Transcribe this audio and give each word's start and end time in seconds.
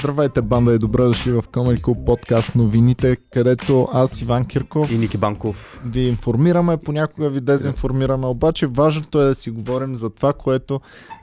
Здравейте, 0.00 0.42
банда 0.42 0.74
и 0.74 0.78
добре 0.78 1.04
дошли 1.04 1.32
в 1.32 1.42
Comedy 1.42 1.80
Club 1.80 2.04
подкаст 2.04 2.54
новините, 2.54 3.16
където 3.16 3.88
аз, 3.92 4.22
Иван 4.22 4.44
Кирков, 4.44 4.92
И 4.92 4.98
Ники 4.98 5.18
Банков. 5.18 5.80
ви 5.84 6.00
информираме, 6.00 6.76
понякога 6.76 7.30
ви 7.30 7.40
дезинформираме, 7.40 8.26
обаче 8.26 8.66
важното 8.66 9.20
е 9.20 9.24
да 9.24 9.34
си 9.34 9.50
говорим 9.50 9.96
за 9.96 10.10
това, 10.10 10.32
което 10.32 10.80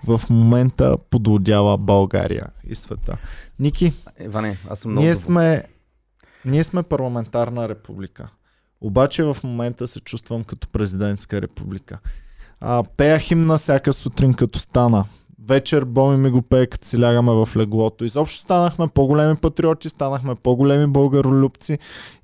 в 0.08 0.22
момента 0.30 0.98
подлодява 1.10 1.78
България 1.78 2.48
и 2.64 2.76
света. 2.76 3.18
Ники, 3.60 3.94
Иване, 4.20 4.58
аз 4.70 4.80
съм 4.80 4.92
много 4.92 5.06
ние 5.06 5.16
сме, 5.16 5.64
ние 6.46 6.64
сме 6.64 6.84
парламентарна 6.84 7.70
република. 7.70 8.30
Обаче 8.82 9.24
в 9.24 9.38
момента 9.44 9.88
се 9.88 10.00
чувствам 10.00 10.44
като 10.44 10.68
президентска 10.68 11.42
република. 11.42 12.00
А, 12.60 12.84
пея 12.98 13.20
химна 13.20 13.58
всяка 13.58 13.94
сутрин 13.94 14.34
като 14.34 14.60
стана. 14.60 15.06
Вечер 15.48 15.86
Боми 15.86 16.18
ми 16.18 16.30
го 16.30 16.42
пее 16.42 16.66
като 16.66 16.88
си 16.88 17.02
лягаме 17.02 17.32
в 17.32 17.50
леглото. 17.58 18.06
Изобщо 18.06 18.38
станахме 18.38 18.88
по-големи 18.88 19.36
патриоти, 19.36 19.90
станахме 19.90 20.36
по-големи 20.36 20.88
българолюбци 20.88 21.78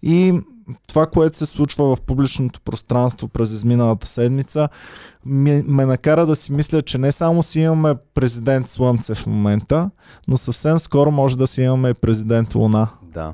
и 0.04 0.42
това, 0.88 1.06
което 1.06 1.38
се 1.38 1.46
случва 1.46 1.96
в 1.96 2.02
публичното 2.02 2.62
пространство 2.62 3.28
през 3.28 3.52
изминалата 3.52 4.08
седмица, 4.08 4.70
ме, 5.26 5.64
ме 5.68 5.86
накара 5.86 6.26
да 6.26 6.36
си 6.36 6.54
мисля, 6.54 6.82
че 6.82 6.98
не 6.98 7.12
само 7.12 7.44
си 7.44 7.60
имаме 7.60 7.96
президент 8.14 8.70
Слънце 8.70 9.16
в 9.16 9.28
момента, 9.28 9.90
но 10.28 10.38
съвсем 10.38 10.80
скоро 10.80 11.12
може 11.12 11.38
да 11.38 11.48
си 11.48 11.62
имаме 11.62 11.94
президент 11.94 12.56
Луна. 12.56 12.88
Да. 13.14 13.34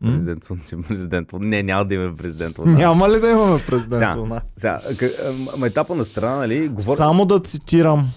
М? 0.00 0.12
Президент 0.12 0.44
Слънце, 0.44 0.76
президент 0.88 1.32
Луна. 1.32 1.46
Не, 1.46 1.62
няма 1.62 1.84
да 1.84 1.94
имаме 1.94 2.16
президент 2.16 2.58
Луна. 2.58 2.72
Няма 2.72 3.08
ли 3.08 3.20
да 3.20 3.30
имаме 3.30 3.60
президент 3.66 3.98
Сега, 3.98 4.14
Луна? 4.16 4.40
Сега, 4.56 4.80
ам, 5.54 5.64
етапа 5.64 5.94
на 5.94 6.04
страна, 6.04 6.36
нали, 6.36 6.68
говоря... 6.68 6.96
Само 6.96 7.24
да 7.24 7.40
цитирам 7.40 8.10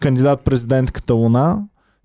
кандидат 0.00 0.44
президентката 0.44 1.14
Луна. 1.14 1.62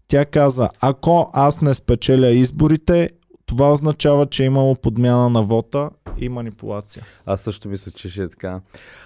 Тя 0.07 0.25
каза, 0.25 0.69
ако 0.81 1.29
аз 1.33 1.61
не 1.61 1.73
спечеля 1.73 2.27
изборите, 2.27 3.09
това 3.45 3.73
означава, 3.73 4.25
че 4.25 4.43
е 4.43 4.45
имало 4.45 4.75
подмяна 4.75 5.29
на 5.29 5.43
вота 5.43 5.89
и 6.17 6.29
манипулация. 6.29 7.03
Аз 7.25 7.41
също 7.41 7.69
мисля, 7.69 7.91
че 7.91 8.09
ще 8.09 8.23
е 8.23 8.29
така. 8.29 8.61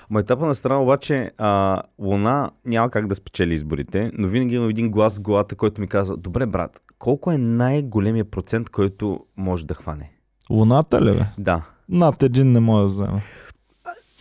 Ма 0.10 0.20
етапа 0.20 0.46
на 0.46 0.56
страна 0.56 0.82
обаче, 0.82 1.32
а, 1.38 1.82
Луна 2.00 2.52
няма 2.66 2.90
как 2.90 3.08
да 3.08 3.16
спечели 3.16 3.54
изборите, 3.54 4.12
но 4.14 4.28
винаги 4.28 4.56
има 4.56 4.70
един 4.70 4.92
глас 4.92 5.18
в 5.18 5.22
главата, 5.22 5.56
който 5.56 5.82
ми 5.82 5.88
казва, 5.88 6.18
добре 6.18 6.46
брат, 6.46 6.82
колко 7.00 7.32
е 7.32 7.38
най-големия 7.38 8.26
процент, 8.26 8.70
който 8.70 9.20
може 9.38 9.66
да 9.66 9.74
хване? 9.74 10.12
Луната 10.50 11.02
ли 11.02 11.12
бе? 11.12 11.26
Да. 11.38 11.62
Над 11.90 12.24
един 12.24 12.52
не 12.52 12.60
може 12.60 12.82
да 12.82 12.86
вземе. 12.86 13.22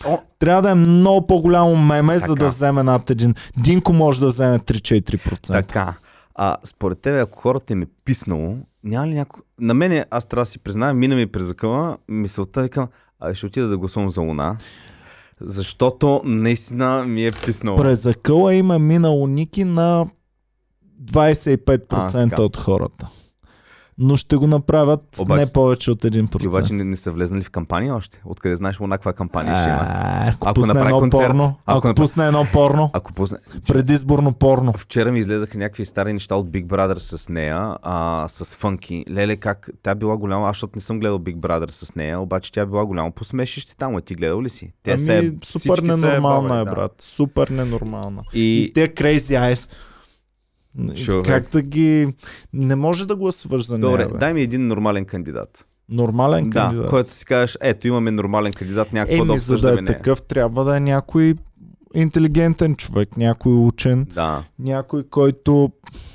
О, 0.04 0.18
Трябва 0.38 0.62
да 0.62 0.70
е 0.70 0.74
много 0.74 1.26
по-голямо 1.26 1.76
меме, 1.76 2.18
за 2.18 2.26
Така. 2.26 2.34
да 2.34 2.48
вземе 2.48 2.82
над 2.82 3.10
един. 3.10 3.34
Динко 3.56 3.92
може 3.92 4.20
да 4.20 4.26
вземе 4.28 4.58
3-4%. 4.58 5.46
Така. 5.46 5.94
А 6.34 6.56
според 6.64 6.98
тебе, 6.98 7.20
ако 7.20 7.38
хората 7.38 7.72
им 7.72 7.82
е 7.82 7.86
писнало, 8.04 8.56
няма 8.84 9.06
ли 9.06 9.14
някой... 9.14 9.42
На 9.60 9.74
мене, 9.74 10.04
аз 10.10 10.24
трябва 10.26 10.42
да 10.42 10.46
си 10.46 10.58
призная, 10.58 10.94
мина 10.94 11.14
ми 11.16 11.26
през 11.26 11.46
закъла, 11.46 11.98
мисълта 12.08 12.62
викам, 12.62 12.88
а 13.20 13.34
ще 13.34 13.46
отида 13.46 13.68
да 13.68 13.78
гласувам 13.78 14.10
за 14.10 14.20
Луна, 14.20 14.56
защото 15.40 16.20
наистина 16.24 17.04
ми 17.04 17.26
е 17.26 17.32
писнало. 17.32 17.78
През 17.78 18.02
закъла 18.02 18.54
има 18.54 18.78
минало 18.78 19.26
Ники 19.26 19.64
на 19.64 20.06
25% 21.04 21.84
А, 21.90 22.10
така. 22.28 22.42
от 22.42 22.56
хората. 22.56 23.08
Но 24.02 24.16
ще 24.16 24.36
го 24.36 24.46
направят 24.46 25.00
Обаче- 25.18 25.40
не 25.40 25.52
повече 25.52 25.90
от 25.90 25.98
1%. 25.98 26.44
И 26.44 26.48
обаче 26.48 26.72
не, 26.72 26.84
не 26.84 26.96
са 26.96 27.10
влезнали 27.10 27.42
в 27.42 27.50
кампания 27.50 27.94
още. 27.94 28.20
Откъде 28.24 28.56
знаеш 28.56 28.80
Луна 28.80 28.96
каква 28.96 29.12
кампания 29.12 29.56
ще 29.56 29.68
има? 29.68 29.78
А, 29.80 30.28
ако, 30.28 30.48
Ако 30.48 30.54
пусне 30.54 30.70
едно 30.72 30.98
концерт, 30.98 31.10
порно, 31.22 31.54
ако 31.66 31.88
ако, 31.88 31.94
пусне 31.94 32.26
едно 32.26 32.46
порно, 32.52 32.90
Ако 32.92 33.12
позна... 33.12 33.38
предизборно 33.66 34.32
порно. 34.32 34.72
Вчера 34.72 35.12
ми 35.12 35.18
излезаха 35.18 35.58
някакви 35.58 35.84
стари 35.84 36.12
неща 36.12 36.34
от 36.34 36.48
Big 36.48 36.66
Brother 36.66 36.94
с 36.96 37.28
нея, 37.28 37.76
а, 37.82 38.24
с 38.28 38.56
Фънки. 38.56 39.04
Леле, 39.10 39.36
как 39.36 39.70
тя 39.82 39.94
била 39.94 40.16
голяма, 40.16 40.48
аз 40.48 40.56
защото 40.56 40.72
не 40.74 40.80
съм 40.80 41.00
гледал 41.00 41.18
Big 41.18 41.36
Brother 41.36 41.70
с 41.70 41.94
нея, 41.94 42.20
обаче 42.20 42.52
тя 42.52 42.66
била 42.66 42.86
голямо 42.86 43.12
посмешище 43.12 43.76
там, 43.76 43.96
а 43.96 44.00
ти 44.00 44.14
гледал 44.14 44.42
ли 44.42 44.50
си? 44.50 44.72
Те 44.82 44.90
Ами, 44.90 44.98
се 44.98 45.18
е- 45.18 45.30
супер 45.42 45.76
се 45.78 45.82
ненормална 45.86 46.54
е, 46.54 46.64
да. 46.64 46.70
брат. 46.70 46.92
Супер 46.98 47.48
ненормална. 47.48 48.22
И, 48.34 48.40
И, 48.60 48.72
те 48.72 48.88
crazy 48.88 49.18
eyes. 49.18 49.70
Човек. 50.96 51.26
Как 51.26 51.50
да 51.52 51.62
ги... 51.62 52.14
Не 52.52 52.76
може 52.76 53.06
да 53.06 53.16
гласуваш 53.16 53.66
за 53.66 53.78
нея, 53.78 53.90
Добре, 53.90 54.06
бе. 54.06 54.18
дай 54.18 54.34
ми 54.34 54.42
един 54.42 54.66
нормален 54.66 55.04
кандидат. 55.04 55.66
Нормален 55.92 56.50
Да, 56.50 56.60
кандидат. 56.60 56.90
който 56.90 57.12
си 57.12 57.24
кажеш, 57.24 57.58
ето 57.60 57.88
имаме 57.88 58.10
нормален 58.10 58.52
кандидат, 58.52 58.92
някакво 58.92 59.24
да 59.24 59.32
Еми, 59.32 59.38
за 59.38 59.52
да 59.52 59.56
обсъждаме 59.58 59.80
е 59.82 59.84
такъв, 59.84 60.22
трябва 60.22 60.64
да 60.64 60.76
е 60.76 60.80
някой 60.80 61.34
интелигентен 61.94 62.76
човек, 62.76 63.16
някой 63.16 63.52
учен, 63.52 64.06
Да, 64.14 64.42
някой, 64.58 65.02
който 65.02 65.70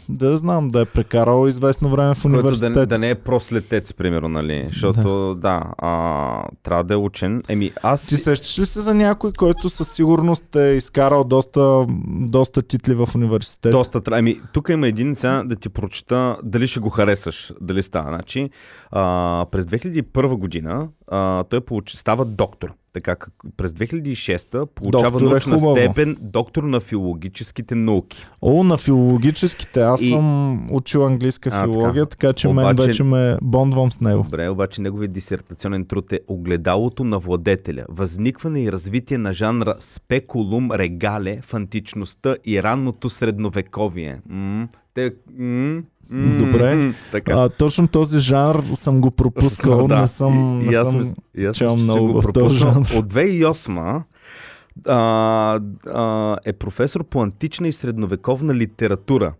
да 0.09 0.37
знам, 0.37 0.69
да 0.69 0.81
е 0.81 0.85
прекарал 0.85 1.47
известно 1.47 1.89
време 1.89 2.15
в 2.15 2.21
който 2.21 2.37
университет. 2.37 2.73
да, 2.73 2.85
да 2.85 2.99
не 2.99 3.09
е 3.09 3.15
прослетец, 3.15 3.93
примерно, 3.93 4.29
нали? 4.29 4.65
Защото, 4.69 5.35
да, 5.35 5.63
а, 5.77 6.43
трябва 6.63 6.83
да 6.83 6.93
е 6.93 6.97
учен. 6.97 7.41
Еми, 7.49 7.71
аз... 7.83 8.05
Ти 8.05 8.17
сещаш 8.17 8.59
ли 8.59 8.65
се 8.65 8.81
за 8.81 8.93
някой, 8.93 9.31
който 9.31 9.69
със 9.69 9.89
сигурност 9.89 10.55
е 10.55 10.67
изкарал 10.67 11.23
доста, 11.23 11.85
доста 12.07 12.61
титли 12.61 12.93
в 12.93 13.09
университет? 13.15 13.71
Доста. 13.71 14.01
Ами, 14.11 14.41
тук 14.53 14.69
има 14.69 14.87
един 14.87 15.15
сега 15.15 15.43
да 15.45 15.55
ти 15.55 15.69
прочета 15.69 16.37
дали 16.43 16.67
ще 16.67 16.79
го 16.79 16.89
харесаш, 16.89 17.53
дали 17.61 17.83
става. 17.83 18.09
Значи, 18.09 18.49
а, 18.91 19.45
през 19.51 19.65
2001 19.65 20.35
година 20.35 20.87
а, 21.07 21.43
той 21.43 21.61
получи, 21.61 21.97
става 21.97 22.25
доктор. 22.25 22.73
Така, 22.95 23.15
как, 23.15 23.29
през 23.57 23.71
2006 23.71 24.65
получава 24.65 25.11
Доктор 25.11 25.21
е 25.21 25.29
научна 25.29 25.55
хубаво. 25.55 25.75
степен 25.75 26.17
доктор 26.21 26.63
на 26.63 26.79
филологическите 26.79 27.75
науки. 27.75 28.25
О, 28.41 28.63
на 28.63 28.77
филологическите. 28.77 29.81
Аз 29.81 30.01
И- 30.01 30.09
съм 30.09 30.25
учил 30.71 31.05
английска 31.05 31.49
А, 31.53 31.63
филология, 31.63 32.05
така, 32.05 32.33
че 32.33 32.47
мен 32.47 32.57
Обаче- 32.59 32.87
вече 32.87 33.03
ме 33.03 33.37
бондвам 33.41 33.91
с 33.91 34.01
него. 34.01 34.23
Добре, 34.23 34.49
обаче 34.49 34.81
неговият 34.81 35.11
дисертационен 35.11 35.85
труд 35.85 36.11
е 36.11 36.19
Огледалото 36.27 37.03
на 37.03 37.19
владетеля. 37.19 37.85
Възникване 37.89 38.61
и 38.61 38.71
развитие 38.71 39.17
на 39.17 39.33
жанра 39.33 39.75
спекулум 39.79 40.71
регале 40.71 41.39
в 41.41 41.53
античността 41.53 42.35
и 42.45 42.63
ранното 42.63 43.09
средновековие. 43.09 44.21
М- 44.25 44.67
те, 44.93 45.11
м- 45.29 45.45
м- 45.45 45.83
Добре. 46.11 46.93
Така. 47.11 47.33
А, 47.33 47.49
точно 47.49 47.87
този 47.87 48.19
жанр 48.19 48.63
съм 48.73 49.01
го 49.01 49.11
пропускал, 49.11 49.87
Да. 49.87 50.01
не 50.01 50.07
съм, 50.07 50.61
И- 50.61 50.65
не 50.65 50.75
аз 50.75 50.87
съм 50.87 51.13
и 51.37 51.45
аз 51.45 51.57
чел 51.57 51.75
много 51.75 52.13
го 52.13 52.21
в 52.21 52.33
този 52.33 52.57
жанр. 52.57 52.85
От 52.95 53.05
2008 53.07 54.03
а, 54.87 54.95
а, 55.87 56.37
е 56.45 56.53
професор 56.53 57.03
по 57.03 57.21
антична 57.23 57.67
и 57.67 57.71
средновековна 57.71 58.55
литература. 58.55 59.33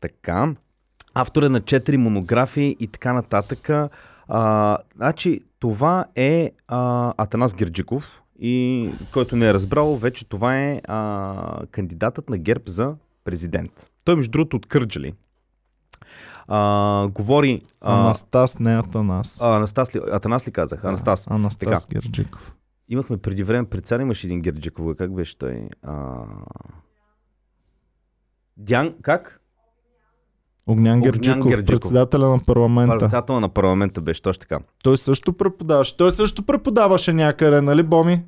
Така. 0.00 0.54
Автор 1.14 1.42
е 1.42 1.48
на 1.48 1.60
четири 1.60 1.96
монографии 1.96 2.76
и 2.80 2.86
така 2.86 3.12
нататък. 3.12 3.70
А, 4.28 4.78
значи, 4.96 5.40
това 5.58 6.04
е 6.16 6.50
а, 6.68 7.12
Атанас 7.16 7.54
Герджиков, 7.54 8.04
и 8.40 8.90
който 9.12 9.36
не 9.36 9.46
е 9.48 9.54
разбрал, 9.54 9.96
вече 9.96 10.24
това 10.24 10.58
е 10.58 10.80
а, 10.88 11.34
кандидатът 11.70 12.28
на 12.30 12.38
ГЕРБ 12.38 12.62
за 12.66 12.94
президент. 13.24 13.72
Той, 14.04 14.16
между 14.16 14.30
другото, 14.30 14.56
от 14.56 14.66
Кърджали. 14.66 15.12
А, 16.48 17.08
говори... 17.14 17.62
А, 17.80 18.00
Анастас, 18.00 18.58
не 18.58 18.78
Атанас. 18.78 19.42
а, 19.42 19.56
Анастас 19.56 19.94
ли, 19.94 20.00
Атанас 20.12 20.48
ли 20.48 20.52
казах? 20.52 20.84
Анастас. 20.84 21.26
Да, 21.28 21.34
Анастас 21.34 21.86
Герджиков. 21.86 22.54
Имахме 22.88 23.16
преди 23.16 23.42
време, 23.44 23.68
пред 23.68 23.86
цар 23.86 24.00
имаше 24.00 24.26
един 24.26 24.40
Герджиков, 24.40 24.96
как 24.96 25.14
беше 25.14 25.38
той? 25.38 25.68
А... 25.82 26.24
Дян, 28.56 28.94
как? 29.02 29.40
Огнян 30.66 30.98
Огнян 30.98 31.12
Герджиков, 31.12 31.50
Герджиков. 31.50 31.66
председателя 31.66 32.28
на 32.28 32.38
парламента. 32.38 32.98
Председател 32.98 33.40
на 33.40 33.48
парламента 33.48 34.00
беше 34.00 34.22
точно 34.22 34.40
така. 34.40 34.58
Той 34.82 34.98
също 34.98 35.32
преподаваше. 35.32 35.96
Той 35.96 36.12
също 36.12 36.42
преподаваше 36.42 37.12
някъде, 37.12 37.60
нали, 37.60 37.82
Боми? 37.82 38.24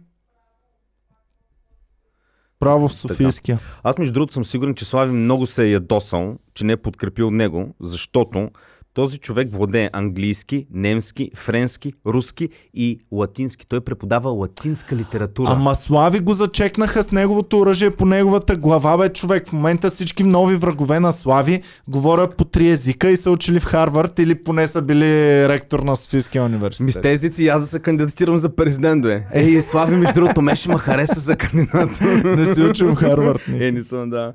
Право 2.61 2.89
в 2.89 2.95
Софийския. 2.95 3.59
Аз 3.83 3.99
между 3.99 4.13
другото 4.13 4.35
съм 4.35 4.45
сигурен, 4.45 4.75
че 4.75 4.85
Слави 4.85 5.13
много 5.13 5.47
се 5.47 5.65
е 5.65 5.71
ядосал, 5.71 6.37
че 6.55 6.65
не 6.65 6.73
е 6.73 6.77
подкрепил 6.77 7.31
него, 7.31 7.75
защото 7.81 8.51
този 8.95 9.19
човек 9.19 9.49
владее 9.53 9.91
английски, 9.93 10.67
немски, 10.73 11.31
френски, 11.35 11.93
руски 12.07 12.49
и 12.75 12.99
латински. 13.13 13.67
Той 13.67 13.81
преподава 13.81 14.31
латинска 14.31 14.97
литература. 14.97 15.49
Ама 15.51 15.77
Слави 15.77 16.21
го 16.21 16.33
зачекнаха 16.33 17.03
с 17.03 17.11
неговото 17.11 17.59
оръжие 17.59 17.91
по 17.91 18.07
неговата 18.07 18.57
глава, 18.57 18.99
бе, 18.99 19.09
човек. 19.09 19.49
В 19.49 19.53
момента 19.53 19.91
всички 19.91 20.25
нови 20.25 20.57
врагове 20.57 21.01
на 21.01 21.13
Слави 21.13 21.63
говорят 21.89 22.37
по 22.37 22.45
три 22.45 22.71
езика 22.71 23.11
и 23.11 23.17
са 23.17 23.31
учили 23.31 23.61
в 23.61 23.65
Харвард 23.65 24.19
или 24.19 24.35
поне 24.35 24.69
са 24.69 24.83
били 24.83 25.49
ректор 25.49 25.81
на 25.81 25.97
Софийския 25.97 26.45
университет. 26.45 26.87
Ми 26.87 26.93
с 26.93 27.01
тези 27.01 27.27
езици 27.27 27.49
аз 27.49 27.61
да 27.61 27.67
се 27.67 27.81
кандидатирам 27.81 28.39
за 28.39 28.57
президент, 28.57 29.03
бе. 29.03 29.23
Ей, 29.35 29.63
Слави, 29.63 29.97
между 29.97 30.15
другото, 30.15 30.57
ще 30.57 30.69
ме 30.69 30.79
хареса 30.79 31.21
за 31.21 31.37
кандидат. 31.37 32.01
Не 32.25 32.55
си 32.55 32.63
учил 32.63 32.95
в 32.95 32.95
Харвард. 32.95 33.49
Е, 33.49 33.73
не 33.73 33.85
съм, 33.85 34.11
да. 34.11 34.33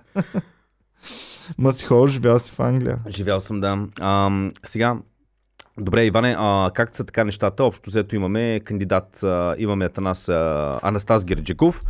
Ма 1.57 1.71
си 1.71 1.85
ходил, 1.85 2.07
живял 2.07 2.39
си 2.39 2.51
в 2.51 2.59
Англия. 2.59 2.99
Живял 3.09 3.41
съм, 3.41 3.61
да. 3.61 3.87
Ам, 4.01 4.51
сега, 4.63 4.95
добре, 5.79 6.05
Иване, 6.05 6.35
а, 6.39 6.71
как 6.73 6.95
са 6.95 7.03
така 7.03 7.23
нещата? 7.23 7.63
Общо 7.63 7.89
взето 7.89 8.15
имаме 8.15 8.59
кандидат, 8.65 9.23
а, 9.23 9.55
имаме 9.57 9.85
Атанас, 9.85 10.29
а, 10.29 10.77
Анастас 10.83 11.25
Герджиков. 11.25 11.81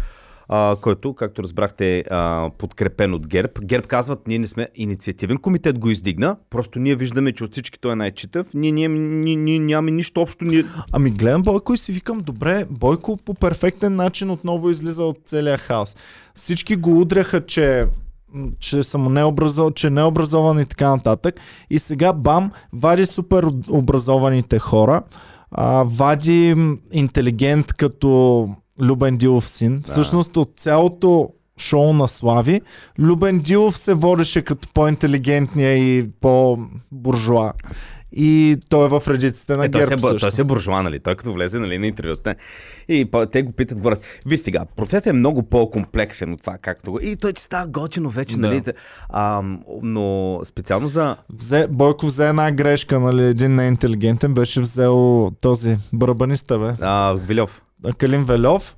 а, 0.49 0.75
който, 0.81 1.13
както 1.13 1.43
разбрахте, 1.43 2.03
а, 2.11 2.49
подкрепен 2.57 3.13
от 3.13 3.27
ГЕРБ. 3.27 3.51
ГЕРБ 3.61 3.87
казват, 3.87 4.27
ние 4.27 4.39
не 4.39 4.47
сме 4.47 4.67
инициативен 4.75 5.37
комитет 5.37 5.79
го 5.79 5.89
издигна, 5.89 6.37
просто 6.49 6.79
ние 6.79 6.95
виждаме, 6.95 7.31
че 7.31 7.43
от 7.43 7.51
всички 7.51 7.79
той 7.79 7.91
е 7.91 7.95
най-читав, 7.95 8.47
ние, 8.53 8.71
ние, 8.71 8.87
ние, 8.87 9.35
ние 9.35 9.59
нямаме 9.59 9.91
нищо 9.91 10.21
общо. 10.21 10.45
Ние... 10.45 10.63
Ами 10.91 11.09
гледам 11.09 11.41
Бойко 11.41 11.73
и 11.73 11.77
си 11.77 11.91
викам, 11.91 12.19
добре, 12.19 12.65
Бойко 12.69 13.17
по 13.17 13.33
перфектен 13.33 13.95
начин 13.95 14.29
отново 14.29 14.69
излиза 14.69 15.03
от 15.03 15.17
целия 15.25 15.57
хаос. 15.57 15.97
Всички 16.35 16.75
го 16.75 17.01
удряха, 17.01 17.45
че 17.45 17.85
че 18.59 18.83
съм 18.83 19.13
необразован, 19.13 19.73
че 19.73 19.87
е 19.87 19.89
необразован 19.89 20.59
и 20.59 20.65
така 20.65 20.89
нататък. 20.89 21.39
И 21.69 21.79
сега 21.79 22.13
бам, 22.13 22.51
вади 22.73 23.05
супер 23.05 23.47
образованите 23.69 24.59
хора, 24.59 25.01
а, 25.51 25.83
вади 25.83 26.55
интелигент 26.91 27.73
като 27.73 28.49
Любен 28.81 29.17
Дилов 29.17 29.49
син. 29.49 29.77
Да. 29.77 29.83
Всъщност 29.83 30.37
от 30.37 30.53
цялото 30.57 31.29
шоу 31.57 31.93
на 31.93 32.07
Слави, 32.07 32.61
Любен 32.99 33.39
Дилов 33.39 33.77
се 33.77 33.93
водеше 33.93 34.41
като 34.41 34.67
по-интелигентния 34.73 35.77
и 35.77 36.09
по-буржуа 36.21 37.53
и 38.15 38.57
той 38.69 38.85
е 38.85 38.89
в 38.89 39.03
редиците 39.07 39.57
на 39.57 39.65
е, 39.65 39.67
ГЕРБ 39.67 39.97
той, 39.97 40.17
той 40.17 40.31
си 40.31 40.41
е 40.41 40.43
буржуа, 40.43 40.83
нали? 40.83 40.99
Той 40.99 41.15
като 41.15 41.33
влезе 41.33 41.59
нали, 41.59 41.77
на 41.77 41.87
интервюта. 41.87 42.35
И 42.87 43.09
те 43.31 43.43
го 43.43 43.51
питат, 43.51 43.77
говорят, 43.77 44.05
виж 44.25 44.39
сега, 44.39 44.65
процесът 44.75 45.07
е 45.07 45.13
много 45.13 45.43
по-комплексен 45.43 46.33
от 46.33 46.41
това, 46.41 46.57
както 46.57 46.91
го... 46.91 46.99
И 47.01 47.15
той 47.15 47.33
ти 47.33 47.41
става 47.41 47.67
готино 47.67 48.09
вече, 48.09 48.35
да. 48.35 48.47
нали? 48.47 48.61
А, 49.09 49.41
но 49.81 50.39
специално 50.43 50.87
за... 50.87 51.15
Взе, 51.29 51.67
Бойко 51.69 52.05
взе 52.05 52.29
една 52.29 52.51
грешка, 52.51 52.99
нали? 52.99 53.25
Един 53.25 53.55
неинтелигентен 53.55 54.33
беше 54.33 54.61
взел 54.61 55.31
този 55.41 55.77
барабаниста, 55.93 56.59
бе. 56.59 56.73
А, 56.81 57.13
Вилев. 57.13 57.61
Калин 57.97 58.25
Велев 58.25 58.75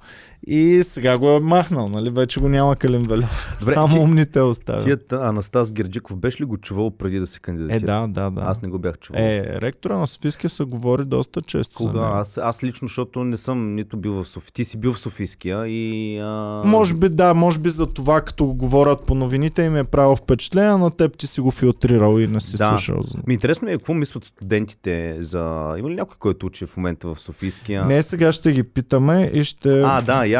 и 0.49 0.83
сега 0.83 1.17
го 1.17 1.29
е 1.29 1.39
махнал, 1.39 1.89
нали? 1.89 2.09
Вече 2.09 2.39
го 2.39 2.49
няма 2.49 2.75
Калин 2.75 3.01
Велев. 3.01 3.57
Само 3.59 3.95
ти, 3.95 3.99
умните 3.99 4.41
оставя. 4.41 4.83
Тият 4.83 5.11
Анастас 5.11 5.71
Герджиков 5.71 6.17
беше 6.17 6.41
ли 6.41 6.45
го 6.45 6.57
чувал 6.57 6.91
преди 6.91 7.19
да 7.19 7.27
се 7.27 7.39
кандидатира? 7.39 7.77
Е, 7.77 7.79
да, 7.79 8.07
да, 8.07 8.29
да. 8.29 8.41
Аз 8.41 8.61
не 8.61 8.69
го 8.69 8.79
бях 8.79 8.97
чувал. 8.97 9.21
Е, 9.21 9.61
ректора 9.61 9.97
на 9.97 10.07
Софийския 10.07 10.49
се 10.49 10.63
говори 10.63 11.05
доста 11.05 11.41
често. 11.41 11.75
Кога? 11.75 12.11
Аз, 12.13 12.37
аз 12.37 12.63
лично, 12.63 12.87
защото 12.87 13.23
не 13.23 13.37
съм 13.37 13.75
нито 13.75 13.97
бил 13.97 14.13
в 14.13 14.25
София. 14.27 14.51
Ти 14.51 14.65
си 14.65 14.77
бил 14.77 14.93
в 14.93 14.99
Софийския 14.99 15.67
и... 15.67 16.17
А... 16.19 16.61
Може 16.65 16.93
би 16.93 17.09
да, 17.09 17.33
може 17.33 17.59
би 17.59 17.69
за 17.69 17.85
това, 17.85 18.21
като 18.21 18.45
го 18.45 18.53
говорят 18.53 19.05
по 19.05 19.15
новините 19.15 19.63
им 19.63 19.75
е 19.75 19.83
правил 19.83 20.15
впечатление, 20.15 20.77
на 20.77 20.91
теб 20.91 21.17
ти 21.17 21.27
си 21.27 21.41
го 21.41 21.51
филтрирал 21.51 22.19
и 22.19 22.27
не 22.27 22.39
си 22.39 22.57
да. 22.57 22.69
слушал. 22.69 23.03
Ми 23.27 23.33
интересно 23.33 23.69
е 23.69 23.71
какво 23.71 23.93
мислят 23.93 24.25
студентите 24.25 25.17
за... 25.19 25.75
Има 25.79 25.89
ли 25.89 25.95
някой, 25.95 26.15
който 26.19 26.45
учи 26.45 26.65
в 26.65 26.77
момента 26.77 27.07
в 27.07 27.19
Софийския? 27.19 27.85
Не, 27.85 28.01
сега 28.01 28.31
ще 28.31 28.51
ги 28.51 28.63
питаме 28.63 29.31
и 29.33 29.43
ще... 29.43 29.81
А, 29.81 30.01
да, 30.01 30.25
я 30.25 30.36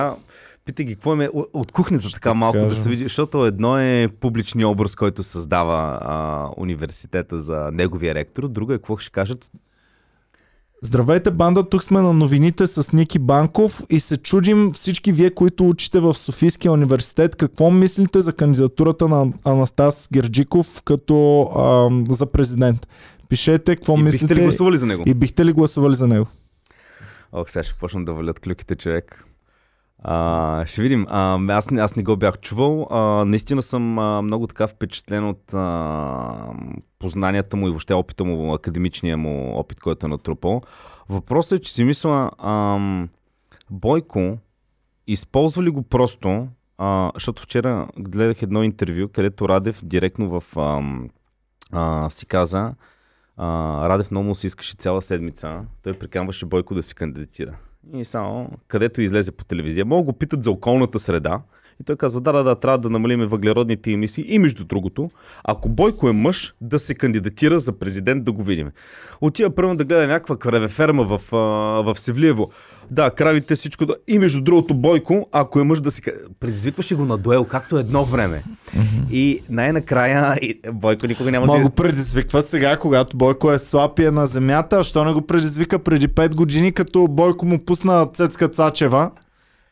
Питай 0.65 0.85
ги, 0.85 0.95
какво 0.95 1.21
е 1.21 1.29
от 1.33 1.71
кухнята 1.71 2.11
така 2.11 2.33
малко 2.33 2.57
кажа. 2.57 2.67
да 2.69 2.75
се 2.75 2.89
види, 2.89 3.03
защото 3.03 3.45
едно 3.45 3.79
е 3.79 4.09
публичния 4.19 4.67
образ, 4.67 4.95
който 4.95 5.23
създава 5.23 5.99
а, 6.01 6.49
университета 6.57 7.38
за 7.38 7.69
неговия 7.73 8.15
ректор, 8.15 8.47
друго 8.47 8.73
е 8.73 8.77
какво 8.77 8.97
ще 8.97 9.11
кажат 9.11 9.51
Здравейте, 10.81 11.31
банда, 11.31 11.69
тук 11.69 11.83
сме 11.83 12.01
на 12.01 12.13
новините 12.13 12.67
с 12.67 12.94
Ники 12.94 13.19
Банков 13.19 13.81
и 13.89 13.99
се 13.99 14.17
чудим 14.17 14.71
всички 14.71 15.11
вие, 15.11 15.31
които 15.31 15.69
учите 15.69 16.00
в 16.00 16.13
Софийския 16.13 16.71
университет, 16.71 17.35
какво 17.35 17.71
мислите 17.71 18.21
за 18.21 18.33
кандидатурата 18.33 19.07
на 19.07 19.33
Анастас 19.43 20.07
Герджиков 20.13 20.81
като 20.85 21.41
а, 21.41 21.89
за 22.13 22.25
президент? 22.25 22.88
Пишете 23.29 23.75
какво 23.75 23.97
и 23.97 24.03
мислите. 24.03 24.25
бихте 24.25 24.35
ли 24.35 24.43
гласували 24.43 24.77
за 24.77 24.85
него? 24.85 25.03
И 25.05 25.13
бихте 25.13 25.45
ли 25.45 25.53
гласували 25.53 25.95
за 25.95 26.07
него? 26.07 26.27
Ох, 27.31 27.50
сега 27.50 27.63
ще 27.63 27.73
почна 27.79 28.05
да 28.05 28.13
валят 28.13 28.39
клюките, 28.39 28.75
човек. 28.75 29.25
А, 30.03 30.65
ще 30.65 30.81
видим. 30.81 31.05
А, 31.09 31.39
аз, 31.49 31.71
аз 31.71 31.95
не 31.95 32.03
го 32.03 32.17
бях 32.17 32.39
чувал. 32.39 32.88
А, 32.91 33.25
наистина 33.25 33.61
съм 33.61 33.99
а, 33.99 34.21
много 34.21 34.47
така 34.47 34.67
впечатлен 34.67 35.29
от 35.29 35.53
а, 35.53 36.53
познанията 36.99 37.57
му 37.57 37.67
и 37.67 37.69
въобще 37.69 37.94
опита 37.94 38.23
му, 38.23 38.53
академичния 38.53 39.17
му 39.17 39.57
опит, 39.57 39.79
който 39.79 40.05
е 40.05 40.09
натрупал. 40.09 40.61
Въпросът 41.09 41.59
е, 41.59 41.61
че 41.61 41.73
си 41.73 41.83
мисля, 41.83 42.31
а, 42.38 42.79
Бойко 43.69 44.38
използва 45.07 45.63
ли 45.63 45.69
го 45.69 45.83
просто, 45.83 46.47
а, 46.77 47.11
защото 47.13 47.43
вчера 47.43 47.88
гледах 47.97 48.41
едно 48.41 48.63
интервю, 48.63 49.09
където 49.13 49.50
Радев 49.50 49.79
директно 49.83 50.39
в 50.39 50.57
а, 50.57 50.81
а, 51.71 52.09
си 52.09 52.25
каза, 52.25 52.73
а, 53.38 53.89
Радев 53.89 54.11
много 54.11 54.27
му 54.27 54.35
се 54.35 54.47
искаше 54.47 54.75
цяла 54.75 55.01
седмица, 55.01 55.65
той 55.83 55.93
приканваше 55.93 56.45
Бойко 56.45 56.75
да 56.75 56.83
си 56.83 56.95
кандидатира. 56.95 57.57
И 57.94 58.06
само, 58.06 58.50
където 58.68 59.01
излезе 59.01 59.31
по 59.31 59.45
телевизия, 59.45 59.86
могат 59.86 60.06
го 60.06 60.13
питат 60.13 60.44
за 60.44 60.51
околната 60.51 61.00
среда. 61.00 61.42
И 61.81 61.83
той 61.83 61.95
казва, 61.95 62.21
да, 62.21 62.31
да, 62.31 62.44
да, 62.44 62.56
трябва 62.56 62.77
да 62.77 62.89
намалиме 62.89 63.25
въглеродните 63.25 63.91
емисии. 63.91 64.25
И 64.27 64.39
между 64.39 64.65
другото, 64.65 65.09
ако 65.44 65.69
Бойко 65.69 66.09
е 66.09 66.12
мъж, 66.12 66.53
да 66.62 66.79
се 66.79 66.95
кандидатира 66.95 67.59
за 67.59 67.79
президент, 67.79 68.24
да 68.24 68.31
го 68.31 68.44
видим. 68.44 68.71
Отива 69.21 69.50
първо 69.50 69.75
да 69.75 69.85
гледа 69.85 70.07
някаква 70.07 70.38
кревеферма 70.38 71.03
в, 71.03 71.21
в 71.83 72.00
Севлиево. 72.00 72.51
Да, 72.91 73.12
кравите 73.12 73.56
всичко. 73.56 73.85
Да... 73.85 73.95
И 74.07 74.19
между 74.19 74.41
другото, 74.41 74.74
Бойко, 74.74 75.27
ако 75.31 75.59
е 75.59 75.63
мъж 75.63 75.79
да 75.79 75.91
си. 75.91 76.01
Предизвикваше 76.39 76.95
го 76.95 77.06
на 77.06 77.18
дуел, 77.18 77.45
както 77.45 77.77
едно 77.77 78.06
време. 78.06 78.44
Mm-hmm. 78.44 79.12
И 79.12 79.41
най-накрая 79.50 80.38
Бойко 80.71 81.07
никога 81.07 81.31
няма 81.31 81.57
да. 81.57 81.62
го 81.62 81.69
предизвиква 81.69 82.41
сега, 82.41 82.77
когато 82.77 83.18
Бойко 83.18 83.51
е 83.51 83.59
слаб 83.59 84.00
и 84.00 84.06
е 84.06 84.12
на 84.12 84.25
земята. 84.25 84.83
Що 84.83 85.06
не 85.06 85.13
го 85.13 85.21
предизвика 85.21 85.79
преди 85.79 86.07
5 86.07 86.35
години, 86.35 86.71
като 86.71 87.07
Бойко 87.07 87.45
му 87.45 87.65
пусна 87.65 88.07
Цецка 88.13 88.47
Цачева? 88.47 89.12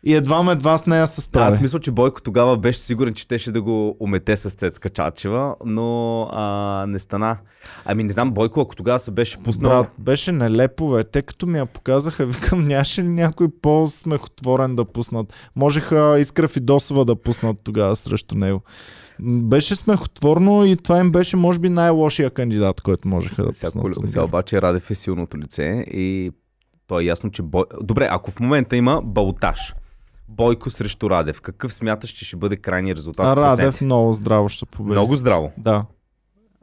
И 0.06 0.13
едва 0.13 0.44
ме 0.44 0.52
едва 0.52 0.78
с 0.78 0.86
нея 0.86 1.07
се 1.07 1.22
справи. 1.22 1.54
Аз 1.54 1.62
мисля, 1.62 1.80
че 1.80 1.92
Бойко 1.92 2.22
тогава 2.22 2.57
беше 2.57 2.80
сигурен, 2.80 3.13
че 3.13 3.38
ще 3.38 3.52
да 3.52 3.62
го 3.62 3.98
умете 4.00 4.38
с 4.38 4.50
Цецка 4.50 4.90
Чачева, 4.90 5.56
но 5.66 6.22
а, 6.31 6.86
не 6.88 7.00
стана. 7.00 7.38
Ами 7.86 8.04
не 8.04 8.13
знам, 8.13 8.31
Бойко, 8.31 8.62
ако 8.62 8.75
тогава 8.75 9.00
се 9.00 9.12
беше 9.12 9.38
пуснал... 9.38 9.72
Брат, 9.72 9.92
беше 10.00 10.31
нелепо, 10.31 10.92
бе. 10.92 11.04
Те 11.04 11.22
като 11.22 11.46
ми 11.46 11.57
я 11.57 11.66
показаха, 11.66 12.25
викам, 12.25 12.68
нямаше 12.68 13.04
ли 13.04 13.07
някой 13.07 13.48
по-смехотворен 13.62 14.75
да 14.75 14.86
пуснат. 14.86 15.34
Можеха 15.56 16.19
Искра 16.19 16.48
Фидосова 16.48 17.06
да 17.06 17.16
пуснат 17.16 17.57
тогава 17.63 17.96
срещу 17.96 18.38
него. 18.38 18.62
Беше 19.22 19.75
смехотворно 19.75 20.66
и 20.66 20.75
това 20.75 21.00
им 21.00 21.12
беше, 21.12 21.38
може 21.38 21.60
би, 21.60 21.69
най-лошия 21.69 22.30
кандидат, 22.30 22.81
който 22.81 23.07
можеха 23.07 23.44
да 23.44 23.48
пуснат. 23.48 24.10
Сега 24.10 24.24
обаче 24.24 24.62
Радев 24.62 24.92
е 24.92 24.96
силното 24.96 25.38
лице 25.38 25.86
и 25.88 26.31
то 26.88 27.00
е 27.00 27.04
ясно, 27.04 27.31
че... 27.31 27.42
Бой... 27.42 27.63
Добре, 27.81 28.07
ако 28.12 28.31
в 28.31 28.40
момента 28.40 28.78
има 28.78 29.02
балтаж, 29.04 29.74
Бойко 30.27 30.69
срещу 30.69 31.10
Радев. 31.10 31.42
Какъв 31.42 31.74
смяташ, 31.74 32.10
че 32.10 32.25
ще 32.25 32.36
бъде 32.36 32.56
крайният 32.57 32.98
резултат? 32.98 33.25
А 33.25 33.36
Радев 33.36 33.81
много 33.81 34.13
здраво 34.13 34.50
ще 34.50 34.66
победи. 34.66 34.92
Много 34.92 35.16
здраво? 35.16 35.51
Да. 35.57 35.86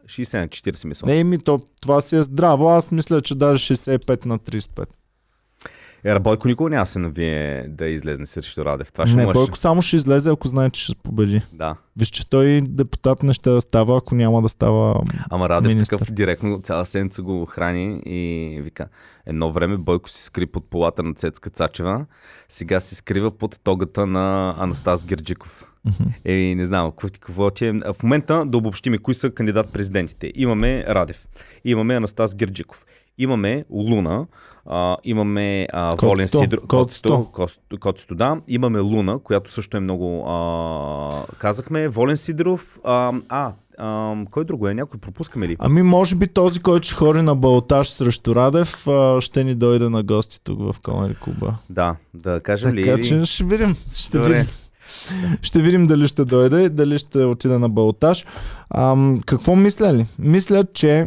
60 0.06 0.40
на 0.40 0.48
40 0.48 0.84
мисля. 0.84 1.06
Не, 1.06 1.24
ми 1.24 1.38
то, 1.38 1.60
това 1.80 2.00
си 2.00 2.16
е 2.16 2.22
здраво. 2.22 2.68
Аз 2.68 2.90
мисля, 2.90 3.20
че 3.20 3.34
даже 3.34 3.74
65 3.76 4.26
на 4.26 4.38
35. 4.38 4.84
Ера, 6.04 6.20
Бойко 6.20 6.48
никога 6.48 6.70
няма 6.70 6.86
се 6.86 6.98
навие 6.98 7.64
да 7.68 7.86
излезне 7.86 8.26
срещу 8.26 8.64
Радев. 8.64 8.92
Това 8.92 9.06
ще 9.06 9.16
не, 9.16 9.24
може... 9.24 9.34
Бойко 9.34 9.58
само 9.58 9.82
ще 9.82 9.96
излезе, 9.96 10.30
ако 10.30 10.48
знае, 10.48 10.70
че 10.70 10.84
ще 10.84 10.94
победи. 11.02 11.42
Да. 11.52 11.76
Виж, 11.96 12.08
че 12.08 12.30
той 12.30 12.60
депутат 12.68 13.22
не 13.22 13.32
ще 13.32 13.50
да 13.50 13.60
става, 13.60 13.98
ако 13.98 14.14
няма 14.14 14.42
да 14.42 14.48
става 14.48 15.02
Ама 15.30 15.48
Радев 15.48 15.74
министър. 15.74 15.98
такъв 15.98 16.14
директно 16.14 16.60
цяла 16.62 16.86
седмица 16.86 17.22
го 17.22 17.46
храни 17.46 18.02
и 18.06 18.60
вика. 18.62 18.88
Едно 19.26 19.52
време 19.52 19.76
Бойко 19.76 20.10
си 20.10 20.22
скри 20.22 20.46
под 20.46 20.70
полата 20.70 21.02
на 21.02 21.14
Цецка 21.14 21.50
Цачева, 21.50 22.06
сега 22.48 22.80
се 22.80 22.94
скрива 22.94 23.38
под 23.38 23.60
тогата 23.64 24.06
на 24.06 24.54
Анастас 24.58 25.06
Герджиков. 25.06 25.64
Е, 26.24 26.54
не 26.54 26.66
знам, 26.66 26.90
какво, 26.90 27.08
какво 27.20 27.50
ти 27.50 27.66
е. 27.66 27.72
В 27.72 27.96
момента 28.02 28.44
да 28.46 28.58
обобщиме 28.58 28.98
кои 28.98 29.14
са 29.14 29.30
кандидат-президентите. 29.30 30.32
Имаме 30.34 30.84
Радев, 30.88 31.26
имаме 31.64 31.94
Анастас 31.94 32.34
Герджиков, 32.34 32.86
имаме 33.18 33.64
Луна, 33.70 34.26
а, 34.66 34.96
имаме 35.04 35.66
а, 35.72 35.96
Волен 36.02 36.28
Сидро. 36.28 36.60
Котсто. 36.68 37.26
Котсто, 37.80 38.14
да. 38.14 38.36
Имаме 38.48 38.78
Луна, 38.78 39.18
която 39.18 39.52
също 39.52 39.76
е 39.76 39.80
много... 39.80 40.24
А, 40.28 41.26
казахме, 41.38 41.88
Волен 41.88 42.16
Сидоров. 42.16 42.78
А, 42.84 43.12
а, 43.28 43.52
а, 43.78 44.14
кой 44.30 44.44
друго 44.44 44.68
е? 44.68 44.74
Някой 44.74 45.00
пропускаме 45.00 45.48
ли? 45.48 45.56
Ами 45.58 45.82
може 45.82 46.14
би 46.14 46.26
този, 46.26 46.60
който 46.60 46.86
ще 46.86 46.94
хори 46.96 47.22
на 47.22 47.34
балотаж 47.34 47.88
срещу 47.90 48.34
Радев, 48.34 48.86
а, 48.86 49.20
ще 49.20 49.44
ни 49.44 49.54
дойде 49.54 49.88
на 49.88 50.02
гости 50.02 50.40
тук 50.44 50.72
в 50.72 50.80
Комери 50.82 51.14
Куба. 51.14 51.54
Да, 51.70 51.96
да 52.14 52.40
кажем 52.40 52.70
така, 52.70 52.80
ли? 52.80 52.84
Така 52.84 53.02
че 53.02 53.26
ще 53.26 53.44
видим. 53.44 53.76
Ще 53.96 54.18
Добре. 54.18 54.32
видим. 54.32 54.46
Ще 55.42 55.62
видим 55.62 55.86
дали 55.86 56.08
ще 56.08 56.24
дойде, 56.24 56.68
дали 56.68 56.98
ще 56.98 57.24
отиде 57.24 57.58
на 57.58 57.68
балотаж. 57.68 58.26
Ам, 58.70 59.20
какво 59.26 59.56
мисля 59.56 59.92
ли? 59.92 60.06
Мисля, 60.18 60.64
че 60.74 61.06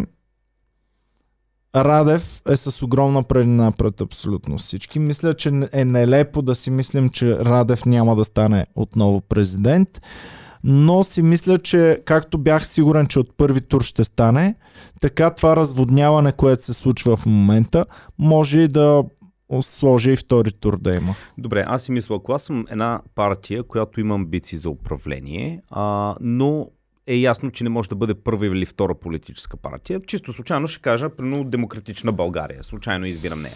Радев 1.75 2.41
е 2.49 2.57
с 2.57 2.81
огромна 2.81 3.23
предина 3.23 3.71
пред 3.71 4.01
абсолютно 4.01 4.57
всички. 4.57 4.99
Мисля, 4.99 5.33
че 5.33 5.51
е 5.71 5.85
нелепо 5.85 6.41
да 6.41 6.55
си 6.55 6.71
мислим, 6.71 7.09
че 7.09 7.39
Радев 7.39 7.85
няма 7.85 8.15
да 8.15 8.25
стане 8.25 8.65
отново 8.75 9.21
президент, 9.21 10.01
но 10.63 11.03
си 11.03 11.21
мисля, 11.21 11.57
че 11.57 12.01
както 12.05 12.37
бях 12.37 12.67
сигурен, 12.67 13.07
че 13.07 13.19
от 13.19 13.37
първи 13.37 13.61
тур 13.61 13.81
ще 13.81 14.03
стане, 14.03 14.55
така 15.01 15.29
това 15.29 15.55
разводняване, 15.55 16.31
което 16.31 16.65
се 16.65 16.73
случва 16.73 17.15
в 17.15 17.25
момента, 17.25 17.85
може 18.19 18.59
и 18.59 18.67
да 18.67 19.03
сложи 19.61 20.11
и 20.11 20.15
втори 20.15 20.51
тур 20.51 20.77
да 20.77 20.97
има. 20.97 21.15
Добре, 21.37 21.63
аз 21.67 21.83
си 21.83 21.91
мисля, 21.91 22.15
ако 22.15 22.33
аз 22.33 22.43
съм 22.43 22.65
една 22.69 23.01
партия, 23.15 23.63
която 23.63 23.99
има 23.99 24.15
амбиции 24.15 24.57
за 24.57 24.69
управление, 24.69 25.61
а, 25.69 26.15
но 26.21 26.67
е 27.07 27.15
ясно, 27.15 27.51
че 27.51 27.63
не 27.63 27.69
може 27.69 27.89
да 27.89 27.95
бъде 27.95 28.13
първа 28.13 28.47
или 28.47 28.65
втора 28.65 28.95
политическа 28.95 29.57
партия. 29.57 30.01
Чисто 30.07 30.33
случайно 30.33 30.67
ще 30.67 30.81
кажа, 30.81 31.09
примерно 31.09 31.43
Демократична 31.43 32.11
България. 32.11 32.63
Случайно 32.63 33.05
избирам 33.05 33.41
нея. 33.41 33.55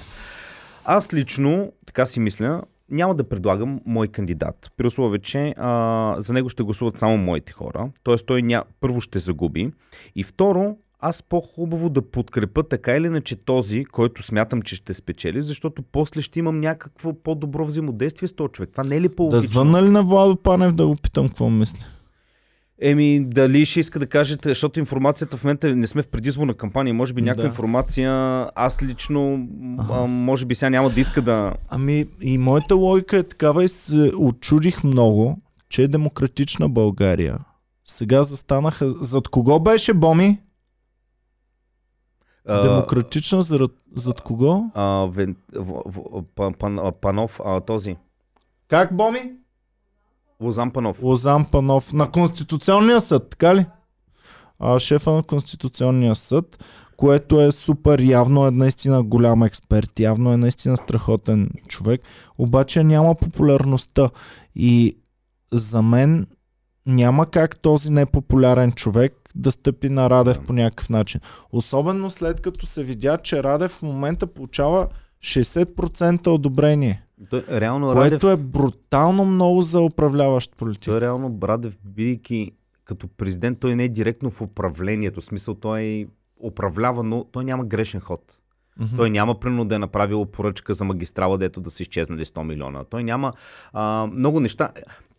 Аз 0.85 1.13
лично, 1.13 1.71
така 1.85 2.05
си 2.05 2.19
мисля, 2.19 2.61
няма 2.91 3.15
да 3.15 3.29
предлагам 3.29 3.81
мой 3.85 4.07
кандидат. 4.07 4.71
При 4.77 4.87
условие, 4.87 5.19
че 5.19 5.53
а, 5.57 6.15
за 6.17 6.33
него 6.33 6.49
ще 6.49 6.63
гласуват 6.63 6.99
само 6.99 7.17
моите 7.17 7.51
хора. 7.51 7.89
Тоест 8.03 8.25
той 8.25 8.41
ня... 8.41 8.63
първо 8.79 9.01
ще 9.01 9.19
загуби. 9.19 9.71
И 10.15 10.23
второ, 10.23 10.77
аз 10.99 11.23
по-хубаво 11.23 11.89
да 11.89 12.01
подкрепа 12.01 12.63
така 12.63 12.95
или 12.95 13.07
иначе 13.07 13.35
този, 13.35 13.85
който 13.85 14.23
смятам, 14.23 14.61
че 14.61 14.75
ще 14.75 14.93
спечели, 14.93 15.41
защото 15.41 15.81
после 15.81 16.21
ще 16.21 16.39
имам 16.39 16.59
някакво 16.59 17.13
по-добро 17.13 17.65
взаимодействие 17.65 18.27
с 18.27 18.33
този 18.33 18.51
човек. 18.51 18.69
Това 18.71 18.83
не 18.83 18.95
е 18.95 19.01
ли 19.01 19.09
по-логично? 19.09 19.41
Да 19.41 19.47
звънна 19.47 19.83
ли 19.83 19.89
на 19.89 20.03
Владо 20.03 20.35
Панев 20.35 20.71
да 20.71 20.87
го 20.87 20.95
питам 20.95 21.27
какво 21.27 21.49
мисли? 21.49 21.85
Еми, 22.81 23.25
дали 23.25 23.65
ще 23.65 23.79
иска 23.79 23.99
да 23.99 24.07
кажете, 24.07 24.49
защото 24.49 24.79
информацията 24.79 25.37
в 25.37 25.43
момента 25.43 25.75
не 25.75 25.87
сме 25.87 26.01
в 26.01 26.07
предизборна 26.07 26.53
кампания, 26.53 26.93
може 26.93 27.13
би 27.13 27.21
някаква 27.21 27.41
Да. 27.43 27.47
информация, 27.47 28.11
аз 28.55 28.83
лично, 28.83 29.47
а, 29.89 30.05
може 30.07 30.45
би 30.45 30.55
сега 30.55 30.69
няма 30.69 30.89
да 30.89 30.99
иска 30.99 31.21
да... 31.21 31.53
Ами 31.69 32.05
и 32.21 32.37
моята 32.37 32.75
логика 32.75 33.17
е 33.17 33.23
такава 33.23 33.63
и 33.63 33.67
се 33.67 34.11
очудих 34.19 34.83
много, 34.83 35.41
че 35.69 35.83
е 35.83 35.87
демократична 35.87 36.69
България. 36.69 37.37
Сега 37.85 38.23
застанаха... 38.23 38.89
Зад 38.89 39.27
кого 39.27 39.59
беше 39.59 39.93
Боми? 39.93 40.39
а, 42.45 42.61
Демократична 42.61 43.41
зад, 43.41 43.71
зад 43.95 44.21
кого? 44.21 44.71
А, 44.73 45.05
вен, 45.11 45.35
в, 45.55 45.81
в, 45.85 46.23
пан, 46.35 46.53
пан, 46.53 46.79
панов, 47.01 47.39
а, 47.45 47.59
този, 47.59 47.95
Как 48.67 48.95
Боми? 48.95 49.31
Лозан 50.41 50.71
Панов. 50.71 51.03
Лозан 51.03 51.45
Панов 51.45 51.93
на 51.93 52.11
Конституционния 52.11 53.01
съд, 53.01 53.29
така 53.29 53.55
ли? 53.55 53.65
А, 54.59 54.79
шефа 54.79 55.11
на 55.11 55.23
Конституционния 55.23 56.15
съд, 56.15 56.63
което 56.97 57.41
е 57.41 57.51
супер, 57.51 57.99
явно 57.99 58.47
е 58.47 58.51
наистина 58.51 59.03
голям 59.03 59.43
експерт, 59.43 59.99
явно 59.99 60.33
е 60.33 60.37
наистина 60.37 60.77
страхотен 60.77 61.49
човек, 61.67 62.01
обаче 62.37 62.83
няма 62.83 63.15
популярността. 63.15 64.09
И 64.55 64.97
за 65.53 65.81
мен 65.81 66.27
няма 66.85 67.25
как 67.25 67.57
този 67.57 67.91
непопулярен 67.91 68.71
човек 68.71 69.15
да 69.35 69.51
стъпи 69.51 69.89
на 69.89 70.09
Радев 70.09 70.39
Да. 70.39 70.45
по 70.45 70.53
някакъв 70.53 70.89
начин. 70.89 71.21
Особено 71.51 72.09
след 72.09 72.41
като 72.41 72.65
се 72.65 72.83
видя, 72.83 73.17
че 73.17 73.43
Радев 73.43 73.71
в 73.71 73.81
момента 73.81 74.27
получава 74.27 74.87
60% 75.23 76.27
одобрение, 76.27 77.03
Той, 77.29 77.43
реално 77.51 77.95
Радев, 77.95 78.09
което 78.09 78.29
е 78.29 78.37
брутално 78.37 79.25
много 79.25 79.61
за 79.61 79.81
управляващ 79.81 80.55
политик. 80.55 80.85
той 80.85 81.01
реално 81.01 81.39
Радев, 81.43 81.77
бидейки 81.85 82.51
като 82.85 83.07
президент, 83.07 83.59
той 83.59 83.75
не 83.75 83.83
е 83.83 83.89
директно 83.89 84.29
в 84.29 84.41
управлението. 84.41 85.21
В 85.21 85.23
смисъл, 85.23 85.55
той 85.55 86.07
управлява, 86.39 87.03
но 87.03 87.23
той 87.23 87.45
няма 87.45 87.65
грешен 87.65 88.01
ход. 88.01 88.38
Мгм. 88.79 88.97
Той 88.97 89.09
няма 89.09 89.39
примерно 89.39 89.65
да 89.65 89.75
е 89.75 89.79
направил 89.79 90.25
поръчка 90.25 90.73
за 90.73 90.85
магистрала, 90.85 91.37
дето 91.37 91.61
да 91.61 91.69
са 91.69 91.83
изчезнали 91.83 92.25
100 92.25 92.43
милиона. 92.43 92.83
Той 92.83 93.03
няма 93.03 93.33
а, 93.73 94.07
много 94.13 94.39
неща. 94.39 94.69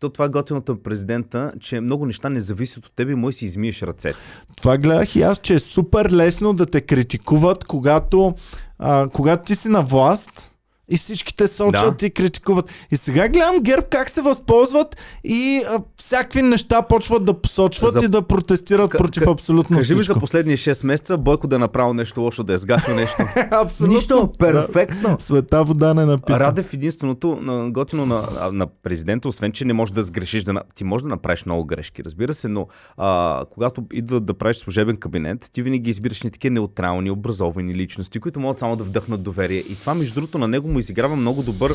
То 0.00 0.08
това 0.08 0.24
е 0.24 0.28
готиното 0.28 0.72
на 0.72 0.82
президента, 0.82 1.52
че 1.60 1.80
много 1.80 2.06
неща 2.06 2.28
не 2.28 2.40
зависят 2.40 2.86
от 2.86 2.92
тебе 2.96 3.12
и 3.12 3.14
може 3.14 3.36
си 3.36 3.44
измиеш 3.44 3.82
ръцете. 3.82 4.18
Това 4.56 4.78
гледах 4.78 5.16
и 5.16 5.22
аз, 5.22 5.38
че 5.38 5.54
е 5.54 5.60
супер 5.60 6.10
лесно 6.10 6.52
да 6.52 6.66
те 6.66 6.80
критикуват, 6.80 7.64
когато, 7.64 8.34
а, 8.78 9.08
когато 9.12 9.44
ти 9.44 9.54
си 9.54 9.68
на 9.68 9.82
власт 9.82 10.49
и 10.90 10.96
всички 10.96 11.36
те 11.36 11.48
сочат 11.48 11.96
Да. 11.96 12.06
и 12.06 12.10
критикуват. 12.10 12.60
И 12.92 12.96
сега 12.96 13.28
гледам 13.28 13.56
ГЕРБ 13.58 13.82
как 13.82 14.10
се 14.10 14.20
възползват 14.20 14.96
и 15.24 15.62
а, 15.68 15.78
всякакви 15.96 16.42
неща 16.42 16.82
почват 16.82 17.24
да 17.24 17.34
посочват 17.34 17.92
За- 17.92 18.00
и 18.00 18.08
да 18.08 18.22
протестират 18.22 18.90
К- 18.90 18.96
против 18.98 19.22
к- 19.22 19.26
абсолютно 19.28 19.76
Кажи 19.76 19.94
ми 19.94 19.96
всичко. 19.96 20.14
за 20.14 20.20
последния 20.20 20.56
6 20.56 20.84
месеца 20.84 21.18
Бойко 21.18 21.46
да 21.46 21.56
е 21.56 21.60
направил 21.60 21.94
нещо 21.94 22.20
лошо, 22.20 22.42
да 22.42 22.52
е 22.52 22.58
сгашил 22.58 22.94
нещо. 22.94 23.22
абсолютно. 23.52 23.96
Нищо, 23.96 24.32
перфектно. 24.38 25.08
Да. 25.10 25.16
Света 25.20 25.64
вода 25.64 25.94
не 25.94 26.06
напита. 26.06 26.40
Радев 26.40 26.74
единственото 26.74 27.38
на, 27.40 27.70
готино 27.70 28.06
на, 28.06 28.20
на 28.52 28.66
президента, 28.66 29.28
освен 29.28 29.52
че 29.52 29.64
не 29.64 29.72
можеш 29.72 29.92
да 29.92 30.02
сгрешиш, 30.02 30.44
да, 30.44 30.62
ти 30.74 30.84
можеш 30.84 31.02
да 31.02 31.08
направиш 31.08 31.44
много 31.44 31.64
грешки, 31.64 32.04
разбира 32.04 32.34
се, 32.34 32.48
но 32.48 32.66
а, 32.96 33.44
когато 33.46 33.84
идва 33.92 34.20
да 34.20 34.34
правиш 34.34 34.56
служебен 34.56 34.96
кабинет, 34.96 35.50
ти 35.52 35.62
винаги 35.62 35.90
избираш 35.90 36.22
ни 36.22 36.30
такива 36.30 36.52
неутрални, 36.52 37.10
образовани 37.10 37.74
личности, 37.74 38.20
които 38.20 38.40
могат 38.40 38.58
само 38.58 38.76
да 38.76 38.84
вдъхнат 38.84 39.22
доверие. 39.22 39.58
И 39.60 39.76
това, 39.76 39.94
между 39.94 40.14
другото, 40.14 40.38
на 40.38 40.48
него 40.48 40.68
му 40.68 40.78
изиграва 40.80 41.16
много 41.16 41.42
добър, 41.42 41.74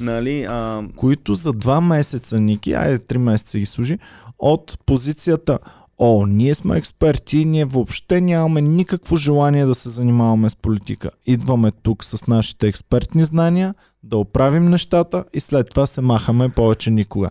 нали, 0.00 0.44
а, 0.44 0.82
които 0.96 1.34
за 1.34 1.52
два 1.52 1.80
месеца, 1.80 2.40
Ники, 2.40 2.72
айде 2.72 2.98
три 2.98 3.18
месеца 3.18 3.58
ги 3.58 3.66
служи, 3.66 3.98
от 4.38 4.78
позицията 4.86 5.58
О, 5.98 6.26
ние 6.26 6.54
сме 6.54 6.76
експерти, 6.76 7.44
ние 7.44 7.64
въобще 7.64 8.20
нямаме 8.20 8.60
никакво 8.60 9.16
желание 9.16 9.64
да 9.64 9.74
се 9.74 9.88
занимаваме 9.88 10.50
с 10.50 10.56
политика. 10.56 11.10
Идваме 11.26 11.70
тук 11.82 12.04
с 12.04 12.26
нашите 12.26 12.68
експертни 12.68 13.24
знания, 13.24 13.74
да 14.02 14.16
оправим 14.16 14.64
нещата 14.64 15.24
и 15.32 15.40
след 15.40 15.70
това 15.70 15.86
се 15.86 16.00
махаме 16.00 16.48
повече 16.48 16.90
никога. 16.90 17.30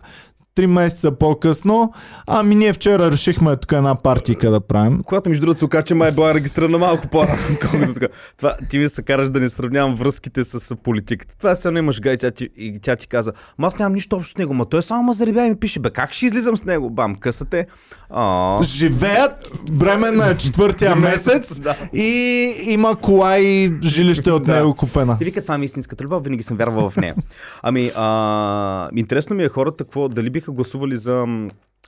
Три 0.56 0.66
месеца 0.66 1.12
по-късно, 1.12 1.92
ами 2.26 2.54
ние 2.54 2.72
вчера 2.72 3.10
решихме 3.12 3.56
тук 3.56 3.72
една 3.72 3.94
партийка 3.94 4.50
да 4.50 4.60
правим. 4.60 5.02
Когато 5.02 5.28
между 5.28 5.40
другото 5.40 5.58
се 5.58 5.64
оказа, 5.64 5.84
че 5.84 5.94
май 5.94 6.08
е 6.08 6.12
била 6.12 6.34
регистрирана 6.34 6.78
малко 6.78 7.08
по-рано, 7.08 7.36
колкото 7.70 7.94
така. 7.94 8.06
Това, 8.36 8.56
ти 8.70 8.78
ми 8.78 8.88
се 8.88 9.02
караш 9.02 9.30
да 9.30 9.40
не 9.40 9.48
сравнявам 9.48 9.94
връзките 9.94 10.44
с, 10.44 10.76
политиката. 10.76 11.36
Това 11.38 11.54
сега 11.54 11.78
имаш 11.78 12.00
гай, 12.00 12.16
тя 12.16 12.30
ти, 12.30 12.48
и 12.56 12.78
тя 12.82 12.96
ти 12.96 13.06
каза, 13.06 13.32
ма 13.58 13.66
аз 13.66 13.78
нямам 13.78 13.94
нищо 13.94 14.16
общо 14.16 14.32
с 14.32 14.36
него, 14.36 14.54
ма 14.54 14.64
той 14.64 14.82
само 14.82 15.02
ма 15.02 15.12
заребя 15.12 15.46
и 15.46 15.50
ми 15.50 15.56
пише, 15.56 15.80
бе 15.80 15.90
как 15.90 16.12
ще 16.12 16.26
излизам 16.26 16.56
с 16.56 16.64
него? 16.64 16.90
Бам, 16.90 17.16
късате. 17.16 17.66
А, 18.10 18.58
Живеят, 18.62 19.50
бремена 19.72 20.30
е 20.30 20.36
четвъртия 20.36 20.96
месец 20.96 21.60
да. 21.60 21.76
и 21.92 22.52
има 22.66 22.96
кола 22.96 23.38
и 23.38 23.72
жилище 23.82 24.30
от 24.30 24.46
него 24.46 24.74
купена. 24.74 25.18
И 25.20 25.24
вика, 25.24 25.42
това 25.42 25.58
ми 25.58 25.64
е 25.64 25.66
истинската 25.66 26.04
любов, 26.04 26.24
винаги 26.24 26.42
съм 26.42 26.56
вярвал 26.56 26.90
в 26.90 26.96
нея. 26.96 27.14
Ами, 27.62 27.90
а, 27.96 28.88
интересно 28.96 29.36
ми 29.36 29.42
е 29.42 29.48
хората, 29.48 29.84
какво, 29.84 30.08
дали 30.08 30.30
биха 30.46 30.52
гласували 30.52 30.96
за, 30.96 31.26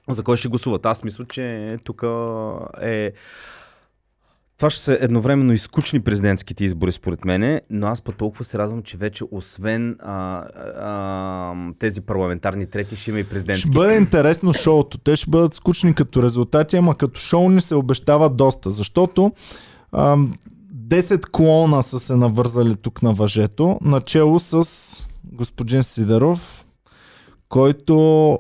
за 0.09 0.23
кой 0.23 0.37
ще 0.37 0.49
гласуват. 0.49 0.87
Аз 0.87 1.05
мисля, 1.05 1.25
че 1.25 1.77
тук 1.85 2.05
е... 2.83 3.13
Това 4.57 4.71
ще 4.71 4.83
са 4.83 4.99
едновременно 5.01 5.53
и 5.53 5.59
скучни 5.59 6.01
президентските 6.01 6.65
избори, 6.65 6.93
според 6.93 7.25
мене, 7.25 7.61
но 7.71 7.87
аз 7.87 8.01
пък 8.03 8.17
толкова 8.17 8.45
се 8.45 8.59
радвам, 8.59 8.83
че 8.83 8.97
вече 8.97 9.25
освен 9.31 9.97
а, 10.01 10.45
а, 10.77 11.55
тези 11.79 12.01
парламентарни 12.01 12.67
трети, 12.67 12.97
ще 12.97 13.11
има 13.11 13.21
и 13.21 13.25
президентски. 13.25 13.69
Ще 13.69 13.75
бъде 13.75 13.97
интересно 13.97 14.53
шоуто. 14.53 14.99
Те 14.99 15.17
ще 15.17 15.31
бъдат 15.31 15.55
скучни 15.55 15.95
като 15.95 16.23
резултати, 16.23 16.77
ама 16.77 16.95
като 16.95 17.21
шоу 17.21 17.49
ни 17.49 17.61
се 17.61 17.75
обещава 17.75 18.31
доста, 18.31 18.71
защото 18.71 19.33
ам, 19.93 20.39
10 20.75 21.31
клона 21.31 21.83
са 21.83 22.01
се 22.01 22.17
навързали 22.17 22.77
тук 22.77 23.03
на 23.03 23.13
въжето, 23.13 23.79
начало 23.83 24.39
с 24.39 24.65
господин 25.25 25.83
Сидеров, 25.83 26.65
който 27.49 28.39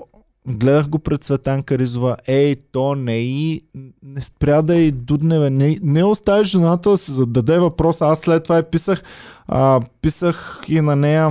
гледах 0.48 0.88
го 0.88 0.98
пред 0.98 1.24
Светанка 1.24 1.78
Ризова. 1.78 2.16
Ей, 2.26 2.56
то 2.72 2.94
не 2.94 3.18
и 3.18 3.62
не 4.02 4.20
спря 4.20 4.62
да 4.62 4.76
и 4.76 4.92
дудне, 4.92 5.38
бе. 5.38 5.50
Не, 5.50 5.78
не 5.82 6.04
остави 6.04 6.44
жената 6.44 6.90
да 6.90 6.98
се 6.98 7.12
зададе 7.12 7.58
въпроса. 7.58 8.06
Аз 8.06 8.18
след 8.18 8.44
това 8.44 8.56
я 8.56 8.70
писах, 8.70 9.02
а, 9.48 9.80
писах 10.02 10.60
и 10.68 10.80
на 10.80 10.96
нея 10.96 11.30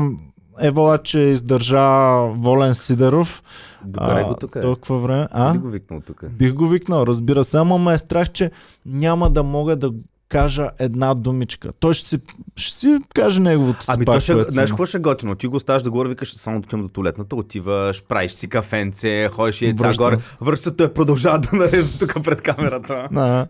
Евала, 0.60 0.98
че 0.98 1.20
издържа 1.20 2.18
Волен 2.28 2.76
Сидеров. 2.76 3.44
Докъде 3.86 4.24
го 4.24 4.36
тук 4.36 4.56
е? 4.56 4.62
Толкова 4.62 5.00
време. 5.00 5.28
А? 5.32 5.54
Би 5.54 5.60
го 5.60 5.70
викнал 5.70 6.02
тук. 6.02 6.24
Бих 6.30 6.54
го 6.54 6.68
викнал, 6.68 7.04
разбира 7.04 7.44
се, 7.44 7.58
ама 7.58 7.78
ме 7.78 7.94
е 7.94 7.98
страх, 7.98 8.30
че 8.30 8.52
няма 8.86 9.30
да 9.30 9.44
мога 9.44 9.76
да 9.76 9.92
кажа 10.30 10.70
една 10.80 11.14
думичка. 11.14 11.72
Той 11.80 11.94
ще 11.94 12.10
си, 12.10 12.20
ще 12.56 12.78
си 12.78 12.98
каже 13.16 13.40
неговото 13.40 13.84
си 13.84 13.92
Ами 13.94 14.06
пак, 14.06 14.16
то 14.16 14.20
ще, 14.20 14.44
знаеш 14.44 14.70
какво 14.70 14.86
ще 14.86 14.98
е 14.98 15.00
готино? 15.00 15.36
Ти 15.36 15.48
го 15.48 15.56
оставаш 15.56 15.84
да 15.84 15.90
говори, 15.90 16.10
викаш 16.10 16.34
само 16.34 16.58
отивам 16.58 16.82
до 16.82 16.88
туалетната, 16.88 17.36
отиваш, 17.36 18.04
правиш 18.04 18.32
си 18.32 18.50
кафенце, 18.50 19.30
ходиш 19.30 19.62
и 19.62 19.66
яйца 19.66 19.84
Връщам 19.84 20.06
горе, 20.06 20.20
се. 20.20 20.36
връща 20.42 20.76
той 20.76 20.94
продължава 20.94 21.40
да 21.40 21.58
нарежда 21.58 22.00
тук 22.00 22.24
пред 22.24 22.42
камерата. 22.42 23.08
Да. 23.12 23.48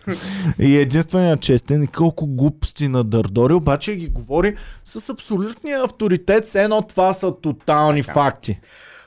И 0.60 0.78
единственият 0.78 1.42
честен 1.42 1.84
и 1.84 1.88
колко 1.88 2.28
глупости 2.28 2.88
на 2.88 3.04
Дърдори, 3.04 3.54
обаче 3.54 3.96
ги 3.96 4.08
говори 4.08 4.56
с 4.86 5.10
абсолютния 5.10 5.84
авторитет, 5.84 6.46
все 6.46 6.64
едно 6.64 6.82
това 6.82 7.14
са 7.14 7.42
тотални 7.42 8.04
факти. 8.04 8.60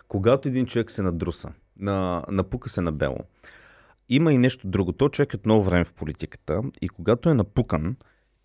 Когато 0.08 0.48
един 0.48 0.66
човек 0.66 0.90
се 0.90 1.02
надруса, 1.02 1.48
на, 1.80 2.22
напука 2.30 2.68
се 2.68 2.80
на 2.80 2.92
бело, 2.92 3.16
има 4.10 4.32
и 4.32 4.38
нещо 4.38 4.68
друго. 4.68 4.92
Той 4.92 5.08
човек 5.08 5.34
е 5.34 5.38
много 5.44 5.62
време 5.62 5.84
в 5.84 5.92
политиката 5.92 6.60
и 6.82 6.88
когато 6.88 7.30
е 7.30 7.34
напукан, 7.34 7.96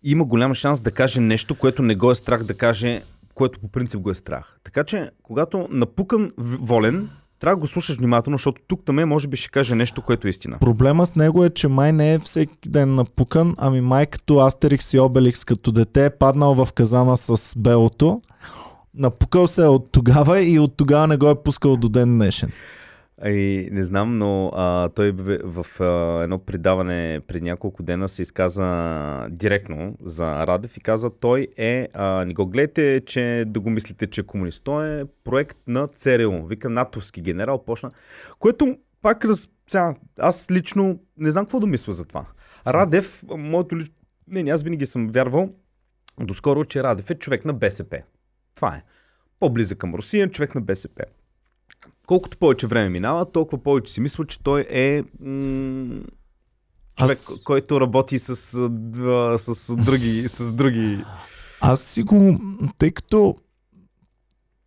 има 0.02 0.24
голям 0.24 0.54
шанс 0.54 0.80
да 0.80 0.90
каже 0.90 1.20
нещо, 1.20 1.54
което 1.54 1.82
не 1.82 1.94
го 1.94 2.10
е 2.10 2.14
страх 2.14 2.44
да 2.44 2.54
каже, 2.54 3.02
което 3.34 3.60
по 3.60 3.68
принцип 3.68 4.00
го 4.00 4.10
е 4.10 4.14
страх. 4.14 4.58
Така 4.64 4.84
че, 4.84 5.10
когато 5.22 5.68
напукан 5.70 6.30
волен, 6.38 7.08
трябва 7.38 7.56
да 7.56 7.60
го 7.60 7.66
слушаш 7.66 7.96
внимателно, 7.96 8.38
защото 8.38 8.62
тук 8.66 8.84
там 8.84 9.08
може 9.08 9.28
би 9.28 9.36
ще 9.36 9.50
каже 9.50 9.74
нещо, 9.74 10.02
което 10.02 10.26
е 10.26 10.30
истина. 10.30 10.58
Проблема 10.58 11.06
с 11.06 11.14
него 11.14 11.44
е, 11.44 11.50
че 11.50 11.68
май 11.68 11.92
не 11.92 12.14
е 12.14 12.18
всеки 12.18 12.68
ден 12.68 12.94
напукан, 12.94 13.54
ами 13.58 13.80
май 13.80 14.06
като 14.06 14.38
Астерикс 14.38 14.92
и 14.92 14.98
Обеликс 14.98 15.44
като 15.44 15.72
дете 15.72 16.04
е 16.04 16.10
паднал 16.10 16.54
в 16.54 16.68
казана 16.72 17.16
с 17.16 17.54
белото 17.58 18.22
Напукал 18.98 19.48
се 19.48 19.62
е 19.64 19.68
от 19.68 19.92
тогава 19.92 20.42
и 20.42 20.58
от 20.58 20.76
тогава 20.76 21.06
не 21.06 21.16
го 21.16 21.30
е 21.30 21.42
пускал 21.42 21.76
до 21.76 21.88
ден 21.88 22.18
днешен. 22.18 22.50
Ай, 23.22 23.68
не 23.72 23.84
знам, 23.84 24.18
но 24.18 24.50
а, 24.54 24.88
той 24.88 25.12
в 25.44 25.66
а, 25.80 26.22
едно 26.22 26.38
предаване 26.38 27.20
пред 27.26 27.42
няколко 27.42 27.82
дена 27.82 28.08
се 28.08 28.22
изказа 28.22 29.26
директно 29.30 29.96
за 30.02 30.46
Радев 30.46 30.76
и 30.76 30.80
каза, 30.80 31.10
той 31.10 31.48
е, 31.56 31.88
а, 31.94 32.24
не 32.24 32.34
го 32.34 32.46
гледайте, 32.46 33.02
че 33.06 33.44
да 33.46 33.60
го 33.60 33.70
мислите, 33.70 34.06
че 34.06 34.20
е 34.20 34.24
комунист. 34.24 34.64
Той 34.64 35.00
е 35.00 35.04
проект 35.24 35.58
на 35.66 35.88
ЦРУ, 35.88 36.46
вика 36.46 36.70
натовски 36.70 37.20
генерал, 37.20 37.64
почна, 37.64 37.90
което 38.38 38.78
пак 39.02 39.24
раз... 39.24 39.48
Сега, 39.68 39.94
аз 40.18 40.50
лично 40.50 41.00
не 41.16 41.30
знам 41.30 41.44
какво 41.44 41.60
да 41.60 41.66
мисля 41.66 41.92
за 41.92 42.04
това. 42.04 42.26
Радев, 42.66 43.24
моето 43.36 43.76
лично... 43.76 43.94
Не, 44.28 44.42
не, 44.42 44.50
аз 44.50 44.62
винаги 44.62 44.86
съм 44.86 45.08
вярвал 45.08 45.50
доскоро, 46.20 46.64
че 46.64 46.82
Радев 46.82 47.10
е 47.10 47.14
човек 47.14 47.44
на 47.44 47.54
БСП. 47.54 48.02
Това 48.54 48.74
е. 48.76 48.82
По-близък 49.40 49.78
към 49.78 49.94
Русия, 49.94 50.28
човек 50.28 50.54
на 50.54 50.60
БСП 50.60 51.04
колкото 52.06 52.38
повече 52.38 52.66
време 52.66 52.88
минава, 52.88 53.32
толкова 53.32 53.62
повече 53.62 53.92
си 53.92 54.00
мисля, 54.00 54.26
че 54.26 54.42
той 54.42 54.66
е 54.70 55.02
м- 55.20 56.00
човек, 56.96 57.18
Аз... 57.18 57.40
който 57.44 57.80
работи 57.80 58.18
с, 58.18 58.36
с, 58.36 58.68
с, 59.38 59.76
други, 59.76 60.24
с 60.28 60.52
други. 60.52 61.04
Аз 61.60 61.80
си 61.80 62.02
го, 62.02 62.40
тъй 62.78 62.90
като 62.90 63.36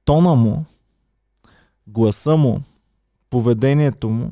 тона 0.05 0.35
му, 0.35 0.65
гласа 1.87 2.37
му, 2.37 2.61
поведението 3.29 4.09
му 4.09 4.31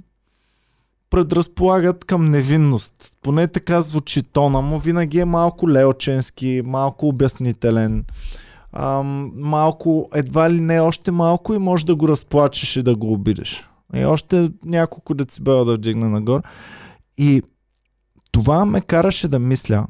предразполагат 1.10 2.06
към 2.06 2.30
невинност. 2.30 3.18
Поне 3.22 3.48
така 3.48 3.82
звучи 3.82 4.24
тона 4.24 4.62
му. 4.62 4.80
Винаги 4.80 5.20
е 5.20 5.26
малко 5.26 5.70
леоченски, 5.70 6.62
малко 6.66 7.08
обяснителен 7.08 8.06
ам, 8.78 9.32
малко, 9.36 10.10
едва 10.14 10.50
ли 10.50 10.62
не 10.62 10.80
още 10.80 11.12
малко 11.12 11.54
и 11.54 11.58
може 11.58 11.86
да 11.86 11.96
го 11.96 12.08
разплачеш 12.08 12.76
и 12.76 12.84
да 12.84 12.96
го 12.96 13.14
обидиш. 13.14 13.70
И 13.96 14.06
още 14.06 14.52
няколко 14.66 15.14
децибела 15.14 15.66
да 15.66 15.76
вдигне 15.76 16.10
нагоре. 16.10 16.42
И 17.18 17.42
това 18.32 18.66
ме 18.66 18.82
караше 18.82 19.28
да 19.28 19.40
мисля, 19.40 19.88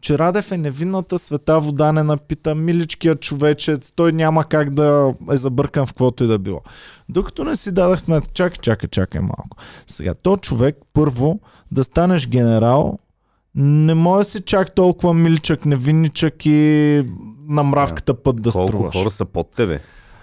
че 0.00 0.18
Радев 0.18 0.52
е 0.52 0.56
невинната 0.56 1.18
света 1.18 1.60
вода 1.60 1.92
не 1.92 2.02
напита, 2.02 2.54
миличкият 2.54 3.20
човечец, 3.20 3.92
той 3.96 4.12
няма 4.12 4.44
как 4.44 4.74
да 4.74 5.14
е 5.32 5.36
забъркан 5.36 5.86
в 5.86 5.88
каквото 5.88 6.24
и 6.24 6.26
да 6.26 6.38
било. 6.38 6.60
Докато 7.08 7.44
не 7.44 7.56
си 7.56 7.72
дадах 7.72 8.00
сметка, 8.00 8.32
чакай, 8.32 8.58
чакай, 8.62 8.88
чакай 8.88 9.20
малко. 9.20 9.56
Сега, 9.86 10.14
то 10.14 10.36
човек 10.36 10.76
първо 10.92 11.38
да 11.72 11.84
станеш 11.84 12.28
генерал, 12.28 12.98
не 13.56 13.94
може 13.94 14.18
да 14.18 14.30
си 14.30 14.40
чак 14.42 14.74
толкова 14.74 15.14
миличък, 15.14 15.66
невинничък 15.66 16.46
и 16.46 17.04
на 17.48 17.62
мравката 17.62 18.22
път 18.22 18.42
да 18.42 18.50
Колко 18.50 18.68
струваш. 18.68 18.92
хора 18.94 19.10
са 19.10 19.24
под 19.24 19.50
тебе? 19.56 19.80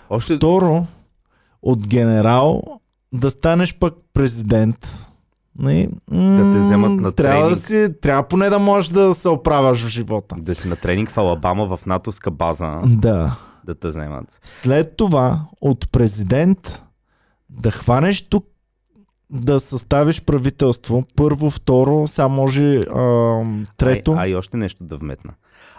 Още... 0.09 0.35
Второ, 0.35 0.85
от 1.61 1.87
генерал 1.87 2.63
да 3.13 3.31
станеш 3.31 3.77
пък 3.79 3.93
президент. 4.13 5.07
Не, 5.59 5.89
да 6.11 6.53
те 6.53 6.57
вземат 6.57 6.91
на 6.91 7.11
трябва 7.11 7.39
тренинг. 7.39 7.55
Да 7.59 7.65
си, 7.65 7.87
трябва 8.01 8.23
поне 8.23 8.49
да 8.49 8.59
можеш 8.59 8.89
да 8.89 9.13
се 9.13 9.29
оправяш 9.29 9.83
в 9.83 9.87
живота. 9.87 10.35
Да 10.39 10.55
си 10.55 10.67
на 10.67 10.75
тренинг 10.75 11.09
в 11.09 11.17
Алабама 11.17 11.77
в 11.77 11.85
натовска 11.85 12.31
база. 12.31 12.71
Да. 12.85 13.35
Да 13.65 13.75
те 13.75 13.87
вземат. 13.87 14.39
След 14.43 14.97
това 14.97 15.41
от 15.61 15.91
президент 15.91 16.83
да 17.49 17.71
хванеш 17.71 18.21
тук 18.21 18.45
да 19.33 19.59
съставиш 19.59 20.21
правителство. 20.21 21.03
Първо, 21.15 21.49
второ, 21.49 22.07
сега 22.07 22.27
може 22.27 22.77
а, 22.77 23.41
трето. 23.77 24.11
А, 24.11 24.23
а 24.23 24.27
и 24.27 24.35
още 24.35 24.57
нещо 24.57 24.83
да 24.83 24.97
вметна. 24.97 25.33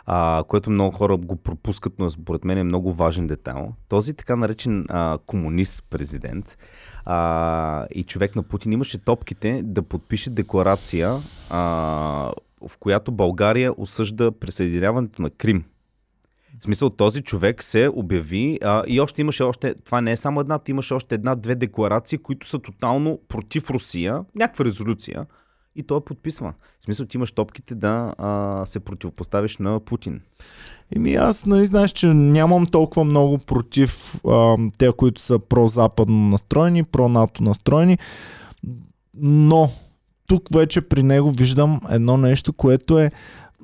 А, 0.07 0.45
което 0.49 0.71
много 0.71 0.97
хора 0.97 1.17
го 1.17 1.37
пропускат, 1.37 1.93
но 1.99 2.11
според 2.11 2.45
мен 2.45 2.59
е 2.59 2.65
много 2.65 2.93
важен 2.93 3.27
детайл. 3.27 3.73
Този 3.89 4.15
така 4.15 4.37
наречен 4.37 4.85
а, 4.89 5.19
комунист 5.27 5.85
президент 5.91 6.59
а, 7.05 7.87
и 7.95 8.05
човек 8.05 8.37
на 8.37 8.43
Путин 8.43 8.73
имаше 8.73 8.99
топките 8.99 9.61
да 9.65 9.83
подпише 9.83 10.31
декларация, 10.31 11.17
а, 11.51 11.61
в 12.69 12.79
която 12.79 13.13
България 13.13 13.73
осъжда 13.77 14.33
присъединяването 14.33 15.23
на 15.23 15.31
Крим. 15.31 15.65
В 16.61 16.65
смисъл, 16.65 16.91
този 16.91 17.23
човек 17.23 17.63
се 17.63 17.91
обяви 17.95 18.59
а, 18.63 18.83
и 18.87 19.01
още 19.01 19.21
имаше 19.21 19.43
още, 19.43 19.75
това 19.75 20.01
не 20.01 20.13
е 20.13 20.17
само 20.17 20.41
една, 20.41 20.61
имаше 20.69 20.95
още 20.95 21.15
една-две 21.15 21.55
декларации, 21.55 22.19
които 22.19 22.49
са 22.49 22.59
тотално 22.59 23.21
против 23.29 23.71
Русия, 23.71 24.25
някаква 24.35 24.65
резолюция, 24.65 25.27
и 25.77 25.83
той 25.83 26.05
подписва. 26.05 26.55
В 26.81 26.85
смисъл, 26.85 27.07
ти 27.07 27.17
имаш 27.17 27.33
топките 27.33 27.75
да 27.75 28.15
а, 28.19 28.63
се 28.67 28.81
противопоставиш 28.81 29.57
на 29.59 29.81
Путин. 29.81 30.21
Еми 30.97 31.15
аз, 31.15 31.47
нали, 31.47 31.65
знаеш, 31.65 31.91
че 31.91 32.07
нямам 32.07 32.67
толкова 32.67 33.05
много 33.05 33.39
против 33.39 34.21
а, 34.29 34.57
те, 34.79 34.93
които 34.97 35.23
са 35.23 35.39
про-западно 35.39 36.29
настроени, 36.29 36.85
про-НАТО 36.85 37.43
настроени, 37.43 37.99
но 39.15 39.71
тук 40.27 40.49
вече 40.55 40.81
при 40.81 41.03
него 41.03 41.31
виждам 41.31 41.81
едно 41.91 42.17
нещо, 42.17 42.53
което 42.53 42.99
е 42.99 43.11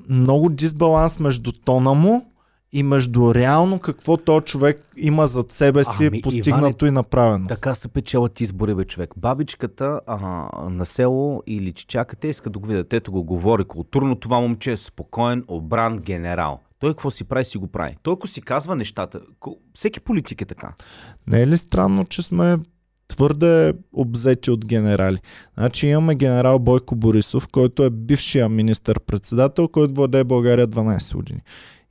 много 0.08 0.48
дисбаланс 0.48 1.18
между 1.18 1.52
тона 1.52 1.94
му 1.94 2.29
и 2.72 2.82
между 2.82 3.34
реално 3.34 3.78
какво 3.78 4.16
то 4.16 4.40
човек 4.40 4.86
има 4.96 5.26
зад 5.26 5.52
себе 5.52 5.84
си 5.84 6.06
ами, 6.06 6.22
постигнато 6.22 6.84
Иване, 6.84 6.88
и 6.88 6.90
направено. 6.90 7.46
Така 7.46 7.74
се 7.74 7.88
печелят 7.88 8.40
избори, 8.40 8.74
бе, 8.74 8.84
човек. 8.84 9.10
Бабичката 9.16 10.00
а, 10.06 10.18
на 10.70 10.86
село 10.86 11.42
или 11.46 11.72
чичаката 11.72 12.28
иска 12.28 12.50
да 12.50 12.58
го 12.58 12.68
видят. 12.68 12.92
Ето 12.92 13.12
го 13.12 13.24
говори 13.24 13.64
културно. 13.64 14.16
Това 14.16 14.40
момче 14.40 14.72
е 14.72 14.76
спокоен, 14.76 15.44
обран 15.48 15.98
генерал. 15.98 16.60
Той 16.78 16.90
какво 16.90 17.10
си 17.10 17.24
прави, 17.24 17.44
си 17.44 17.58
го 17.58 17.66
прави. 17.66 17.96
Той 18.02 18.12
ако 18.12 18.26
си 18.26 18.40
казва 18.42 18.76
нещата, 18.76 19.20
всеки 19.74 20.00
политик 20.00 20.40
е 20.40 20.44
така. 20.44 20.72
Не 21.26 21.42
е 21.42 21.46
ли 21.46 21.58
странно, 21.58 22.04
че 22.04 22.22
сме 22.22 22.58
твърде 23.08 23.72
обзети 23.92 24.50
от 24.50 24.66
генерали. 24.66 25.18
Значи 25.58 25.86
имаме 25.86 26.14
генерал 26.14 26.58
Бойко 26.58 26.96
Борисов, 26.96 27.48
който 27.48 27.84
е 27.84 27.90
бившия 27.90 28.48
министър-председател, 28.48 29.68
който 29.68 29.94
владее 29.94 30.24
България 30.24 30.68
12 30.68 31.14
години. 31.14 31.40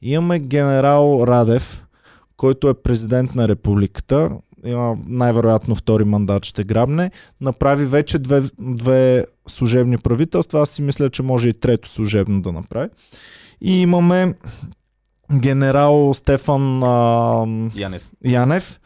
Имаме 0.02 0.40
генерал 0.40 1.24
Радев, 1.28 1.84
който 2.38 2.70
е 2.70 2.82
президент 2.82 3.36
на 3.36 3.48
републиката, 3.48 4.32
има 4.66 4.98
най-вероятно 5.08 5.76
втори 5.76 6.04
мандат 6.04 6.46
ще 6.46 6.64
грабне, 6.64 7.12
направи 7.42 7.86
вече 7.86 8.20
две, 8.20 8.44
две 8.60 9.26
служебни 9.48 9.98
правителства, 9.98 10.62
аз 10.62 10.70
си 10.70 10.82
мисля, 10.82 11.10
че 11.10 11.24
може 11.24 11.50
и 11.50 11.54
трето 11.54 11.90
служебно 11.90 12.42
да 12.42 12.52
направи. 12.52 12.90
И 13.62 13.82
имаме 13.82 14.34
генерал 15.34 16.14
Стефан 16.14 16.84
а, 16.84 17.46
Янев. 17.76 18.12
Янев, 18.26 18.80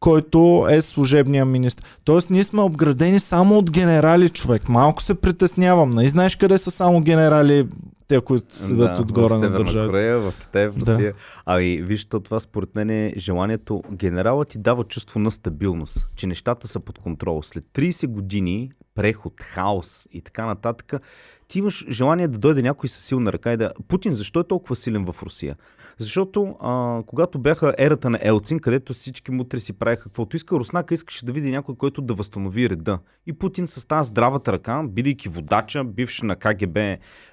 който 0.00 0.66
е 0.70 0.82
служебния 0.82 1.44
министр. 1.44 1.86
Тоест 2.04 2.30
ние 2.30 2.44
сме 2.44 2.62
обградени 2.62 3.20
само 3.20 3.58
от 3.58 3.70
генерали, 3.70 4.28
човек. 4.28 4.68
Малко 4.68 5.02
се 5.02 5.14
притеснявам. 5.14 5.90
Не 5.90 5.96
нали 5.96 6.08
знаеш 6.08 6.36
къде 6.36 6.58
са 6.58 6.70
само 6.70 7.00
генерали 7.00 7.66
те, 8.08 8.20
които 8.20 8.56
седат 8.56 8.96
да, 8.96 9.02
отгоре 9.02 9.34
в 9.34 9.40
на 9.40 9.50
държавата. 9.50 9.90
Корея, 9.90 10.18
в 10.18 10.34
Китай, 10.40 10.68
в 10.68 10.76
Русия. 10.78 11.12
Да. 11.12 11.18
Ами, 11.46 11.82
вижте, 11.82 12.20
това 12.20 12.40
според 12.40 12.74
мен 12.74 12.90
е 12.90 13.14
желанието. 13.16 13.82
Генералът 13.92 14.48
ти 14.48 14.58
дава 14.58 14.84
чувство 14.84 15.20
на 15.20 15.30
стабилност, 15.30 16.08
че 16.16 16.26
нещата 16.26 16.68
са 16.68 16.80
под 16.80 16.98
контрол. 16.98 17.42
След 17.42 17.64
30 17.64 18.06
години 18.06 18.70
преход, 18.94 19.34
хаос 19.40 20.08
и 20.12 20.20
така 20.20 20.46
нататък, 20.46 21.02
ти 21.48 21.58
имаш 21.58 21.86
желание 21.90 22.28
да 22.28 22.38
дойде 22.38 22.62
някой 22.62 22.88
с 22.88 22.92
силна 22.92 23.32
ръка 23.32 23.52
и 23.52 23.56
да... 23.56 23.72
Путин 23.88 24.14
защо 24.14 24.40
е 24.40 24.48
толкова 24.48 24.76
силен 24.76 25.04
в 25.12 25.22
Русия? 25.22 25.56
Защото 25.98 26.56
а, 26.60 27.02
когато 27.06 27.38
бяха 27.38 27.74
ерата 27.78 28.10
на 28.10 28.18
Елцин, 28.22 28.58
където 28.58 28.92
всички 28.92 29.30
мутри 29.30 29.60
си 29.60 29.72
правиха 29.72 30.02
каквото 30.02 30.36
иска, 30.36 30.56
Руснака 30.56 30.94
искаше 30.94 31.24
да 31.24 31.32
види 31.32 31.50
някой, 31.50 31.74
който 31.74 32.02
да 32.02 32.14
възстанови 32.14 32.70
реда. 32.70 32.98
И 33.26 33.32
Путин 33.32 33.66
с 33.66 33.86
тази 33.86 34.08
здравата 34.08 34.52
ръка, 34.52 34.82
бидейки 34.88 35.28
водача, 35.28 35.84
бивш 35.84 36.22
на 36.22 36.36
КГБ 36.36 36.78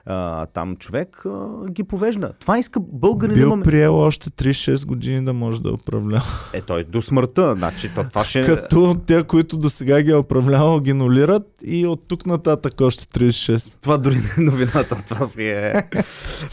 а, 0.05 0.45
там 0.45 0.75
човек, 0.75 1.25
а, 1.25 1.69
ги 1.69 1.83
повежда. 1.83 2.33
Това 2.39 2.57
иска 2.59 2.79
българин. 2.79 3.35
Бил 3.35 3.45
имаме... 3.45 3.63
приел 3.63 3.99
още 3.99 4.29
36 4.29 4.85
години 4.85 5.25
да 5.25 5.33
може 5.33 5.61
да 5.61 5.73
управлява. 5.73 6.25
Е, 6.53 6.61
той 6.61 6.83
до 6.83 7.01
смъртта. 7.01 7.55
Значи, 7.57 7.91
то, 7.95 8.03
това 8.03 8.25
ще... 8.25 8.41
Като 8.41 8.95
те, 9.07 9.23
които 9.23 9.57
до 9.57 9.69
сега 9.69 10.01
ги 10.01 10.11
е 10.11 10.15
управлявал, 10.15 10.79
ги 10.79 10.93
нулират 10.93 11.47
и 11.63 11.87
от 11.87 12.07
тук 12.07 12.25
нататък 12.25 12.81
още 12.81 13.05
36. 13.05 13.73
Това 13.81 13.97
дори 13.97 14.15
не 14.15 14.29
е 14.37 14.41
новината. 14.41 14.97
Това 15.07 15.25
си 15.25 15.47
е. 15.47 15.73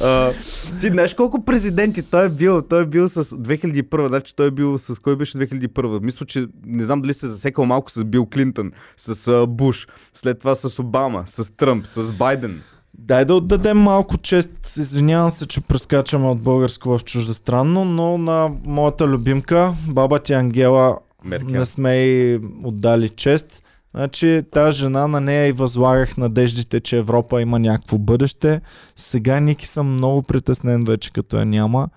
а, 0.01 0.33
ти 0.81 0.89
знаеш 0.89 1.15
колко 1.15 1.45
президенти 1.45 2.02
той 2.11 2.27
е 2.27 2.29
бил? 2.29 2.63
Той 2.63 2.83
е 2.83 2.87
бил 2.87 3.09
с 3.09 3.25
2001. 3.25 4.09
Значи 4.09 4.37
той 4.37 4.47
е 4.47 4.51
бил 4.51 4.79
с 4.79 5.03
кой 5.03 5.17
беше 5.17 5.39
2001? 5.39 6.03
Мисля, 6.03 6.27
че 6.27 6.47
не 6.67 6.85
знам 6.85 7.03
дали 7.03 7.15
се 7.15 7.27
засекал 7.27 7.65
малко 7.67 7.91
с 7.91 8.05
Бил 8.05 8.27
Клинтън, 8.27 8.73
с 8.97 9.15
uh, 9.15 9.47
Буш, 9.47 9.89
след 10.13 10.39
това 10.39 10.55
с 10.55 10.79
Обама, 10.79 11.23
с 11.27 11.53
Тръмп, 11.57 11.87
с 11.87 12.13
Байден. 12.13 12.63
Дай 12.99 13.25
да 13.25 13.35
отдадем 13.35 13.79
малко 13.79 14.19
чест. 14.19 14.77
Извинявам 14.77 15.31
се, 15.31 15.47
че 15.47 15.61
прескачаме 15.61 16.29
от 16.29 16.43
българско 16.43 16.99
в 16.99 17.05
чуждестранно, 17.05 17.85
но 17.85 18.19
на 18.19 18.51
моята 18.65 19.07
любимка, 19.07 19.75
баба 19.89 20.19
ти 20.19 20.33
Ангела, 20.33 20.99
Меркел. 21.25 21.59
не 21.59 21.65
сме 21.65 21.95
и 21.95 22.41
отдали 22.65 23.09
чест. 23.09 23.63
Значи 23.95 24.43
тази 24.53 24.79
жена 24.79 25.07
на 25.07 25.21
нея 25.21 25.47
и 25.47 25.53
възлагах 25.53 26.17
надеждите, 26.17 26.81
че 26.81 26.99
Европа 26.99 27.43
има 27.43 27.59
някакво 27.59 27.99
бъдеще. 27.99 28.61
Сега 28.97 29.41
Ники 29.41 29.67
съм 29.67 29.93
много 29.93 30.23
притеснен 30.23 30.85
вече, 30.85 31.13
като 31.13 31.37
я 31.37 31.45
няма. 31.47 31.89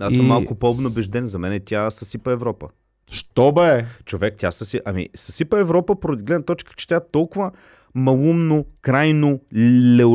Аз 0.00 0.14
съм 0.14 0.24
И- 0.24 0.28
малко 0.28 0.54
по-обнабежден. 0.54 1.26
За 1.26 1.38
мен 1.38 1.60
тя 1.64 1.90
съсипа 1.90 2.32
Европа. 2.32 2.66
Що 3.10 3.52
бе? 3.52 3.84
Човек, 4.04 4.34
тя 4.38 4.50
съси... 4.50 4.80
Ами, 4.84 5.08
съсипа 5.14 5.58
Европа 5.58 6.00
поради 6.00 6.22
гледна 6.22 6.44
точка, 6.44 6.72
че 6.76 6.86
тя 6.86 6.96
е 6.96 7.10
толкова 7.12 7.50
малумно, 7.94 8.64
крайно 8.82 9.40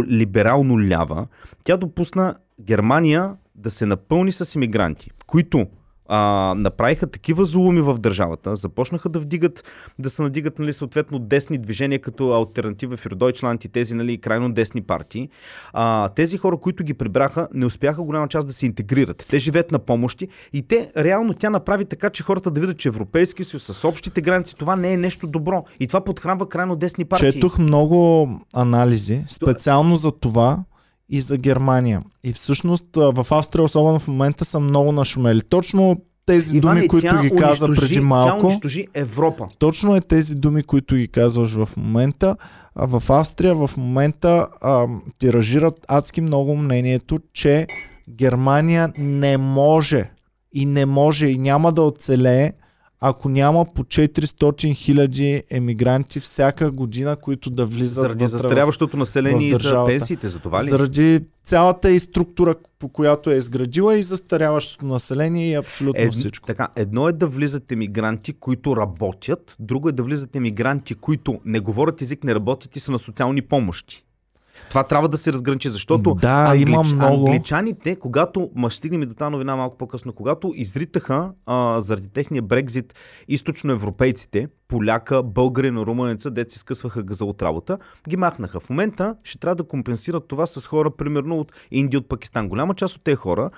либерално 0.09 0.87
лява. 0.87 1.27
Тя 1.63 1.77
допусна 1.77 2.35
Германия 2.61 3.33
да 3.55 3.69
се 3.69 3.85
напълни 3.85 4.31
с 4.31 4.55
иммигранти, 4.55 5.11
които 5.27 5.67
а, 6.07 6.53
направиха 6.57 7.07
такива 7.07 7.45
зулуми 7.45 7.81
в 7.81 7.97
държавата, 7.97 8.55
започнаха 8.55 9.09
да 9.09 9.19
вдигат, 9.19 9.71
да 9.99 10.09
се 10.09 10.21
надигат 10.21 10.59
нали, 10.59 10.73
съответно 10.73 11.19
десни 11.19 11.57
движения 11.57 11.99
като 11.99 12.33
альтернатива 12.33 12.97
в 12.97 13.05
Deutschland 13.05 13.65
и 13.65 13.69
тези 13.69 13.95
нали, 13.95 14.17
крайно 14.17 14.53
десни 14.53 14.81
партии. 14.81 15.29
А, 15.73 16.09
тези 16.09 16.37
хора, 16.37 16.57
които 16.57 16.83
ги 16.83 16.93
прибраха, 16.93 17.47
не 17.53 17.65
успяха 17.65 18.03
голяма 18.03 18.27
част 18.27 18.47
да 18.47 18.53
се 18.53 18.65
интегрират. 18.65 19.25
Те 19.29 19.39
живеят 19.39 19.71
на 19.71 19.79
помощи 19.79 20.27
и 20.53 20.61
те 20.61 20.91
реално 20.97 21.33
тя 21.33 21.49
направи 21.49 21.85
така, 21.85 22.09
че 22.09 22.23
хората 22.23 22.51
да 22.51 22.61
видят, 22.61 22.77
че 22.77 22.87
Европейски 22.87 23.43
съюз 23.43 23.63
с 23.63 23.87
общите 23.87 24.21
граници 24.21 24.55
това 24.55 24.75
не 24.75 24.93
е 24.93 24.97
нещо 24.97 25.27
добро. 25.27 25.63
И 25.79 25.87
това 25.87 26.03
подхранва 26.03 26.49
крайно 26.49 26.75
десни 26.75 27.05
партии. 27.05 27.31
Четох 27.31 27.57
много 27.57 28.29
анализи, 28.53 29.23
специално 29.27 29.95
за 29.95 30.11
това 30.11 30.63
и 31.09 31.21
за 31.21 31.37
Германия. 31.37 32.01
И 32.23 32.33
всъщност 32.33 32.85
в 32.95 33.27
Австрия, 33.31 33.63
особено 33.63 33.99
в 33.99 34.07
момента, 34.07 34.45
са 34.45 34.59
много 34.59 34.91
нашумели. 34.91 35.41
Точно 35.41 35.97
тези 36.25 36.57
Иване, 36.57 36.75
думи, 36.75 36.87
които 36.87 37.07
тя 37.07 37.21
ги 37.21 37.29
каза 37.29 37.65
унищожи- 37.65 37.79
преди 37.79 37.95
Тя 37.95 38.01
малко. 38.01 38.45
унищожи 38.47 38.87
Европа. 38.93 39.47
Точно 39.59 39.95
е 39.95 40.01
тези 40.01 40.35
думи, 40.35 40.63
които 40.63 40.95
ги 40.95 41.07
казваш 41.07 41.53
в 41.53 41.69
момента. 41.77 42.35
А 42.75 42.85
в 42.85 43.03
Австрия 43.09 43.55
в 43.55 43.69
момента 43.77 44.47
а, 44.61 44.87
тиражират 45.19 45.85
адски 45.87 46.21
много 46.21 46.55
мнението, 46.55 47.19
че 47.33 47.67
Германия 48.09 48.91
не 48.97 49.37
може 49.37 50.11
и 50.53 50.65
не 50.65 50.85
може 50.85 51.27
и 51.27 51.37
няма 51.37 51.71
да 51.71 51.81
оцелее, 51.81 52.53
ако 53.09 53.29
няма 53.29 53.65
по 53.65 53.83
400 53.83 54.75
хиляди 54.75 55.43
емигранти 55.49 56.19
всяка 56.19 56.71
година, 56.71 57.15
които 57.15 57.49
да 57.49 57.65
влизат 57.65 58.01
Заради 58.01 58.27
застаряващото 58.27 58.97
население 58.97 59.49
и 59.49 59.55
за 59.55 59.85
пенсиите, 59.85 60.27
за 60.27 60.39
това 60.39 60.63
ли? 60.63 60.69
Заради 60.69 61.21
цялата 61.43 61.91
и 61.91 61.99
структура, 61.99 62.55
по 62.79 62.89
която 62.89 63.31
е 63.31 63.35
изградила 63.35 63.97
и 63.97 64.03
застаряващото 64.03 64.85
население 64.85 65.51
и 65.51 65.55
абсолютно 65.55 66.01
Ед, 66.01 66.13
всичко. 66.13 66.47
така, 66.47 66.67
едно 66.75 67.09
е 67.09 67.13
да 67.13 67.27
влизат 67.27 67.71
емигранти, 67.71 68.33
които 68.33 68.77
работят, 68.77 69.55
друго 69.59 69.89
е 69.89 69.91
да 69.91 70.03
влизат 70.03 70.35
емигранти, 70.35 70.95
които 70.95 71.39
не 71.45 71.59
говорят 71.59 72.01
език, 72.01 72.23
не 72.23 72.35
работят 72.35 72.75
и 72.75 72.79
са 72.79 72.91
на 72.91 72.99
социални 72.99 73.41
помощи. 73.41 74.04
Това 74.69 74.83
трябва 74.83 75.09
да 75.09 75.17
се 75.17 75.33
разграничи, 75.33 75.69
защото 75.69 76.15
Да, 76.21 76.53
има 76.57 76.83
много. 76.83 77.27
англичаните, 77.27 77.95
когато, 77.95 78.49
ма 78.55 78.71
стигнем 78.71 79.03
и 79.03 79.05
до 79.05 79.13
тази 79.13 79.31
новина 79.31 79.55
малко 79.55 79.77
по-късно, 79.77 80.13
когато 80.13 80.51
изритаха 80.55 81.31
а, 81.45 81.81
заради 81.81 82.07
техния 82.07 82.41
Брекзит 82.41 82.93
източноевропейците, 83.27 84.47
поляка, 84.67 85.23
българин, 85.23 85.77
румънеца, 85.77 86.31
дет 86.31 86.51
си 86.51 86.59
скъсваха 86.59 87.03
газа 87.03 87.25
от 87.25 87.41
работа, 87.41 87.77
ги 88.09 88.17
махнаха. 88.17 88.59
В 88.59 88.69
момента 88.69 89.15
ще 89.23 89.39
трябва 89.39 89.55
да 89.55 89.63
компенсират 89.63 90.27
това 90.27 90.45
с 90.45 90.67
хора, 90.67 90.91
примерно 90.91 91.39
от 91.39 91.51
Индия, 91.71 91.97
от 91.99 92.09
Пакистан. 92.09 92.49
Голяма 92.49 92.75
част 92.75 92.95
от 92.95 93.03
тези 93.03 93.15
хора 93.15 93.49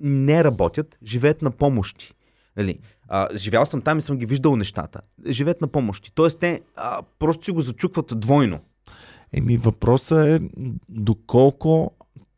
не 0.00 0.44
работят, 0.44 0.98
живеят 1.04 1.42
на 1.42 1.50
помощи. 1.50 2.12
Нали, 2.56 2.78
а, 3.08 3.28
живял 3.36 3.66
съм 3.66 3.82
там 3.82 3.98
и 3.98 4.00
съм 4.00 4.16
ги 4.16 4.26
виждал 4.26 4.56
нещата. 4.56 5.00
Живеят 5.28 5.60
на 5.60 5.68
помощи. 5.68 6.12
Тоест 6.14 6.40
те 6.40 6.60
а, 6.76 7.02
просто 7.18 7.44
си 7.44 7.50
го 7.50 7.60
зачукват 7.60 8.12
двойно. 8.16 8.60
Еми 9.32 9.56
въпросът 9.56 10.18
е 10.18 10.40
доколко 10.88 11.92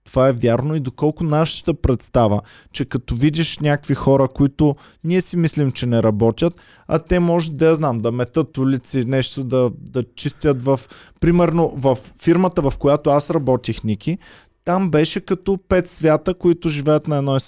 това 0.08 0.28
е 0.28 0.32
вярно 0.32 0.74
и 0.74 0.80
доколко 0.80 1.24
нашата 1.24 1.74
представа, 1.74 2.40
че 2.72 2.84
като 2.84 3.14
видиш 3.14 3.58
някакви 3.58 3.94
хора, 3.94 4.28
които 4.28 4.76
ние 5.04 5.20
си 5.20 5.36
мислим, 5.36 5.72
че 5.72 5.86
не 5.86 6.02
работят, 6.02 6.60
а 6.88 6.98
те 6.98 7.20
може 7.20 7.50
да 7.50 7.68
я 7.68 7.74
знам, 7.74 7.98
да 7.98 8.12
метат 8.12 8.58
улици, 8.58 9.04
нещо 9.04 9.44
да, 9.44 9.70
да 9.80 10.04
чистят 10.14 10.62
в... 10.62 10.80
Примерно 11.20 11.72
в 11.76 11.98
фирмата, 12.22 12.70
в 12.70 12.78
която 12.78 13.10
аз 13.10 13.30
работих, 13.30 13.84
Ники, 13.84 14.18
там 14.64 14.90
беше 14.90 15.20
като 15.20 15.58
пет 15.68 15.90
свята, 15.90 16.34
които 16.34 16.68
живеят 16.68 17.08
на 17.08 17.16
едно 17.16 17.38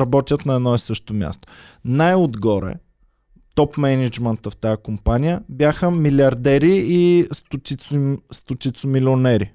работят 0.00 0.46
на 0.46 0.54
едно 0.54 0.74
и 0.74 0.78
също 0.78 1.14
място. 1.14 1.48
Най-отгоре, 1.84 2.74
топ 3.56 3.76
менеджмента 3.76 4.50
в 4.50 4.56
тази 4.56 4.82
компания 4.82 5.40
бяха 5.48 5.90
милиардери 5.90 6.76
и 6.76 7.28
стотицо, 7.32 8.16
стотицо 8.32 8.88
милионери. 8.88 9.52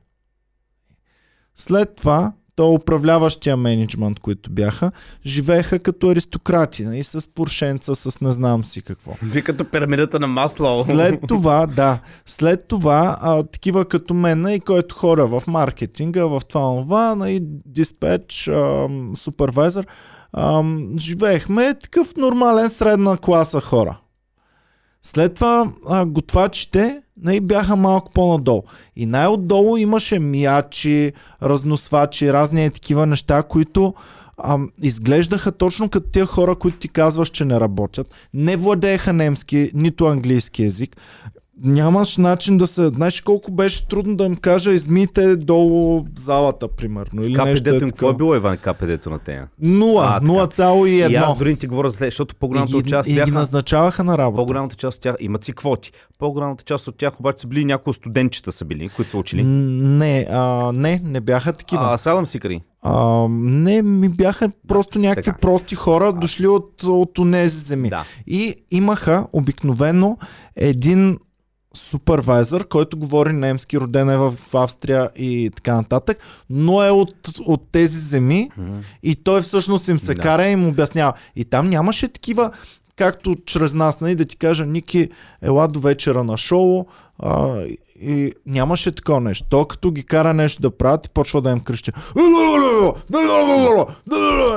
След 1.55 1.95
това, 1.95 2.33
то 2.55 2.73
управляващия 2.73 3.57
менеджмент, 3.57 4.19
които 4.19 4.51
бяха, 4.51 4.91
живееха 5.25 5.79
като 5.79 6.09
аристократи, 6.09 6.83
и 6.83 7.03
с 7.03 7.33
поршенца, 7.33 7.95
с 7.95 8.21
не 8.21 8.31
знам 8.31 8.63
си 8.63 8.81
какво. 8.81 9.11
Вие 9.23 9.41
като 9.41 9.65
пирамидата 9.65 10.19
на 10.19 10.27
масло. 10.27 10.83
След 10.83 11.19
това, 11.27 11.67
да, 11.67 11.99
след 12.25 12.67
това, 12.67 13.17
а, 13.21 13.43
такива 13.43 13.85
като 13.85 14.13
мен 14.13 14.45
и 14.47 14.59
който 14.59 14.95
хора 14.95 15.27
в 15.27 15.43
маркетинга, 15.47 16.25
в 16.25 16.41
това 16.49 16.81
това, 16.81 17.29
и 17.29 17.39
диспетч, 17.65 18.49
супервайзър, 19.13 19.87
ам, 20.33 20.89
живеехме 20.97 21.73
такъв 21.73 22.15
нормален 22.15 22.69
средна 22.69 23.17
класа 23.17 23.61
хора. 23.61 23.97
След 25.03 25.33
това 25.33 25.71
а, 25.89 26.05
готвачите 26.05 27.01
нали, 27.21 27.41
бяха 27.41 27.75
малко 27.75 28.11
по-надолу. 28.11 28.63
И 28.95 29.05
най-отдолу 29.05 29.77
имаше 29.77 30.19
миячи, 30.19 31.13
разносвачи, 31.43 32.33
разни 32.33 32.71
такива 32.71 33.05
неща, 33.05 33.43
които 33.43 33.93
ам, 34.43 34.69
изглеждаха 34.81 35.51
точно 35.51 35.89
като 35.89 36.09
тия 36.09 36.25
хора, 36.25 36.55
които 36.55 36.77
ти 36.77 36.89
казваш, 36.89 37.29
че 37.29 37.45
не 37.45 37.59
работят. 37.59 38.07
Не 38.33 38.57
владееха 38.57 39.13
немски, 39.13 39.71
нито 39.73 40.05
английски 40.05 40.63
язик. 40.63 40.97
Нямаш 41.63 42.17
начин 42.17 42.57
да 42.57 42.67
се... 42.67 42.87
Знаеш 42.87 43.21
колко 43.21 43.51
беше 43.51 43.87
трудно 43.87 44.15
да 44.15 44.23
им 44.23 44.35
кажа, 44.35 44.71
измийте 44.71 45.35
долу 45.35 46.05
залата, 46.19 46.67
примерно. 46.67 47.21
Или 47.21 47.33
КПД-то 47.33 47.83
им, 47.83 47.89
какво 47.89 48.09
е 48.09 48.13
било, 48.13 48.35
Иван, 48.35 48.57
КПД-то 48.57 49.09
на 49.09 49.19
тея? 49.19 49.47
Нула, 49.61 50.05
А, 50.07 50.19
така. 50.19 50.31
0,1. 50.31 51.09
И 51.09 51.15
аз 51.15 51.37
дори 51.37 51.49
не 51.49 51.55
ти 51.55 51.67
говоря 51.67 51.89
зле, 51.89 52.07
защото 52.07 52.35
И 52.35 52.39
по-голямата 52.39 52.81
ги, 52.81 52.89
част 52.89 53.09
и 53.09 53.11
ги 53.11 53.17
бяха... 53.19 53.31
назначаваха 53.31 54.03
на 54.03 54.17
работа. 54.17 54.41
По-голямата 54.41 54.75
част 54.75 54.97
от 54.97 55.01
тях 55.03 55.15
имат 55.19 55.43
си 55.43 55.53
квоти. 55.53 55.91
По-голямата 56.19 56.63
част 56.63 56.87
от 56.87 56.97
тях 56.97 57.19
обаче 57.19 57.41
са 57.41 57.47
били 57.47 57.65
някои 57.65 57.93
студентчета 57.93 58.51
са 58.51 58.65
били, 58.65 58.89
които 58.89 59.11
са 59.11 59.17
учили. 59.17 59.43
Не, 59.43 60.27
а, 60.31 60.71
не, 60.71 61.01
не 61.03 61.21
бяха 61.21 61.53
такива. 61.53 61.93
А, 61.93 61.97
Салам 61.97 62.25
Сикари. 62.25 62.61
А, 62.81 63.27
не, 63.29 63.81
ми 63.81 64.09
бяха 64.09 64.51
просто 64.67 64.99
някакви 64.99 65.25
така. 65.31 65.37
прости 65.39 65.75
хора, 65.75 66.13
дошли 66.13 66.47
от, 66.47 66.83
от 66.83 67.19
онези 67.19 67.59
земи. 67.59 67.89
Да. 67.89 68.03
И 68.27 68.55
имаха 68.71 69.27
обикновено 69.33 70.17
един 70.55 71.17
супервайзър, 71.73 72.67
който 72.67 72.97
говори 72.97 73.33
немски, 73.33 73.79
роден 73.79 74.09
е 74.09 74.17
в 74.17 74.33
Австрия 74.53 75.09
и 75.15 75.51
така 75.55 75.75
нататък, 75.75 76.17
но 76.49 76.83
е 76.83 76.89
от, 76.89 77.15
от 77.45 77.61
тези 77.71 77.99
земи 77.99 78.49
и 79.03 79.15
той 79.15 79.41
всъщност 79.41 79.87
им 79.87 79.99
се 79.99 80.13
Да. 80.13 80.21
кара 80.21 80.47
и 80.47 80.51
им 80.51 80.67
обяснява. 80.67 81.13
И 81.35 81.45
там 81.45 81.69
нямаше 81.69 82.07
такива, 82.07 82.51
както 82.95 83.35
чрез 83.45 83.73
нас, 83.73 83.99
нали, 83.99 84.15
да 84.15 84.25
ти 84.25 84.37
кажа, 84.37 84.65
Ники, 84.65 85.09
ела 85.41 85.67
до 85.67 85.79
вечера 85.79 86.23
на 86.23 86.37
шоу, 86.37 86.85
а, 87.19 87.63
и 88.01 88.33
нямаше 88.45 88.91
такова 88.91 89.21
нещо. 89.21 89.47
То 89.49 89.65
като 89.65 89.91
ги 89.91 90.03
кара 90.03 90.33
нещо 90.33 90.61
да 90.61 90.71
правят, 90.71 91.11
почва 91.13 91.41
да 91.41 91.49
им 91.51 91.59
крещи. 91.59 91.91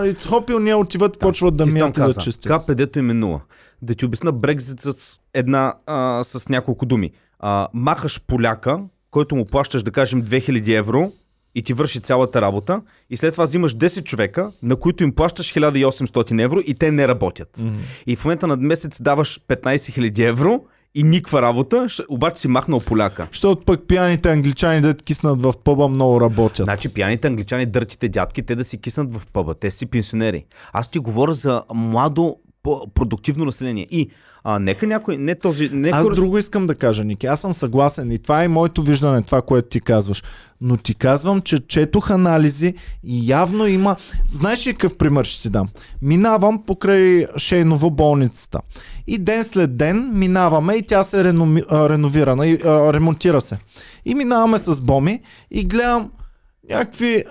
И 0.06 0.14
хопил 0.28 0.58
ние 0.58 0.74
отиват, 0.74 1.18
почват 1.18 1.56
да 1.56 1.66
мият 1.66 1.94
да 1.94 2.14
чистят. 2.14 2.52
КПД-то 2.52 2.98
им 2.98 3.10
е 3.10 3.14
нула. 3.14 3.40
Да 3.84 3.94
ти 3.94 4.04
обясна 4.04 4.32
Брекзит 4.32 4.80
с 4.80 5.20
една, 5.34 5.74
а, 5.86 6.24
с 6.24 6.48
няколко 6.48 6.86
думи. 6.86 7.10
А, 7.38 7.68
махаш 7.74 8.20
поляка, 8.26 8.80
който 9.10 9.36
му 9.36 9.44
плащаш, 9.44 9.82
да 9.82 9.90
кажем, 9.90 10.22
2000 10.22 10.78
евро 10.78 11.12
и 11.54 11.62
ти 11.62 11.72
върши 11.72 12.00
цялата 12.00 12.40
работа 12.40 12.82
и 13.10 13.16
след 13.16 13.32
това 13.32 13.44
взимаш 13.44 13.76
10 13.76 14.04
човека, 14.04 14.52
на 14.62 14.76
които 14.76 15.04
им 15.04 15.14
плащаш 15.14 15.54
1800 15.54 16.42
евро 16.42 16.60
и 16.66 16.74
те 16.74 16.90
не 16.90 17.08
работят. 17.08 17.60
Мгм. 17.64 17.78
И 18.06 18.16
в 18.16 18.24
момента 18.24 18.46
на 18.46 18.56
месец 18.56 19.02
даваш 19.02 19.40
15 19.48 19.76
000 19.76 20.28
евро 20.28 20.64
и 20.94 21.02
никаква 21.02 21.42
работа, 21.42 21.86
обаче 22.08 22.40
си 22.40 22.48
махнал 22.48 22.80
поляка. 22.80 23.28
Защото 23.30 23.64
пък 23.64 23.80
пияните 23.88 24.32
англичани 24.32 24.80
да 24.80 24.94
киснат 24.94 25.42
в 25.42 25.54
пъба 25.64 25.88
много 25.88 26.20
работят. 26.20 26.64
Значи 26.64 26.88
пияните 26.88 27.28
англичани, 27.28 27.66
дъртите 27.66 28.08
дядки, 28.08 28.42
те 28.42 28.54
да 28.54 28.64
си 28.64 28.80
киснат 28.80 29.14
в 29.14 29.26
пъба, 29.32 29.54
те 29.54 29.70
си 29.70 29.86
пенсионери. 29.86 30.44
Аз 30.72 30.90
ти 30.90 30.98
говоря 30.98 31.34
за 31.34 31.62
младо, 31.74 32.36
продуктивно 32.94 33.44
население. 33.44 33.86
И 33.90 34.10
а, 34.44 34.58
нека 34.58 34.86
някой, 34.86 35.16
не 35.16 35.34
този... 35.34 35.68
Не 35.72 35.88
Аз 35.88 36.06
хора- 36.06 36.14
друго 36.14 36.38
искам 36.38 36.66
да 36.66 36.74
кажа, 36.74 37.04
Ники. 37.04 37.26
Аз 37.26 37.40
съм 37.40 37.52
съгласен 37.52 38.12
и 38.12 38.18
това 38.18 38.44
е 38.44 38.48
моето 38.48 38.82
виждане, 38.82 39.22
това, 39.22 39.42
което 39.42 39.68
ти 39.68 39.80
казваш. 39.80 40.22
Но 40.60 40.76
ти 40.76 40.94
казвам, 40.94 41.40
че 41.40 41.66
четох 41.66 42.10
анализи 42.10 42.74
и 43.04 43.30
явно 43.30 43.66
има... 43.66 43.96
Знаеш 44.28 44.66
ли 44.66 44.72
какъв 44.72 44.96
пример 44.96 45.24
ще 45.24 45.42
ти 45.42 45.50
дам? 45.50 45.68
Минавам 46.02 46.62
покрай 46.66 47.26
Шейново 47.38 47.90
болницата. 47.90 48.60
И 49.06 49.18
ден 49.18 49.44
след 49.44 49.76
ден 49.76 50.10
минаваме 50.14 50.74
и 50.74 50.82
тя 50.82 51.02
се 51.02 51.24
реноми... 51.24 51.62
а, 51.70 51.88
реновирана 51.88 52.46
и 52.46 52.58
а, 52.64 52.92
ремонтира 52.92 53.40
се. 53.40 53.58
И 54.04 54.14
минаваме 54.14 54.58
с 54.58 54.80
Боми 54.80 55.20
и 55.50 55.64
гледам 55.64 56.10
някакви, 56.70 57.24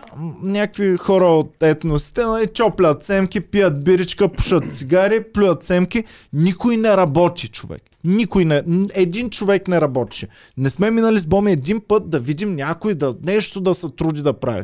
някакви 0.43 0.97
хора 0.97 1.25
от 1.25 1.55
етносите, 1.61 2.23
нали, 2.23 2.47
чоплят 2.47 3.05
семки, 3.05 3.39
пият 3.39 3.83
биричка, 3.83 4.29
пушат 4.29 4.75
цигари, 4.75 5.23
плюят 5.23 5.63
семки. 5.63 6.03
Никой 6.33 6.77
не 6.77 6.97
работи, 6.97 7.47
човек. 7.47 7.81
Никой 8.03 8.45
не. 8.45 8.63
Един 8.93 9.29
човек 9.29 9.67
не 9.67 9.81
работеше. 9.81 10.27
Не 10.57 10.69
сме 10.69 10.91
минали 10.91 11.19
с 11.19 11.25
Боми 11.25 11.51
един 11.51 11.81
път 11.87 12.09
да 12.09 12.19
видим 12.19 12.55
някой 12.55 12.95
да 12.95 13.15
нещо 13.23 13.61
да 13.61 13.75
се 13.75 13.89
труди 13.89 14.21
да 14.21 14.33
прави. 14.33 14.63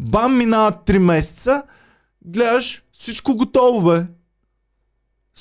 Бам, 0.00 0.38
минават 0.38 0.74
3 0.86 0.98
месеца, 0.98 1.62
гледаш, 2.24 2.82
всичко 2.92 3.36
готово, 3.36 3.90
бе. 3.90 4.06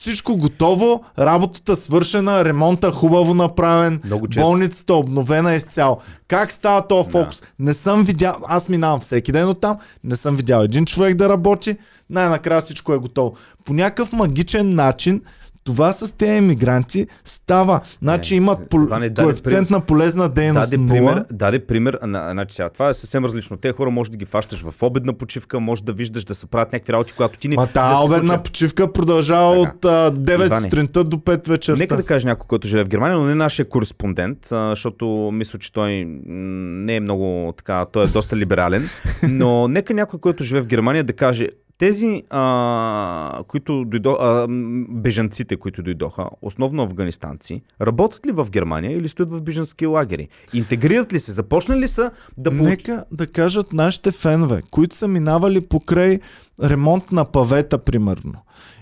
Всичко 0.01 0.37
готово, 0.37 1.03
работата 1.19 1.75
свършена, 1.75 2.45
ремонта 2.45 2.91
хубаво 2.91 3.33
направен, 3.33 4.01
Много 4.05 4.27
често. 4.27 4.49
болницата 4.49 4.93
обновена 4.93 5.55
изцяло. 5.55 5.97
Как 6.27 6.51
става 6.51 6.87
този 6.87 7.09
фокус? 7.09 7.41
Не 7.59 7.73
съм 7.73 8.03
видял, 8.03 8.35
аз 8.47 8.69
минавам 8.69 8.99
всеки 8.99 9.31
ден 9.31 9.47
от 9.49 9.61
там, 9.61 9.77
не 10.03 10.15
съм 10.15 10.35
видял 10.35 10.61
един 10.61 10.85
човек 10.85 11.15
да 11.15 11.29
работи, 11.29 11.77
най-накрая 12.09 12.61
всичко 12.61 12.93
е 12.93 12.97
готово. 12.97 13.33
По 13.65 13.73
някакъв 13.73 14.13
магичен 14.13 14.75
начин 14.75 15.21
това 15.63 15.93
с 15.93 16.17
тези 16.17 16.31
емигранти 16.31 17.07
става. 17.25 17.81
Значи 18.01 18.33
Не, 18.33 18.37
имат 18.37 18.69
пол... 18.69 18.85
Даде 18.85 19.23
коефициент 19.23 19.69
на 19.69 19.81
полезна 19.81 20.29
дейност 20.29 20.69
Даде 20.69 20.87
пример, 20.87 21.25
даде 21.31 21.65
пример 21.65 21.99
на, 22.01 22.31
значи 22.31 22.55
сега, 22.55 22.69
това 22.69 22.89
е 22.89 22.93
съвсем 22.93 23.25
различно. 23.25 23.57
Те 23.57 23.71
хора 23.71 23.89
може 23.89 24.11
да 24.11 24.17
ги 24.17 24.25
фащаш 24.25 24.61
в 24.61 24.83
обедна 24.83 25.13
почивка, 25.13 25.59
може 25.59 25.83
да 25.83 25.93
виждаш 25.93 26.23
да 26.23 26.35
се 26.35 26.45
правят 26.45 26.73
някакви 26.73 26.93
работи, 26.93 27.13
когато 27.13 27.39
ти 27.39 27.47
не... 27.47 27.55
Ма 27.55 27.65
да 27.65 27.73
тази 27.73 27.95
се 27.95 28.05
обедна 28.05 28.27
случва. 28.27 28.43
почивка 28.43 28.93
продължава 28.93 29.63
Така. 29.63 29.75
от 29.75 29.85
а, 29.85 30.11
9 30.11 30.45
Иване, 30.45 30.61
сутринта 30.61 31.03
до 31.03 31.17
5 31.17 31.47
вечерта. 31.47 31.79
Нека 31.79 31.97
да 31.97 32.03
каже 32.03 32.27
някой, 32.27 32.47
който 32.47 32.67
живее 32.67 32.83
в 32.83 32.87
Германия, 32.87 33.17
но 33.17 33.25
не 33.25 33.35
нашия 33.35 33.69
кореспондент, 33.69 34.51
а, 34.51 34.69
защото 34.69 35.29
мисля, 35.33 35.59
че 35.59 35.73
той 35.73 36.05
не 36.07 36.95
е 36.95 36.99
много 36.99 37.53
така, 37.57 37.85
той 37.85 38.03
е 38.03 38.07
доста 38.07 38.35
либерален, 38.35 38.89
но 39.29 39.67
нека 39.67 39.93
някой, 39.93 40.19
който 40.19 40.43
живее 40.43 40.61
в 40.61 40.67
Германия 40.67 41.03
да 41.03 41.13
каже 41.13 41.47
тези, 41.79 42.23
а, 42.29 43.43
които 43.47 43.85
дойдо, 43.85 44.09
а, 44.09 44.47
бежанците, 44.89 45.55
които 45.55 45.83
дойдоха, 45.83 46.25
основно 46.41 46.83
афганистанци, 46.83 47.61
работят 47.81 48.25
ли 48.27 48.31
в 48.31 48.47
Германия 48.49 48.97
или 48.97 49.07
стоят 49.07 49.31
в 49.31 49.41
бежански 49.41 49.85
лагери? 49.85 50.27
Интегрират 50.53 51.13
ли 51.13 51.19
се? 51.19 51.31
Започнали 51.31 51.79
ли 51.79 51.87
са 51.87 52.11
да 52.37 52.49
получат? 52.49 52.69
Нека 52.69 53.05
да 53.11 53.27
кажат 53.27 53.73
нашите 53.73 54.11
фенове, 54.11 54.61
които 54.71 54.95
са 54.95 55.07
минавали 55.07 55.61
покрай 55.61 56.19
ремонт 56.63 57.11
на 57.11 57.25
павета, 57.25 57.77
примерно. 57.77 58.33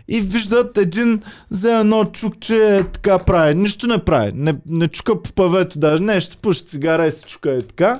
И 0.07 0.21
виждат 0.21 0.77
един 0.77 1.21
за 1.49 1.79
едно 1.79 2.05
чукче 2.05 2.83
така 2.93 3.17
прави. 3.17 3.55
Нищо 3.55 3.88
не 3.88 3.97
прави. 3.97 4.31
Не, 4.36 4.55
не 4.65 4.88
чука 4.88 5.21
по 5.21 5.33
павето 5.33 5.79
даже. 5.79 6.03
Не, 6.03 6.21
ще 6.21 6.31
спуши 6.31 6.65
цигара 6.65 7.07
и 7.07 7.12
се 7.12 7.27
чука 7.27 7.53
е 7.53 7.62
така. 7.62 7.99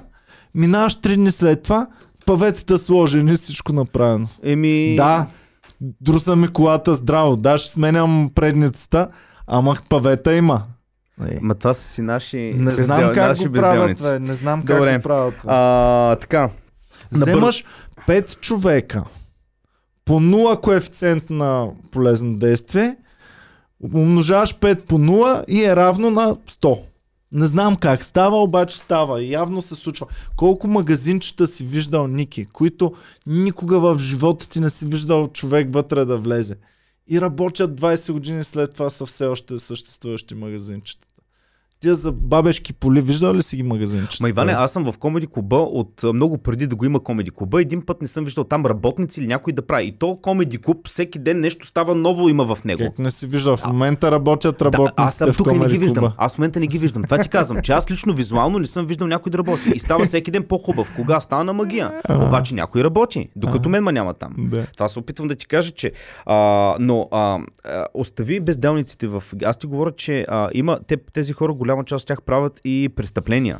Минаваш 0.55 0.95
три 0.95 1.15
дни 1.15 1.31
след 1.31 1.62
това, 1.62 1.88
паветата 2.27 2.77
сложени, 2.77 3.35
всичко 3.35 3.73
направено. 3.73 4.27
Еми... 4.43 4.95
Да, 4.95 5.25
друса 5.81 6.35
ми 6.35 6.47
колата 6.47 6.95
здраво. 6.95 7.35
Да, 7.35 7.57
ще 7.57 7.71
сменям 7.71 8.31
предницата, 8.35 9.07
ама 9.47 9.77
павета 9.89 10.35
има. 10.35 10.63
Е, 11.27 11.39
Ма 11.41 11.55
това 11.55 11.73
са 11.73 11.83
си 11.83 12.01
наши 12.01 12.37
Не 12.55 12.71
знам 12.71 12.99
бездел- 12.99 13.13
как 13.13 13.27
наши 13.27 13.47
го 13.47 13.53
правят, 13.53 13.99
бе. 13.99 14.19
Не 14.19 14.33
знам 14.33 14.63
как 14.63 14.77
Добре. 14.77 14.95
го 14.95 15.01
правят. 15.03 15.33
бе. 15.33 15.41
А, 15.45 16.15
така. 16.15 16.49
Вземаш 17.11 17.65
5 18.07 18.39
човека 18.39 19.03
по 20.05 20.13
0 20.13 20.61
коефициент 20.61 21.29
на 21.29 21.67
полезно 21.91 22.35
действие, 22.35 22.95
умножаваш 23.93 24.55
5 24.55 24.81
по 24.81 24.95
0 24.95 25.45
и 25.45 25.63
е 25.63 25.75
равно 25.75 26.11
на 26.11 26.35
100. 26.35 26.79
Не 27.31 27.47
знам 27.47 27.75
как 27.75 28.03
става, 28.03 28.43
обаче 28.43 28.77
става. 28.77 29.23
Явно 29.23 29.61
се 29.61 29.75
случва. 29.75 30.07
Колко 30.35 30.67
магазинчета 30.67 31.47
си 31.47 31.63
виждал, 31.63 32.07
Ники, 32.07 32.45
които 32.45 32.93
никога 33.25 33.79
в 33.79 33.99
живота 33.99 34.49
ти 34.49 34.59
не 34.59 34.69
си 34.69 34.85
виждал 34.85 35.27
човек 35.27 35.73
вътре 35.73 36.05
да 36.05 36.17
влезе. 36.17 36.55
И 37.09 37.21
работят 37.21 37.81
20 37.81 38.11
години 38.11 38.43
след 38.43 38.73
това 38.73 38.89
са 38.89 39.05
все 39.05 39.25
още 39.25 39.59
съществуващи 39.59 40.35
магазинчета. 40.35 41.06
Тия 41.79 41.95
за 41.95 42.11
бабешки 42.11 42.73
поли, 42.73 43.01
виждал 43.01 43.33
ли 43.33 43.43
си 43.43 43.55
ги 43.55 43.63
магазинчета? 43.63 44.23
Ма 44.23 44.29
Иване, 44.29 44.51
аз 44.51 44.71
съм 44.71 44.91
в 44.91 44.97
комеди 44.97 45.27
клуба 45.27 45.55
от 45.55 46.03
много 46.13 46.37
преди 46.37 46.67
да 46.67 46.75
го 46.75 46.85
има 46.85 46.99
комеди 46.99 47.31
клуба. 47.31 47.61
Един 47.61 47.81
път 47.81 48.01
не 48.01 48.07
съм 48.07 48.25
виждал 48.25 48.43
там 48.43 48.65
работници 48.65 49.19
или 49.19 49.27
някой 49.27 49.53
да 49.53 49.61
прави. 49.61 49.85
И 49.87 49.91
то 49.91 50.15
комеди 50.21 50.57
клуб, 50.57 50.87
всеки 50.87 51.19
ден 51.19 51.39
нещо 51.39 51.67
става 51.67 51.95
ново 51.95 52.29
има 52.29 52.55
в 52.55 52.63
него. 52.63 52.83
Как 52.83 52.99
не 52.99 53.11
си 53.11 53.27
виждал? 53.27 53.57
В 53.57 53.65
момента 53.67 54.11
работят 54.11 54.57
Да, 54.57 54.65
работниците 54.65 55.01
аз 55.01 55.15
съм 55.15 55.33
тук 55.33 55.47
и 55.53 55.57
не 55.57 55.67
ги 55.67 55.77
виждам. 55.77 56.03
клуба. 56.03 56.15
Аз 56.17 56.35
в 56.35 56.37
момента 56.37 56.59
не 56.59 56.67
ги 56.67 56.77
виждам. 56.77 57.03
Това 57.03 57.17
ти 57.17 57.29
казвам, 57.29 57.61
че 57.61 57.71
аз 57.71 57.91
лично 57.91 58.13
визуално 58.13 58.59
не 58.59 58.67
съм 58.67 58.85
виждал 58.85 59.07
някой 59.07 59.29
да 59.29 59.37
работи. 59.37 59.71
И 59.75 59.79
става 59.79 60.05
всеки 60.05 60.31
ден 60.31 60.43
по-хубав. 60.43 60.93
Кога 60.95 61.21
става 61.21 61.43
на 61.43 61.53
магия? 61.53 61.91
Обаче 62.09 62.55
някой 62.55 62.83
работи, 62.83 63.29
докато 63.35 63.69
мен 63.69 63.83
ма 63.83 63.91
няма 63.91 64.13
там. 64.13 64.33
Да. 64.37 64.65
Това 64.73 64.87
се 64.89 64.99
опитвам 64.99 65.27
да 65.27 65.35
ти 65.35 65.47
кажа, 65.47 65.71
че. 65.71 65.91
А, 66.25 66.35
но 66.79 67.07
а, 67.11 67.39
остави 67.93 68.39
безделниците 68.39 69.07
в. 69.07 69.23
Аз 69.43 69.57
ти 69.57 69.67
говоря, 69.67 69.91
че 69.91 70.25
а, 70.29 70.49
има. 70.53 70.79
Те, 70.87 70.97
тези 71.13 71.33
хора, 71.33 71.53
голяма 71.67 71.84
част 71.84 72.03
от 72.03 72.08
тях 72.08 72.21
правят 72.21 72.62
и 72.63 72.89
престъпления. 72.95 73.60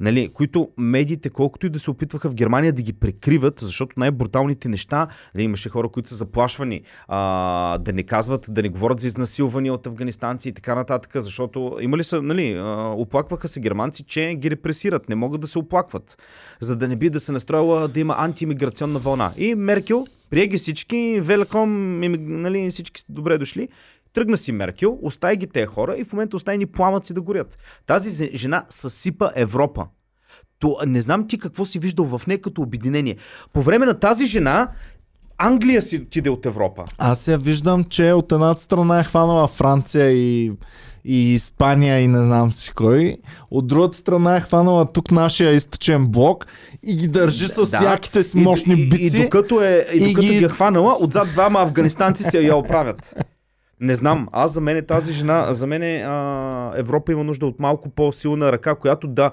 Нали, 0.00 0.28
които 0.28 0.68
медиите, 0.78 1.30
колкото 1.30 1.66
и 1.66 1.70
да 1.70 1.78
се 1.78 1.90
опитваха 1.90 2.30
в 2.30 2.34
Германия 2.34 2.72
да 2.72 2.82
ги 2.82 2.92
прикриват, 2.92 3.60
защото 3.60 4.00
най-бруталните 4.00 4.68
неща, 4.68 5.08
нали, 5.34 5.44
имаше 5.44 5.68
хора, 5.68 5.88
които 5.88 6.08
са 6.08 6.14
заплашвани 6.14 6.82
а, 7.08 7.78
да 7.78 7.92
не 7.92 8.02
казват, 8.02 8.46
да 8.50 8.62
не 8.62 8.68
говорят 8.68 9.00
за 9.00 9.06
изнасилвания 9.06 9.74
от 9.74 9.86
афганистанци 9.86 10.48
и 10.48 10.52
така 10.52 10.74
нататък, 10.74 11.10
защото 11.14 11.78
имали 11.80 12.04
са, 12.04 12.22
нали, 12.22 12.52
а, 12.52 12.94
оплакваха 12.96 13.48
се 13.48 13.60
германци, 13.60 14.04
че 14.04 14.34
ги 14.34 14.50
репресират, 14.50 15.08
не 15.08 15.14
могат 15.14 15.40
да 15.40 15.46
се 15.46 15.58
оплакват, 15.58 16.18
за 16.60 16.76
да 16.76 16.88
не 16.88 16.96
би 16.96 17.10
да 17.10 17.20
се 17.20 17.32
настроила 17.32 17.88
да 17.88 18.00
има 18.00 18.14
антиимиграционна 18.18 18.98
вълна. 18.98 19.32
И 19.36 19.54
Меркел 19.54 20.06
прие 20.30 20.46
ги 20.46 20.58
всички, 20.58 21.20
велком, 21.22 22.00
нали, 22.42 22.70
всички 22.70 23.00
сте 23.00 23.12
добре 23.12 23.38
дошли. 23.38 23.68
Тръгна 24.12 24.36
си 24.36 24.52
Меркел, 24.52 24.98
остави 25.02 25.36
ги 25.36 25.46
тези 25.46 25.66
хора 25.66 25.96
и 25.98 26.04
в 26.04 26.12
момента 26.12 26.36
остави 26.36 26.58
ни 26.58 26.66
пламъци 26.66 27.14
да 27.14 27.20
горят. 27.20 27.58
Тази 27.86 28.30
жена 28.34 28.64
съсипа 28.70 29.30
Европа. 29.34 29.86
То, 30.58 30.76
не 30.86 31.00
знам 31.00 31.28
ти 31.28 31.38
какво 31.38 31.64
си 31.64 31.78
виждал 31.78 32.06
в 32.06 32.26
нея 32.26 32.40
като 32.40 32.62
обединение. 32.62 33.16
По 33.52 33.62
време 33.62 33.86
на 33.86 33.94
тази 33.94 34.26
жена 34.26 34.68
Англия 35.38 35.82
си 35.82 35.96
отиде 35.96 36.30
от 36.30 36.46
Европа. 36.46 36.84
Аз 36.98 37.28
я 37.28 37.38
виждам, 37.38 37.84
че 37.84 38.12
от 38.12 38.32
едната 38.32 38.60
страна 38.60 39.00
е 39.00 39.04
хванала 39.04 39.46
Франция 39.48 40.10
и, 40.10 40.52
и 41.04 41.34
Испания 41.34 42.00
и 42.00 42.08
не 42.08 42.22
знам 42.22 42.52
си 42.52 42.72
кой. 42.72 43.16
От 43.50 43.66
другата 43.66 43.96
страна 43.96 44.36
е 44.36 44.40
хванала 44.40 44.92
тук 44.92 45.10
нашия 45.10 45.50
източен 45.52 46.06
блок 46.06 46.46
и 46.82 46.96
ги 46.96 47.08
държи 47.08 47.48
с 47.48 47.70
Да. 47.70 47.84
яките 47.84 48.22
си 48.22 48.38
мощни 48.38 48.74
и, 48.74 48.88
бици. 48.88 49.16
И, 49.16 49.20
и, 49.20 49.22
докато, 49.22 49.60
е, 49.62 49.86
и, 49.94 49.96
и 49.96 50.08
докато 50.08 50.26
ги- 50.28 50.38
ги... 50.38 50.44
е 50.44 50.48
хванала, 50.48 50.96
отзад 51.00 51.28
двама 51.28 51.60
афганистанци 51.60 52.22
се 52.22 52.40
я 52.40 52.56
оправят. 52.56 53.14
Не 53.82 53.94
знам, 53.94 54.28
аз 54.32 54.52
за 54.52 54.60
мен 54.60 54.76
е 54.76 54.82
тази 54.82 55.12
жена, 55.12 55.54
за 55.54 55.66
мен 55.66 55.82
е, 55.82 56.02
а, 56.06 56.72
Европа 56.76 57.12
има 57.12 57.24
нужда 57.24 57.46
от 57.46 57.60
малко 57.60 57.88
по-силна 57.88 58.52
ръка, 58.52 58.74
която 58.74 59.08
да 59.08 59.30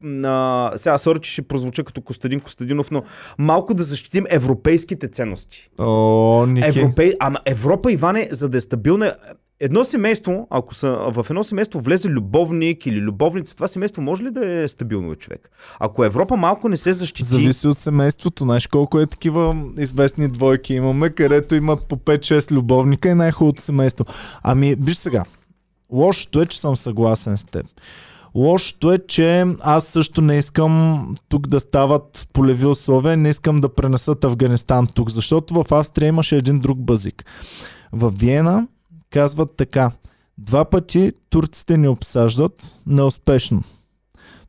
на... 0.00 0.72
Сега, 0.76 0.98
сори, 0.98 1.20
че 1.20 1.30
ще 1.30 1.42
прозвуча 1.42 1.84
като 1.84 2.00
Костадин 2.00 2.40
Костадинов, 2.40 2.90
но 2.90 3.02
малко 3.38 3.74
да 3.74 3.82
защитим 3.82 4.24
европейските 4.28 5.08
ценности. 5.08 5.70
О, 5.78 6.46
Ники. 6.46 6.68
Европей... 6.68 7.12
Ама 7.20 7.38
Европа, 7.46 7.92
Иване, 7.92 8.28
за 8.32 8.48
да 8.48 8.56
е 8.56 8.60
стабилна, 8.60 9.14
едно 9.60 9.84
семейство, 9.84 10.46
ако 10.50 10.74
са 10.74 10.88
в 10.90 11.26
едно 11.30 11.44
семейство 11.44 11.80
влезе 11.80 12.08
любовник 12.08 12.86
или 12.86 13.00
любовница, 13.00 13.54
това 13.54 13.68
семейство 13.68 14.02
може 14.02 14.22
ли 14.22 14.30
да 14.30 14.62
е 14.62 14.68
стабилно 14.68 15.14
човек? 15.14 15.50
Ако 15.80 16.04
Европа 16.04 16.36
малко 16.36 16.68
не 16.68 16.76
се 16.76 16.92
защити... 16.92 17.22
Зависи 17.22 17.68
от 17.68 17.78
семейството. 17.78 18.44
Знаеш 18.44 18.66
колко 18.66 19.00
е 19.00 19.06
такива 19.06 19.56
известни 19.78 20.28
двойки 20.28 20.74
имаме, 20.74 21.10
където 21.10 21.54
имат 21.54 21.88
по 21.88 21.96
5-6 21.96 22.52
любовника 22.52 23.08
и 23.08 23.14
най-хубавото 23.14 23.62
семейство. 23.62 24.04
Ами, 24.42 24.76
виж 24.80 24.96
сега. 24.96 25.24
Лошото 25.92 26.42
е, 26.42 26.46
че 26.46 26.60
съм 26.60 26.76
съгласен 26.76 27.38
с 27.38 27.44
теб. 27.44 27.66
Лошото 28.34 28.92
е, 28.92 28.98
че 28.98 29.44
аз 29.60 29.86
също 29.86 30.22
не 30.22 30.38
искам 30.38 31.14
тук 31.28 31.46
да 31.46 31.60
стават 31.60 32.28
полеви 32.32 32.66
условия, 32.66 33.16
не 33.16 33.28
искам 33.28 33.60
да 33.60 33.74
пренесат 33.74 34.24
Афганистан 34.24 34.86
тук, 34.86 35.10
защото 35.10 35.54
в 35.54 35.72
Австрия 35.72 36.08
имаше 36.08 36.36
един 36.36 36.60
друг 36.60 36.78
базик. 36.78 37.24
В 37.92 38.10
Виена 38.10 38.66
казват 39.16 39.56
така. 39.56 39.90
Два 40.38 40.64
пъти 40.64 41.12
турците 41.30 41.76
ни 41.76 41.88
обсаждат 41.88 42.78
неуспешно. 42.86 43.62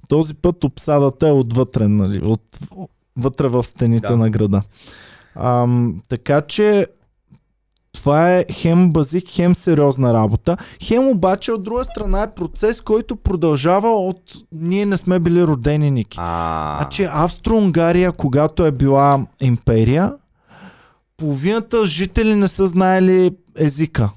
Този 0.08 0.34
път 0.34 0.64
обсадата 0.64 1.28
е 1.28 1.32
отвътре, 1.32 1.88
нали, 1.88 2.22
от, 2.26 2.60
вътре 3.18 3.48
в 3.48 3.64
стените 3.64 4.08
Да. 4.08 4.18
на 4.18 4.30
града. 4.30 4.62
Ам, 5.36 6.02
така 6.10 6.42
че 6.42 6.88
това 7.94 8.34
е 8.34 8.46
хем 8.52 8.92
базик, 8.92 9.24
хем 9.30 9.56
сериозна 9.56 10.14
работа. 10.14 10.58
Хем 10.84 11.08
обаче 11.08 11.52
от 11.52 11.64
друга 11.64 11.84
страна 11.84 12.24
е 12.24 12.34
процес, 12.34 12.82
който 12.82 13.16
продължава 13.16 13.90
от... 13.90 14.22
Ние 14.52 14.86
не 14.86 14.98
сме 14.98 15.20
били 15.20 15.44
родени, 15.44 15.92
Ники. 15.92 16.18
А, 16.22 16.78
Значи 16.78 17.08
Австро-Унгария, 17.12 18.12
когато 18.12 18.66
е 18.66 18.72
била 18.72 19.26
империя, 19.42 20.14
половината 21.18 21.86
жители 21.86 22.36
не 22.36 22.48
са 22.48 22.68
знаели 22.68 23.32
езика. 23.58 24.10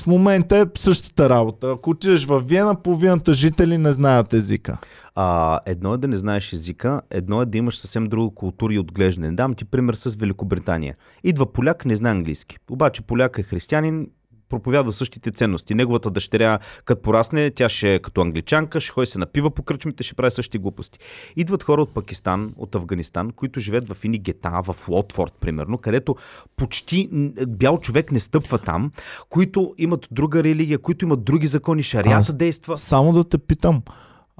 В 0.00 0.06
момента 0.06 0.56
е 0.56 0.64
същата 0.74 1.30
работа. 1.30 1.70
Ако 1.70 1.90
отидеш 1.90 2.24
в 2.24 2.40
Виена, 2.40 2.74
половината 2.74 3.34
жители 3.34 3.78
не 3.78 3.92
знаят 3.92 4.32
езика. 4.32 4.78
А, 5.14 5.60
едно 5.66 5.94
е 5.94 5.98
да 5.98 6.08
не 6.08 6.16
знаеш 6.16 6.52
езика, 6.52 7.00
едно 7.10 7.42
е 7.42 7.46
да 7.46 7.58
имаш 7.58 7.78
съвсем 7.78 8.06
друга 8.06 8.34
култура 8.34 8.74
и 8.74 8.78
отглеждане. 8.78 9.32
Дам 9.32 9.54
ти 9.54 9.64
пример 9.64 9.94
с 9.94 10.14
Великобритания. 10.14 10.94
Идва 11.24 11.52
поляк, 11.52 11.84
не 11.84 11.96
знае 11.96 12.12
английски. 12.12 12.56
Обаче 12.70 13.02
поляк 13.02 13.38
е 13.38 13.42
християнин, 13.42 14.06
проповядва 14.50 14.92
същите 14.92 15.30
ценности. 15.30 15.74
Неговата 15.74 16.10
дъщеря, 16.10 16.58
като 16.84 17.02
порасне, 17.02 17.50
тя 17.50 17.68
ще 17.68 17.94
е 17.94 17.98
като 17.98 18.20
англичанка, 18.20 18.80
ще 18.80 18.92
ходи 18.92 19.06
се 19.06 19.18
напива 19.18 19.50
по 19.50 19.62
кръчмите, 19.62 20.02
ще 20.02 20.14
прави 20.14 20.30
същите 20.30 20.58
глупости. 20.58 20.98
Идват 21.36 21.62
хора 21.62 21.82
от 21.82 21.94
Пакистан, 21.94 22.52
от 22.56 22.74
Афганистан, 22.74 23.30
които 23.30 23.60
живеят 23.60 23.88
в 23.88 24.04
ини 24.04 24.18
гета, 24.18 24.60
в 24.64 24.88
Лотфорд, 24.88 25.32
примерно, 25.40 25.78
където 25.78 26.16
почти 26.56 27.08
бял 27.48 27.78
човек 27.80 28.12
не 28.12 28.20
стъпва 28.20 28.58
там, 28.58 28.92
които 29.28 29.74
имат 29.78 30.08
друга 30.10 30.44
религия, 30.44 30.78
които 30.78 31.04
имат 31.04 31.24
други 31.24 31.46
закони, 31.46 31.82
шарията 31.82 32.16
Аз- 32.18 32.34
действа. 32.34 32.76
Само 32.76 33.12
да 33.12 33.24
те 33.24 33.38
питам. 33.38 33.82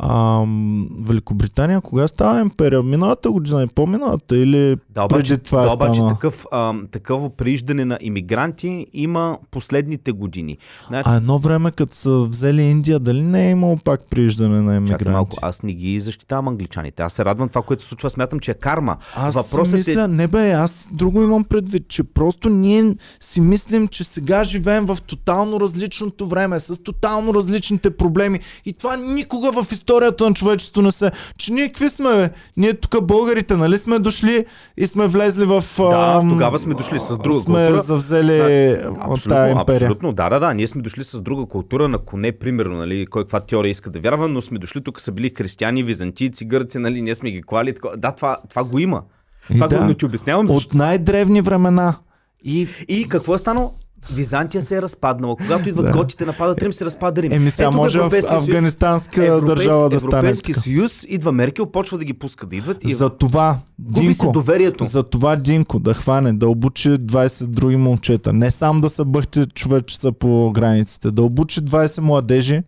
Ам, 0.02 0.88
Великобритания 1.00 1.80
кога 1.80 2.08
става 2.08 2.40
империя? 2.40 2.82
Миналата 2.82 3.30
година 3.30 3.62
и 3.62 3.66
по-миналата 3.66 4.36
или 4.36 4.76
Да, 4.90 5.04
обаче, 5.04 5.30
преди 5.30 5.42
това 5.42 5.60
да, 5.60 5.66
е 5.66 5.72
обаче 5.72 5.94
станала? 5.94 6.12
такъв, 6.12 6.46
а, 6.52 6.74
такова 6.90 7.30
прииждане 7.30 7.84
на 7.84 7.98
иммигранти 8.00 8.86
има 8.92 9.38
последните 9.50 10.12
години. 10.12 10.58
Значи, 10.88 11.02
А 11.06 11.16
едно 11.16 11.38
време, 11.38 11.70
като 11.70 11.96
са 11.96 12.10
взели 12.20 12.62
Индия, 12.62 12.98
дали 12.98 13.22
не 13.22 13.46
е 13.46 13.50
имало 13.50 13.76
пак 13.76 14.00
прииждане 14.10 14.54
на 14.54 14.62
Чакай 14.62 14.76
емигранти? 14.76 15.08
малко, 15.08 15.36
аз 15.42 15.62
не 15.62 15.72
ги 15.74 16.00
защитавам 16.00 16.48
англичаните. 16.48 17.02
Аз 17.02 17.12
се 17.12 17.24
радвам 17.24 17.48
това, 17.48 17.62
което 17.62 17.82
се 17.82 17.88
случва. 17.88 18.10
Смятам, 18.10 18.40
че 18.40 18.50
е 18.50 18.54
карма. 18.54 18.96
Аз 19.16 19.34
Въпросът 19.34 19.74
мисля, 19.74 20.02
е... 20.02 20.08
не 20.08 20.28
бе, 20.28 20.50
аз 20.52 20.88
друго 20.92 21.22
имам 21.22 21.44
предвид, 21.44 21.88
че 21.88 22.02
просто 22.04 22.48
ние 22.48 22.94
си 23.20 23.40
мислим, 23.40 23.88
че 23.88 24.04
сега 24.04 24.44
живеем 24.44 24.84
в 24.84 24.98
тотално 25.06 25.60
различното 25.60 26.26
време, 26.26 26.60
с 26.60 26.82
тотално 26.82 27.34
различните 27.34 27.90
проблеми. 27.90 28.40
И 28.64 28.72
това 28.72 28.96
никога 28.96 29.52
в 29.52 29.72
историята 29.72 29.89
на 30.20 30.34
човечеството 30.34 30.82
не 30.82 30.92
се... 30.92 31.10
Че 31.38 31.52
ние 31.52 31.66
какви 31.66 31.90
сме, 31.90 32.08
бе? 32.16 32.30
Ние 32.56 32.74
тук 32.74 33.04
българите, 33.06 33.56
нали 33.56 33.78
сме 33.78 33.98
дошли 33.98 34.46
и 34.76 34.86
сме 34.86 35.06
влезли 35.08 35.44
в... 35.44 35.64
Да, 35.78 36.22
тогава 36.28 36.58
сме 36.58 36.74
дошли 36.74 36.98
с 36.98 37.18
друга 37.18 37.40
сме 37.40 37.66
култура. 37.66 37.80
завзели 37.82 38.40
от 38.88 38.96
Абсолютно, 39.00 39.30
тази 39.30 39.52
империя. 39.52 39.76
абсолютно, 39.86 40.12
да, 40.12 40.28
да, 40.28 40.40
да. 40.40 40.54
Ние 40.54 40.66
сме 40.66 40.82
дошли 40.82 41.04
с 41.04 41.20
друга 41.20 41.46
култура 41.46 41.88
на 41.88 41.98
коне, 41.98 42.32
примерно, 42.32 42.76
нали, 42.76 43.06
кой 43.06 43.22
каква 43.22 43.40
теория 43.40 43.70
иска 43.70 43.90
да 43.90 44.00
вярва, 44.00 44.28
но 44.28 44.42
сме 44.42 44.58
дошли 44.58 44.84
тук 44.84 45.00
са 45.00 45.12
били 45.12 45.32
християни, 45.36 45.82
византийци, 45.82 46.44
гърци, 46.44 46.78
нали, 46.78 47.02
ние 47.02 47.14
сме 47.14 47.30
ги 47.30 47.42
клали. 47.42 47.74
Тако... 47.74 47.88
Да, 47.96 48.12
това, 48.12 48.36
това 48.50 48.64
го 48.64 48.78
има. 48.78 49.02
И 49.50 49.54
Това 49.54 49.68
да. 49.68 49.78
го 49.78 49.84
не 49.84 49.94
ти 49.94 50.04
обяснявам. 50.04 50.48
Защо... 50.48 50.68
От 50.68 50.74
най-древни 50.74 51.40
времена. 51.40 51.94
И 52.44 52.68
И 52.88 53.08
какво 53.08 53.34
е 53.34 53.38
станало? 53.38 53.72
Византия 54.08 54.62
се 54.62 54.76
е 54.76 54.82
разпаднала. 54.82 55.36
Когато 55.36 55.68
идват 55.68 55.84
Да. 55.84 55.92
готите, 55.92 56.26
нападат 56.26 56.62
Рим, 56.62 56.72
се 56.72 56.84
разпада 56.84 57.22
Рим. 57.22 57.32
Еми 57.32 57.50
сега 57.50 57.64
Ето 57.64 57.76
може 57.76 57.98
в 58.00 58.10
съюз. 58.10 58.24
афганистанска 58.28 59.26
Европейски- 59.26 59.46
държава 59.46 59.88
да 59.90 60.00
стане 60.00 60.16
Европейски 60.18 60.52
така. 60.52 60.60
съюз, 60.60 61.06
идва 61.08 61.32
Меркел, 61.32 61.66
почва 61.66 61.98
да 61.98 62.04
ги 62.04 62.12
пуска 62.12 62.46
да 62.46 62.56
идват 62.56 62.84
и 62.84 62.94
За 62.94 63.10
това, 63.10 63.58
Динко, 63.78 64.32
доверието. 64.32 64.84
за 64.84 65.02
това 65.02 65.36
Динко 65.36 65.78
да 65.78 65.94
хване, 65.94 66.32
да 66.32 66.48
обучи 66.48 66.88
20 66.90 67.46
други 67.46 67.76
момчета. 67.76 68.32
Не 68.32 68.50
сам 68.50 68.80
да 68.80 68.90
се 68.90 69.04
бъхте 69.04 69.46
човечеца 69.46 70.12
по 70.12 70.50
границите, 70.50 71.10
да 71.10 71.22
обучи 71.22 71.60
20 71.60 72.00
младежи 72.00 72.62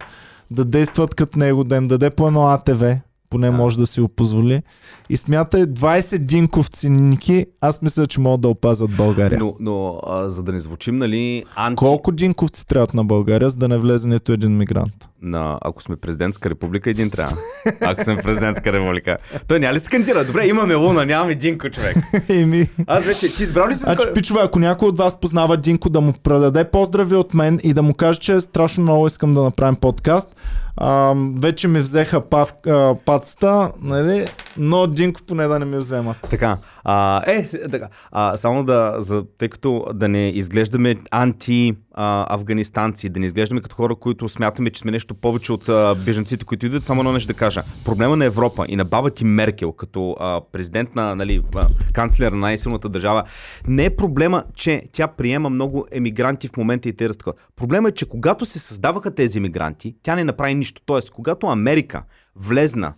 да 0.50 0.64
действат 0.64 1.14
като 1.14 1.38
него, 1.38 1.64
да 1.64 1.76
им 1.76 1.88
даде 1.88 2.10
по 2.10 2.26
едно 2.26 2.42
АТВ, 2.42 2.98
поне 3.32 3.50
Да. 3.50 3.56
може 3.56 3.78
да 3.78 3.86
си 3.86 4.00
го 4.00 4.08
позволи. 4.08 4.62
И 5.10 5.16
смятай 5.16 5.62
20 5.64 6.18
динковци 6.18 6.88
ники, 6.88 7.46
аз 7.60 7.82
мисля, 7.82 8.06
че 8.06 8.20
могат 8.20 8.40
да 8.40 8.48
опазят 8.48 8.96
България. 8.96 9.38
Но, 9.38 9.54
но 9.60 10.00
а, 10.06 10.28
за 10.28 10.42
да 10.42 10.52
не 10.52 10.60
звучим, 10.60 10.98
нали, 10.98 11.44
анти... 11.56 11.76
Колко 11.76 12.12
динковци 12.12 12.66
трябват 12.66 12.94
на 12.94 13.04
България, 13.04 13.50
за 13.50 13.56
да 13.56 13.68
не 13.68 13.78
влезе 13.78 14.08
нито 14.08 14.32
един 14.32 14.56
мигрант? 14.56 15.08
На, 15.22 15.58
ако 15.60 15.82
сме 15.82 15.96
президентска 15.96 16.50
република, 16.50 16.90
един 16.90 17.10
трябва. 17.10 17.36
Ако 17.80 18.04
сме 18.04 18.16
президентска 18.16 18.72
република. 18.72 19.18
Той 19.48 19.60
няма 19.60 19.74
ли 19.74 19.80
скандира? 19.80 20.24
Добре, 20.24 20.46
имаме 20.46 20.74
луна, 20.74 21.06
нямаме 21.06 21.34
Динко, 21.34 21.70
човек. 21.70 21.96
Еми, 22.28 22.68
Аз 22.86 23.04
вече, 23.04 23.34
ти 23.34 23.42
избрал 23.42 23.68
ли 23.68 23.74
си 23.74 23.84
Значи, 23.84 24.02
пичове, 24.14 24.40
ако 24.42 24.58
някой 24.58 24.88
от 24.88 24.98
вас 24.98 25.20
познава 25.20 25.56
Динко, 25.56 25.90
да 25.90 26.00
му 26.00 26.12
предаде 26.22 26.64
поздрави 26.64 27.14
от 27.14 27.34
мен 27.34 27.60
и 27.62 27.74
да 27.74 27.82
му 27.82 27.94
каже, 27.94 28.18
че 28.18 28.40
страшно 28.40 28.82
много 28.82 29.06
искам 29.06 29.34
да 29.34 29.42
направим 29.42 29.76
подкаст. 29.76 30.36
А, 30.76 31.14
вече 31.38 31.68
ми 31.68 31.80
взеха 31.80 32.20
пав, 32.20 32.52
а, 32.66 32.94
пацата, 33.04 33.70
нали? 33.82 34.24
Но 34.56 34.86
Динко 34.86 35.20
поне 35.22 35.46
да 35.46 35.58
не 35.58 35.64
ми 35.64 35.76
вземат. 35.76 36.16
Така, 36.30 36.58
а, 36.84 37.22
е, 37.26 37.44
така, 37.70 37.88
а, 38.10 38.36
само 38.36 38.64
да, 38.64 38.96
за, 38.98 39.24
тъй 39.38 39.48
като 39.48 39.86
да 39.94 40.08
не 40.08 40.28
изглеждаме 40.28 40.96
анти 41.10 41.76
а, 41.94 42.34
афганистанци, 42.34 43.08
да 43.08 43.20
не 43.20 43.26
изглеждаме 43.26 43.60
като 43.60 43.74
хора, 43.74 43.94
които 43.94 44.28
смятаме, 44.28 44.70
че 44.70 44.80
сме 44.80 44.90
нещо 44.90 45.14
повече 45.14 45.52
от 45.52 45.68
а, 45.68 45.94
беженците, 46.04 46.44
които 46.44 46.66
идват, 46.66 46.86
само 46.86 47.00
едно 47.00 47.12
нещо 47.12 47.28
да 47.28 47.34
кажа. 47.34 47.62
Проблема 47.84 48.16
на 48.16 48.24
Европа 48.24 48.66
и 48.68 48.76
на 48.76 48.84
баба 48.84 49.10
ти 49.10 49.24
Меркел, 49.24 49.72
като 49.72 50.16
а, 50.20 50.40
президент 50.52 50.94
на, 50.94 51.16
нали, 51.16 51.42
а, 51.54 51.68
канцлер 51.92 52.32
на 52.32 52.38
най-силната 52.38 52.88
държава, 52.88 53.24
не 53.68 53.84
е 53.84 53.96
проблема, 53.96 54.44
че 54.54 54.82
тя 54.92 55.06
приема 55.06 55.50
много 55.50 55.86
емигранти 55.92 56.48
в 56.48 56.56
момента 56.56 56.88
и 56.88 56.96
те 56.96 57.08
разтакова. 57.08 57.36
Проблема 57.56 57.88
е, 57.88 57.92
че 57.92 58.08
когато 58.08 58.46
се 58.46 58.58
създаваха 58.58 59.14
тези 59.14 59.38
емигранти, 59.38 59.94
тя 60.02 60.16
не 60.16 60.24
направи 60.24 60.54
нищо. 60.54 60.82
Тоест, 60.86 61.10
когато 61.10 61.46
Америка 61.46 62.02
влезна 62.36 62.94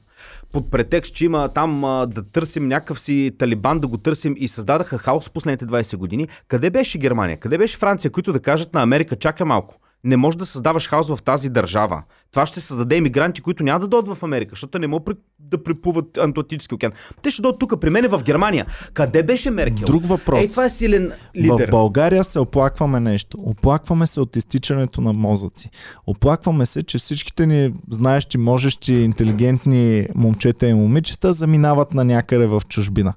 под 0.55 0.71
претекст, 0.71 1.15
че 1.15 1.25
има 1.25 1.49
там 1.49 1.85
а, 1.85 2.07
да 2.07 2.23
търсим 2.23 2.69
някакъв 2.69 3.01
си 3.01 3.33
талибан, 3.39 3.81
да 3.81 3.87
го 3.87 3.99
търсим 3.99 4.35
и 4.37 4.49
създадаха 4.49 4.99
хаос 4.99 5.31
последните 5.31 5.67
20 5.67 5.97
години. 5.97 6.29
Къде 6.49 6.71
беше 6.71 6.99
Германия? 6.99 7.37
Къде 7.37 7.59
беше 7.59 7.77
Франция, 7.77 8.11
които 8.11 8.33
да 8.33 8.41
кажат 8.41 8.75
на 8.75 8.83
Америка, 8.83 9.17
чакай 9.17 9.47
малко. 9.47 9.77
Не 10.05 10.17
можеш 10.17 10.39
да 10.39 10.47
създаваш 10.47 10.89
хаос 10.89 11.09
в 11.09 11.19
тази 11.25 11.49
държава. 11.49 12.03
Това 12.31 12.47
ще 12.47 12.61
създаде 12.61 12.97
иммигранти, 12.97 13.41
които 13.41 13.63
няма 13.63 13.81
да 13.81 13.89
дойдат 13.89 14.17
в 14.17 14.23
Америка, 14.23 14.51
защото 14.53 14.79
не 14.79 14.87
могат 14.87 15.19
да 15.39 15.63
приплуват 15.63 16.19
Атлантически 16.19 16.75
океан. 16.75 16.93
Те 17.23 17.31
ще 17.31 17.43
дойдат 17.43 17.59
тук 17.59 17.81
при 17.81 17.91
мен 17.91 18.09
в 18.09 18.23
Германия. 18.25 18.67
Къде 18.93 19.23
беше 19.23 19.51
Меркел? 19.51 19.87
Друг 19.87 20.07
въпрос. 20.07 20.41
Ей, 20.41 20.51
това 20.51 20.65
е 20.65 20.71
силен 20.71 21.13
лидер. 21.37 21.69
В 21.69 21.71
България 21.71 22.25
се 22.25 22.39
оплакваме 22.39 23.01
нещо. 23.01 23.39
Оплакваме 23.41 24.07
се 24.07 24.21
от 24.21 24.37
изтичането 24.37 25.01
на 25.01 25.13
мозъци. 25.13 25.71
Оплакваме 26.07 26.67
се, 26.67 26.83
че 26.83 26.99
всичките 26.99 27.47
ни 27.47 27.75
знаещи, 27.91 28.39
можещи, 28.39 28.95
интелигентни 28.95 30.07
момчета 30.15 30.69
и 30.69 30.75
момичета 30.75 31.33
заминават 31.33 31.95
на 31.95 32.05
някъде 32.05 32.47
в 32.47 32.63
чужбина. 32.69 33.15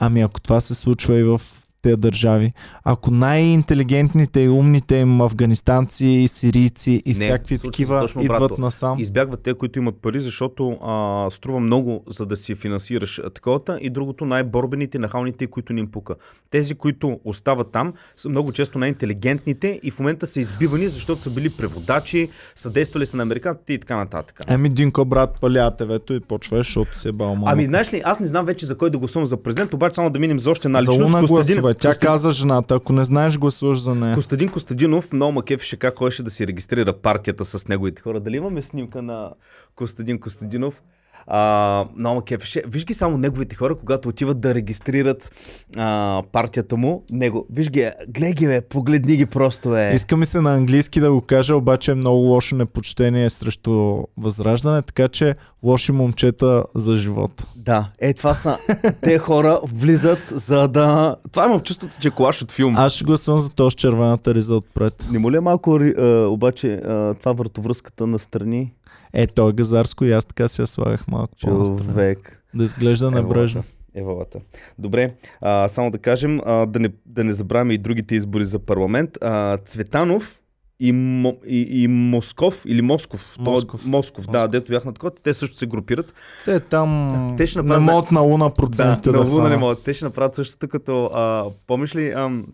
Ами 0.00 0.20
ако 0.20 0.40
това 0.40 0.60
се 0.60 0.74
случва 0.74 1.18
и 1.18 1.24
в 1.24 1.40
тези 1.82 1.96
държави, 1.96 2.52
ако 2.84 3.10
най-интелигентните 3.10 4.40
и 4.40 4.48
умните 4.48 4.96
им 4.96 5.20
афганистанци 5.20 6.06
и 6.06 6.28
сирийци 6.28 7.02
и 7.06 7.08
Не, 7.08 7.14
всякакви 7.14 7.58
такива 7.58 8.08
идват 8.20 8.36
обратно. 8.40 8.56
насам. 8.64 8.98
Избягват 8.98 9.40
те, 9.40 9.54
които 9.54 9.78
имат 9.78 9.94
пари, 10.02 10.20
защото 10.20 10.70
а, 10.70 11.26
струва 11.30 11.60
много, 11.60 12.04
за 12.06 12.26
да 12.26 12.36
си 12.36 12.54
финансираш 12.54 13.20
таковата. 13.34 13.78
И 13.80 13.90
другото, 13.90 14.24
най-борбените, 14.24 14.98
нахалните, 14.98 15.46
които 15.46 15.72
ни 15.72 15.80
им 15.80 15.90
пука. 15.90 16.14
Тези, 16.50 16.74
които 16.74 17.20
остават 17.24 17.72
там, 17.72 17.92
са 18.16 18.28
много 18.28 18.52
често 18.52 18.78
най-интелигентните 18.78 19.80
и 19.82 19.90
в 19.90 19.98
момента 19.98 20.26
са 20.26 20.40
избивани, 20.40 20.88
защото 20.88 21.22
са 21.22 21.30
били 21.30 21.50
преводачи, 21.50 22.28
съдействали 22.54 23.06
са 23.06 23.16
на 23.16 23.22
американците 23.22 23.72
и 23.72 23.78
така 23.78 23.96
нататък. 23.96 24.40
Еми, 24.48 24.68
Динко, 24.68 25.04
брат, 25.04 25.38
пали 25.40 25.58
АТВ-то 25.58 26.12
и 26.12 26.20
почваш, 26.20 26.66
защото 26.66 26.98
се 26.98 27.12
бал 27.12 27.34
малко. 27.34 27.50
Ами, 27.50 27.64
знаеш 27.64 27.92
ли, 27.92 28.02
аз 28.04 28.20
не 28.20 28.26
знам 28.26 28.46
вече 28.46 28.66
за 28.66 28.76
кой 28.76 28.90
да 28.90 28.98
гласувам 28.98 29.26
за 29.26 29.42
президент, 29.42 29.74
обаче 29.74 29.94
само 29.94 30.10
да 30.10 30.18
минем 30.18 30.38
за 30.38 30.50
още 30.50 30.68
една 30.68 30.82
за 30.82 30.92
личност. 30.92 31.14
Луна 31.14 31.26
Костадин, 31.26 31.62
гласове. 31.74 31.80
Тя 31.80 31.88
Костадин, 31.88 32.08
каза 32.08 32.32
жената, 32.32 32.74
ако 32.74 32.92
не 32.92 33.04
знаеш, 33.04 33.38
гласуваш 33.38 33.78
за 33.78 33.94
нея. 33.94 34.14
Костадин 34.14 34.48
Костадинов 34.48 35.12
много 35.12 35.32
ма 35.32 35.42
кефеше 35.42 35.76
как 35.76 35.98
ходеше 35.98 36.22
да 36.22 36.30
си 36.30 36.46
регистрира 36.46 36.92
партията 36.92 37.44
с 37.44 37.68
неговите 37.68 38.02
хора. 38.02 38.20
Дали 38.20 38.36
имаме 38.36 38.62
снимка 38.62 39.02
на 39.02 39.30
Костадин 39.74 40.20
Костадинов? 40.20 40.82
А, 41.30 41.84
много 41.96 42.20
кефеше. 42.20 42.62
Виж 42.66 42.84
ги 42.84 42.94
само 42.94 43.18
неговите 43.18 43.56
хора, 43.56 43.74
когато 43.74 44.08
отиват 44.08 44.40
да 44.40 44.54
регистрират 44.54 45.32
а, 45.76 46.22
партията 46.32 46.76
му. 46.76 47.04
Него. 47.10 47.46
Виж 47.50 47.70
ги, 47.70 47.90
гледай 48.08 48.32
ги, 48.32 48.46
бе, 48.46 48.60
погледни 48.60 49.16
ги 49.16 49.26
просто, 49.26 49.76
е. 49.76 49.90
Иска 49.94 50.16
ми 50.16 50.26
се 50.26 50.40
на 50.40 50.54
английски 50.54 51.00
да 51.00 51.12
го 51.12 51.20
кажа, 51.20 51.56
обаче 51.56 51.90
е 51.90 51.94
много 51.94 52.18
лошо 52.18 52.56
непочтение 52.56 53.30
срещу 53.30 54.02
възраждане, 54.16 54.82
така 54.82 55.08
че 55.08 55.34
лоши 55.62 55.92
момчета 55.92 56.64
за 56.74 56.96
живота. 56.96 57.44
Да, 57.56 57.90
е, 57.98 58.14
това 58.14 58.34
са. 58.34 58.56
Те 59.02 59.18
хора 59.18 59.60
влизат 59.74 60.18
за 60.30 60.68
да... 60.68 61.16
Това 61.32 61.46
имам 61.46 61.60
чувството, 61.60 61.96
че 62.00 62.08
е 62.08 62.10
колаш 62.10 62.42
от 62.42 62.52
филм. 62.52 62.74
Аз 62.76 62.92
ще 62.92 63.04
гласувам 63.04 63.40
за 63.40 63.50
този 63.50 63.76
червената 63.76 64.34
риза 64.34 64.54
отпред. 64.54 65.06
Не 65.12 65.18
му 65.18 65.30
ли 65.30 65.36
е 65.36 65.40
малко 65.40 65.76
а, 65.76 66.26
обаче 66.26 66.72
а, 66.72 67.14
това 67.14 67.32
въртовръзката 67.32 68.06
на 68.06 68.18
страни? 68.18 68.72
Е, 69.12 69.26
той 69.26 69.50
е 69.50 69.54
газарско 69.54 70.04
и 70.04 70.12
аз 70.12 70.24
така 70.24 70.48
си 70.48 70.60
я 70.60 70.66
слагах 70.66 71.08
малко 71.08 71.32
по-настрани. 71.42 71.80
Човек. 71.82 72.44
Да 72.54 72.64
изглежда 72.64 73.10
небрежно. 73.10 73.62
Евалата. 73.94 74.38
Добре, 74.78 75.12
а, 75.40 75.68
само 75.68 75.90
да 75.90 75.98
кажем, 75.98 76.40
а, 76.46 76.66
да, 76.66 76.80
не, 76.80 76.88
да 77.06 77.24
не 77.24 77.32
забравяме 77.32 77.74
и 77.74 77.78
другите 77.78 78.14
избори 78.14 78.44
за 78.44 78.58
парламент. 78.58 79.10
А, 79.20 79.56
Цветанов 79.58 80.38
и, 80.80 80.92
Мо, 80.92 81.36
и, 81.46 81.82
и 81.82 81.88
Москов, 81.88 82.62
или 82.66 82.82
Москов. 82.82 83.34
То- 83.36 83.42
Москов. 83.42 83.84
Москов, 83.84 84.24
да, 84.24 84.32
Москов. 84.32 84.50
дето 84.50 84.68
бях 84.68 84.84
на 84.84 84.92
такова, 84.92 85.10
те 85.12 85.34
също 85.34 85.56
се 85.56 85.66
групират. 85.66 86.14
Те 86.44 86.60
там 86.60 87.34
Те 87.36 87.46
ще 87.46 87.58
не 87.58 87.62
направят- 87.62 87.84
могат 87.84 88.10
на 88.10 88.20
луна 88.20 88.44
Да, 88.44 88.54
процентите 88.54 89.10
да, 89.10 89.18
на 89.18 89.30
Луна 89.30 89.48
не 89.48 89.56
могат. 89.56 89.84
Те 89.84 89.94
ще 89.94 90.04
направят 90.04 90.34
същото 90.34 90.68
като, 90.68 91.04
а, 91.06 91.44
помниш 91.66 91.94
ли, 91.96 92.10
ам, 92.10 92.46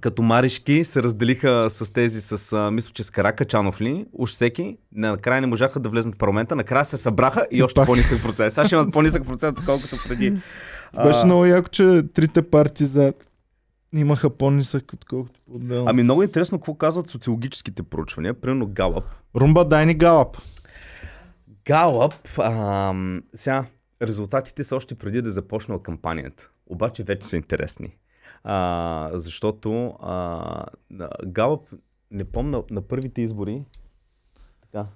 като 0.00 0.22
маришки 0.22 0.84
се 0.84 1.02
разделиха 1.02 1.66
с 1.70 1.92
тези 1.92 2.20
с, 2.20 2.52
а, 2.52 2.70
мисля, 2.70 2.90
че 2.94 3.02
с 3.02 3.10
Каракачанов 3.10 3.80
ли, 3.80 4.06
уж 4.12 4.30
всеки, 4.30 4.76
накрая 4.92 5.40
не 5.40 5.46
можаха 5.46 5.80
да 5.80 5.88
влезнат 5.88 6.14
в 6.14 6.18
парламента, 6.18 6.56
накрая 6.56 6.84
се 6.84 6.96
събраха 6.96 7.46
и, 7.50 7.62
още 7.62 7.74
пак. 7.74 7.86
по-нисък 7.86 8.22
процент. 8.22 8.52
Сега 8.52 8.66
ще 8.66 8.74
имат 8.74 8.92
по-нисък 8.92 9.26
процент, 9.26 9.58
отколкото 9.58 9.96
преди. 10.08 10.30
Беше 11.04 11.24
много 11.24 11.46
яко, 11.46 11.68
че 11.68 12.02
трите 12.14 12.42
партии 12.42 12.86
зад 12.86 13.28
имаха 13.94 14.30
по-нисък, 14.30 14.92
отколкото 14.92 15.40
по-отделно. 15.46 15.90
Ами 15.90 16.02
много 16.02 16.22
интересно 16.22 16.58
какво 16.58 16.74
казват 16.74 17.08
социологическите 17.08 17.82
проучвания, 17.82 18.34
примерно 18.34 18.66
Галъп. 18.66 19.04
Румба, 19.36 19.64
дай 19.64 19.86
ни 19.86 19.94
галап. 19.94 20.36
Галъп, 21.66 22.38
ам, 22.38 23.22
сега, 23.34 23.64
резултатите 24.02 24.64
са 24.64 24.76
още 24.76 24.94
преди 24.94 25.22
да 25.22 25.28
е 25.28 25.32
започнала 25.32 25.82
кампанията. 25.82 26.50
Обаче 26.66 27.02
вече 27.02 27.28
са 27.28 27.36
интересни. 27.36 27.96
А, 28.44 29.10
защото 29.12 29.94
а, 30.02 30.64
Галъп, 31.26 31.60
не 32.10 32.24
помня, 32.24 32.62
на 32.70 32.82
първите 32.82 33.20
избори, 33.20 33.62
така, 34.62 34.86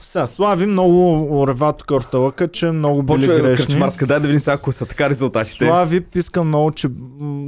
Сега, 0.00 0.26
Слави 0.26 0.66
много 0.66 1.28
орева 1.40 1.72
тук 1.72 1.90
орталъка, 1.90 2.48
че 2.48 2.70
много 2.70 3.02
били 3.02 3.16
Почва 3.16 3.34
грешни. 3.34 3.66
Кръчмарска, 3.66 4.06
дай 4.06 4.20
да 4.20 4.26
видим 4.26 4.40
сега, 4.40 4.54
ако 4.54 4.72
са 4.72 4.86
така 4.86 5.10
резултатите. 5.10 5.64
Слави 5.66 6.00
писка 6.00 6.44
много, 6.44 6.70
че 6.70 6.88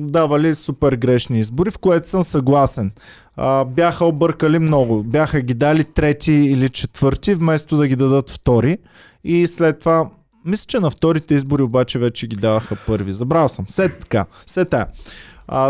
давали 0.08 0.54
супер 0.54 0.92
грешни 0.92 1.40
избори, 1.40 1.70
в 1.70 1.78
което 1.78 2.08
съм 2.08 2.22
съгласен. 2.22 2.92
А, 3.36 3.64
бяха 3.64 4.04
объркали 4.04 4.58
много. 4.58 5.02
Бяха 5.02 5.40
ги 5.40 5.54
дали 5.54 5.84
трети 5.84 6.32
или 6.32 6.68
четвърти, 6.68 7.34
вместо 7.34 7.76
да 7.76 7.88
ги 7.88 7.96
дадат 7.96 8.30
втори. 8.30 8.78
И 9.24 9.46
след 9.46 9.78
това, 9.78 10.10
мисля, 10.44 10.66
че 10.68 10.80
на 10.80 10.90
вторите 10.90 11.34
избори 11.34 11.62
обаче 11.62 11.98
вече 11.98 12.26
ги 12.26 12.36
даваха 12.36 12.76
първи. 12.86 13.12
Забрал 13.12 13.48
съм. 13.48 13.64
Все 13.64 13.88
така. 13.88 14.26
Все 14.46 14.64
тая. 14.64 14.86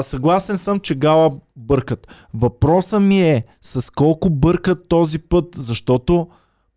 Съгласен 0.02 0.56
съм, 0.56 0.80
че 0.80 0.94
Гала 0.94 1.30
бъркат. 1.56 2.08
Въпросът 2.34 3.02
ми 3.02 3.22
е 3.22 3.44
с 3.62 3.90
колко 3.90 4.30
бъркат 4.30 4.88
този 4.88 5.18
път, 5.18 5.44
защото 5.56 6.28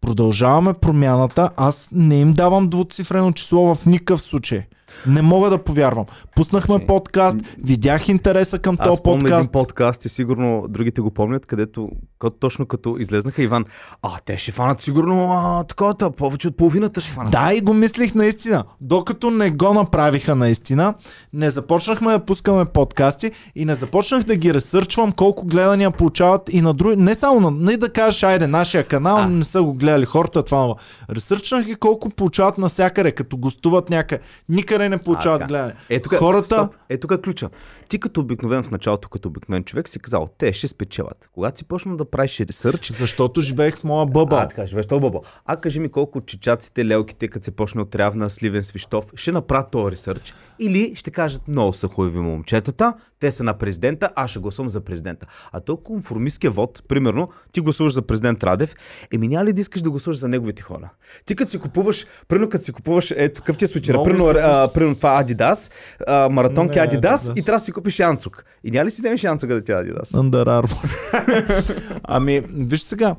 продължаваме 0.01 0.73
промяната. 0.73 1.49
Аз 1.57 1.89
не 1.91 2.19
им 2.19 2.33
давам 2.33 2.69
двуцифрено 2.69 3.31
число 3.31 3.75
в 3.75 3.85
никакъв 3.85 4.21
случай. 4.21 4.67
Не 5.07 5.21
мога 5.21 5.49
да 5.49 5.57
повярвам. 5.57 6.05
Пуснахме 6.35 6.75
Значи, 6.75 6.87
подкаст, 6.87 7.37
видях 7.63 8.09
интереса 8.09 8.59
към 8.59 8.77
този 8.77 9.01
помня 9.03 9.17
един 9.19 9.29
подкаст. 9.29 9.51
подкаст 9.51 10.05
и 10.05 10.09
сигурно 10.09 10.65
другите 10.69 11.01
го 11.01 11.11
помнят, 11.11 11.45
където 11.45 11.89
ко- 12.19 12.29
точно 12.29 12.65
като 12.65 12.95
излезнаха 12.99 13.43
Иван, 13.43 13.65
а 14.01 14.09
те 14.25 14.37
ще 14.37 14.51
фанат 14.51 14.81
сигурно 14.81 15.31
а, 15.31 15.63
таковата, 15.63 16.11
повече 16.11 16.47
от 16.47 16.57
половината 16.57 17.01
ще 17.01 17.11
фанат. 17.11 17.31
Да, 17.31 17.53
и 17.53 17.61
го 17.61 17.73
мислих 17.73 18.15
наистина. 18.15 18.63
Докато 18.81 19.31
не 19.31 19.49
го 19.51 19.73
направиха 19.73 20.35
наистина, 20.35 20.93
не 21.33 21.49
започнахме 21.49 22.11
да 22.11 22.25
пускаме 22.25 22.65
подкасти 22.65 23.31
и 23.55 23.65
не 23.65 23.75
започнах 23.75 24.23
да 24.23 24.35
ги 24.35 24.53
ресърчвам 24.53 25.11
колко 25.11 25.45
гледания 25.45 25.91
получават 25.91 26.53
и 26.53 26.61
на 26.61 26.73
други. 26.73 26.95
Не 26.95 27.15
само 27.15 27.39
на. 27.39 27.51
Не 27.51 27.77
да 27.77 27.89
кажеш, 27.89 28.23
айде, 28.23 28.47
нашия 28.47 28.83
канал 28.83 29.17
А. 29.17 29.29
не 29.29 29.43
са 29.43 29.63
го 29.63 29.73
гледали 29.73 30.05
хората, 30.05 30.43
това. 30.43 30.75
Ресърчнах 31.09 31.65
ги 31.65 31.75
колко 31.75 32.09
получават 32.09 32.57
навсякъде, 32.57 33.11
като 33.11 33.37
гостуват 33.37 33.89
някъде. 33.89 34.23
Никъде 34.49 34.86
не 34.89 34.97
получават 34.97 35.39
така. 35.39 35.47
гледане. 35.47 35.73
Е, 35.89 35.99
тук, 35.99 36.15
Хората. 36.15 36.45
стоп, 36.45 36.75
е 36.89 36.97
тук 36.97 37.11
е 37.11 37.21
ключа. 37.21 37.49
Ти 37.89 37.99
като 37.99 38.21
обикновен 38.21 38.63
в 38.63 38.71
началото, 38.71 39.09
като 39.09 39.27
обикновен 39.27 39.63
човек, 39.63 39.89
си 39.89 39.99
казал, 39.99 40.27
те 40.37 40.53
ще 40.53 40.67
спечелят. 40.67 41.29
Когато 41.33 41.57
си 41.57 41.63
почнал 41.63 41.97
да 41.97 42.05
правиш 42.05 42.39
ресърч, 42.39 42.91
Защото 42.91 43.41
живеех 43.41 43.77
в 43.77 43.83
моя 43.83 44.05
бъбъл. 44.05 44.39
А, 44.39 44.47
така, 44.47 44.67
живееш 44.67 44.85
в 44.85 44.99
бъбъл. 44.99 45.23
А 45.45 45.57
кажи 45.57 45.79
ми 45.79 45.89
колко 45.89 46.21
чичаците, 46.21 46.85
лелките, 46.85 47.27
като 47.27 47.45
се 47.45 47.51
почне 47.51 47.81
от 47.81 47.89
Трявна, 47.89 48.29
Сливен, 48.29 48.63
Свищов, 48.63 49.05
ще 49.15 49.31
направят 49.31 49.71
този 49.71 49.91
ресърч 49.91 50.33
или 50.59 50.95
ще 50.95 51.11
кажат, 51.11 51.47
много 51.47 51.73
са 51.73 51.87
хубави 51.87 52.19
момчетата, 52.19 52.93
те 53.19 53.31
са 53.31 53.43
на 53.43 53.53
президента, 53.53 54.09
аз 54.15 54.31
ще 54.31 54.39
гласувам 54.39 54.69
за 54.69 54.81
президента. 54.81 55.25
А 55.51 55.59
то 55.59 55.77
конформистския 55.77 56.51
вод, 56.51 56.83
примерно, 56.87 57.29
ти 57.51 57.61
гласуваш 57.61 57.93
за 57.93 58.01
президент 58.01 58.43
Радев, 58.43 58.75
еми 59.13 59.27
няма 59.27 59.45
ли 59.45 59.53
да 59.53 59.61
искаш 59.61 59.81
да 59.81 59.89
гласуваш 59.89 60.17
за 60.17 60.27
неговите 60.27 60.61
хора? 60.61 60.89
Ти 61.25 61.35
като 61.35 61.51
си 61.51 61.59
купуваш, 61.59 62.05
примерно 62.27 62.49
като 62.49 62.63
си 62.63 62.71
купуваш, 62.71 63.13
ето 63.17 63.41
какъв 63.41 63.57
ти 63.57 63.65
е 63.65 63.67
случай, 63.67 63.95
примерно, 64.03 64.27
а, 64.27 64.73
примерно 64.73 64.95
това 64.95 65.19
Адидас, 65.19 65.71
а, 66.07 66.29
маратонки 66.29 66.79
Адидас 66.79 67.31
и 67.35 67.43
трябва 67.43 67.59
да 67.59 67.63
си 67.63 67.71
купиш 67.71 67.99
Янцук. 67.99 68.45
И 68.63 68.71
няма 68.71 68.85
ли 68.85 68.91
си 68.91 69.01
вземеш 69.01 69.23
Янцука 69.23 69.53
да 69.53 69.61
ти 69.61 69.71
е 69.71 69.75
Адидас? 69.75 70.11
Under 70.11 70.43
Armour. 70.43 71.99
ами, 72.03 72.41
виж 72.49 72.81
сега. 72.81 73.15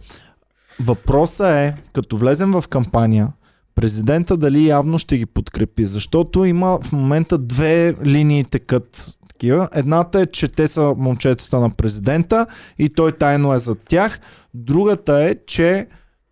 Въпросът 0.80 1.47
е, 1.47 1.76
като 1.93 2.16
влезем 2.16 2.53
в 2.53 2.64
кампания, 2.70 3.28
президента 3.79 4.37
дали 4.37 4.66
явно 4.66 4.99
ще 4.99 5.18
ги 5.18 5.26
подкрепи, 5.26 5.87
защото 5.87 6.45
има 6.45 6.79
в 6.83 6.93
момента 6.93 7.39
две 7.39 7.95
линии 8.05 8.45
текат 8.45 9.18
такива. 9.29 9.68
Едната 9.74 10.20
е, 10.20 10.26
че 10.26 10.49
те 10.49 10.68
са 10.68 10.95
момчетата 10.97 11.61
на 11.61 11.70
президента 11.70 12.47
и 12.79 12.89
той 12.89 13.12
тайно 13.12 13.55
е 13.55 13.59
зад 13.59 13.79
тях. 13.89 14.20
Другата 14.55 15.22
е, 15.22 15.35
че 15.47 15.87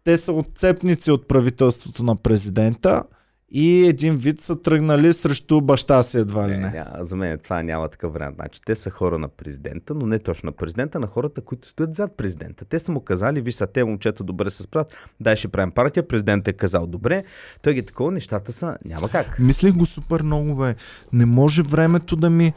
те 0.05 0.17
са 0.17 0.33
отцепници 0.33 1.11
от 1.11 1.29
правителството 1.29 2.03
на 2.03 2.17
президента 2.17 3.03
и 3.49 3.87
един 3.87 4.17
вид 4.17 4.41
са 4.41 4.63
тръгнали 4.63 5.13
срещу 5.13 5.61
баща 5.61 6.03
си 6.03 6.19
едва 6.19 6.49
ли 6.49 6.53
Не, 6.53 6.59
не. 6.59 6.71
ня, 6.71 6.87
за 7.01 7.17
мен 7.17 7.39
това 7.39 7.63
няма 7.63 7.89
такъв 7.89 8.13
вариант. 8.13 8.37
Значи, 8.37 8.61
те 8.67 8.75
са 8.75 8.91
хора 8.91 9.19
на 9.19 9.29
президента, 9.29 9.95
но 9.95 10.07
не 10.07 10.19
точно 10.19 10.47
на 10.47 10.53
президента, 10.53 11.01
на 11.01 11.07
хората, 11.07 11.41
които 11.41 11.69
стоят 11.69 11.95
зад 11.95 12.17
президента. 12.17 12.65
Те 12.65 12.79
са 12.79 12.93
му 12.93 13.01
казали, 13.01 13.41
виж 13.41 13.55
са, 13.55 13.67
те 13.67 13.85
момчета 13.85 14.25
добре 14.25 14.51
се 14.51 14.63
справят, 14.63 14.95
дай 15.21 15.37
ще 15.37 15.49
правим 15.49 15.71
партия, 15.71 16.09
президентът 16.09 16.55
е 16.55 16.57
казал 16.57 16.87
добре, 16.87 17.25
той 17.63 17.75
ги 17.75 17.81
е 17.81 17.87
такова, 17.87 18.13
нещата 18.13 18.53
са, 18.53 18.77
няма 18.85 19.09
как. 19.09 19.39
Мислих 19.39 19.75
го 19.75 19.87
супер 19.87 20.23
много, 20.23 20.55
бе. 20.57 20.75
Не 21.13 21.27
може 21.27 21.63
времето 21.63 22.17
да 22.17 22.31
ми, 22.31 22.53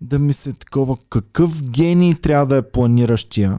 да 0.00 0.18
ми 0.18 0.32
се 0.32 0.52
такова. 0.52 0.96
Какъв 1.10 1.70
гений 1.70 2.14
трябва 2.14 2.46
да 2.46 2.56
е 2.56 2.62
планиращия, 2.62 3.58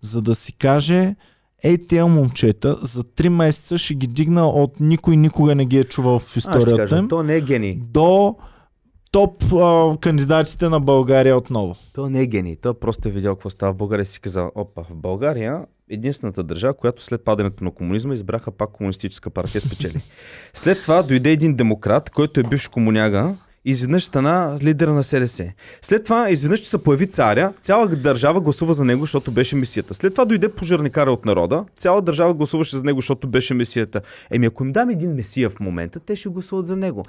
за 0.00 0.22
да 0.22 0.34
си 0.34 0.52
каже, 0.52 1.14
ей, 1.62 1.86
тези 1.86 2.02
момчета 2.02 2.78
за 2.82 3.04
3 3.04 3.28
месеца 3.28 3.78
ще 3.78 3.94
ги 3.94 4.06
дигна 4.06 4.46
от 4.46 4.80
никой 4.80 5.16
никога 5.16 5.54
не 5.54 5.66
ги 5.66 5.78
е 5.78 5.84
чувал 5.84 6.18
в 6.18 6.36
историята 6.36 6.76
кажа, 6.76 6.98
им, 6.98 7.08
то 7.08 7.22
не 7.22 7.36
е 7.36 7.40
гений. 7.40 7.78
до 7.80 8.36
топ 9.10 9.52
а, 9.52 9.96
кандидатите 10.00 10.68
на 10.68 10.80
България 10.80 11.36
отново. 11.36 11.76
То 11.94 12.10
не 12.10 12.22
е 12.22 12.26
гений. 12.26 12.56
Той 12.56 12.74
просто 12.74 13.08
е 13.08 13.10
видял 13.10 13.34
какво 13.34 13.50
става 13.50 13.72
в 13.72 13.76
България 13.76 14.02
и 14.02 14.06
си 14.06 14.20
казал, 14.20 14.52
опа, 14.54 14.82
в 14.82 14.94
България 14.94 15.64
единствената 15.90 16.42
държава, 16.42 16.74
която 16.74 17.02
след 17.02 17.24
падането 17.24 17.64
на 17.64 17.70
комунизма 17.70 18.14
избраха 18.14 18.52
пак 18.52 18.70
комунистическа 18.70 19.30
партия 19.30 19.60
спечели. 19.60 20.00
След 20.54 20.82
това 20.82 21.02
дойде 21.02 21.30
един 21.30 21.54
демократ, 21.54 22.10
който 22.10 22.40
е 22.40 22.42
бивш 22.42 22.68
комуняга 22.68 23.34
изведнъж 23.64 24.04
стана 24.04 24.58
лидера 24.62 24.94
на 24.94 25.04
СДС. 25.04 25.52
След 25.82 26.04
това 26.04 26.30
изведнъж 26.30 26.64
се 26.64 26.82
появи 26.82 27.06
царя, 27.06 27.52
цяла 27.60 27.88
държава 27.88 28.40
гласува 28.40 28.74
за 28.74 28.84
него, 28.84 29.00
защото 29.00 29.30
беше 29.30 29.56
мисията. 29.56 29.94
След 29.94 30.14
това 30.14 30.24
дойде 30.24 30.48
пожарникара 30.48 31.12
от 31.12 31.24
народа, 31.24 31.64
цяла 31.76 32.02
държава 32.02 32.34
гласуваше 32.34 32.76
за 32.76 32.84
него, 32.84 32.98
защото 32.98 33.28
беше 33.28 33.54
мисията. 33.54 34.00
Еми 34.30 34.46
ако 34.46 34.64
им 34.64 34.72
дам 34.72 34.90
един 34.90 35.14
месия 35.14 35.50
в 35.50 35.60
момента, 35.60 36.00
те 36.00 36.16
ще 36.16 36.28
гласуват 36.28 36.66
за 36.66 36.76
него. 36.76 37.04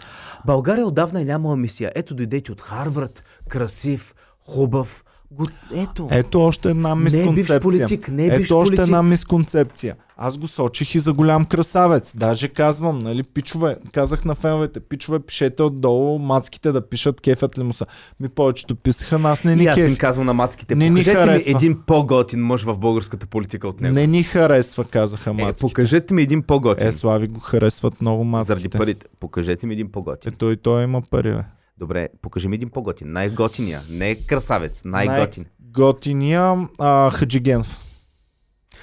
България 0.45 0.87
отдавна 0.87 1.21
е 1.21 1.25
нямала 1.25 1.57
мисия. 1.57 1.91
Ето 1.95 2.15
дойдете 2.15 2.51
от 2.51 2.61
Харвард, 2.61 3.23
красив, 3.49 4.15
хубав. 4.47 5.03
Го... 5.31 5.47
Ето. 5.75 6.07
Ето 6.11 6.41
още 6.41 6.69
една 6.69 6.95
Не 6.95 7.01
е 7.01 7.03
бивш 7.03 7.13
мисконцепция. 7.15 7.61
политик, 7.61 8.07
не 8.07 8.25
е 8.25 8.29
бивш 8.29 8.45
Ето 8.47 8.57
още 8.57 8.69
политик. 8.69 8.85
една 8.85 9.03
мисконцепция. 9.03 9.95
Аз 10.23 10.37
го 10.37 10.47
сочих 10.47 10.95
и 10.95 10.99
за 10.99 11.13
голям 11.13 11.45
красавец. 11.45 12.13
Даже 12.15 12.47
казвам, 12.47 12.99
нали, 12.99 13.23
пичове, 13.23 13.77
казах 13.91 14.25
на 14.25 14.35
феновете, 14.35 14.79
пичове, 14.79 15.19
пишете 15.19 15.63
отдолу, 15.63 16.19
мацките 16.19 16.71
да 16.71 16.89
пишат, 16.89 17.21
кефят 17.21 17.57
ли 17.57 17.63
му 17.63 17.73
са. 17.73 17.85
Ми 18.19 18.29
повечето 18.29 18.75
писаха, 18.75 19.19
нас 19.19 19.43
не 19.43 19.55
ни 19.55 19.63
И 19.63 19.67
аз 19.67 19.77
им 19.77 19.85
кефи. 19.85 19.97
казвам 19.97 20.25
на 20.25 20.33
мацките, 20.33 20.75
Не 20.75 20.89
ни 20.89 20.99
покажете 20.99 21.19
ми 21.19 21.25
харесва. 21.25 21.51
един 21.51 21.77
по-готин 21.87 22.39
мъж 22.39 22.63
в 22.63 22.77
българската 22.77 23.27
политика 23.27 23.67
от 23.67 23.81
него. 23.81 23.95
Не 23.95 24.07
ни 24.07 24.23
харесва, 24.23 24.85
казаха 24.85 25.29
е, 25.29 25.33
мацките. 25.33 25.61
покажете 25.61 26.13
ми 26.13 26.21
един 26.21 26.41
по-готин. 26.41 26.87
Е, 26.87 26.91
Слави 26.91 27.27
го 27.27 27.39
харесват 27.39 28.01
много 28.01 28.23
мацките. 28.23 28.47
Заради 28.51 28.69
парите. 28.69 29.05
Покажете 29.19 29.67
ми 29.67 29.73
един 29.73 29.91
по-готин. 29.91 30.33
Е, 30.33 30.35
той, 30.35 30.55
той 30.55 30.83
има 30.83 31.01
пари, 31.01 31.31
бе. 31.31 31.43
Добре, 31.77 32.07
покажи 32.21 32.47
ми 32.47 32.55
един 32.55 32.69
по-готин. 32.69 33.11
Най-готиния. 33.11 33.81
Не 33.89 34.15
красавец, 34.15 34.81
най-готин. 34.85 35.45
Готиния 35.61 36.67
а, 36.79 37.09
Хаджигенов. 37.09 37.90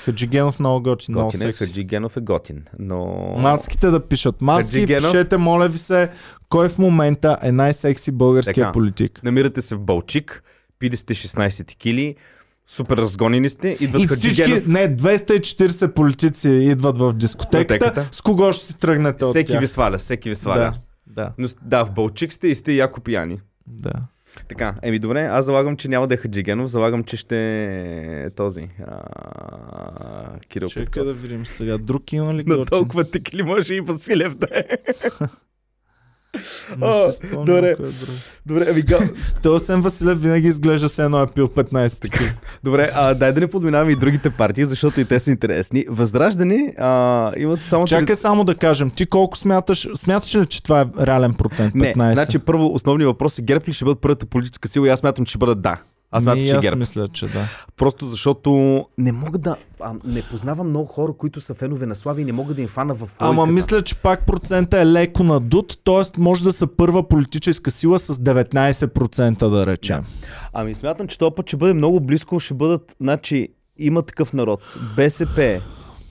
Хаджигенов 0.05 0.59
много 0.59 0.82
готин, 0.82 1.12
много 1.14 1.26
Готин 1.26 1.42
е, 1.42 1.44
секси. 1.44 1.64
Хаджи 1.64 1.84
Генов 1.84 2.16
е 2.16 2.20
готин. 2.20 2.64
Но... 2.78 3.07
Мацките 3.38 3.90
да 3.90 4.01
пишат. 4.01 4.40
Мацки, 4.42 4.80
Хаджигенов? 4.80 5.12
пишете, 5.12 5.36
моля 5.36 5.68
ви 5.68 5.78
се, 5.78 6.11
кой 6.49 6.68
в 6.68 6.78
момента 6.78 7.38
е 7.42 7.53
най-секси 7.53 8.12
българския 8.12 8.55
Така. 8.55 8.72
политик. 8.72 9.20
Намирате 9.24 9.61
се 9.61 9.74
в 9.74 9.80
Балчик, 9.80 10.42
пили 10.78 10.96
сте 10.96 11.14
16 11.14 11.74
кили, 11.76 12.16
супер 12.66 12.96
разгонени 12.96 13.49
сте, 13.49 13.76
идват 13.80 14.03
И 14.03 14.09
всички, 14.09 14.53
не, 14.66 14.96
240 14.96 15.92
политици 15.92 16.49
идват 16.49 16.99
в 16.99 17.12
дискотеката. 17.12 17.74
Дискотеката. 17.74 18.09
С 18.12 18.20
кого 18.20 18.53
ще 18.53 18.64
си 18.66 18.78
тръгнете 18.78 19.24
от 19.24 19.30
Всеки 19.30 19.53
тях? 19.53 19.61
ви 19.61 19.68
сваля, 19.68 19.99
всеки 19.99 20.28
ви 20.28 20.36
сваля. 20.36 20.74
Да, 21.07 21.24
да, 21.24 21.32
Но, 21.38 21.49
да, 21.62 21.84
в 21.84 21.90
Балчик 21.90 22.32
сте 22.32 22.49
и 22.49 22.55
сте 22.55 22.72
яко 22.72 23.01
пияни. 23.01 23.40
да. 23.66 23.92
Така, 24.49 24.74
еми 24.82 24.99
добре, 24.99 25.24
аз 25.24 25.45
залагам, 25.45 25.76
че 25.76 25.89
няма 25.89 26.09
да 26.09 26.14
е 26.14 26.16
Хаджигенов, 26.16 26.70
залагам, 26.70 27.05
че 27.05 27.16
ще 27.16 27.36
е 28.24 28.30
този 28.30 28.68
а... 28.86 30.39
Кирил 30.49 30.68
Чакай 30.68 31.05
да 31.05 31.12
видим 31.12 31.47
сега. 31.47 31.78
Друг 31.78 32.12
има 32.12 32.34
ли 32.34 32.45
На 32.45 32.64
толкова 32.64 33.11
текли 33.11 33.43
може 33.43 33.74
и 33.74 33.80
Василев 33.80 34.34
да 34.34 34.47
е. 34.53 34.64
Не 36.79 37.11
си 37.11 37.16
спомням 37.16 37.45
добре. 37.45 37.74
кой 37.76 37.87
е 37.87 37.91
друг. 37.91 38.14
Добре, 38.47 38.66
ами, 38.70 38.83
га... 38.83 38.99
Той 39.43 39.55
Осен 39.55 39.81
Василев 39.81 40.22
винаги 40.22 40.49
изглежда 40.49 40.89
се 40.89 41.05
едно 41.05 41.22
е 41.22 41.26
пил 41.26 41.49
15 41.49 42.03
такива. 42.03 42.31
Добре, 42.64 42.91
а, 42.95 43.14
дай 43.14 43.33
да 43.33 43.41
не 43.41 43.47
подминаваме 43.47 43.93
и 43.93 43.97
другите 43.97 44.31
партии, 44.31 44.64
защото 44.64 45.01
и 45.01 45.05
те 45.05 45.20
са 45.20 45.31
интересни. 45.31 45.85
Възраждане 45.89 46.74
а, 46.79 47.33
имат 47.37 47.61
само... 47.61 47.85
три- 47.85 47.89
Чакай 47.89 48.16
само 48.16 48.45
да 48.45 48.55
кажем, 48.55 48.91
ти 48.91 49.07
колко 49.07 49.39
смяташ, 49.39 49.89
смяташ 49.95 50.35
ли, 50.35 50.47
че 50.47 50.62
това 50.62 50.81
е 50.81 50.87
реален 51.01 51.35
процент? 51.35 51.74
15? 51.74 51.97
Не, 51.99 52.14
значи 52.14 52.39
първо 52.39 52.66
основният 52.66 53.09
въпрос 53.09 53.39
е 53.39 53.43
ГЕРБ 53.43 53.64
ли 53.68 53.72
ще 53.72 53.85
бъдат 53.85 54.01
първата 54.01 54.26
политическа 54.26 54.68
сила 54.68 54.87
и 54.87 54.91
аз 54.91 55.01
смятам, 55.01 55.24
че 55.24 55.31
ще 55.31 55.39
бъдат 55.39 55.62
да. 55.62 55.76
Аз 56.11 56.22
смятам, 56.22 56.42
Ми, 56.42 56.48
че 56.48 56.54
аз 56.54 56.62
ГЕРБ. 56.62 56.76
мисля, 56.76 57.09
че 57.09 57.26
да. 57.26 57.48
Просто 57.76 58.06
защото 58.06 58.84
не 58.98 59.12
мога 59.12 59.38
да... 59.38 59.56
А, 59.80 59.94
не 60.04 60.22
познавам 60.22 60.68
много 60.68 60.86
хора, 60.86 61.12
които 61.12 61.40
са 61.40 61.54
фенове 61.54 61.86
на 61.86 61.94
Слави 61.94 62.22
и 62.22 62.24
не 62.24 62.32
мога 62.32 62.54
да 62.54 62.62
им 62.62 62.68
фана 62.68 62.94
в 62.94 63.00
логиката. 63.00 63.24
Ама 63.24 63.46
мисля, 63.46 63.82
че 63.82 63.94
пак 63.94 64.26
процента 64.26 64.80
е 64.80 64.86
леко 64.86 65.22
надут, 65.22 65.78
т.е. 65.84 66.20
може 66.20 66.44
да 66.44 66.52
са 66.52 66.66
първа 66.66 67.09
политическа 67.09 67.70
сила 67.70 67.98
с 67.98 68.14
19% 68.14 69.48
да 69.48 69.66
речем. 69.66 70.02
Ами 70.52 70.74
смятам, 70.74 71.09
че 71.09 71.18
този 71.18 71.34
път 71.34 71.46
ще 71.48 71.56
бъде 71.56 71.72
много 71.72 72.00
близко, 72.00 72.40
ще 72.40 72.54
бъдат, 72.54 72.96
значи, 73.00 73.48
има 73.78 74.02
такъв 74.02 74.32
народ. 74.32 74.61
БСП, 74.96 75.61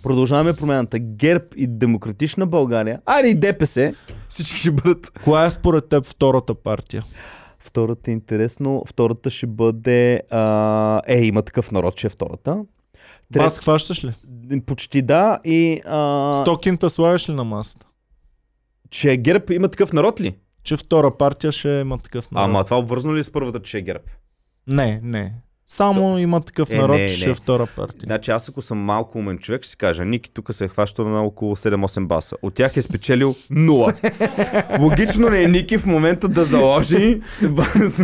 продължаваме 0.04 0.54
промяната, 0.54 1.00
ГЕРБ 1.00 1.46
и 1.56 1.68
Демократична 1.68 2.48
България, 2.48 3.00
айде 3.06 3.30
и 3.30 3.36
ДПС, 3.36 3.94
всички 4.30 4.60
ще 4.60 4.72
бъдат. 4.72 5.12
Коя 5.24 5.46
е 5.46 5.50
според 5.50 5.90
теб 5.90 6.06
втората 6.06 6.56
партия? 6.56 7.04
Втората 7.68 8.12
е 8.12 8.14
интересно, 8.14 8.84
втората 8.88 9.30
ще 9.30 9.48
бъде... 9.48 10.22
А... 10.32 11.02
Е, 11.08 11.20
има 11.20 11.42
такъв 11.42 11.72
народ, 11.72 11.96
че 11.96 12.08
е 12.08 12.10
втората. 12.10 12.66
Трет... 13.34 13.44
Бас 13.44 13.60
хващаш 13.60 14.04
ли? 14.04 14.14
Почти 14.66 15.02
да 15.02 15.40
и... 15.44 15.82
А... 15.86 16.34
Стокинта 16.42 16.90
слагаш 16.90 17.30
ли 17.30 17.34
на 17.34 17.44
масата? 17.44 17.86
Че 18.90 19.18
ГЕРБ 19.18 19.54
има 19.54 19.70
такъв 19.70 19.94
народ 19.94 20.22
ли? 20.22 20.36
Че 20.64 20.78
втора 20.78 21.18
партия 21.18 21.52
ще 21.52 21.70
има 21.70 21.98
такъв 21.98 22.32
народ. 22.32 22.46
Ама 22.46 22.64
това 22.64 22.80
обвързано 22.80 23.16
ли 23.16 23.20
е 23.20 23.24
с 23.24 23.32
първата, 23.32 23.62
че 23.62 23.78
е 23.78 23.82
ГЕРБ? 23.82 24.04
Не, 24.68 25.00
не. 25.04 25.34
Само 25.70 26.18
има 26.18 26.42
такъв 26.42 26.70
Е, 26.70 26.78
народ, 26.78 26.98
не, 26.98 27.08
че 27.08 27.16
ще 27.16 27.30
е 27.30 27.36
втора 27.36 27.68
партия. 27.76 28.02
Значи 28.04 28.32
аз 28.32 28.50
ако 28.50 28.62
съм 28.62 28.78
малко 28.78 29.18
умен 29.18 29.38
човек, 29.38 29.64
ще 29.64 29.70
си 29.70 29.78
кажа, 29.78 30.06
Ники 30.06 30.30
тук 30.34 30.54
се 30.54 30.66
е 30.66 30.68
хващал 30.68 31.10
на 31.10 31.22
около 31.22 31.56
7-8 31.56 32.06
баса. 32.08 32.36
От 32.42 32.54
тях 32.54 32.78
е 32.78 32.82
спечелил 32.82 33.36
0. 33.52 34.80
Логично 34.80 35.32
ли 35.32 35.44
е 35.44 35.48
Ники 35.48 35.78
в 35.78 35.86
момента 35.86 36.28
да 36.28 36.44
заложи 36.44 37.22
бас? 37.50 38.02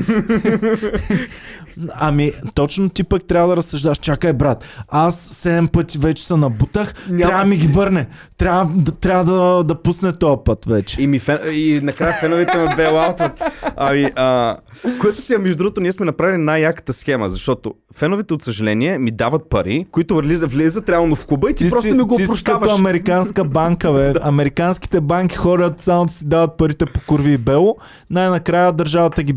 Ами, 1.94 2.32
точно 2.56 2.90
ти 2.90 3.04
пък 3.04 3.26
трябва 3.26 3.50
да 3.50 3.58
разсъждаш. 3.58 3.98
Чакай, 3.98 4.34
брат, 4.34 4.66
аз 4.88 5.30
7 5.30 5.68
пъти 5.72 5.98
вече 5.98 6.26
се 6.26 6.36
набутах, 6.36 6.94
Няма- 7.10 7.20
трябва 7.20 7.44
да 7.44 7.50
ми 7.50 7.58
ги 7.58 7.68
върне. 7.68 8.08
Трябва, 8.38 8.72
да, 8.76 8.92
трябва 8.92 9.34
да, 9.34 9.64
да 9.64 9.82
пусне 9.82 10.14
този 10.14 10.38
път 10.46 10.66
вече. 10.66 11.02
И, 11.02 11.08
ми 11.08 11.20
фен... 11.20 11.40
и 11.52 11.80
накрая 11.84 12.14
феновете 12.14 12.58
ме 12.58 12.76
белаутват. 12.76 13.44
Ами, 13.78 14.12
а... 14.16 14.58
Което 15.02 15.22
си, 15.22 15.38
между 15.38 15.58
другото, 15.58 15.82
ние 15.82 15.92
сме 15.92 16.06
направили 16.06 16.38
най-яката 16.38 16.94
схема, 16.94 17.30
защото 17.30 17.74
феновете, 17.96 18.34
от 18.34 18.44
съжаление, 18.44 18.98
ми 18.98 19.12
дават 19.12 19.50
пари, 19.50 19.86
които 19.92 20.16
влизат, 20.16 20.52
влизат 20.52 20.90
реално 20.90 21.16
в 21.16 21.26
клуба 21.26 21.52
и 21.52 21.54
ти, 21.54 21.70
просто 21.70 21.82
си, 21.88 21.94
ми 21.94 22.04
го 22.04 22.16
ти 22.16 22.26
прощаваш. 22.26 22.62
като 22.62 22.76
американска 22.76 23.44
банка, 23.44 23.94
бе. 23.94 24.14
Американските 24.22 25.02
банки 25.02 25.36
ходят 25.36 25.82
само 25.82 26.06
да 26.06 26.14
си 26.14 26.26
дават 26.26 26.58
парите 26.58 26.86
по 26.86 27.00
курви 27.08 27.32
и 27.32 27.38
бело. 27.38 27.76
Най-накрая 28.10 28.74
държавата 28.74 29.24
ги 29.24 29.34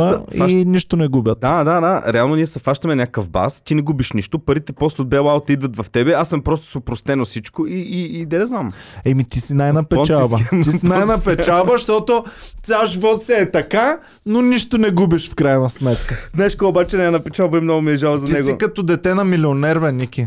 са- 0.00 0.22
и 0.32 0.38
фащ- 0.38 0.64
нищо 0.64 0.96
не 0.96 1.08
губят. 1.08 1.40
Да, 1.40 1.64
да, 1.64 1.80
да. 1.80 2.12
Реално 2.12 2.36
ние 2.36 2.46
се 2.46 2.58
фащаме 2.58 2.94
някакъв 2.94 3.28
бас, 3.28 3.60
ти 3.60 3.74
не 3.74 3.82
губиш 3.82 4.12
нищо, 4.12 4.38
парите 4.38 4.72
после 4.72 5.02
от 5.02 5.08
белаута 5.08 5.52
идват 5.52 5.76
в 5.76 5.90
тебе, 5.90 6.12
аз 6.12 6.28
съм 6.28 6.42
просто 6.42 6.66
с 6.66 6.76
упростено 6.76 7.24
всичко 7.24 7.66
и, 7.66 7.74
и, 7.74 8.20
и, 8.20 8.26
да 8.26 8.46
знам. 8.46 8.72
Еми 9.04 9.24
ти 9.24 9.40
си 9.40 9.54
най-напечалба. 9.54 10.38
Ти 10.62 10.72
си 10.72 10.86
най-напечалба, 10.86 11.72
защото 11.72 12.24
цял 12.62 12.86
живот 12.86 13.22
се 13.22 13.36
е 13.36 13.50
така, 13.50 13.61
но 14.26 14.42
нищо 14.42 14.78
не 14.78 14.90
губиш 14.90 15.30
в 15.30 15.34
крайна 15.34 15.70
сметка. 15.70 16.30
Знаеш 16.34 16.56
обаче 16.62 16.96
не 16.96 17.04
е 17.04 17.10
напечал, 17.10 17.48
бе 17.48 17.60
много 17.60 17.82
ми 17.82 17.92
е 17.92 17.96
жал 17.96 18.16
за 18.16 18.26
Ти 18.26 18.32
него. 18.32 18.44
си 18.44 18.56
като 18.58 18.82
дете 18.82 19.14
на 19.14 19.24
милионер, 19.24 19.78
бе, 19.78 19.92
Ники. 19.92 20.26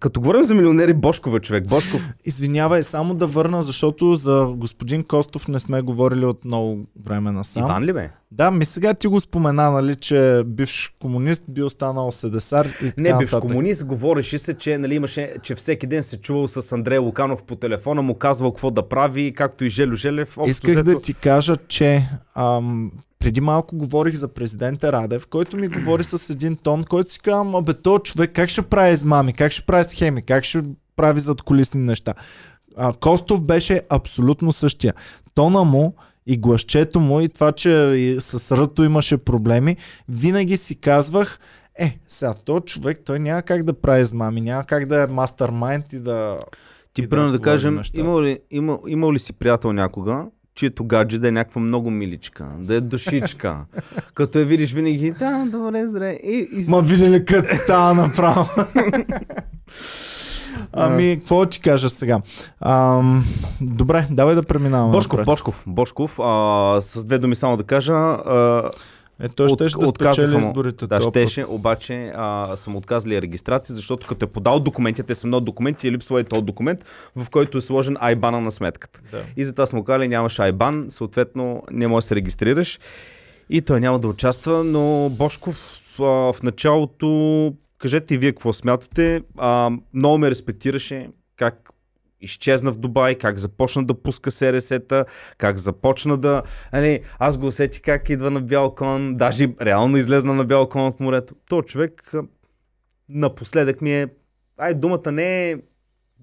Като 0.00 0.20
говорим 0.20 0.44
за 0.44 0.54
милионери, 0.54 0.94
Бошкова 0.94 1.40
човек. 1.40 1.68
Бошков. 1.68 2.12
Извинявай, 2.24 2.82
само 2.82 3.14
да 3.14 3.26
върна, 3.26 3.62
защото 3.62 4.14
за 4.14 4.48
господин 4.48 5.04
Костов 5.04 5.48
не 5.48 5.60
сме 5.60 5.82
говорили 5.82 6.24
от 6.24 6.44
много 6.44 6.78
време 7.00 7.32
насам. 7.32 7.62
Иван 7.62 7.84
ли 7.84 7.92
бе? 7.92 8.10
Да, 8.30 8.50
ми 8.50 8.64
сега 8.64 8.94
ти 8.94 9.06
го 9.06 9.20
спомена, 9.20 9.70
нали, 9.70 9.96
че 9.96 10.42
бивш 10.46 10.94
комунист 11.00 11.42
бил 11.48 11.70
станал 11.70 12.12
седесар 12.12 12.66
и 12.66 12.86
така 12.86 12.94
Не, 12.98 13.08
бивш 13.10 13.32
нататък. 13.32 13.40
комунист, 13.42 13.84
говореше 13.84 14.38
се, 14.38 14.54
че, 14.54 14.78
нали, 14.78 14.94
имаше, 14.94 15.34
че 15.42 15.54
всеки 15.54 15.86
ден 15.86 16.02
се 16.02 16.16
чувал 16.18 16.48
с 16.48 16.72
Андрей 16.72 16.98
Луканов 16.98 17.44
по 17.44 17.56
телефона, 17.56 18.02
му 18.02 18.14
казвал 18.14 18.52
какво 18.52 18.70
да 18.70 18.88
прави, 18.88 19.32
както 19.32 19.64
и 19.64 19.70
Желю 19.70 19.94
Желев. 19.94 20.38
Общо 20.38 20.50
Исках 20.50 20.70
взето- 20.72 20.84
да 20.84 21.00
ти 21.00 21.14
кажа, 21.14 21.56
че 21.58 22.08
ам, 22.34 22.92
преди 23.26 23.40
малко 23.40 23.76
говорих 23.76 24.14
за 24.14 24.28
президента 24.28 24.92
Радев, 24.92 25.28
който 25.28 25.56
ми 25.56 25.68
говори 25.68 26.04
с 26.04 26.30
един 26.30 26.56
тон, 26.56 26.84
който 26.84 27.12
си 27.12 27.20
казвам, 27.20 27.54
абе 27.54 27.74
то 27.74 27.98
човек 27.98 28.30
как 28.34 28.48
ще 28.48 28.62
прави 28.62 28.92
измами, 28.92 29.32
как 29.32 29.52
ще 29.52 29.66
прави 29.66 29.84
схеми, 29.84 30.22
как 30.22 30.44
ще 30.44 30.62
прави 30.96 31.20
зад 31.20 31.42
колисни 31.42 31.82
неща. 31.82 32.14
А, 32.76 32.92
Костов 32.92 33.44
беше 33.44 33.82
абсолютно 33.88 34.52
същия. 34.52 34.94
Тона 35.34 35.64
му 35.64 35.94
и 36.26 36.36
гласчето 36.36 37.00
му 37.00 37.20
и 37.20 37.28
това, 37.28 37.52
че 37.52 37.70
и 37.96 38.16
с 38.20 38.56
ръто 38.56 38.84
имаше 38.84 39.16
проблеми, 39.16 39.76
винаги 40.08 40.56
си 40.56 40.80
казвах, 40.80 41.38
е, 41.78 41.98
сега 42.08 42.34
то 42.34 42.60
човек, 42.60 43.00
той 43.04 43.18
няма 43.18 43.42
как 43.42 43.64
да 43.64 43.80
прави 43.80 44.02
измами, 44.02 44.40
няма 44.40 44.64
как 44.64 44.86
да 44.86 45.02
е 45.02 45.06
мастермайнд 45.06 45.92
и 45.92 45.98
да... 45.98 46.38
Ти 46.92 47.08
примерно 47.08 47.32
да 47.32 47.38
говори 47.38 47.50
кажем, 47.50 47.80
имал 47.94 48.22
ли, 48.22 48.38
имал, 48.50 48.80
имал 48.88 49.12
ли 49.12 49.18
си 49.18 49.32
приятел 49.32 49.72
някога, 49.72 50.26
чието 50.56 50.84
гадже 50.84 51.18
да 51.18 51.28
е 51.28 51.32
някаква 51.32 51.60
много 51.60 51.90
миличка, 51.90 52.48
да 52.58 52.74
е 52.74 52.80
душичка. 52.80 53.64
Като 54.14 54.38
я 54.38 54.44
видиш 54.44 54.72
винаги, 54.72 55.12
да, 55.12 55.46
добре, 55.52 55.86
здравей. 55.86 56.18
И, 56.24 56.48
и... 56.52 56.70
Ма 56.70 56.82
видя 56.82 57.10
ли 57.10 57.24
къде 57.24 57.56
става 57.56 57.94
направо? 57.94 58.48
ами, 60.72 61.16
какво 61.18 61.46
ти 61.46 61.60
кажа 61.60 61.90
сега? 61.90 62.20
Ам, 62.60 63.24
добре, 63.60 64.06
давай 64.10 64.34
да 64.34 64.42
преминаваме. 64.42 64.92
Бошков, 64.92 65.18
напред. 65.18 65.26
Бошков, 65.26 65.64
Бошков, 65.66 66.18
а, 66.22 66.80
с 66.80 67.04
две 67.04 67.18
думи 67.18 67.36
само 67.36 67.56
да 67.56 67.64
кажа, 67.64 67.92
а, 67.92 68.70
Е, 69.20 69.28
той 69.28 69.48
ще, 69.48 69.64
да 69.64 69.86
спечели 69.86 70.38
изборите. 70.38 70.86
Да, 70.86 71.00
щеше, 71.00 71.44
обаче 71.48 72.12
а, 72.16 72.56
са 72.56 72.70
му 72.70 72.78
отказали 72.78 73.22
регистрация, 73.22 73.74
защото 73.74 74.08
като 74.08 74.24
е 74.24 74.28
подал 74.28 74.60
документи, 74.60 75.02
те 75.02 75.14
са 75.14 75.26
много 75.26 75.44
документи 75.44 75.88
и 75.88 75.92
липсва 75.92 76.20
и 76.20 76.24
този 76.24 76.42
документ, 76.42 76.84
в 77.16 77.30
който 77.30 77.58
е 77.58 77.60
сложен 77.60 77.96
айбана 78.00 78.40
на 78.40 78.50
сметката. 78.50 79.00
Да. 79.10 79.22
И 79.36 79.44
затова 79.44 79.66
сме 79.66 79.76
му 79.78 79.84
казали, 79.84 80.08
нямаш 80.08 80.38
айбан, 80.38 80.86
съответно 80.88 81.62
не 81.70 81.86
можеш 81.86 82.04
да 82.04 82.08
се 82.08 82.16
регистрираш. 82.16 82.78
И 83.50 83.62
той 83.62 83.80
няма 83.80 83.98
да 83.98 84.08
участва, 84.08 84.64
но 84.64 85.08
Бошков 85.08 85.80
а, 86.00 86.02
в 86.32 86.36
началото, 86.42 87.54
кажете 87.78 88.14
и 88.14 88.18
вие 88.18 88.32
какво 88.32 88.52
смятате, 88.52 89.22
а, 89.38 89.70
много 89.94 90.18
ме 90.18 90.30
респектираше 90.30 91.08
как 91.36 91.70
изчезна 92.20 92.72
в 92.72 92.78
Дубай, 92.78 93.14
как 93.14 93.38
започна 93.38 93.84
да 93.84 94.02
пуска 94.02 94.30
СРС-та, 94.30 95.04
как 95.38 95.58
започна 95.58 96.16
да... 96.16 96.42
Али, 96.72 97.02
аз 97.18 97.38
го 97.38 97.46
усетих 97.46 97.82
как 97.82 98.10
идва 98.10 98.30
на 98.30 98.40
бял 98.40 98.74
кон, 98.74 99.16
даже 99.16 99.48
реално 99.60 99.96
излезна 99.96 100.34
на 100.34 100.44
бял 100.44 100.68
кон 100.68 100.86
от 100.86 101.00
морето. 101.00 101.34
То 101.48 101.62
човек 101.62 102.12
напоследък 103.08 103.80
ми 103.80 103.92
е... 103.92 104.08
Ай, 104.58 104.74
думата 104.74 105.12
не 105.12 105.50
е... 105.50 105.56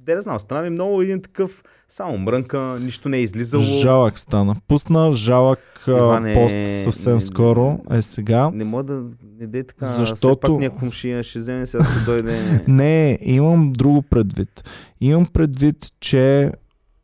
Де 0.06 0.16
не 0.16 0.22
знам, 0.22 0.40
стана 0.40 0.62
ми 0.62 0.70
много 0.70 1.02
един 1.02 1.22
такъв 1.22 1.64
само 1.90 2.18
мрънка, 2.18 2.78
нищо 2.82 3.10
не 3.10 3.18
е 3.18 3.22
излизало. 3.22 3.64
Жалък 3.64 4.20
стана. 4.20 4.56
Пусна 4.68 5.12
жалък 5.12 5.60
Иване, 5.88 6.34
пост 6.34 6.84
съвсем 6.84 7.16
не- 7.16 7.22
скоро. 7.22 7.80
Е 7.92 8.02
сега. 8.02 8.50
Не 8.54 8.64
мога 8.64 8.84
да 8.84 9.04
не 9.40 9.48
дей 9.48 9.64
така, 9.64 9.86
все 9.86 10.06
Защото- 10.06 10.40
пак 10.40 10.60
ние 10.60 10.70
комшия 10.70 11.24
ще 11.24 11.40
вземе 11.40 11.66
сега 11.68 11.84
се 11.84 12.06
дойде. 12.06 12.64
Не, 12.68 13.20
имам 13.22 13.72
друго 13.72 14.02
предвид. 14.02 14.64
Имам 15.02 15.26
предвид, 15.26 15.88
че 16.00 16.52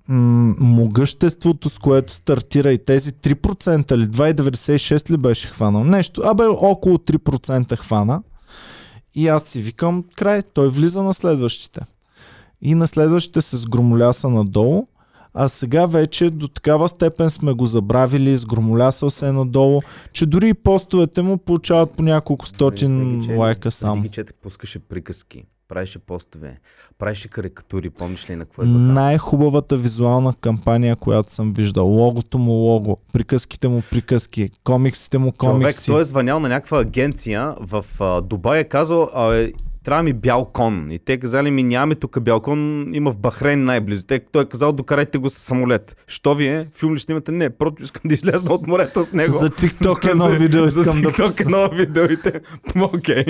м- 0.07 0.55
могъществото, 0.59 1.69
с 1.69 1.79
което 1.79 2.13
стартира 2.13 2.71
и 2.71 2.85
тези 2.85 3.11
3% 3.11 3.97
ли, 3.97 4.05
2,96 4.05 5.09
ли 5.09 5.17
беше 5.17 5.47
хванал? 5.47 5.83
Нещо, 5.83 6.21
абе 6.25 6.43
около 6.45 6.97
3% 6.97 7.77
хвана. 7.77 8.21
И 9.15 9.27
аз 9.27 9.43
си 9.43 9.61
викам, 9.61 10.03
край, 10.15 10.41
той 10.53 10.69
влиза 10.69 11.03
на 11.03 11.13
следващите. 11.13 11.81
И 12.61 12.75
на 12.75 12.87
следващите 12.87 13.41
се 13.41 13.57
сгромоляса 13.57 14.29
надолу, 14.29 14.87
а 15.33 15.49
сега 15.49 15.85
вече 15.85 16.29
до 16.29 16.47
такава 16.47 16.89
степен 16.89 17.29
сме 17.29 17.53
го 17.53 17.65
забравили, 17.65 18.37
сгромолясал 18.37 19.09
се 19.09 19.27
е 19.27 19.31
надолу, 19.31 19.81
че 20.13 20.25
дори 20.25 20.49
и 20.49 20.53
постовете 20.53 21.21
му 21.21 21.37
получават 21.37 21.91
по 21.91 22.03
няколко 22.03 22.47
стотин 22.47 23.23
лайка 23.37 23.71
само. 23.71 23.93
Преди 23.93 24.07
ги 24.07 24.13
четах, 24.13 24.33
пускаше 24.41 24.79
приказки, 24.79 25.43
правеше 25.67 25.99
постове, 25.99 26.59
правеше 26.97 27.27
карикатури, 27.27 27.89
помниш 27.89 28.29
ли 28.29 28.35
на 28.35 28.45
какво 28.45 28.63
идваха? 28.63 28.79
Най-хубавата 28.79 29.77
визуална 29.77 30.33
кампания, 30.41 30.95
която 30.95 31.33
съм 31.33 31.53
виждал. 31.53 31.87
Логото 31.87 32.37
му 32.37 32.51
лого, 32.51 32.97
приказките 33.13 33.67
му 33.67 33.81
приказки, 33.91 34.49
комиксите 34.63 35.17
му 35.17 35.31
Човек, 35.31 35.39
комикси. 35.39 35.91
той 35.91 36.01
е 36.01 36.03
звънял 36.03 36.39
на 36.39 36.49
някаква 36.49 36.79
агенция 36.79 37.55
в 37.59 37.85
а, 37.99 38.21
Дубай, 38.21 38.59
е 38.59 38.63
казал, 38.63 39.09
а, 39.15 39.47
трябва 39.89 40.03
ми 40.03 40.13
бял 40.13 40.45
кон. 40.45 40.91
И 40.91 40.99
те 40.99 41.17
казали 41.17 41.51
ми, 41.51 41.63
нямаме 41.63 41.95
тук 41.95 42.21
бял 42.21 42.41
кон, 42.41 42.59
има 42.93 43.11
в 43.11 43.17
Бахрейн 43.17 43.63
най-близо. 43.63 44.07
Те, 44.07 44.19
той 44.21 44.43
е 44.43 44.45
казал, 44.45 44.71
докарайте 44.71 45.17
го 45.17 45.29
с 45.29 45.33
самолет. 45.33 45.97
Що 46.07 46.35
ви 46.35 46.47
е? 46.47 46.67
Филм 46.73 46.93
ли 46.93 46.99
снимате? 46.99 47.31
Не, 47.31 47.49
просто 47.49 47.83
искам 47.83 48.01
да 48.05 48.13
излезна 48.13 48.53
от 48.53 48.67
морето 48.67 49.03
с 49.03 49.11
него. 49.11 49.31
За 49.33 49.49
TikTok 49.49 50.11
едно 50.11 50.29
видео 50.29 50.67
за 50.67 50.81
искам 50.81 51.01
да 51.01 51.09
TikTok 51.09 51.41
едно 51.41 51.69
видео 51.69 52.03
и 52.03 52.17
те, 52.17 52.41
окей. 52.83 53.23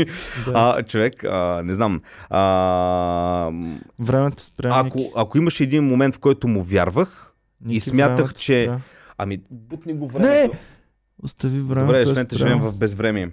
Да. 0.45 0.51
А, 0.55 0.83
човек, 0.83 1.23
а, 1.23 1.61
не 1.65 1.73
знам. 1.73 2.01
А, 2.29 3.51
Времето 3.99 4.43
спря. 4.43 4.71
ако, 4.75 4.99
ако 5.15 5.37
имаше 5.37 5.63
един 5.63 5.83
момент, 5.83 6.15
в 6.15 6.19
който 6.19 6.47
му 6.47 6.61
вярвах, 6.61 7.33
Ники, 7.61 7.77
и 7.77 7.81
смятах, 7.81 8.33
че- 8.33 8.63
спря. 8.63 8.79
ами 9.17 9.39
бутни 9.51 9.93
го 9.93 10.07
времето. 10.07 10.57
Остави 11.23 11.61
времето. 11.61 11.85
Добре, 11.85 11.97
е 12.01 12.05
освен 12.05 12.27
те 12.27 12.35
спря. 12.35 12.47
живеем 12.47 12.59
в 12.59 12.77
безвремие. 12.77 13.31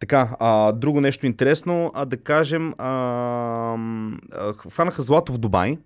Така, 0.00 0.36
а, 0.40 0.72
друго 0.72 1.00
нещо 1.00 1.26
интересно, 1.26 1.90
а, 1.94 2.04
да 2.04 2.16
кажем, 2.16 2.74
а, 2.78 2.88
а, 4.32 4.52
хванаха 4.70 5.02
злато 5.02 5.32
в 5.32 5.38
Дубай. 5.38 5.78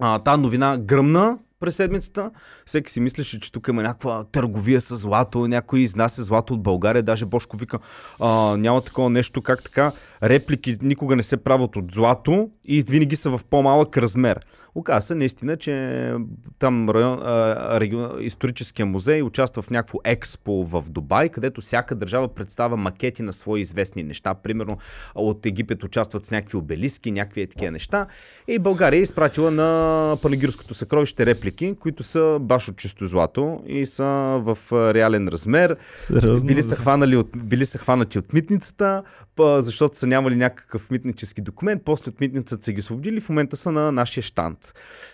А, 0.00 0.18
та 0.18 0.36
новина 0.36 0.78
гръмна 0.78 1.38
през 1.60 1.76
седмицата. 1.76 2.30
Всеки 2.66 2.92
си 2.92 3.00
мислеше, 3.00 3.40
че 3.40 3.52
тук 3.52 3.68
има 3.68 3.82
някаква 3.82 4.24
търговия 4.24 4.80
с 4.80 4.96
злато, 4.96 5.48
някой 5.48 5.80
изнася 5.80 6.24
злато 6.24 6.54
от 6.54 6.62
България. 6.62 7.02
Даже 7.02 7.26
Бошко 7.26 7.56
вика, 7.56 7.78
а, 8.20 8.56
няма 8.56 8.80
такова 8.80 9.10
нещо, 9.10 9.42
как 9.42 9.62
така. 9.62 9.92
Реплики 10.22 10.76
никога 10.82 11.16
не 11.16 11.22
се 11.22 11.36
правят 11.36 11.76
от 11.76 11.92
злато 11.92 12.50
и 12.64 12.82
винаги 12.82 13.16
са 13.16 13.30
в 13.30 13.40
по-малък 13.50 13.96
размер. 13.96 14.40
Оказа 14.74 15.06
се 15.06 15.14
наистина, 15.14 15.56
че 15.56 16.14
там 16.58 16.90
район, 16.90 17.18
а, 17.22 17.80
регион, 17.80 18.10
историческия 18.20 18.86
музей 18.86 19.22
участва 19.22 19.62
в 19.62 19.70
някакво 19.70 19.98
експо 20.04 20.64
в 20.64 20.84
Дубай, 20.88 21.28
където 21.28 21.60
всяка 21.60 21.94
държава 21.94 22.28
представя 22.28 22.76
макети 22.76 23.22
на 23.22 23.32
свои 23.32 23.60
известни 23.60 24.02
неща. 24.02 24.34
Примерно 24.34 24.78
от 25.14 25.46
Египет 25.46 25.84
участват 25.84 26.24
с 26.24 26.30
някакви 26.30 26.56
обелиски, 26.56 27.10
някакви 27.10 27.40
е 27.40 27.46
такива 27.46 27.70
неща. 27.70 28.06
И 28.48 28.58
България 28.58 28.98
е 28.98 29.02
изпратила 29.02 29.50
на 29.50 30.16
Панагирското 30.22 30.74
съкровище 30.74 31.26
реплики, 31.26 31.74
които 31.80 32.02
са 32.02 32.38
баш 32.40 32.68
от 32.68 32.76
чисто 32.76 33.06
злато 33.06 33.62
и 33.66 33.86
са 33.86 34.04
в 34.42 34.58
реален 34.94 35.28
размер. 35.28 35.76
Сериозно. 35.94 36.46
Били 36.46 36.58
ли? 36.58 36.62
са, 36.62 36.76
хванали 36.76 37.16
от, 37.16 37.28
били 37.36 37.66
са 37.66 37.78
хванати 37.78 38.18
от 38.18 38.32
митницата, 38.32 39.02
па, 39.36 39.62
защото 39.62 39.98
са 39.98 40.06
нямали 40.06 40.36
някакъв 40.36 40.90
митнически 40.90 41.40
документ, 41.40 41.82
после 41.84 42.08
от 42.08 42.20
митницата 42.20 42.64
са 42.64 42.72
ги 42.72 42.80
освободили, 42.80 43.20
в 43.20 43.28
момента 43.28 43.56
са 43.56 43.72
на 43.72 43.92
нашия 43.92 44.22
штант. 44.22 44.58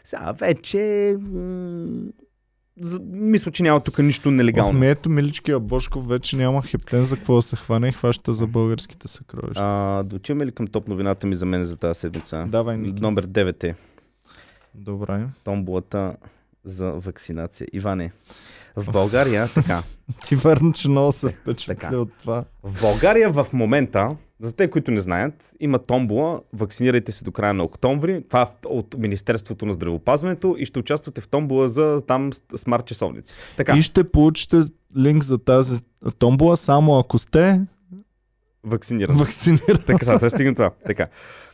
Сега 0.05 0.33
вече... 0.33 1.15
м, 1.21 2.03
Мисля, 3.05 3.51
че 3.51 3.63
няма 3.63 3.81
тук 3.81 3.99
нищо 3.99 4.29
Ох, 4.29 4.35
нелегално. 4.35 4.79
ми 4.79 4.87
ето 4.89 5.11
миличкия 5.11 5.61
Бошков 5.61 6.09
вече 6.09 6.37
няма 6.37 6.63
хептен 6.63 7.03
за 7.03 7.17
какво 7.17 7.37
да 7.37 7.43
се 7.43 7.57
хване 7.57 7.89
и 7.89 7.93
хваща 7.93 8.35
за 8.35 8.47
българските 8.47 9.09
съкровища. 9.09 9.61
А, 9.63 10.03
да 10.03 10.17
отиваме 10.17 10.47
ли 10.47 10.53
към 10.53 10.67
топ 10.67 10.89
новината 10.89 11.27
ми 11.27 11.35
за 11.35 11.47
мен 11.47 11.65
за 11.65 11.77
тази 11.77 12.01
седмица? 12.01 12.45
Давай, 12.49 12.77
Ники. 12.77 13.03
Номер 13.03 13.27
9 13.27 13.65
е 13.65 13.75
Добре. 14.75 15.27
томбулата 15.45 16.17
за 16.65 16.91
вакцинация. 16.91 17.67
Иване, 17.73 18.13
в 18.83 18.93
България, 18.93 19.49
така, 19.55 19.83
Ти 20.25 20.37
вярно, 20.37 20.73
че 20.73 20.89
много 20.89 21.13
се 21.13 21.29
впечатли 21.29 21.79
Така. 21.81 21.97
от 21.97 22.11
това. 22.19 22.45
В 22.63 22.81
България 22.81 23.33
в 23.33 23.47
момента, 23.53 24.17
за 24.41 24.57
те, 24.57 24.71
които 24.71 24.91
не 24.91 25.01
знаят, 25.01 25.55
има 25.61 25.79
томбола, 25.79 26.41
вакцинирайте 26.53 27.13
се 27.13 27.25
до 27.25 27.33
края 27.33 27.55
на 27.55 27.65
октомври, 27.65 28.23
това 28.29 28.43
е 28.43 28.67
от 28.67 28.95
Министерството 28.99 29.67
на 29.67 29.73
здравеопазването 29.73 30.57
и 30.59 30.67
ще 30.67 30.79
участвате 30.79 31.21
в 31.21 31.29
томбола 31.29 31.69
за 31.69 32.01
там 32.07 32.31
смарт 32.57 32.87
часовници. 32.87 33.35
Така, 33.57 33.77
И 33.77 33.83
ще 33.83 34.11
получите 34.11 34.57
линк 34.99 35.25
за 35.25 35.39
тази 35.39 35.81
томбола, 36.19 36.57
само 36.57 36.99
ако 36.99 37.19
сте 37.19 37.61
вакциниран. 38.65 39.17
вакцинирани. 39.17 39.79
Така, 39.87 40.05
сега 40.05 40.31
стигнем 40.31 40.55
това. 40.55 40.71
Така. 40.87 41.07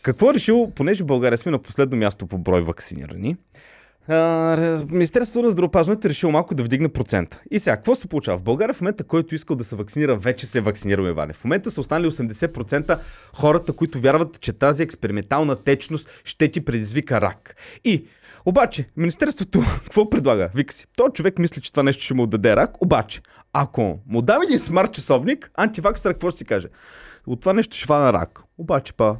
Какво 0.02 0.30
е 0.30 0.34
решил, 0.34 0.72
понеже 0.74 1.04
България 1.04 1.38
сме 1.38 1.52
на 1.52 1.58
последно 1.58 1.96
място 1.96 2.26
по 2.26 2.38
брой 2.38 2.62
вакцинирани, 2.62 3.36
Министерството 4.90 5.42
на 5.42 5.50
здравеопазването 5.50 6.06
е 6.06 6.10
решило 6.10 6.32
малко 6.32 6.54
да 6.54 6.62
вдигне 6.62 6.88
процента. 6.88 7.40
И 7.50 7.58
сега, 7.58 7.76
какво 7.76 7.94
се 7.94 8.08
получава? 8.08 8.38
В 8.38 8.42
България 8.42 8.74
в 8.74 8.80
момента, 8.80 9.04
който 9.04 9.34
искал 9.34 9.56
да 9.56 9.64
се 9.64 9.76
вакцинира, 9.76 10.16
вече 10.16 10.46
се 10.46 10.58
е 10.58 10.60
вакцинирал 10.60 11.04
Иване. 11.04 11.32
В 11.32 11.44
момента 11.44 11.70
са 11.70 11.80
останали 11.80 12.10
80% 12.10 12.98
хората, 13.34 13.72
които 13.72 14.00
вярват, 14.00 14.40
че 14.40 14.52
тази 14.52 14.82
експериментална 14.82 15.56
течност 15.56 16.08
ще 16.24 16.48
ти 16.48 16.64
предизвика 16.64 17.20
рак. 17.20 17.56
И 17.84 18.06
обаче, 18.44 18.88
Министерството 18.96 19.62
какво 19.84 20.10
предлага? 20.10 20.50
Вика 20.54 20.74
си, 20.74 20.86
този 20.96 21.12
човек 21.12 21.38
мисли, 21.38 21.60
че 21.60 21.70
това 21.70 21.82
нещо 21.82 22.02
ще 22.02 22.14
му 22.14 22.22
отдаде 22.22 22.56
рак, 22.56 22.82
обаче, 22.82 23.20
ако 23.52 23.98
му 24.06 24.22
дава 24.22 24.44
един 24.44 24.58
смарт 24.58 24.92
часовник, 24.92 25.50
антиваксър 25.54 26.12
какво 26.12 26.30
ще 26.30 26.38
си 26.38 26.44
каже? 26.44 26.68
От 27.26 27.40
това 27.40 27.52
нещо 27.52 27.76
ще 27.76 27.86
фана 27.86 28.12
рак. 28.12 28.42
Обаче 28.58 28.92
па, 28.92 29.16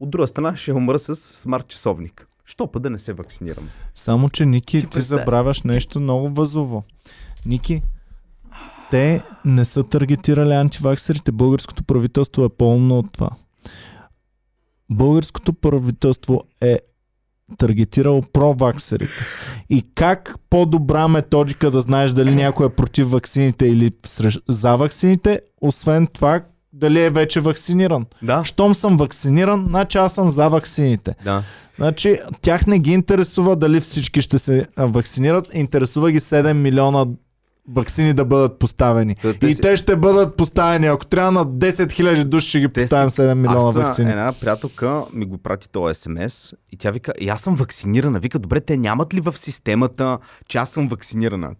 от 0.00 0.10
друга 0.10 0.26
страна 0.26 0.56
ще 0.56 0.72
умра 0.72 0.98
с 0.98 1.16
смарт 1.16 1.68
часовник. 1.68 2.28
Що 2.46 2.66
па 2.66 2.80
да 2.80 2.90
не 2.90 2.98
се 2.98 3.12
вакцинирам? 3.12 3.68
Само, 3.94 4.30
че 4.30 4.46
Ники, 4.46 4.80
Ти 4.80 4.86
ти, 4.86 5.02
забравяш 5.02 5.62
нещо 5.62 6.00
много 6.00 6.30
възово. 6.30 6.82
Ники, 7.46 7.82
те 8.90 9.22
не 9.44 9.64
са 9.64 9.84
таргетирали 9.84 10.52
антиваксерите. 10.52 11.32
Българското 11.32 11.84
правителство 11.84 12.44
е 12.44 12.48
пълно 12.48 12.98
от 12.98 13.12
това. 13.12 13.30
Българското 14.90 15.52
правителство 15.52 16.42
е 16.60 16.78
таргетирало 17.58 18.22
проваксерите. 18.32 19.24
И 19.68 19.84
как 19.94 20.34
по-добра 20.50 21.08
методика 21.08 21.70
да 21.70 21.80
знаеш 21.80 22.12
дали 22.12 22.34
някой 22.34 22.66
е 22.66 22.70
против 22.70 23.10
ваксините 23.10 23.66
или 23.66 23.92
за 24.48 24.76
ваксините, 24.76 25.40
освен 25.60 26.06
това 26.06 26.40
дали 26.76 27.00
е 27.00 27.10
вече 27.10 27.40
вакциниран. 27.40 28.06
Да. 28.22 28.44
Щом 28.44 28.74
съм 28.74 28.96
вакциниран, 28.96 29.64
значи 29.68 29.98
аз 29.98 30.14
съм 30.14 30.30
за 30.30 30.48
ваксините. 30.48 31.14
Да. 31.24 31.42
Значи, 31.76 32.18
тях 32.40 32.66
не 32.66 32.78
ги 32.78 32.92
интересува 32.92 33.56
дали 33.56 33.80
всички 33.80 34.22
ще 34.22 34.38
се 34.38 34.66
вакцинират. 34.78 35.54
Интересува 35.54 36.10
ги 36.10 36.20
7 36.20 36.52
милиона 36.52 37.06
вакцини 37.68 38.12
да 38.12 38.24
бъдат 38.24 38.58
поставени. 38.58 39.14
Та, 39.14 39.34
те 39.34 39.46
и 39.46 39.54
си- 39.54 39.60
те 39.60 39.76
ще 39.76 39.96
бъдат 39.96 40.36
поставени. 40.36 40.86
Ако 40.86 41.06
трябва 41.06 41.32
на 41.32 41.46
10 41.46 41.70
000 41.84 42.24
души 42.24 42.48
ще 42.48 42.60
ги 42.60 42.68
Те 42.68 42.82
поставим 42.82 43.10
7 43.10 43.34
милиона 43.34 43.68
аз 43.68 43.74
вакцини. 43.76 44.10
една 44.10 44.32
приятелка 44.32 45.02
ми 45.12 45.24
го 45.24 45.38
прати 45.38 45.68
този 45.68 45.94
СМС 45.94 46.52
и 46.72 46.76
тя 46.76 46.90
вика, 46.90 47.12
и 47.20 47.28
аз 47.28 47.40
съм 47.40 47.54
вакцинирана. 47.54 48.18
Вика, 48.18 48.38
добре, 48.38 48.60
те 48.60 48.76
нямат 48.76 49.14
ли 49.14 49.20
в 49.20 49.34
системата, 49.36 50.18
че 50.48 50.58
аз 50.58 50.70
съм 50.70 50.88
вакцинирана? 50.88 51.50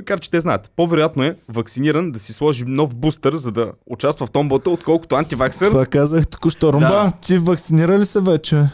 Макар, 0.00 0.20
че 0.20 0.30
те 0.30 0.40
знаят. 0.40 0.70
По-вероятно 0.76 1.22
е 1.24 1.36
вакциниран 1.48 2.12
да 2.12 2.18
си 2.18 2.32
сложи 2.32 2.64
нов 2.64 2.94
бустър, 2.94 3.36
за 3.36 3.52
да 3.52 3.72
участва 3.86 4.26
в 4.26 4.30
томбата, 4.30 4.70
отколкото 4.70 5.14
антиваксър. 5.16 5.68
Това 5.68 5.86
казах 5.86 6.26
току-що. 6.26 6.72
Румба, 6.72 6.88
Да. 6.88 7.12
ти 7.20 7.38
вакцинира 7.38 7.98
ли 7.98 8.06
се 8.06 8.20
вече? 8.20 8.64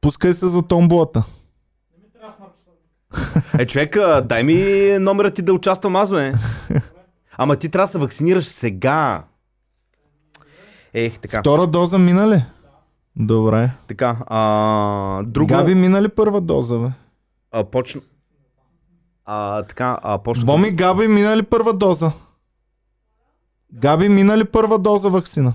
Пускай 0.00 0.32
се 0.34 0.46
за 0.46 0.62
томболата. 0.62 1.22
Е, 3.58 3.66
човека, 3.66 4.22
дай 4.28 4.42
ми 4.44 4.58
номера 5.00 5.30
ти 5.30 5.42
да 5.42 5.54
участвам 5.54 5.96
аз, 5.96 6.10
бе. 6.12 6.32
Ама 7.36 7.56
ти 7.56 7.68
трябва 7.68 7.86
да 7.86 7.90
се 7.92 7.98
вакцинираш 7.98 8.46
сега. 8.46 9.24
Ех, 10.94 11.18
така. 11.18 11.40
Втора 11.40 11.66
доза 11.66 11.98
мина 11.98 12.28
ли? 12.28 12.44
Добре. 13.16 13.70
Така, 13.88 14.16
а, 14.26 15.22
друго... 15.22 15.46
Габи 15.46 15.74
мина 15.74 16.02
ли 16.02 16.08
първа 16.08 16.40
доза, 16.40 16.78
бе? 16.78 16.88
А, 17.52 17.64
почна... 17.64 18.00
А, 19.24 19.62
така, 19.62 19.98
а, 20.02 20.18
почна... 20.18 20.44
Боми, 20.44 20.70
Габи 20.70 21.08
мина 21.08 21.36
ли 21.36 21.42
първа 21.42 21.72
доза? 21.72 22.10
Габи 23.72 24.08
мина 24.08 24.38
ли 24.38 24.44
първа 24.44 24.78
доза 24.78 25.08
вакцина? 25.08 25.54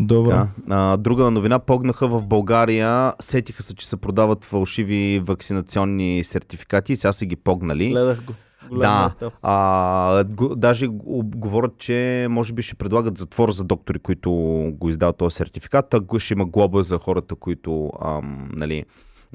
Добре. 0.00 0.30
Така, 0.30 0.48
а, 0.70 0.96
друга 0.96 1.30
новина, 1.30 1.58
погнаха 1.58 2.08
в 2.08 2.26
България, 2.26 3.12
сетиха 3.20 3.62
се, 3.62 3.74
че 3.74 3.88
се 3.88 3.96
продават 3.96 4.44
фалшиви 4.44 5.22
вакцинационни 5.24 6.24
сертификати 6.24 6.92
и 6.92 6.96
сега 6.96 7.12
са 7.12 7.26
ги 7.26 7.36
погнали. 7.36 7.90
Гледах 7.90 8.24
го. 8.24 8.32
Да, 8.72 9.14
а, 9.42 10.24
го, 10.24 10.56
даже 10.56 10.86
го- 10.86 11.22
говорят, 11.24 11.78
че 11.78 12.26
може 12.30 12.52
би 12.52 12.62
ще 12.62 12.74
предлагат 12.74 13.18
затвор 13.18 13.50
за 13.50 13.64
доктори, 13.64 13.98
които 13.98 14.30
го 14.72 14.88
издават 14.88 15.16
този 15.16 15.36
сертификат, 15.36 15.94
а 15.94 16.18
ще 16.18 16.34
има 16.34 16.46
глоба 16.46 16.82
за 16.82 16.98
хората, 16.98 17.34
които 17.34 17.90
ам, 18.02 18.48
нали, 18.52 18.84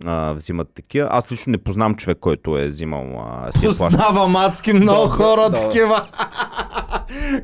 а, 0.05 0.33
взимат 0.33 0.67
такива. 0.75 1.07
Аз 1.11 1.31
лично 1.31 1.51
не 1.51 1.57
познам 1.57 1.95
човек, 1.95 2.17
който 2.21 2.57
е 2.57 2.67
взимал 2.67 3.05
а, 3.19 3.51
си 3.51 3.57
е 3.57 3.61
плащал. 3.67 3.87
Познавам 3.87 4.35
адски 4.35 4.73
много 4.73 5.03
Да, 5.03 5.09
хора 5.09 5.49
да. 5.49 5.57
такива. 5.59 6.05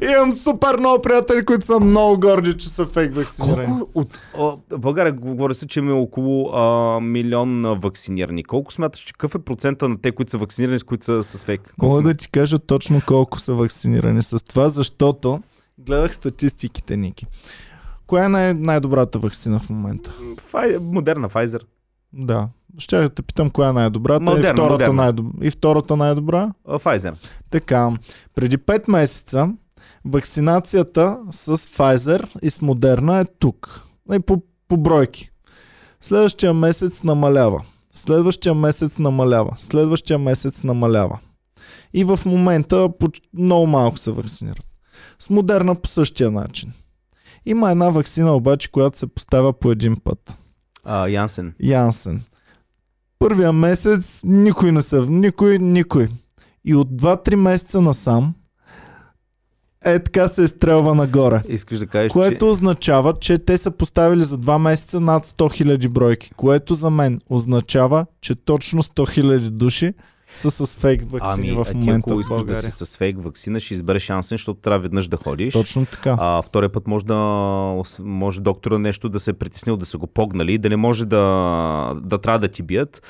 Имам 0.13 0.31
супер 0.33 0.77
много 0.77 1.01
приятели, 1.01 1.45
които 1.45 1.65
са 1.65 1.79
много 1.79 2.19
горди, 2.19 2.57
че 2.57 2.69
са 2.69 2.85
фейк 2.85 3.15
вакцинирани. 3.15 3.67
Колко 3.67 3.91
от... 3.95 4.19
А, 4.37 4.41
в 4.69 4.79
България 4.79 5.13
говори 5.13 5.55
се, 5.55 5.67
че 5.67 5.79
има 5.79 5.93
около 5.93 6.49
а, 6.53 6.99
милион 6.99 7.65
а, 7.65 7.73
вакцинирани. 7.73 8.43
Колко 8.43 8.73
смяташ, 8.73 9.01
че 9.01 9.13
какъв 9.13 9.35
е 9.35 9.39
процента 9.39 9.89
на 9.89 9.97
те, 10.01 10.11
които 10.11 10.31
са 10.31 10.37
вакцинирани, 10.37 10.79
с 10.79 10.83
които 10.83 11.05
са 11.05 11.23
с 11.23 11.43
фейк? 11.45 11.73
Колко? 11.79 11.85
Мога 11.95 12.01
да 12.09 12.13
ти 12.13 12.29
кажа 12.31 12.59
точно 12.59 13.01
колко 13.07 13.39
са 13.39 13.53
вакцинирани 13.53 14.21
с 14.21 14.45
това, 14.45 14.69
защото 14.69 15.39
гледах 15.77 16.15
статистиките, 16.15 16.97
Ники. 16.97 17.25
Коя 18.07 18.25
е 18.25 18.29
най- 18.29 18.53
най-добрата 18.53 19.19
вакцина 19.19 19.59
в 19.59 19.69
момента? 19.69 20.13
Фай... 20.37 20.77
Модерна, 20.81 21.29
Pfizer. 21.29 21.61
Да. 22.13 22.49
Ще 22.77 22.97
да 22.97 23.09
те 23.09 23.21
питам 23.21 23.49
коя 23.49 23.69
е 23.69 23.73
най-добрата 23.73 24.19
Модерна, 24.19 24.49
и, 24.49 24.51
втората 24.53 24.71
модерна. 24.71 24.93
най-доб... 24.93 25.25
и 25.41 25.51
втората 25.51 25.97
най-добра. 25.97 26.51
Pfizer. 26.67 27.13
Така, 27.49 27.91
преди 28.35 28.57
5 28.57 28.91
месеца 28.91 29.49
вакцинацията 30.05 31.17
с 31.31 31.57
Pfizer 31.57 32.29
и 32.41 32.49
с 32.49 32.59
Moderna 32.59 33.21
е 33.21 33.25
тук. 33.39 33.81
И 34.13 34.19
по, 34.19 34.41
по 34.67 34.77
бройки. 34.77 35.29
Следващия 36.01 36.53
месец 36.53 37.03
намалява. 37.03 37.61
Следващия 37.93 38.53
месец 38.53 38.99
намалява. 38.99 39.55
Следващия 39.57 40.19
месец 40.19 40.63
намалява. 40.63 41.19
И 41.93 42.03
в 42.03 42.19
момента 42.25 42.89
много 43.33 43.67
малко 43.67 43.97
се 43.97 44.11
вакцинират. 44.11 44.65
С 45.19 45.29
модерна 45.29 45.75
по 45.75 45.87
същия 45.87 46.31
начин. 46.31 46.71
Има 47.45 47.71
една 47.71 47.89
вакцина 47.89 48.35
обаче, 48.35 48.71
която 48.71 48.97
се 48.97 49.07
поставя 49.07 49.53
по 49.53 49.71
един 49.71 49.95
път. 50.03 50.33
А, 50.91 51.07
Янсен. 51.07 51.53
Янсен. 51.59 52.21
Първия 53.19 53.53
месец 53.53 54.21
никой 54.23 54.71
не 54.71 54.81
се... 54.81 54.99
Никой, 54.99 55.59
никой. 55.59 56.07
И 56.65 56.75
от 56.75 56.87
2-3 56.87 57.35
месеца 57.35 57.81
насам 57.81 58.33
е 59.85 59.99
така 59.99 60.27
се 60.27 60.41
изстрелва 60.43 60.95
нагоре. 60.95 61.41
Искаш 61.47 61.79
да 61.79 61.87
кажеш, 61.87 62.11
Което 62.11 62.37
че... 62.37 62.45
означава, 62.45 63.13
че 63.19 63.37
те 63.37 63.57
са 63.57 63.71
поставили 63.71 64.23
за 64.23 64.37
2 64.39 64.57
месеца 64.57 64.99
над 64.99 65.27
100 65.27 65.63
000 65.63 65.89
бройки. 65.89 66.31
Което 66.35 66.73
за 66.73 66.89
мен 66.89 67.21
означава, 67.29 68.05
че 68.21 68.35
точно 68.35 68.83
100 68.83 69.21
000 69.21 69.49
души 69.49 69.93
са 70.33 70.51
с 70.51 70.77
фейк 70.77 71.11
вакцини 71.11 71.49
Ами, 71.49 71.63
в 71.63 71.73
момента 71.73 72.09
ако 72.11 72.17
в 72.17 72.21
искаш 72.21 72.43
да 72.43 72.55
си 72.55 72.71
с 72.71 72.97
фейк 72.97 73.23
вакцина, 73.23 73.59
ще 73.59 73.73
избереш 73.73 74.03
шансен, 74.03 74.35
защото 74.35 74.59
трябва 74.59 74.79
веднъж 74.79 75.07
да 75.07 75.17
ходиш. 75.17 75.53
Точно 75.53 75.85
така. 75.85 76.17
А 76.19 76.41
втория 76.41 76.69
път 76.69 76.87
може 76.87 77.05
да 77.05 77.15
може 77.99 78.41
доктора 78.41 78.77
нещо 78.77 79.09
да 79.09 79.19
се 79.19 79.31
е 79.31 79.33
притеснил, 79.33 79.77
да 79.77 79.85
са 79.85 79.97
го 79.97 80.07
погнали, 80.07 80.57
да 80.57 80.69
не 80.69 80.75
може 80.75 81.05
да, 81.05 81.93
да 82.01 82.17
трябва 82.17 82.39
да 82.39 82.47
ти 82.47 82.63
бият. 82.63 83.01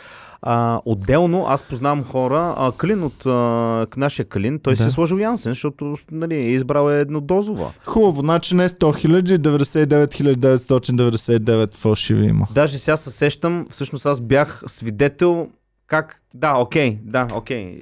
А, 0.41 0.81
отделно, 0.85 1.45
аз 1.47 1.63
познавам 1.63 2.03
хора, 2.03 2.55
а, 2.57 2.71
Калин 2.71 3.03
от 3.03 3.25
а, 3.25 3.87
нашия 3.97 4.25
Калин, 4.25 4.59
той 4.59 4.73
Да. 4.73 4.81
си 4.81 4.87
е 4.87 4.91
сложил 4.91 5.17
Янсен, 5.17 5.51
защото 5.51 5.95
нали, 6.11 6.35
е 6.35 6.51
избрал 6.51 6.89
еднодозова. 6.89 7.71
Хубаво, 7.85 8.21
значи 8.21 8.55
не 8.55 8.69
100 8.69 8.77
000, 8.77 9.37
99 9.37 10.35
999 10.35 11.75
фалшиви 11.75 12.25
има. 12.25 12.47
Даже 12.51 12.77
сега 12.77 12.97
се 12.97 13.11
сещам, 13.11 13.65
всъщност 13.69 14.05
аз 14.05 14.21
бях 14.21 14.63
свидетел 14.67 15.47
как... 15.89 16.21
Да, 16.33 16.57
окей, 16.57 16.97
да, 17.03 17.27
окей. 17.33 17.63
Е, 17.63 17.81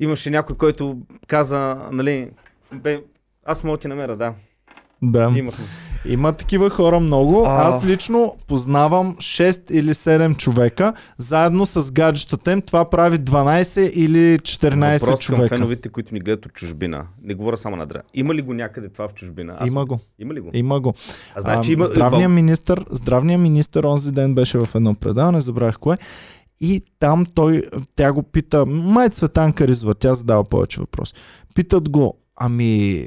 Имаше 0.00 0.30
някой, 0.30 0.56
който 0.56 0.98
каза, 1.26 1.76
нали, 1.92 2.30
бе, 2.72 3.02
аз 3.44 3.64
мога 3.64 3.78
ти 3.78 3.88
намеря, 3.88 4.16
да. 4.16 4.34
Да. 5.02 5.32
Имахме. 5.36 5.64
Има 6.06 6.32
такива 6.32 6.70
хора 6.70 7.00
много. 7.00 7.44
А. 7.46 7.68
Аз 7.68 7.84
лично 7.84 8.36
познавам 8.48 9.16
6 9.16 9.70
или 9.70 9.94
7 9.94 10.36
човека, 10.36 10.92
заедно 11.18 11.66
с 11.66 11.92
гаджетата 11.92 12.52
им. 12.52 12.62
Това 12.62 12.90
прави 12.90 13.18
12 13.18 13.90
или 13.90 14.38
14 14.38 15.00
Въпрос 15.00 15.26
към 15.26 15.36
човека. 15.36 15.56
феновите, 15.56 15.88
които 15.88 16.14
ни 16.14 16.20
гледат 16.20 16.46
от 16.46 16.52
чужбина. 16.52 17.06
Не 17.22 17.34
говоря 17.34 17.56
само 17.56 17.76
на 17.76 17.86
Дра. 17.86 18.02
Има 18.14 18.34
ли 18.34 18.42
го 18.42 18.54
някъде 18.54 18.88
това 18.88 19.08
в 19.08 19.14
чужбина? 19.14 19.56
Аз... 19.58 19.70
Има 19.70 19.86
го. 19.86 20.00
Има 20.18 20.34
ли 20.34 20.40
го? 20.40 20.50
Има 20.52 20.80
го. 20.80 20.94
А 21.34 21.40
значи 21.40 21.72
има... 21.72 21.84
здравният, 21.84 22.32
министр, 22.32 22.84
здравният 22.90 23.40
министр 23.40 23.88
онзи 23.88 24.12
ден 24.12 24.34
беше 24.34 24.58
в 24.58 24.68
едно 24.74 24.94
предаване, 24.94 25.40
забравих 25.40 25.78
кое. 25.78 25.98
И 26.64 26.82
там 26.98 27.26
той, 27.26 27.62
тя 27.96 28.12
го 28.12 28.22
пита, 28.22 28.66
май 28.66 29.08
Цветанка 29.08 29.68
Ризова, 29.68 29.94
тя 29.94 30.14
задава 30.14 30.44
повече 30.44 30.80
въпроси. 30.80 31.14
Питат 31.54 31.88
го, 31.88 32.18
ами, 32.36 33.06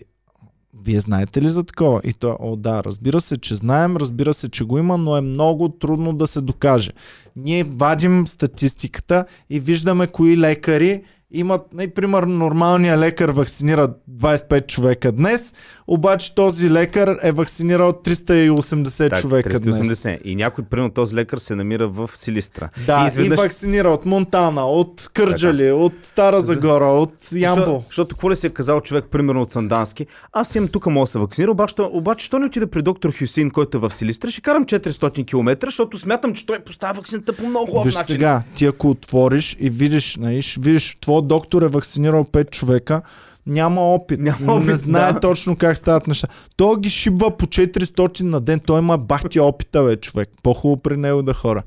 вие 0.83 0.99
знаете 0.99 1.41
ли 1.41 1.49
за 1.49 1.63
такова? 1.63 2.01
И 2.03 2.13
той, 2.13 2.35
о 2.39 2.55
да, 2.55 2.83
разбира 2.83 3.21
се, 3.21 3.37
че 3.37 3.55
знаем, 3.55 3.97
разбира 3.97 4.33
се, 4.33 4.49
че 4.49 4.63
го 4.63 4.77
има, 4.77 4.97
но 4.97 5.17
е 5.17 5.21
много 5.21 5.69
трудно 5.69 6.13
да 6.13 6.27
се 6.27 6.41
докаже. 6.41 6.91
Ние 7.35 7.63
вадим 7.63 8.27
статистиката 8.27 9.25
и 9.49 9.59
виждаме 9.59 10.07
кои 10.07 10.37
лекари 10.37 11.03
имат, 11.31 11.61
например, 11.73 12.23
нормалният 12.23 12.99
лекар 12.99 13.29
вакцинира 13.29 13.89
25 14.11 14.67
човека 14.67 15.11
днес, 15.11 15.53
обаче 15.87 16.35
този 16.35 16.71
лекар 16.71 17.17
е 17.23 17.31
вакцинирал 17.31 17.93
380 17.93 19.09
Так, 19.09 19.21
човека 19.21 19.59
днес. 19.59 19.77
380. 19.77 20.21
И 20.21 20.35
някой, 20.35 20.63
примерно 20.63 20.89
този 20.91 21.15
лекар 21.15 21.37
се 21.37 21.55
намира 21.55 21.87
в 21.87 22.09
Силистра. 22.15 22.69
Да, 22.85 23.03
и, 23.03 23.07
изведнъж- 23.07 23.37
вакцинира 23.37 23.89
от 23.89 24.05
Монтана, 24.05 24.65
от 24.65 25.09
Кърджали, 25.13 25.71
от 25.71 25.93
Стара 26.01 26.41
За- 26.41 26.53
Загора, 26.53 26.85
от 26.85 27.13
Ямбол. 27.31 27.63
Защо- 27.65 27.83
Защото 27.87 28.15
какво 28.15 28.31
ли 28.31 28.35
си 28.35 28.47
е 28.47 28.51
казал 28.51 28.81
човек, 28.81 29.05
примерно 29.05 29.41
от 29.41 29.51
Сандански, 29.51 30.05
аз 30.33 30.55
имам 30.55 30.67
тук 30.69 30.85
мога 30.85 31.03
да 31.03 31.07
се 31.07 31.19
вакцинира, 31.19 31.51
обаче, 31.51 31.73
обаче 31.81 32.25
що 32.25 32.39
не 32.39 32.45
отида 32.45 32.67
при 32.67 32.81
доктор 32.81 33.13
Хюсейн, 33.13 33.51
който 33.51 33.77
е 33.77 33.81
в 33.81 33.91
Силистра, 33.91 34.31
ще 34.31 34.41
карам 34.41 34.65
400 34.65 35.25
км, 35.25 35.57
защото 35.61 35.97
смятам, 35.97 36.33
че 36.33 36.45
той 36.45 36.59
поставя 36.59 36.93
вакцината 36.93 37.33
по 37.33 37.43
много 37.43 37.65
хубав 37.67 37.85
начин. 37.87 38.03
сега, 38.05 38.43
ти 38.55 38.65
ако 38.65 38.89
отвориш 38.89 39.57
и 39.59 39.69
видиш, 39.69 40.15
наиш, 40.15 40.57
видиш, 40.57 40.97
твой 40.97 41.16
доктор 41.21 41.61
е 41.61 41.67
вакцинирал 41.67 42.23
5 42.23 42.49
човека, 42.49 43.01
няма 43.47 43.81
опит, 43.81 44.19
Няма 44.19 44.53
опит, 44.53 44.67
не 44.67 44.75
знае 44.75 45.13
да. 45.13 45.19
точно 45.19 45.55
как 45.55 45.77
стават 45.77 46.07
неща. 46.07 46.27
Той 46.55 46.79
ги 46.79 46.89
шибва 46.89 47.37
по 47.37 47.45
400 47.45 48.21
на 48.21 48.41
ден, 48.41 48.59
той 48.59 48.79
има 48.79 48.97
бахти 48.97 49.39
опита, 49.39 49.83
бе, 49.83 49.97
човек. 49.97 50.29
По-хубаво 50.43 50.81
при 50.81 50.97
него 50.97 51.23
да 51.23 51.33
хора. 51.33 51.63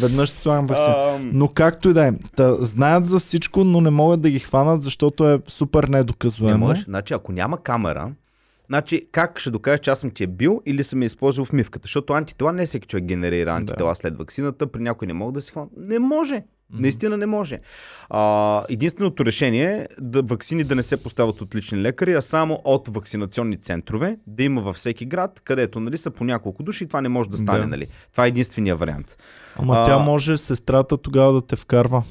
Веднъж 0.00 0.30
си 0.30 0.38
слагам 0.38 0.66
вакцина. 0.66 1.14
Ам, 1.16 1.30
Но 1.32 1.48
както 1.48 1.88
и 1.88 1.92
да 1.92 2.06
е, 2.06 2.12
та, 2.36 2.54
знаят 2.54 3.08
за 3.08 3.18
всичко, 3.18 3.64
но 3.64 3.80
не 3.80 3.90
могат 3.90 4.22
да 4.22 4.30
ги 4.30 4.38
хванат, 4.38 4.82
защото 4.82 5.28
е 5.28 5.38
супер 5.48 5.84
не 5.84 5.98
недоказуемо. 5.98 6.66
можеш. 6.66 6.84
Значи, 6.84 7.14
ако 7.14 7.32
няма 7.32 7.58
камера, 7.58 8.10
значи 8.66 9.06
как 9.12 9.38
ще 9.38 9.50
докажеш, 9.50 9.80
че 9.80 9.90
аз 9.90 9.98
съм 9.98 10.10
ти 10.10 10.24
е 10.24 10.26
бил 10.26 10.62
или 10.66 10.84
съм 10.84 11.02
е 11.02 11.06
използвал 11.06 11.44
в 11.44 11.52
мивката? 11.52 11.82
Защото 11.84 12.12
антитела 12.12 12.52
не 12.52 12.66
всеки 12.66 12.86
човек 12.88 13.04
генерира 13.04 13.50
антитела 13.54 13.94
след 13.94 14.18
вакцината, 14.18 14.66
при 14.66 14.82
някой 14.82 15.06
не 15.06 15.12
могат 15.12 15.34
да 15.34 15.40
си 15.40 15.52
хванат. 15.52 15.70
Не 15.76 15.98
може. 15.98 16.42
Наистина 16.72 17.16
не 17.16 17.26
може. 17.26 17.58
А, 18.10 18.64
единственото 18.68 19.24
решение 19.24 19.64
е 19.64 19.86
да 20.00 20.22
вакцини 20.22 20.64
да 20.64 20.74
не 20.74 20.82
се 20.82 21.02
поставят 21.02 21.40
от 21.40 21.54
лични 21.54 21.82
лекари, 21.82 22.14
а 22.14 22.22
само 22.22 22.60
от 22.64 22.88
вакцинационни 22.88 23.56
центрове, 23.56 24.16
да 24.26 24.42
има 24.42 24.60
във 24.60 24.76
всеки 24.76 25.04
град, 25.06 25.40
където 25.44 25.80
нали, 25.80 25.96
са 25.96 26.10
по 26.10 26.24
няколко 26.24 26.62
души 26.62 26.84
и 26.84 26.86
това 26.86 27.00
не 27.00 27.08
може 27.08 27.30
да 27.30 27.36
стане. 27.36 27.60
Да. 27.60 27.66
Нали. 27.66 27.86
Това 28.12 28.24
е 28.24 28.28
единствения 28.28 28.76
вариант. 28.76 29.16
Ама 29.56 29.74
А- 29.74 29.84
тя 29.84 29.98
може 29.98 30.36
сестрата 30.36 30.96
тогава 30.96 31.32
да 31.32 31.46
те 31.46 31.56
вкарва. 31.56 32.02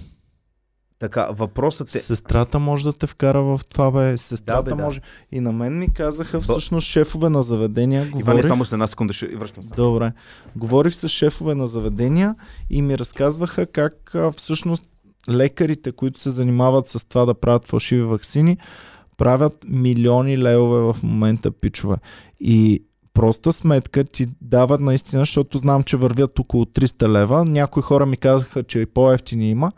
Така, 1.02 1.28
въпросът 1.32 1.96
е... 1.96 2.00
Сестрата 2.00 2.60
може 2.60 2.84
да 2.84 2.94
те 2.94 3.08
вкара 3.08 3.42
в 3.42 3.62
това, 3.70 3.92
бе. 3.92 4.18
Сестрата 4.18 4.64
Да, 4.64 4.64
бе, 4.64 4.76
да. 4.76 4.84
може. 4.84 5.02
И 5.32 5.40
на 5.40 5.52
мен 5.52 5.80
ми 5.80 5.94
казаха 5.94 6.42
всъщност 6.42 6.88
шефове 6.88 7.30
на 7.30 7.44
заведения. 7.44 8.02
Иване, 8.02 8.22
Говорих... 8.22 8.48
само 8.48 8.66
с 8.66 8.74
една 8.74 8.88
секунда 8.88 9.14
ще 9.14 9.28
връщам 9.28 9.64
се. 9.64 9.74
Добре. 9.76 10.12
Говорих 10.56 10.96
с 10.96 11.08
шефове 11.08 11.56
на 11.56 11.68
заведения 11.68 12.36
и 12.70 12.82
ми 12.82 12.98
разказваха 12.98 13.66
как 13.66 14.16
всъщност 14.38 14.84
лекарите, 15.30 15.92
които 15.92 16.22
се 16.22 16.30
занимават 16.30 16.88
с 16.88 17.08
това 17.08 17.26
да 17.26 17.34
правят 17.34 17.66
фалшиви 17.66 18.04
вакцини, 18.04 18.58
правят 19.18 19.66
милиони 19.68 20.38
левове 20.38 20.94
в 20.94 21.04
момента, 21.04 21.52
пичове. 21.52 21.96
И 22.40 22.84
проста 23.14 23.54
сметка 23.54 24.04
ти 24.04 24.26
дават 24.42 24.82
наистина, 24.82 25.22
защото 25.22 25.58
знам, 25.58 25.84
че 25.84 25.98
вървят 25.98 26.40
около 26.40 26.66
300 26.66 27.08
лева. 27.08 27.46
Някои 27.46 27.84
хора 27.84 28.06
ми 28.06 28.18
казаха, 28.18 28.64
че 28.64 28.80
и 28.80 28.86
по-ефтини 28.86 29.50
има, 29.50 29.72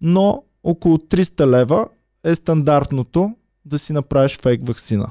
но 0.00 0.42
около 0.62 0.96
300 0.96 1.46
лева 1.46 1.86
е 2.24 2.34
стандартното 2.34 3.34
да 3.64 3.78
си 3.78 3.92
направиш 3.92 4.38
фейк 4.38 4.66
вакцина. 4.66 5.10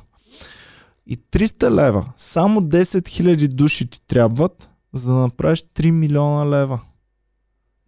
И 1.07 1.17
300 1.17 1.75
лева, 1.75 2.05
само 2.17 2.61
10 2.61 2.83
000 2.83 3.47
души 3.47 3.89
ти 3.89 4.01
трябват, 4.07 4.69
за 4.93 5.13
да 5.13 5.19
направиш 5.19 5.63
3 5.75 5.91
милиона 5.91 6.49
лева. 6.49 6.79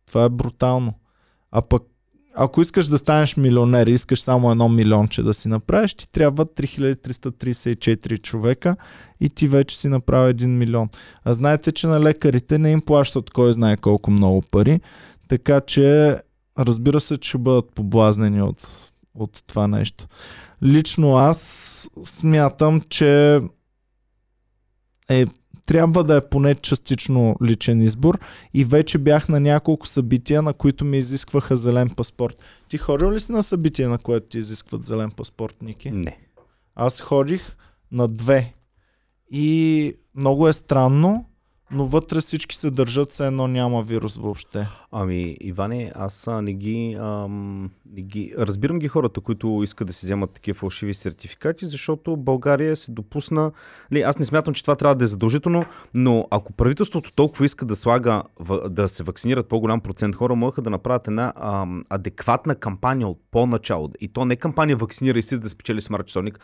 Това 0.07 0.24
е 0.24 0.30
брутално. 0.30 0.93
А 1.51 1.62
пък, 1.62 1.84
ако 2.36 2.62
искаш 2.62 2.88
да 2.88 2.97
станеш 2.97 3.38
милионер 3.38 3.88
и 3.88 3.91
искаш 3.91 4.22
само 4.22 4.51
едно 4.51 4.70
милионче 4.70 5.24
да 5.24 5.34
си 5.34 5.47
направиш, 5.47 5.93
ти 5.93 6.12
трябва 6.12 6.45
3334 6.45 8.22
човека 8.22 8.76
и 9.20 9.30
ти 9.30 9.47
вече 9.47 9.78
си 9.78 9.88
направи 9.88 10.34
1 10.34 10.45
милион. 10.45 10.89
А 11.24 11.34
знаете, 11.34 11.72
че 11.72 11.88
на 11.88 11.99
лекарите 11.99 12.57
не 12.57 12.72
им 12.72 12.82
плащат 12.82 13.30
кой 13.30 13.53
знае 13.53 13.78
колко 13.78 14.12
много 14.12 14.41
пари, 14.41 14.82
така 15.28 15.62
че 15.62 16.18
разбира 16.60 16.99
се, 16.99 17.18
че 17.18 17.38
бъдат 17.38 17.72
поблазнени 17.76 18.41
от, 18.41 18.91
от 19.16 19.43
това 19.47 19.68
нещо. 19.68 20.08
Лично 20.64 21.16
аз 21.16 21.89
смятам, 22.04 22.82
че 22.82 23.39
е, 25.10 25.26
трябва 25.66 26.04
да 26.04 26.16
е 26.16 26.30
поне 26.30 26.56
частично 26.56 27.36
личен 27.43 27.82
избор 27.82 28.20
и 28.54 28.64
вече 28.64 28.97
бях 28.97 29.30
на 29.30 29.39
няколко 29.39 29.88
събития, 29.88 30.41
на 30.41 30.54
които 30.54 30.86
ми 30.86 30.97
изискваха 30.97 31.56
зелен 31.56 31.89
паспорт. 31.89 32.39
Ти 32.70 32.78
ходил 32.78 33.12
ли 33.12 33.20
си 33.20 33.32
на 33.32 33.43
събитие, 33.43 33.88
на 33.88 33.97
което 33.97 34.28
ти 34.28 34.38
изискват 34.38 34.84
зелен 34.84 35.12
паспорт, 35.12 35.62
Ники? 35.62 35.91
Не. 35.91 36.20
Аз 36.76 37.02
ходих 37.02 37.58
на 37.91 38.08
две. 38.08 38.54
И 39.32 39.93
много 40.16 40.47
е 40.47 40.54
странно, 40.54 41.26
но 41.74 41.86
вътре 41.86 42.19
всички 42.19 42.55
се 42.55 42.72
държат, 42.72 43.11
все 43.11 43.28
едно 43.28 43.47
няма 43.47 43.84
вирус 43.84 44.17
въобще. 44.17 44.67
Ами, 44.91 45.38
Иване, 45.41 45.91
аз 45.95 46.30
не 46.41 46.53
ги, 46.53 46.97
ам, 46.99 47.63
не 47.93 48.01
ги... 48.01 48.34
Разбирам 48.38 48.80
ги 48.80 48.88
хората, 48.88 49.22
които 49.22 49.59
искат 49.63 49.88
да 49.88 49.93
си 49.93 50.05
вземат 50.05 50.32
такива 50.32 50.55
фалшиви 50.55 50.93
сертификати, 50.93 51.65
защото 51.65 52.17
България 52.17 52.76
се 52.76 52.91
допусна... 52.91 53.51
Ли, 53.93 54.01
аз 54.01 54.19
не 54.19 54.26
смятам, 54.26 54.53
че 54.53 54.63
това 54.63 54.76
трябва 54.76 54.95
да 54.95 55.03
е 55.03 55.07
задължително, 55.07 55.65
но 55.93 56.28
ако 56.32 56.53
правителството 56.53 57.15
толкова 57.15 57.45
иска 57.45 57.65
да 57.65 57.76
слага, 57.76 58.24
да 58.69 58.89
се 58.89 59.03
вакцинират 59.03 59.47
по-голям 59.47 59.82
процент 59.82 60.15
хора, 60.15 60.36
могат 60.36 60.63
да 60.63 60.69
направят 60.69 61.07
една 61.07 61.34
ам, 61.36 61.86
адекватна 61.89 62.55
кампания 62.55 63.07
от 63.07 63.19
по-начало. 63.32 63.89
И 64.01 64.07
то 64.07 64.26
не 64.26 64.36
кампания 64.36 64.78
вакцинирай 64.78 65.22
си, 65.22 65.39
да 65.39 65.49
спечели 65.49 65.82
смарт 65.82 66.07
часовник. 66.07 66.39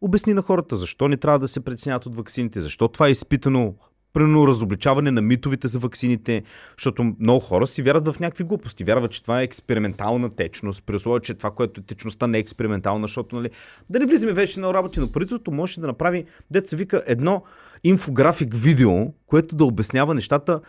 Обясни 0.00 0.34
на 0.34 0.42
хората 0.42 0.76
защо 0.76 1.08
не 1.08 1.16
трябва 1.16 1.38
да 1.38 1.48
се 1.48 1.60
притесняват 1.60 2.06
от 2.06 2.14
вакцините, 2.14 2.60
защо 2.60 2.88
това 2.88 3.08
е 3.08 3.10
изпитано 3.10 3.74
примерно 4.14 4.48
разобличаване 4.48 5.10
на 5.10 5.22
митовете 5.22 5.68
за 5.68 5.78
ваксините, 5.78 6.42
защото 6.78 7.14
много 7.20 7.40
хора 7.40 7.66
си 7.66 7.82
вярват 7.82 8.08
в 8.08 8.20
някакви 8.20 8.44
глупости. 8.44 8.84
Вярват, 8.84 9.10
че 9.10 9.22
това 9.22 9.40
е 9.40 9.44
експериментална 9.44 10.30
течност, 10.30 10.82
при 10.86 10.96
условие, 10.96 11.20
че 11.20 11.34
това, 11.34 11.50
което 11.50 11.80
е 11.80 11.84
течността 11.84 12.26
не 12.26 12.38
е 12.38 12.40
експериментална, 12.40 13.04
защото, 13.04 13.36
нали, 13.36 13.50
да 13.90 13.98
не 13.98 14.06
влизаме 14.06 14.32
вече 14.32 14.60
на 14.60 14.74
работи, 14.74 15.00
но 15.00 15.12
правителството 15.12 15.50
може 15.50 15.80
да 15.80 15.86
направи, 15.86 16.24
деца 16.50 16.76
вика, 16.76 17.02
едно 17.06 17.42
инфографик 17.84 18.54
видео, 18.54 19.12
което 19.26 19.56
да 19.56 19.64
обяснява 19.64 20.14
нещата 20.14 20.60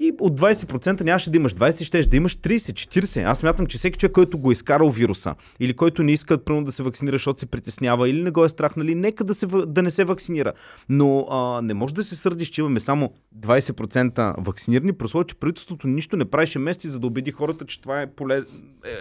и 0.00 0.12
от 0.20 0.40
20% 0.40 1.00
нямаше 1.00 1.30
да 1.30 1.36
имаш 1.38 1.54
20, 1.54 1.84
ще 1.84 2.02
да 2.02 2.16
имаш 2.16 2.36
30, 2.36 2.56
40. 2.56 3.30
Аз 3.30 3.42
мятам, 3.42 3.66
че 3.66 3.78
всеки 3.78 3.98
човек, 3.98 4.12
който 4.12 4.38
го 4.38 4.50
е 4.50 4.52
изкарал 4.52 4.90
вируса, 4.90 5.34
или 5.60 5.74
който 5.74 6.02
не 6.02 6.12
иска 6.12 6.38
пръвно 6.38 6.64
да 6.64 6.72
се 6.72 6.82
вакцинира, 6.82 7.14
защото 7.14 7.40
се 7.40 7.46
притеснява, 7.46 8.08
или 8.08 8.22
не 8.22 8.30
го 8.30 8.44
е 8.44 8.48
страх, 8.48 8.76
нали, 8.76 8.94
нека 8.94 9.24
да, 9.24 9.34
се, 9.34 9.46
да 9.46 9.82
не 9.82 9.90
се 9.90 10.04
вакцинира. 10.04 10.52
Но 10.88 11.26
а, 11.30 11.62
не 11.62 11.74
може 11.74 11.94
да 11.94 12.02
се 12.02 12.16
сърдиш, 12.16 12.48
че 12.48 12.60
имаме 12.60 12.80
само 12.80 13.12
20% 13.38 14.34
вакцинирани, 14.38 14.92
при 14.92 15.08
че 15.26 15.34
правителството 15.34 15.88
нищо 15.88 16.16
не 16.16 16.24
правеше 16.24 16.58
мести, 16.58 16.88
за 16.88 16.98
да 16.98 17.06
убеди 17.06 17.30
хората, 17.30 17.64
че 17.64 17.80
това 17.80 18.02
е 18.02 18.06
поле... 18.06 18.42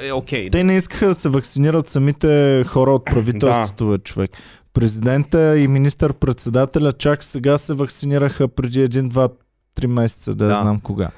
е, 0.02 0.08
е 0.08 0.12
окей. 0.12 0.50
Те 0.50 0.64
не 0.64 0.78
искаха 0.78 1.08
да 1.08 1.16
се 1.16 1.30
вакцинират 1.30 1.89
самите 1.89 2.64
хора 2.68 2.91
от 2.91 3.06
правителството, 3.06 3.88
да. 3.89 3.98
човек 3.98 4.32
президента 4.74 5.60
и 5.60 5.68
министър-председателя 5.68 6.91
чак 6.94 7.24
сега 7.24 7.58
се 7.58 7.74
вакцинираха 7.74 8.48
преди 8.48 8.82
един-два 8.82 9.30
3 9.76 9.86
месеца, 9.86 10.36
да, 10.36 10.48
да. 10.48 10.56
знам 10.56 10.80
кога. 10.80 11.10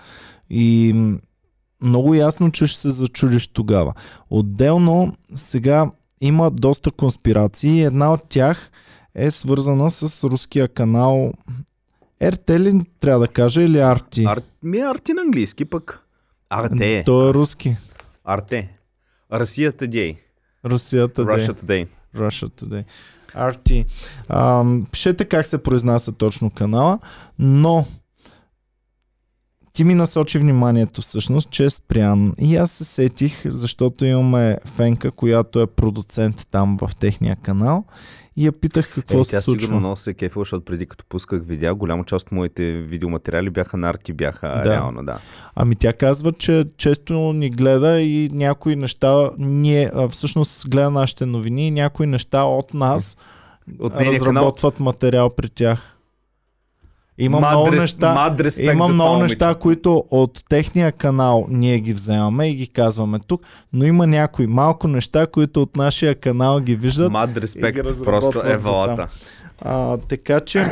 И 0.49 0.95
много 1.81 2.13
ясно, 2.13 2.51
че 2.51 2.67
ще 2.67 2.81
се 2.81 2.89
зачудиш 2.89 3.47
тогава. 3.47 3.93
Отделно, 4.29 5.15
сега 5.35 5.91
има 6.21 6.51
доста 6.51 6.91
конспирации. 6.91 7.83
Една 7.83 8.13
от 8.13 8.29
тях 8.29 8.71
е 9.15 9.31
свързана 9.31 9.91
с 9.91 10.23
руския 10.23 10.67
канал 10.67 11.33
RT 12.21 12.59
ли 12.59 12.85
трябва 12.99 13.19
да 13.19 13.27
кажа 13.27 13.63
или 13.63 13.79
Арти? 13.79 14.25
Ар... 14.25 14.41
Ми 14.63 14.77
е 14.77 14.85
Арти 14.85 15.13
на 15.13 15.21
английски 15.21 15.65
пък. 15.65 16.01
Арте. 16.49 17.03
Той 17.05 17.29
е 17.29 17.33
руски. 17.33 17.75
Арте. 18.23 18.77
Русия 19.33 19.73
Today. 19.73 20.17
Русия 20.65 21.09
Today. 21.09 21.37
Russia 21.37 21.63
Today. 21.63 21.87
Russia 22.15 22.63
Today. 22.63 22.85
Арти. 23.35 23.85
Пишете 24.91 25.23
е 25.23 25.27
как 25.27 25.45
се 25.47 25.57
произнася 25.57 26.11
точно 26.11 26.49
канала, 26.49 26.99
но 27.39 27.85
ти 29.75 29.83
ми 29.83 29.95
насочи 29.95 30.39
вниманието 30.39 31.01
всъщност, 31.01 31.49
че 31.49 31.65
е 31.65 31.69
спрян. 31.69 32.33
И 32.39 32.55
аз 32.55 32.71
се 32.71 32.83
сетих, 32.83 33.41
защото 33.45 34.05
имаме 34.05 34.57
Фенка, 34.65 35.11
която 35.11 35.61
е 35.61 35.67
продуцент 35.67 36.47
там 36.51 36.77
в 36.81 36.95
техния 36.95 37.35
канал. 37.35 37.85
И 38.37 38.45
я 38.45 38.51
питах 38.51 38.93
какво 38.93 39.21
е, 39.21 39.25
се 39.25 39.41
случва. 39.41 39.59
Тя 39.59 39.61
сигурно 39.61 39.79
много 39.79 39.95
се 39.95 40.13
кефила, 40.13 40.41
защото 40.41 40.65
преди 40.65 40.85
като 40.85 41.05
пусках 41.09 41.41
видеа, 41.45 41.75
голяма 41.75 42.03
част 42.03 42.25
от 42.25 42.31
моите 42.31 42.71
видеоматериали 42.71 43.49
бяха 43.49 43.77
на 43.77 43.89
арти, 43.89 44.13
бяха 44.13 44.47
да. 44.47 44.71
реално, 44.71 45.05
да. 45.05 45.17
Ами 45.55 45.75
тя 45.75 45.93
казва, 45.93 46.31
че 46.31 46.65
често 46.77 47.13
ни 47.13 47.49
гледа 47.49 48.01
и 48.01 48.29
някои 48.33 48.75
неща, 48.75 49.29
ние 49.37 49.91
всъщност 50.09 50.69
гледа 50.69 50.91
нашите 50.91 51.25
новини 51.25 51.67
и 51.67 51.71
някои 51.71 52.07
неща 52.07 52.43
от 52.43 52.73
нас 52.73 53.17
от 53.79 53.93
разработват 53.99 54.75
канал... 54.75 54.85
материал 54.85 55.29
при 55.29 55.49
тях. 55.49 55.94
Има 57.17 57.39
мад 57.39 57.51
много 57.51 57.71
неща, 57.71 58.35
има 58.59 58.87
много 58.87 59.17
неща, 59.17 59.55
които 59.55 60.03
от 60.11 60.43
техния 60.49 60.91
канал 60.91 61.45
ние 61.49 61.79
ги 61.79 61.93
вземаме 61.93 62.49
и 62.49 62.55
ги 62.55 62.67
казваме 62.67 63.19
тук, 63.27 63.41
но 63.73 63.85
има 63.85 64.07
някои 64.07 64.47
малко 64.47 64.87
неща, 64.87 65.27
които 65.27 65.61
от 65.61 65.75
нашия 65.75 66.15
канал 66.15 66.59
ги 66.59 66.75
виждат. 66.75 67.11
Мад 67.11 67.37
респект, 67.37 68.03
просто 68.03 68.41
е 68.45 68.57
валата. 68.57 69.07
А, 69.61 69.97
така 69.97 70.39
че 70.39 70.67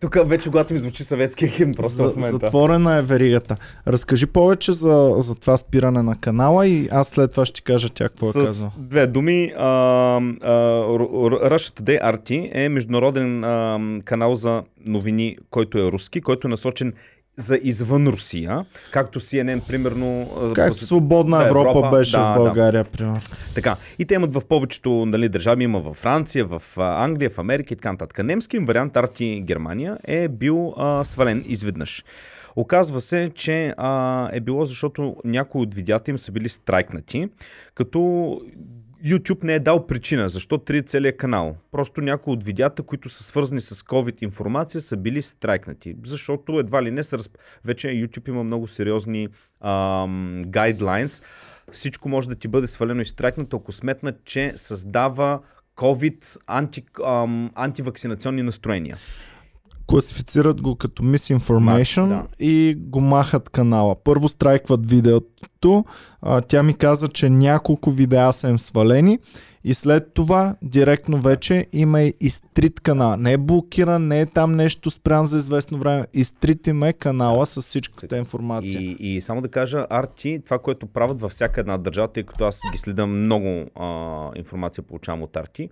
тук 0.00 0.18
вече 0.28 0.48
когато 0.48 0.72
ми 0.72 0.78
звучи 0.78 1.04
съветския 1.04 1.48
химн 1.48 1.72
просто 1.72 1.92
за, 1.92 2.10
в 2.10 2.16
момента. 2.16 2.46
Затворена 2.46 2.96
е 2.96 3.02
веригата. 3.02 3.56
Разкажи 3.86 4.26
повече 4.26 4.72
за, 4.72 5.14
за 5.18 5.34
това 5.34 5.56
спиране 5.56 6.02
на 6.02 6.16
канала 6.20 6.66
и 6.66 6.88
аз 6.92 7.08
след 7.08 7.30
това 7.30 7.44
ще 7.44 7.54
ти 7.54 7.62
кажа 7.62 7.88
тя 7.88 8.08
какво 8.08 8.30
е 8.30 8.32
казал. 8.32 8.72
две 8.78 9.06
думи. 9.06 9.52
А, 9.56 9.66
а, 9.66 10.20
Russia 11.50 11.80
Today 11.80 12.02
RT 12.02 12.50
е 12.52 12.68
международен 12.68 13.44
а, 13.44 13.80
канал 14.04 14.34
за 14.34 14.62
новини, 14.86 15.36
който 15.50 15.78
е 15.78 15.92
руски, 15.92 16.20
който 16.20 16.46
е 16.46 16.50
насочен 16.50 16.92
за 17.38 17.58
извън 17.62 18.06
Русия, 18.06 18.64
както 18.90 19.20
CNN, 19.20 19.60
примерно... 19.60 20.30
Както 20.54 20.84
свободна 20.84 21.38
да, 21.38 21.46
Европа, 21.46 21.70
Европа 21.70 21.96
беше 21.96 22.16
да, 22.16 22.32
в 22.32 22.36
България, 22.36 22.84
да. 22.84 22.90
примерно. 22.90 23.20
Така. 23.54 23.76
И 23.98 24.04
те 24.04 24.14
имат 24.14 24.34
в 24.34 24.40
повечето 24.48 24.90
нали, 25.06 25.28
държави, 25.28 25.64
има 25.64 25.80
в 25.80 25.94
Франция, 25.94 26.44
в 26.44 26.62
Англия, 26.76 27.30
в 27.30 27.38
Америка 27.38 27.74
и 27.74 27.76
така 27.76 27.92
нататък. 27.92 28.24
Немски 28.24 28.58
вариант 28.58 28.96
Арти 28.96 29.42
Германия 29.46 29.98
е 30.04 30.28
бил 30.28 30.74
а, 30.76 31.04
свален 31.04 31.44
изведнъж. 31.46 32.04
Оказва 32.56 33.00
се, 33.00 33.30
че 33.34 33.74
а, 33.76 34.28
е 34.32 34.40
било 34.40 34.64
защото 34.64 35.16
някои 35.24 35.62
от 35.62 35.74
видеята 35.74 36.10
им 36.10 36.18
са 36.18 36.32
били 36.32 36.48
страйкнати, 36.48 37.28
като 37.74 38.40
YouTube 39.04 39.44
не 39.44 39.54
е 39.54 39.60
дал 39.60 39.86
причина 39.86 40.28
защо 40.28 40.58
три 40.58 40.82
целият 40.82 41.16
канал. 41.16 41.56
Просто 41.72 42.00
някои 42.00 42.32
от 42.32 42.44
видеята, 42.44 42.82
които 42.82 43.08
са 43.08 43.24
свързани 43.24 43.60
с 43.60 43.74
COVID 43.74 44.22
информация, 44.22 44.80
са 44.80 44.96
били 44.96 45.22
страйкнати. 45.22 45.94
Защото 46.04 46.58
едва 46.58 46.82
ли 46.82 46.90
не 46.90 47.02
са... 47.02 47.18
Разп... 47.18 47.36
Вече 47.64 47.88
YouTube 47.88 48.28
има 48.28 48.44
много 48.44 48.66
сериозни 48.66 49.28
ам, 49.60 50.42
guidelines. 50.46 51.24
Всичко 51.72 52.08
може 52.08 52.28
да 52.28 52.34
ти 52.34 52.48
бъде 52.48 52.66
свалено 52.66 53.00
и 53.00 53.06
страйкнато, 53.06 53.56
ако 53.56 53.72
сметнат, 53.72 54.24
че 54.24 54.52
създава 54.56 55.40
COVID 55.76 56.36
анти, 56.46 56.84
ам, 57.06 57.50
антивакцинационни 57.54 58.42
настроения 58.42 58.98
класифицират 59.88 60.62
го 60.62 60.76
като 60.76 61.02
misinformation 61.02 62.06
Мат, 62.06 62.08
да. 62.08 62.44
и 62.44 62.74
го 62.78 63.00
махат 63.00 63.48
канала. 63.48 63.96
Първо 64.04 64.28
страйкват 64.28 64.90
видеото, 64.90 65.84
а, 66.22 66.40
тя 66.40 66.62
ми 66.62 66.74
каза, 66.74 67.08
че 67.08 67.30
няколко 67.30 67.90
видеа 67.90 68.32
са 68.32 68.48
им 68.48 68.58
свалени 68.58 69.18
и 69.64 69.74
след 69.74 70.14
това 70.14 70.56
директно 70.62 71.20
вече 71.20 71.66
има 71.72 72.02
и 72.02 72.30
стрит 72.30 72.80
канал. 72.80 73.16
Не 73.16 73.32
е 73.32 73.38
блокиран, 73.38 74.06
не 74.08 74.20
е 74.20 74.26
там 74.26 74.56
нещо 74.56 74.90
спрян 74.90 75.26
за 75.26 75.36
известно 75.38 75.78
време. 75.78 76.06
Изтрит 76.14 76.66
им 76.66 76.82
е 76.82 76.92
канала 76.92 77.46
с 77.46 77.60
всичката 77.60 78.18
информация. 78.18 78.80
И, 78.80 78.96
и 79.00 79.20
само 79.20 79.40
да 79.40 79.48
кажа, 79.48 79.86
Арти, 79.90 80.40
това, 80.44 80.58
което 80.58 80.86
правят 80.86 81.20
във 81.20 81.32
всяка 81.32 81.60
една 81.60 81.78
държава, 81.78 82.08
тъй 82.08 82.22
като 82.22 82.44
аз 82.44 82.60
ги 82.72 82.78
следам 82.78 83.24
много 83.24 83.64
а, 83.74 84.30
информация 84.36 84.84
получавам 84.84 85.22
от 85.22 85.36
Арти, 85.36 85.68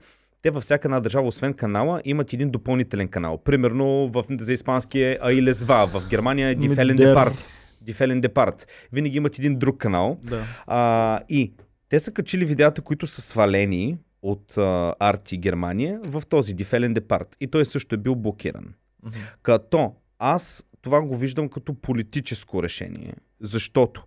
те 0.47 0.51
във 0.51 0.62
всяка 0.62 0.88
една 0.88 1.01
държава, 1.01 1.28
освен 1.28 1.55
канала, 1.55 2.03
имат 2.05 2.32
един 2.32 2.51
допълнителен 2.51 3.09
канал. 3.09 3.38
Примерно 3.38 4.09
в, 4.09 4.24
за 4.30 4.53
испански 4.53 5.03
е 5.03 5.18
Айлезва, 5.22 5.86
в 5.86 6.09
Германия 6.09 6.49
е 6.49 6.55
Дифелен 6.55 6.97
Департ. 6.97 7.49
Дифелен 7.80 8.20
Департ. 8.20 8.66
Винаги 8.92 9.16
имат 9.16 9.38
един 9.38 9.59
друг 9.59 9.78
канал. 9.78 10.18
Да. 10.22 10.44
А, 10.66 11.20
и 11.28 11.53
те 11.88 11.99
са 11.99 12.12
качили 12.12 12.44
видеята, 12.44 12.82
които 12.82 13.07
са 13.07 13.22
свалени 13.22 13.99
от 14.22 14.59
а, 14.59 14.94
Арти 15.01 15.36
Германия 15.38 16.01
в 16.05 16.22
този 16.28 16.55
Дифелен 16.55 16.94
Департ. 16.94 17.36
И 17.40 17.47
той 17.47 17.64
също 17.64 17.94
е 17.94 17.99
бил 17.99 18.14
блокиран. 18.14 18.64
Mm-hmm. 18.64 19.12
Като 19.42 19.94
аз 20.18 20.64
това 20.82 21.01
го 21.01 21.16
виждам 21.16 21.49
като 21.49 21.74
политическо 21.74 22.62
решение. 22.62 23.14
Защото 23.40 24.05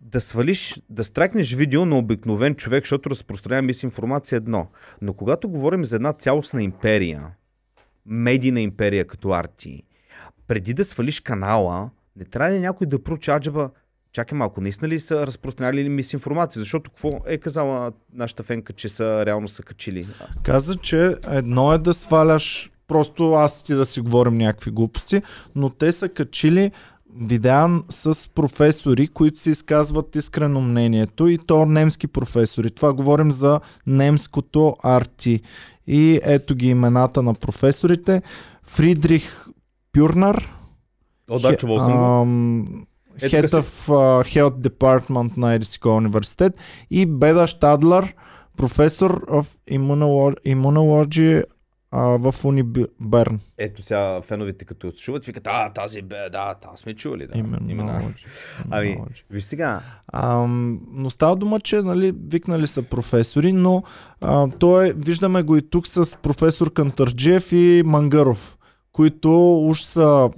да 0.00 0.20
свалиш, 0.20 0.82
да 0.90 1.04
страйкнеш 1.04 1.54
видео 1.54 1.84
на 1.84 1.98
обикновен 1.98 2.54
човек, 2.54 2.84
защото 2.84 3.10
разпространява 3.10 3.62
мисинформация 3.62 4.36
едно. 4.36 4.66
Но 5.02 5.12
когато 5.12 5.48
говорим 5.48 5.84
за 5.84 5.96
една 5.96 6.12
цялостна 6.12 6.62
империя, 6.62 7.30
медийна 8.06 8.60
империя 8.60 9.04
като 9.04 9.32
Арти, 9.32 9.82
преди 10.46 10.74
да 10.74 10.84
свалиш 10.84 11.20
канала, 11.20 11.90
не 12.16 12.24
трябва 12.24 12.54
ли 12.54 12.60
някой 12.60 12.86
да 12.86 13.02
проучи 13.02 13.30
аджаба, 13.30 13.70
чакай 14.12 14.38
малко, 14.38 14.60
наистина 14.60 14.88
ли 14.88 15.00
са 15.00 15.26
разпространяли 15.26 15.84
ли 15.84 15.88
мисинформация? 15.88 16.60
Защото 16.60 16.90
какво 16.90 17.10
е 17.26 17.38
казала 17.38 17.92
нашата 18.12 18.42
фенка, 18.42 18.72
че 18.72 18.88
са 18.88 19.26
реално 19.26 19.48
са 19.48 19.62
качили? 19.62 20.06
Каза, 20.42 20.74
че 20.74 21.16
едно 21.30 21.72
е 21.72 21.78
да 21.78 21.94
сваляш 21.94 22.70
просто 22.88 23.32
аз 23.32 23.64
ти 23.64 23.74
да 23.74 23.86
си 23.86 24.00
говорим 24.00 24.36
някакви 24.36 24.70
глупости, 24.70 25.22
но 25.54 25.70
те 25.70 25.92
са 25.92 26.08
качили 26.08 26.72
видеа 27.16 27.82
с 27.88 28.30
професори, 28.34 29.08
които 29.08 29.40
си 29.40 29.50
изказват 29.50 30.16
искрено 30.16 30.60
мнението 30.60 31.28
и 31.28 31.38
то 31.38 31.66
немски 31.66 32.06
професори. 32.06 32.70
Това 32.70 32.92
говорим 32.92 33.32
за 33.32 33.60
немското 33.86 34.76
арти. 34.82 35.40
И 35.86 36.20
ето 36.22 36.54
ги 36.54 36.68
имената 36.68 37.22
на 37.22 37.34
професорите. 37.34 38.22
Фридрих 38.62 39.46
Пюрнар. 39.92 40.54
О, 41.30 41.38
да, 41.38 41.56
чувал 41.56 41.80
съм 41.80 41.94
го. 42.64 42.88
Head 43.18 43.46
of 43.46 43.88
Health 44.24 44.68
Department 44.68 45.36
на 45.36 45.54
Ерисикова 45.54 45.96
университет 45.96 46.52
и 46.90 47.06
Беда 47.06 47.46
Штадлер, 47.46 48.14
професор 48.56 49.26
of 49.26 49.46
Immunology 50.46 51.44
а, 51.90 52.00
в 52.02 52.44
Униберн. 52.44 53.40
Ето 53.58 53.82
сега 53.82 54.20
феновете 54.22 54.64
като 54.64 54.92
чуват, 54.92 55.24
викат, 55.24 55.46
а, 55.46 55.72
тази 55.72 56.02
бе, 56.02 56.30
да, 56.30 56.54
там 56.54 56.76
сме 56.76 56.94
чували, 56.94 57.26
да. 57.26 57.38
Именно. 57.38 57.70
Именно. 57.70 58.00
ами, 58.70 58.98
виж 59.30 59.44
сега. 59.44 59.80
А, 60.08 60.46
но 60.92 61.10
става 61.10 61.36
дума, 61.36 61.60
че 61.60 61.82
нали, 61.82 62.14
викнали 62.28 62.66
са 62.66 62.82
професори, 62.82 63.52
но 63.52 63.82
а, 64.20 64.48
той, 64.58 64.92
виждаме 64.96 65.42
го 65.42 65.56
и 65.56 65.70
тук 65.70 65.86
с 65.86 66.16
професор 66.22 66.72
Кантарджиев 66.72 67.52
и 67.52 67.82
Мангаров, 67.86 68.58
които 68.92 69.58
уж 69.58 69.82
са 69.82 70.30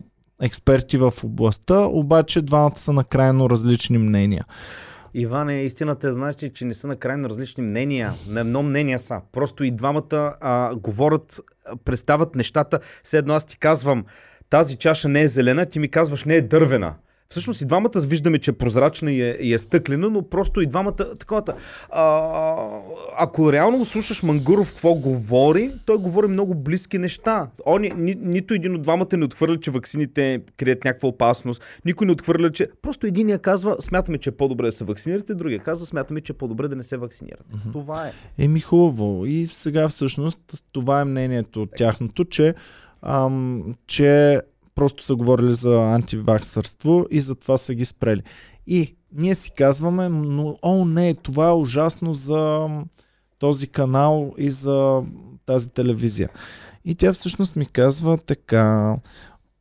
експерти 0.42 0.98
в 0.98 1.14
областта, 1.24 1.78
обаче 1.80 2.42
двамата 2.42 2.78
са 2.78 2.92
на 2.92 3.04
крайно 3.04 3.50
различни 3.50 3.98
мнения. 3.98 4.44
Иване, 5.14 5.62
истината 5.62 6.08
е 6.08 6.12
значи, 6.12 6.52
че 6.52 6.64
не 6.64 6.74
са 6.74 6.88
на 6.88 6.96
крайно 6.96 7.28
различни 7.28 7.62
мнения. 7.62 8.12
На 8.28 8.40
едно 8.40 8.62
мнение 8.62 8.98
са. 8.98 9.20
Просто 9.32 9.64
и 9.64 9.70
двамата 9.70 10.36
а, 10.40 10.74
говорят, 10.74 11.40
представят 11.84 12.34
нещата. 12.34 12.80
Все 13.04 13.18
едно 13.18 13.34
аз 13.34 13.44
ти 13.44 13.58
казвам, 13.58 14.04
тази 14.50 14.76
чаша 14.76 15.08
не 15.08 15.22
е 15.22 15.28
зелена, 15.28 15.66
ти 15.66 15.78
ми 15.78 15.88
казваш 15.88 16.24
не 16.24 16.34
е 16.34 16.42
дървена. 16.42 16.94
Всъщност 17.30 17.60
и 17.60 17.64
двамата 17.64 17.90
виждаме, 17.96 18.38
че 18.38 18.50
е 18.50 18.54
прозрачна 18.54 19.12
и 19.12 19.22
е, 19.22 19.36
и 19.40 19.54
е 19.54 19.58
стъклена, 19.58 20.10
но 20.10 20.22
просто 20.22 20.60
и 20.60 20.66
двамата 20.66 20.96
таковата. 20.96 21.54
А, 21.90 22.56
ако 23.18 23.52
реално 23.52 23.84
слушаш 23.84 24.22
Мангуров 24.22 24.72
какво 24.72 24.94
говори, 24.94 25.72
той 25.86 25.96
говори 25.96 26.26
много 26.26 26.54
близки 26.54 26.98
неща. 26.98 27.48
Он, 27.66 27.80
ни, 27.80 27.92
ни, 27.96 28.14
нито 28.20 28.54
един 28.54 28.74
от 28.74 28.82
двамата 28.82 29.06
не 29.12 29.24
отхвърля, 29.24 29.60
че 29.60 29.70
ваксините 29.70 30.40
крият 30.56 30.84
някаква 30.84 31.08
опасност. 31.08 31.62
Никой 31.84 32.06
не 32.06 32.12
отхвърля, 32.12 32.52
че... 32.52 32.68
Просто 32.82 33.06
един 33.06 33.28
я 33.28 33.38
казва, 33.38 33.76
смятаме, 33.80 34.18
че 34.18 34.30
е 34.30 34.36
по-добре 34.36 34.66
да 34.66 34.72
се 34.72 34.84
вакцинирате, 34.84 35.34
другия 35.34 35.58
казва, 35.58 35.86
смятаме, 35.86 36.20
че 36.20 36.32
е 36.32 36.36
по-добре 36.36 36.68
да 36.68 36.76
не 36.76 36.82
се 36.82 36.96
вакцинирате. 36.96 37.54
Mm-hmm. 37.54 37.72
Това 37.72 38.06
е. 38.06 38.12
Еми 38.38 38.60
хубаво. 38.60 39.26
И 39.26 39.46
сега 39.46 39.88
всъщност 39.88 40.40
това 40.72 41.00
е 41.00 41.04
мнението 41.04 41.62
от 41.62 41.70
тяхното, 41.76 42.24
че, 42.24 42.54
ам, 43.02 43.74
че 43.86 44.40
просто 44.74 45.04
са 45.04 45.14
говорили 45.14 45.52
за 45.52 45.82
антиваксърство 45.82 47.06
и 47.10 47.20
затова 47.20 47.58
са 47.58 47.74
ги 47.74 47.84
спрели. 47.84 48.22
И 48.66 48.96
ние 49.12 49.34
си 49.34 49.50
казваме, 49.56 50.08
но 50.08 50.56
о 50.62 50.84
не, 50.84 51.14
това 51.14 51.48
е 51.48 51.54
ужасно 51.54 52.14
за 52.14 52.68
този 53.38 53.66
канал 53.66 54.34
и 54.38 54.50
за 54.50 55.02
тази 55.46 55.68
телевизия. 55.68 56.28
И 56.84 56.94
тя 56.94 57.12
всъщност 57.12 57.56
ми 57.56 57.66
казва 57.66 58.18
така, 58.18 58.96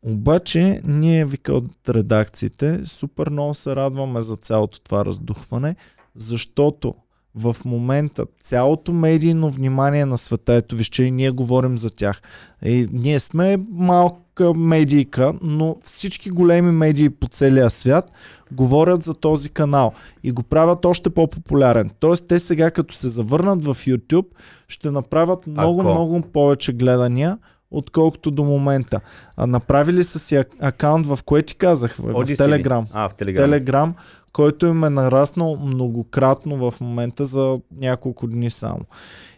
обаче 0.02 0.82
ние, 0.84 1.26
вика 1.26 1.54
от 1.54 1.90
редакциите, 1.90 2.86
супер 2.86 3.30
много 3.30 3.54
се 3.54 3.76
радваме 3.76 4.22
за 4.22 4.36
цялото 4.36 4.82
това 4.82 5.06
раздухване, 5.06 5.76
защото 6.16 6.94
в 7.36 7.56
момента 7.66 8.26
цялото 8.42 8.94
медийно 8.94 9.50
внимание 9.50 10.06
на 10.06 10.18
света, 10.18 10.54
ето 10.54 10.76
вижте, 10.76 11.04
и 11.04 11.12
ние 11.12 11.32
говорим 11.32 11.78
за 11.78 11.90
тях. 11.90 12.22
И 12.66 12.88
ние 12.92 13.20
сме 13.20 13.58
малка 13.72 14.54
медийка, 14.54 15.34
но 15.42 15.76
всички 15.84 16.30
големи 16.30 16.72
медии 16.72 17.10
по 17.10 17.28
целия 17.28 17.70
свят 17.70 18.12
говорят 18.52 19.04
за 19.04 19.14
този 19.14 19.50
канал 19.50 19.94
и 20.24 20.32
го 20.32 20.44
правят 20.44 20.86
още 20.86 21.10
по-популярен. 21.10 21.90
Тоест 22.00 22.28
те 22.28 22.40
сега 22.40 22.72
като 22.72 22.96
се 22.96 23.08
завърнат 23.08 23.66
в 23.66 23.76
YouTube 23.76 24.28
ще 24.68 24.92
направят 24.92 25.48
много, 25.48 25.82
Ако... 25.82 25.92
много 25.92 26.22
повече 26.22 26.74
гледания, 26.74 27.38
отколкото 27.72 28.32
до 28.32 28.44
момента. 28.44 29.00
А 29.38 29.48
направили 29.48 30.04
са 30.04 30.20
си 30.20 30.44
акаунт, 30.60 31.06
в 31.06 31.20
кое 31.26 31.42
ти 31.42 31.56
казах? 31.56 31.96
В, 31.96 32.26
в 32.26 32.38
Телеграм. 32.38 32.88
А, 32.94 33.10
в 33.10 33.16
Телеграм. 33.16 33.46
Телеграм 33.46 33.96
който 34.34 34.66
им 34.66 34.84
е 34.84 34.90
нараснал 34.90 35.56
многократно 35.56 36.72
в 36.72 36.82
момента 36.82 37.26
за 37.26 37.60
няколко 37.72 38.28
дни 38.28 38.50
само. 38.50 38.86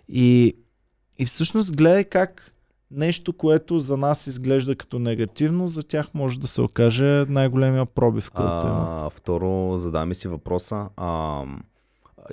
И, 0.10 0.56
и 1.20 1.26
всъщност 1.26 1.76
гледай 1.76 2.04
как 2.04 2.54
нещо, 2.92 3.34
което 3.34 3.80
за 3.80 3.98
нас 3.98 4.28
изглежда 4.28 4.76
като 4.76 5.00
негативно, 5.00 5.68
за 5.68 5.84
тях 5.84 6.14
може 6.14 6.40
да 6.40 6.48
се 6.48 6.62
окаже 6.62 7.26
най-големия 7.30 7.86
пробив, 7.86 8.32
който 8.32 8.68
има. 8.68 9.10
Второ, 9.12 9.78
задаме 9.78 10.14
си 10.14 10.28
въпроса. 10.28 10.90
А, 10.98 11.44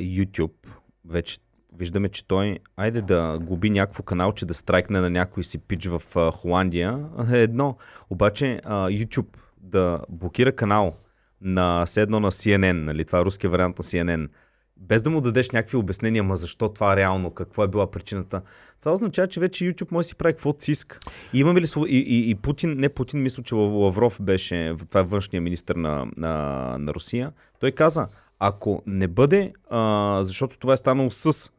YouTube, 0.01 0.69
вече 1.05 1.39
виждаме, 1.73 2.09
че 2.09 2.27
той, 2.27 2.59
айде 2.77 3.03
да 3.03 3.39
губи 3.43 3.71
някакво 3.71 4.03
канал, 4.03 4.33
че 4.33 4.47
да 4.47 4.55
страйкне 4.55 5.01
на 5.01 5.11
някой 5.11 5.45
си 5.45 5.59
пич 5.59 5.87
в 5.87 6.03
а, 6.17 6.31
Холандия, 6.31 7.07
е 7.33 7.39
едно. 7.39 7.77
Обаче 8.11 8.61
а, 8.65 8.89
YouTube 8.89 9.37
да 9.61 10.01
блокира 10.09 10.53
канал, 10.53 10.95
на 11.41 11.87
седно 11.87 12.21
на 12.21 12.31
CNN, 12.31 12.73
нали, 12.73 13.05
това 13.05 13.19
е 13.19 13.25
руския 13.25 13.51
вариант 13.51 13.79
на 13.79 13.85
CNN, 13.85 14.29
без 14.77 15.03
да 15.03 15.11
му 15.11 15.21
дадеш 15.21 15.51
някакви 15.51 15.77
обяснения, 15.77 16.25
ма 16.25 16.37
защо 16.37 16.69
това 16.69 16.97
реално, 16.97 17.31
какво 17.31 17.65
е 17.65 17.69
била 17.69 17.91
причината, 17.91 18.43
това 18.81 18.93
означава, 18.93 19.29
че 19.29 19.41
вече 19.41 19.65
YouTube 19.65 19.93
може 19.93 20.05
да 20.05 20.09
си 20.09 20.15
прави 20.15 20.33
каквото 20.33 20.65
си 20.65 20.73
иска. 20.73 20.99
И 21.33 21.39
имаме 21.39 21.61
ли 21.61 21.67
и, 21.87 21.99
и, 21.99 22.31
и 22.31 22.35
Путин, 22.35 22.75
не 22.79 22.89
Путин, 22.89 23.23
мисля, 23.23 23.43
че 23.43 23.55
Лавров 23.55 24.19
беше, 24.23 24.75
това 24.89 25.01
е 25.01 25.05
външния 25.05 25.41
министр 25.41 25.75
на, 25.79 26.07
на, 26.17 26.77
на 26.79 26.95
Русия, 26.95 27.33
той 27.61 27.73
каза, 27.73 28.07
ако 28.39 28.83
не 28.87 29.09
бъде, 29.09 29.53
а, 29.71 30.21
защото 30.25 30.59
това 30.59 30.73
е 30.73 30.77
станало 30.77 31.11
с 31.11 31.51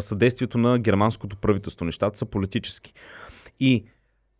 съдействието 0.00 0.58
на 0.58 0.78
германското 0.78 1.36
правителство, 1.36 1.84
нещата 1.84 2.18
са 2.18 2.26
политически. 2.26 2.92
И 3.60 3.84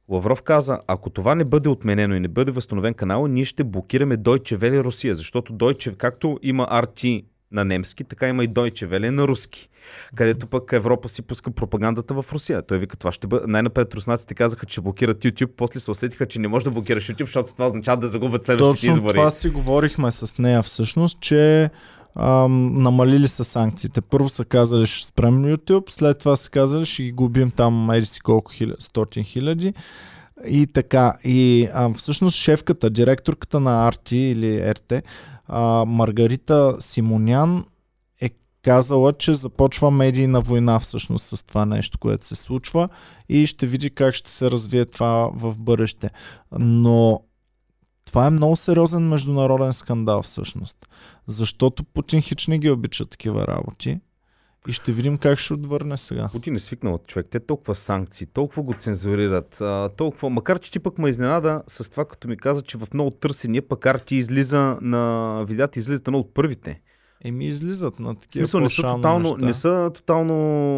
Лавров 0.09 0.43
каза, 0.43 0.79
ако 0.87 1.11
това 1.11 1.35
не 1.35 1.45
бъде 1.45 1.69
отменено 1.69 2.15
и 2.15 2.21
не 2.21 2.29
бъде 2.29 2.53
възстановен 2.53 2.95
канал, 2.95 3.27
ние 3.27 3.45
ще 3.45 3.65
блокираме 3.65 4.17
Deutsche 4.17 4.57
Welle 4.57 4.85
Русия, 4.85 5.15
защото 5.15 5.53
Deutsche, 5.53 5.97
както 5.97 6.39
има 6.43 6.67
RT 6.67 7.25
на 7.53 7.65
немски, 7.65 8.05
така 8.05 8.29
има 8.29 8.45
и 8.45 8.49
Deutsche 8.49 8.87
Welle 8.87 9.11
на 9.11 9.29
руски. 9.29 9.69
Където 10.15 10.47
пък 10.47 10.73
Европа 10.73 11.09
си 11.09 11.23
пуска 11.23 11.51
пропагандата 11.51 12.15
в 12.15 12.25
Русия. 12.33 12.63
Той 12.63 12.79
вика, 12.79 12.97
това 12.97 13.13
ще 13.13 13.27
бъде. 13.27 13.47
Най-напред 13.47 13.95
руснаците 13.95 14.35
казаха, 14.35 14.67
че 14.67 14.81
блокират 14.81 15.19
YouTube, 15.19 15.51
после 15.57 15.81
се 15.81 15.91
усетиха, 15.91 16.27
че 16.27 16.39
не 16.39 16.49
може 16.49 16.65
да 16.65 16.71
блокираш 16.71 17.09
YouTube, 17.09 17.25
защото 17.25 17.53
това 17.53 17.67
означава 17.67 18.01
да 18.01 18.07
загубят 18.07 18.45
следващите 18.45 18.87
Точно 18.87 18.93
избори. 18.93 19.15
Това 19.15 19.31
си 19.31 19.49
говорихме 19.49 20.13
с 20.13 20.39
нея 20.39 20.63
всъщност, 20.63 21.21
че 21.21 21.71
ам, 22.17 22.75
намалили 22.75 23.29
са 23.29 23.45
санкциите. 23.45 24.01
Първо 24.01 24.29
са 24.29 24.45
казали, 24.45 24.87
ще 24.87 25.09
спрем 25.09 25.43
YouTube, 25.43 25.91
след 25.91 26.19
това 26.19 26.37
са 26.37 26.51
казали, 26.51 26.87
ще 26.87 27.03
ги 27.03 27.13
губим 27.13 27.51
там, 27.51 27.91
еди 27.91 28.07
си 28.07 28.21
колко 28.21 28.53
хиляди, 28.53 28.77
стотин 28.83 29.25
хиляди. 29.25 29.75
И 30.47 30.67
така, 30.67 31.19
и 31.25 31.69
а, 31.75 31.95
всъщност 31.95 32.37
шефката, 32.37 32.91
директорката 32.91 33.61
на 33.61 33.89
Арти 33.89 34.17
или 34.17 34.73
РТ, 34.73 34.93
а, 35.47 35.85
Маргарита 35.85 36.77
Симонян 36.79 37.65
е 38.21 38.31
казала, 38.63 39.13
че 39.13 39.35
започва 39.35 39.91
медийна 39.91 40.41
война 40.41 40.79
всъщност 40.79 41.25
с 41.25 41.43
това 41.43 41.65
нещо, 41.65 41.99
което 41.99 42.27
се 42.27 42.35
случва 42.35 42.89
и 43.29 43.47
ще 43.47 43.67
види 43.67 43.91
как 43.91 44.15
ще 44.15 44.31
се 44.31 44.51
развие 44.51 44.85
това 44.85 45.31
в 45.35 45.55
бъдеще. 45.59 46.11
Но 46.59 47.21
това 48.13 48.27
е 48.27 48.31
много 48.31 48.57
сериозен 48.57 49.09
международен 49.09 49.73
скандал 49.73 50.23
всъщност. 50.23 50.77
Защото 51.27 51.85
Путин 51.85 52.23
хич 52.23 52.47
не 52.47 52.59
ги 52.59 52.71
обича 52.71 53.07
такива 53.07 53.47
работи. 53.47 54.01
И 54.69 54.73
ще 54.73 54.93
видим 54.93 55.19
как 55.19 55.39
ще 55.39 55.55
отвърне 55.55 55.99
сега. 55.99 56.29
Путин 56.33 56.55
е 56.55 56.59
свикнал 56.59 56.95
от 56.95 57.07
човек. 57.07 57.27
Те 57.31 57.41
толкова 57.41 57.75
санкции, 57.75 58.27
толкова 58.27 58.63
го 58.63 58.75
цензурират, 58.75 59.61
а, 59.61 59.89
толкова... 59.97 60.31
Макар, 60.31 60.59
че 60.59 60.73
ти 60.73 60.79
пък 60.79 60.99
ме 60.99 61.09
изненада 61.09 61.63
с 61.67 61.91
това, 61.91 62.05
като 62.05 62.29
ми 62.29 62.37
каза, 62.37 62.63
че 62.63 62.79
в 62.79 62.89
много 62.95 63.11
търсения 63.11 63.69
пък 63.69 63.87
арти 63.87 64.17
излиза 64.17 64.79
на 64.81 65.45
видеята, 65.49 65.79
излизат 65.79 66.09
едно 66.09 66.19
от 66.19 66.35
първите. 66.35 66.81
Еми 67.25 67.47
излизат 67.47 68.01
на 68.01 68.15
такива 68.15 68.47
Смисъл, 68.47 68.61
не 68.61 68.69
са, 68.69 68.83
тотално, 68.83 69.37
не 69.37 69.55
са 69.55 69.91
тотално 69.95 70.37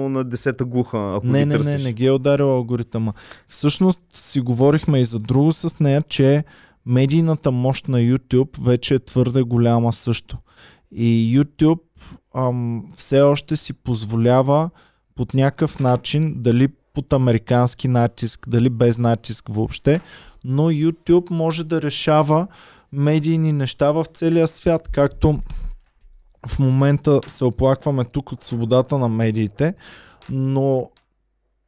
на 0.09 0.24
десета 0.24 0.64
глуха, 0.64 1.14
ако 1.16 1.26
не, 1.26 1.47
не, 1.47 1.55
търсиш. 1.55 1.72
не, 1.72 1.78
не 1.78 1.93
ги 1.93 2.07
е 2.07 2.12
ударил 2.12 2.55
алгоритъма. 2.55 3.12
Всъщност 3.49 4.01
си 4.14 4.41
говорихме 4.41 5.01
и 5.01 5.05
за 5.05 5.18
друго 5.18 5.53
с 5.53 5.80
нея, 5.80 6.03
че 6.03 6.45
медийната 6.87 7.51
мощ 7.51 7.89
на 7.89 7.99
YouTube 7.99 8.61
вече 8.61 8.95
е 8.95 8.99
твърде 8.99 9.43
голяма 9.43 9.93
също. 9.93 10.39
И 10.93 11.39
YouTube 11.39 11.80
ам, 12.37 12.85
все 12.97 13.20
още 13.20 13.57
си 13.57 13.72
позволява 13.72 14.70
под 15.14 15.35
някакъв 15.35 15.80
начин, 15.80 16.35
дали 16.37 16.68
под 16.95 17.12
американски 17.12 17.89
натиск, 17.89 18.49
дали 18.49 18.70
без 18.70 18.99
натиск 18.99 19.49
въобще, 19.49 20.01
но 20.45 20.62
YouTube 20.62 21.30
може 21.30 21.64
да 21.64 21.82
решава 21.82 22.47
медийни 22.93 23.53
неща 23.53 23.93
в 23.93 24.07
целия 24.14 24.49
свят, 24.49 24.89
както 24.93 25.41
в 26.47 26.59
момента 26.59 27.20
се 27.26 27.45
оплакваме 27.45 28.05
тук 28.05 28.32
от 28.32 28.45
свободата 28.45 28.99
на 28.99 29.09
медиите, 29.09 29.74
но 30.30 30.91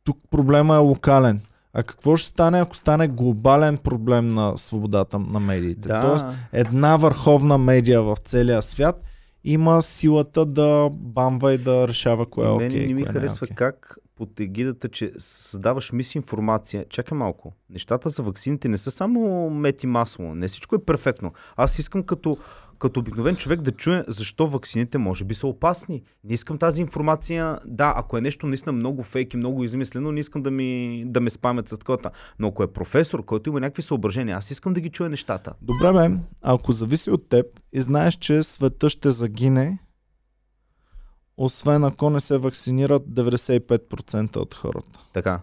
тук 0.05 0.19
проблема 0.31 0.75
е 0.75 0.79
локален. 0.79 1.41
А 1.79 1.83
какво 1.83 2.17
ще 2.17 2.29
стане, 2.29 2.61
ако 2.61 2.77
стане 2.77 3.09
глобален 3.09 3.79
проблем 3.79 4.29
на 4.29 4.57
свободата 4.57 5.19
на 5.19 5.41
медиите? 5.41 5.89
Да. 5.89 6.01
Тоест, 6.01 6.27
една 6.53 6.97
върховна 6.97 7.59
медия 7.59 8.03
в 8.03 8.17
целия 8.25 8.63
свят 8.63 9.03
има 9.45 9.83
силата 9.83 10.47
да 10.47 10.91
бамва 10.93 11.53
и 11.53 11.59
да 11.59 11.89
решава 11.89 12.27
кое 12.27 12.47
е 12.47 12.51
окей. 12.51 12.69
Мен 12.69 12.87
не 12.87 12.95
ми 12.95 13.03
кое 13.03 13.13
харесва 13.13 13.47
не 13.51 13.53
е 13.53 13.55
okay. 13.55 13.59
как 13.59 13.99
под 14.17 14.41
егидата, 14.41 14.89
че 14.89 15.13
създаваш 15.19 15.93
мисинформация. 15.93 16.85
Чакай 16.89 17.19
малко. 17.19 17.53
Нещата 17.71 18.09
за 18.09 18.23
ваксините 18.23 18.69
не 18.69 18.79
са 18.79 18.91
само 18.91 19.51
мет 19.51 19.83
и 19.83 19.87
масло. 19.87 20.35
Не 20.35 20.49
всичко 20.49 20.75
е 20.75 20.85
перфектно. 20.85 21.33
Аз 21.57 21.79
искам 21.79 22.03
като 22.03 22.37
като 22.79 23.01
обикновен 23.01 23.37
човек 23.37 23.61
да 23.61 23.73
чуе 23.73 24.05
защо 24.09 24.49
ваксините 24.49 24.99
може 24.99 25.25
би 25.25 25.35
са 25.35 25.47
опасни. 25.47 26.03
Не 26.25 26.35
искам 26.35 26.59
тази 26.59 26.81
информация, 26.81 27.59
да, 27.65 27.93
ако 27.97 28.19
е 28.19 28.21
нещо 28.21 28.47
наистина 28.47 28.73
много 28.73 29.03
фейк 29.03 29.35
и 29.35 29.37
много 29.37 29.65
измислено, 29.65 30.13
не 30.13 30.21
искам 30.21 30.43
да, 30.43 30.51
ми, 30.51 31.03
да 31.07 31.21
ме 31.21 31.31
спамят 31.31 31.69
с 31.69 31.79
такова. 31.79 31.99
Но 32.39 32.49
ако 32.49 32.63
е 32.63 32.73
професор, 32.73 33.25
който 33.25 33.51
има 33.51 33.61
някакви 33.61 33.83
съображения, 33.83 34.37
аз 34.37 34.51
искам 34.51 34.73
да 34.73 34.81
ги 34.81 34.91
чуя 34.91 35.09
нещата. 35.09 35.53
Добре, 35.63 35.93
бе, 35.93 36.17
ако 36.43 36.73
зависи 36.73 37.11
от 37.11 37.29
теб 37.29 37.47
и 37.73 37.81
знаеш, 37.81 38.15
че 38.15 38.43
света 38.43 38.91
ще 38.91 39.11
загине, 39.11 39.79
освен 41.37 41.85
ако 41.85 42.11
не 42.11 42.21
се 42.21 42.39
вакцинират 42.39 43.03
95% 43.03 44.37
от 44.37 44.55
хората. 44.55 45.01
Така. 45.13 45.41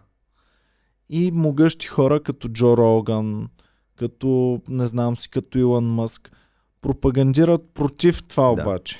И 1.09 1.31
могъщи 1.31 1.87
хора 1.87 2.19
като 2.19 2.49
Джо 2.49 2.77
Роган, 2.77 3.49
като, 3.95 4.61
не 4.69 4.87
знам 4.87 5.17
си, 5.17 5.29
като 5.29 5.57
Илон 5.57 5.85
Мъск, 5.85 6.31
пропагандират 6.83 7.61
против 7.73 8.23
това 8.23 8.43
Да. 8.45 8.51
обаче. 8.61 8.97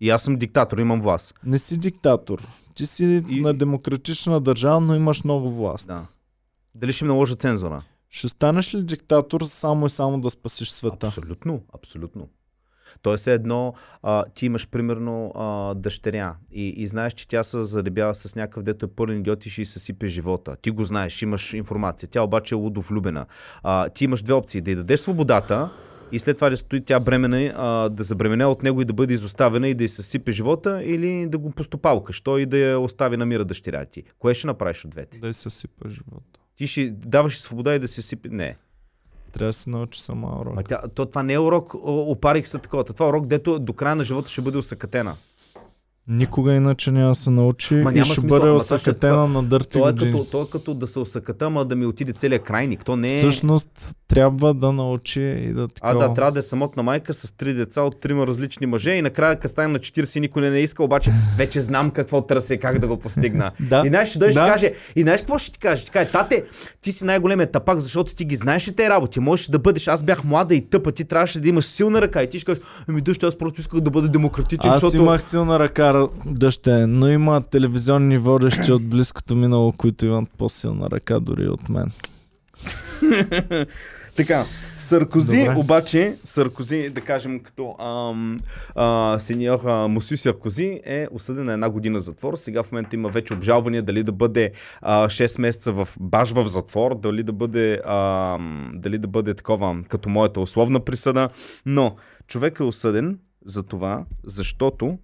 И 0.00 0.10
аз 0.10 0.22
съм 0.22 0.36
диктатор, 0.36 0.78
имам 0.78 1.00
власт. 1.00 1.34
Не 1.44 1.58
си 1.58 1.78
диктатор. 1.78 2.46
Ти 2.74 2.86
си 2.86 3.24
И- 3.28 3.40
на 3.40 3.54
демократична 3.54 4.40
държава, 4.40 4.80
но 4.80 4.94
имаш 4.94 5.24
много 5.24 5.50
власт. 5.50 5.86
Да. 5.86 6.02
Дали 6.74 6.92
ще 6.92 7.04
ми 7.04 7.08
наложа 7.08 7.34
цензура? 7.34 7.82
Ще 8.10 8.28
станеш 8.28 8.74
ли 8.74 8.82
диктатор 8.82 9.40
само 9.42 9.86
и 9.86 9.90
само 9.90 10.20
да 10.20 10.30
спасиш 10.30 10.70
света? 10.70 11.06
Абсолютно, 11.06 11.60
абсолютно. 11.74 12.28
Тоест 13.02 13.26
е 13.26 13.32
едно, 13.32 13.74
а, 14.02 14.24
ти 14.34 14.46
имаш 14.46 14.68
примерно 14.68 15.32
а, 15.34 15.74
дъщеря 15.74 16.36
и, 16.52 16.68
и 16.68 16.86
знаеш, 16.86 17.12
че 17.12 17.28
тя 17.28 17.42
се 17.42 17.62
заребява 17.62 18.14
с 18.14 18.36
някакъв, 18.36 18.62
дето 18.62 18.86
е 18.86 18.88
пълен 18.88 19.18
идиот 19.20 19.46
и 19.46 19.50
ще 19.50 19.62
й 19.62 19.64
съсипе 19.64 20.06
живота. 20.06 20.56
Ти 20.62 20.70
го 20.70 20.84
знаеш, 20.84 21.22
имаш 21.22 21.52
информация. 21.52 22.08
Тя 22.08 22.22
обаче 22.22 22.54
е 22.54 22.58
лудо 22.58 22.80
влюбена. 22.80 23.26
А, 23.62 23.88
ти 23.88 24.04
имаш 24.04 24.22
две 24.22 24.32
опции. 24.32 24.60
Да 24.60 24.70
й 24.70 24.74
дадеш 24.74 25.00
свободата 25.00 25.70
и 26.12 26.18
след 26.18 26.36
това 26.36 26.50
да 26.50 26.56
стои 26.56 26.84
тя 26.84 27.00
бремена, 27.00 27.52
а, 27.56 27.88
да 27.88 28.02
забремене 28.02 28.44
от 28.44 28.62
него 28.62 28.82
и 28.82 28.84
да 28.84 28.92
бъде 28.92 29.14
изоставена 29.14 29.68
и 29.68 29.74
да 29.74 29.84
й 29.84 29.88
съсипе 29.88 30.32
живота 30.32 30.82
или 30.84 31.26
да 31.26 31.38
го 31.38 31.50
постопалкаш, 31.50 32.20
той 32.20 32.42
и 32.42 32.46
да 32.46 32.58
я 32.58 32.80
остави 32.80 33.16
на 33.16 33.26
мира 33.26 33.44
дъщеря 33.44 33.84
ти. 33.84 34.02
Кое 34.18 34.34
ще 34.34 34.46
направиш 34.46 34.84
от 34.84 34.90
двете? 34.90 35.18
Да 35.18 35.28
й 35.28 35.32
съсипа 35.32 35.88
живота. 35.88 36.40
Ти 36.56 36.66
ще 36.66 36.90
даваш 36.90 37.40
свобода 37.40 37.74
и 37.74 37.78
да 37.78 37.88
се 37.88 38.02
сипе... 38.02 38.28
Не. 38.28 38.56
Трябва 39.32 39.48
да 39.48 39.52
се 39.52 39.70
научи 39.70 40.00
сама 40.00 40.40
урок. 40.40 40.54
Ма 40.54 40.62
тя, 40.62 40.82
то, 40.94 41.06
това 41.06 41.22
не 41.22 41.32
е 41.32 41.38
урок, 41.38 41.74
опарих 41.84 42.48
се 42.48 42.58
такова. 42.58 42.84
Това 42.84 43.06
е 43.06 43.08
урок, 43.08 43.26
дето 43.26 43.58
до 43.58 43.72
края 43.72 43.96
на 43.96 44.04
живота 44.04 44.30
ще 44.30 44.40
бъде 44.40 44.58
усъкътена. 44.58 45.14
Никога 46.10 46.52
иначе 46.52 46.90
няма 46.90 47.08
да 47.08 47.14
се 47.14 47.30
научи 47.30 47.74
Ма 47.74 47.92
и 47.92 48.04
ще 48.04 48.14
смисъл, 48.14 48.28
бъде 48.30 48.60
ще- 48.60 48.74
осъкатена 48.74 49.28
на 49.28 49.42
дърти 49.42 49.68
То 49.70 49.88
е, 49.88 49.92
години. 49.92 50.12
като, 50.12 50.24
то 50.24 50.42
е 50.42 50.46
като 50.52 50.74
да 50.74 50.86
се 50.86 50.98
усъката, 50.98 51.44
ама 51.46 51.64
да 51.64 51.76
ми 51.76 51.86
отиде 51.86 52.12
целият 52.12 52.42
крайник. 52.42 52.84
То 52.84 52.96
не 52.96 53.14
е... 53.14 53.18
Всъщност 53.18 53.68
трябва 54.08 54.54
да 54.54 54.72
научи 54.72 55.20
и 55.22 55.52
да 55.52 55.62
А, 55.62 55.68
такова. 55.68 56.08
да, 56.08 56.14
трябва 56.14 56.32
да 56.32 56.38
е 56.38 56.42
самотна 56.42 56.82
майка 56.82 57.14
с 57.14 57.32
три 57.32 57.54
деца 57.54 57.82
от 57.82 58.00
трима 58.00 58.26
различни 58.26 58.66
мъже 58.66 58.90
и 58.90 59.02
накрая, 59.02 59.36
като 59.36 59.48
станем 59.48 59.72
на 59.72 59.78
40 59.78 60.20
никой 60.20 60.42
не, 60.42 60.50
не 60.50 60.58
иска, 60.58 60.84
обаче 60.84 61.12
вече 61.36 61.60
знам 61.60 61.90
какво 61.90 62.22
търся 62.22 62.54
и 62.54 62.58
как 62.58 62.78
да 62.78 62.86
го 62.86 62.96
постигна. 62.96 63.50
Да. 63.60 63.82
И 63.84 63.88
знаеш, 63.88 64.08
ще 64.08 64.18
дойде, 64.18 64.32
ще 64.32 64.40
Да. 64.40 64.46
каже, 64.48 64.72
и 64.96 65.02
знаеш 65.02 65.20
какво 65.20 65.38
ще 65.38 65.52
ти 65.52 65.58
каже? 65.58 65.82
Ще 65.82 65.90
каже, 65.90 66.10
тате, 66.10 66.44
ти 66.80 66.92
си 66.92 67.04
най-големият 67.04 67.52
тапак, 67.52 67.78
защото 67.78 68.14
ти 68.14 68.24
ги 68.24 68.36
знаеш 68.36 68.66
и 68.68 68.72
те 68.72 68.90
работи. 68.90 69.20
Можеш 69.20 69.46
да 69.46 69.58
бъдеш, 69.58 69.88
аз 69.88 70.02
бях 70.02 70.24
млада 70.24 70.54
и 70.54 70.60
тъпа, 70.60 70.92
ти 70.92 71.04
трябваше 71.04 71.40
да 71.40 71.48
имаш 71.48 71.64
силна 71.64 72.02
ръка 72.02 72.22
и 72.22 72.28
ти 72.28 72.38
ще 72.38 72.46
кажеш, 72.46 72.62
ами 72.88 73.00
дъщ, 73.00 73.22
аз 73.22 73.34
просто 73.34 73.60
исках 73.60 73.80
да 73.80 73.90
бъда 73.90 74.08
демократичен, 74.08 74.70
Аз 74.70 74.80
защото... 74.80 75.02
имах 75.02 75.22
силна 75.22 75.58
ръка, 75.58 75.99
дъще, 76.26 76.86
но 76.86 77.08
има 77.08 77.42
телевизионни 77.42 78.18
водещи 78.18 78.72
от 78.72 78.86
близкото 78.86 79.36
минало, 79.36 79.72
които 79.72 80.06
имат 80.06 80.28
по-силна 80.38 80.90
ръка 80.90 81.20
дори 81.20 81.48
от 81.48 81.68
мен. 81.68 81.90
Така, 84.16 84.44
Саркози, 84.76 85.44
Добре. 85.44 85.56
обаче, 85.56 86.16
Саркози, 86.24 86.90
да 86.90 87.00
кажем 87.00 87.40
като 87.40 87.76
ам, 87.80 88.40
а, 88.74 89.18
сеньор 89.18 89.60
а, 89.64 89.88
Мусю 89.88 90.16
Саркози 90.16 90.80
е 90.84 91.06
осъден 91.12 91.44
на 91.44 91.52
една 91.52 91.70
година 91.70 92.00
затвор. 92.00 92.34
Сега 92.36 92.62
в 92.62 92.72
момента 92.72 92.96
има 92.96 93.08
вече 93.08 93.34
обжалвания 93.34 93.82
дали 93.82 94.02
да 94.02 94.12
бъде 94.12 94.52
а, 94.80 95.08
6 95.08 95.40
месеца 95.40 95.72
в 95.72 95.88
баш 96.00 96.30
в 96.30 96.48
затвор, 96.48 96.98
дали 97.00 97.22
да 97.22 97.32
бъде, 97.32 97.80
а, 97.84 98.38
дали 98.74 98.98
да 98.98 99.08
бъде 99.08 99.34
такова 99.34 99.82
като 99.88 100.08
моята 100.08 100.40
условна 100.40 100.80
присъда. 100.80 101.28
Но 101.66 101.96
човек 102.26 102.60
е 102.60 102.64
осъден 102.64 103.18
за 103.44 103.62
това, 103.62 104.04
защото 104.24 104.98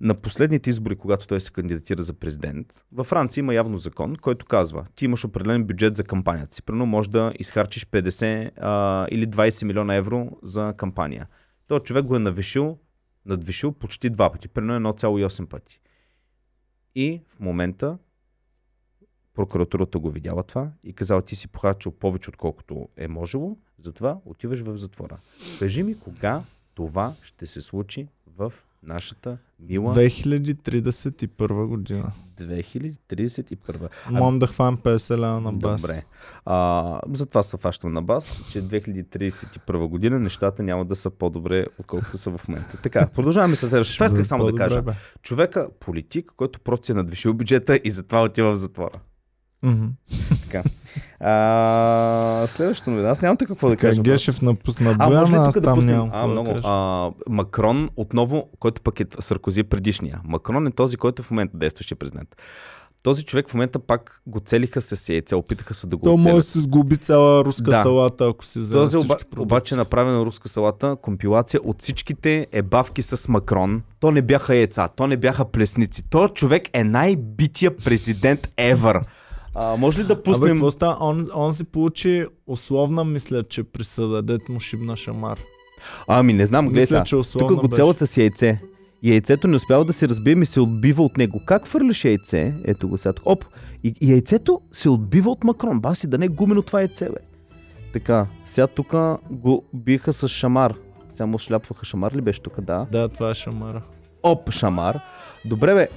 на 0.00 0.14
последните 0.14 0.70
избори, 0.70 0.96
когато 0.96 1.26
той 1.26 1.40
се 1.40 1.52
кандидатира 1.52 2.02
за 2.02 2.14
президент, 2.14 2.84
във 2.92 3.06
Франция 3.06 3.42
има 3.42 3.54
явно 3.54 3.78
закон, 3.78 4.16
който 4.16 4.46
казва, 4.46 4.86
ти 4.94 5.04
имаш 5.04 5.24
определен 5.24 5.64
бюджет 5.64 5.96
за 5.96 6.04
кампанията 6.04 6.54
си. 6.54 6.62
Примерно 6.62 6.86
може 6.86 7.10
да 7.10 7.32
изхарчиш 7.38 7.86
50 7.86 8.50
а, 8.56 9.06
или 9.10 9.26
20 9.26 9.64
милиона 9.64 9.94
евро 9.94 10.38
за 10.42 10.74
кампания. 10.76 11.28
Той 11.66 11.80
човек 11.80 12.04
го 12.04 12.16
е 12.16 12.18
навишил, 12.18 12.78
надвишил 13.26 13.72
почти 13.72 14.10
два 14.10 14.32
пъти, 14.32 14.48
примерно 14.48 14.92
1,8 14.92 15.46
пъти. 15.46 15.80
И 16.94 17.20
в 17.28 17.40
момента 17.40 17.98
прокуратурата 19.34 19.98
го 19.98 20.10
видяла 20.10 20.42
това 20.42 20.70
и 20.84 20.92
казала, 20.92 21.22
ти 21.22 21.36
си 21.36 21.48
похарчил 21.48 21.92
повече 21.92 22.30
отколкото 22.30 22.88
е 22.96 23.08
можело, 23.08 23.58
затова 23.78 24.18
отиваш 24.24 24.60
в 24.60 24.76
затвора. 24.76 25.18
Кажи 25.58 25.82
ми 25.82 25.98
кога 25.98 26.42
това 26.74 27.14
ще 27.22 27.46
се 27.46 27.60
случи 27.60 28.08
в 28.26 28.52
нашата 28.82 29.38
мила 29.60 29.94
2031 29.94 31.66
година. 31.66 32.12
2031. 32.40 33.88
Мом 34.10 34.38
да 34.38 34.46
хвам 34.46 34.78
50 34.78 35.16
лева 35.16 35.40
на 35.40 35.52
бас. 35.52 35.82
Добре. 35.82 36.04
А, 36.44 37.00
затова 37.12 37.42
се 37.42 37.56
фащам 37.56 37.92
на 37.92 38.02
бас, 38.02 38.50
че 38.52 38.62
2031 38.62 39.86
година 39.86 40.18
нещата 40.18 40.62
няма 40.62 40.84
да 40.84 40.96
са 40.96 41.10
по-добре, 41.10 41.66
отколкото 41.78 42.18
са 42.18 42.30
в 42.30 42.48
момента. 42.48 42.82
Така, 42.82 43.08
продължаваме 43.14 43.56
с 43.56 43.68
следващото. 43.68 43.96
Това 43.96 44.06
исках 44.06 44.26
само 44.26 44.44
да 44.44 44.54
кажа. 44.54 44.82
бе. 44.82 44.92
Човека, 45.22 45.68
политик, 45.80 46.32
който 46.36 46.60
просто 46.60 46.86
си 46.86 46.92
е 46.92 46.94
надвишил 46.94 47.34
бюджета 47.34 47.80
и 47.84 47.90
затова 47.90 48.22
отива 48.22 48.52
в 48.52 48.56
затвора. 48.56 49.00
Мгм. 49.62 49.86
Така. 50.42 50.62
А, 51.20 52.46
следващото 52.46 52.90
новина. 52.90 53.08
Аз 53.08 53.22
нямам 53.22 53.36
така 53.36 53.48
какво 53.48 53.68
да 53.68 53.76
кажа. 53.76 54.02
Гешев 54.02 54.42
напусна 54.42 54.96
А, 54.98 55.10
може 55.10 55.22
ли 55.22 55.26
Бояна, 55.26 55.48
аз 55.48 55.54
да 55.54 55.60
там 55.60 55.74
пуснем? 55.74 55.94
нямам 55.94 56.08
А, 56.08 56.12
какво 56.12 56.26
да 56.26 56.32
много. 56.32 56.48
кажа. 56.48 56.62
А, 56.64 57.10
Макрон 57.28 57.90
отново, 57.96 58.48
който 58.58 58.80
пък 58.82 59.00
е 59.00 59.06
Саркози 59.20 59.62
предишния. 59.62 60.20
Макрон 60.24 60.66
е 60.66 60.70
този, 60.70 60.96
който 60.96 61.22
в 61.22 61.30
момента 61.30 61.56
действащия 61.56 61.96
президент. 61.96 62.28
Този 63.02 63.24
човек 63.24 63.48
в 63.50 63.54
момента 63.54 63.78
пак 63.78 64.22
го 64.26 64.40
целиха 64.40 64.80
с 64.80 65.08
яйце, 65.08 65.34
опитаха 65.34 65.74
се 65.74 65.86
да 65.86 65.96
го 65.96 66.04
То 66.04 66.10
може 66.10 66.22
да 66.22 66.28
оцелят. 66.30 66.46
се 66.46 66.60
сгуби 66.60 66.96
цяла 66.96 67.44
руска 67.44 67.62
Да. 67.62 67.82
салата, 67.82 68.26
ако 68.26 68.44
си 68.44 68.58
вземе 68.58 68.80
Този 68.80 68.96
оба, 68.96 69.08
продукти. 69.08 69.38
обаче 69.38 69.74
е 69.74 69.78
направена 69.78 70.24
руска 70.24 70.48
салата, 70.48 70.96
компилация 70.96 71.60
от 71.64 71.82
всичките 71.82 72.46
ебавки 72.52 73.02
с 73.02 73.28
Макрон. 73.28 73.82
То 74.00 74.10
не 74.10 74.22
бяха 74.22 74.56
яйца, 74.56 74.88
то 74.88 75.06
не 75.06 75.16
бяха 75.16 75.44
плесници. 75.44 76.02
То 76.02 76.28
човек 76.28 76.68
е 76.72 76.84
най-бития 76.84 77.76
президент 77.76 78.40
ever. 78.48 79.02
А, 79.54 79.76
може 79.76 79.98
ли 79.98 80.04
да 80.04 80.12
Абе, 80.12 80.22
пуснем... 80.22 80.56
какво 80.56 80.70
става? 80.70 80.96
Он, 81.00 81.26
он 81.34 81.52
си 81.52 81.64
получи 81.64 82.26
условна, 82.46 83.04
мисля, 83.04 83.42
че 83.42 83.64
присъда, 83.64 84.22
дет 84.22 84.48
му 84.48 84.60
шибна 84.60 84.96
шамар. 84.96 85.38
Ами 86.08 86.32
не 86.32 86.46
знам, 86.46 86.72
че 87.04 87.16
условна 87.16 87.48
Тук 87.48 87.68
го 87.68 87.76
целят 87.76 87.98
с 87.98 88.16
яйце. 88.16 88.60
И 89.02 89.10
яйцето 89.10 89.48
не 89.48 89.56
успява 89.56 89.84
да 89.84 89.92
се 89.92 90.08
разбие, 90.08 90.34
ми 90.34 90.46
се 90.46 90.60
отбива 90.60 91.02
от 91.02 91.16
него. 91.16 91.40
Как 91.46 91.66
фърляш 91.66 92.04
яйце? 92.04 92.54
Ето 92.64 92.88
го 92.88 92.98
сега. 92.98 93.12
Оп! 93.24 93.44
И, 93.84 93.94
и 94.00 94.12
яйцето 94.12 94.60
се 94.72 94.88
отбива 94.88 95.30
от 95.30 95.44
Макрон. 95.44 95.80
Баси, 95.80 96.06
да 96.06 96.18
не 96.18 96.24
е 96.24 96.28
гумено 96.28 96.62
това 96.62 96.80
яйце, 96.80 97.04
бе. 97.04 97.20
Така, 97.92 98.26
сега 98.46 98.66
тук 98.66 98.94
го 99.30 99.64
биха 99.74 100.12
с 100.12 100.28
шамар. 100.28 100.74
Сега 101.10 101.26
му 101.26 101.38
шляпваха 101.38 101.84
шамар 101.84 102.12
ли 102.12 102.20
беше 102.20 102.42
тук? 102.42 102.60
Да. 102.60 102.86
Да, 102.92 103.08
това 103.08 103.30
е 103.30 103.34
шамара. 103.34 103.82
Оп, 104.22 104.50
шамар. 104.50 105.00
Добре, 105.44 105.74
бе. 105.74 105.88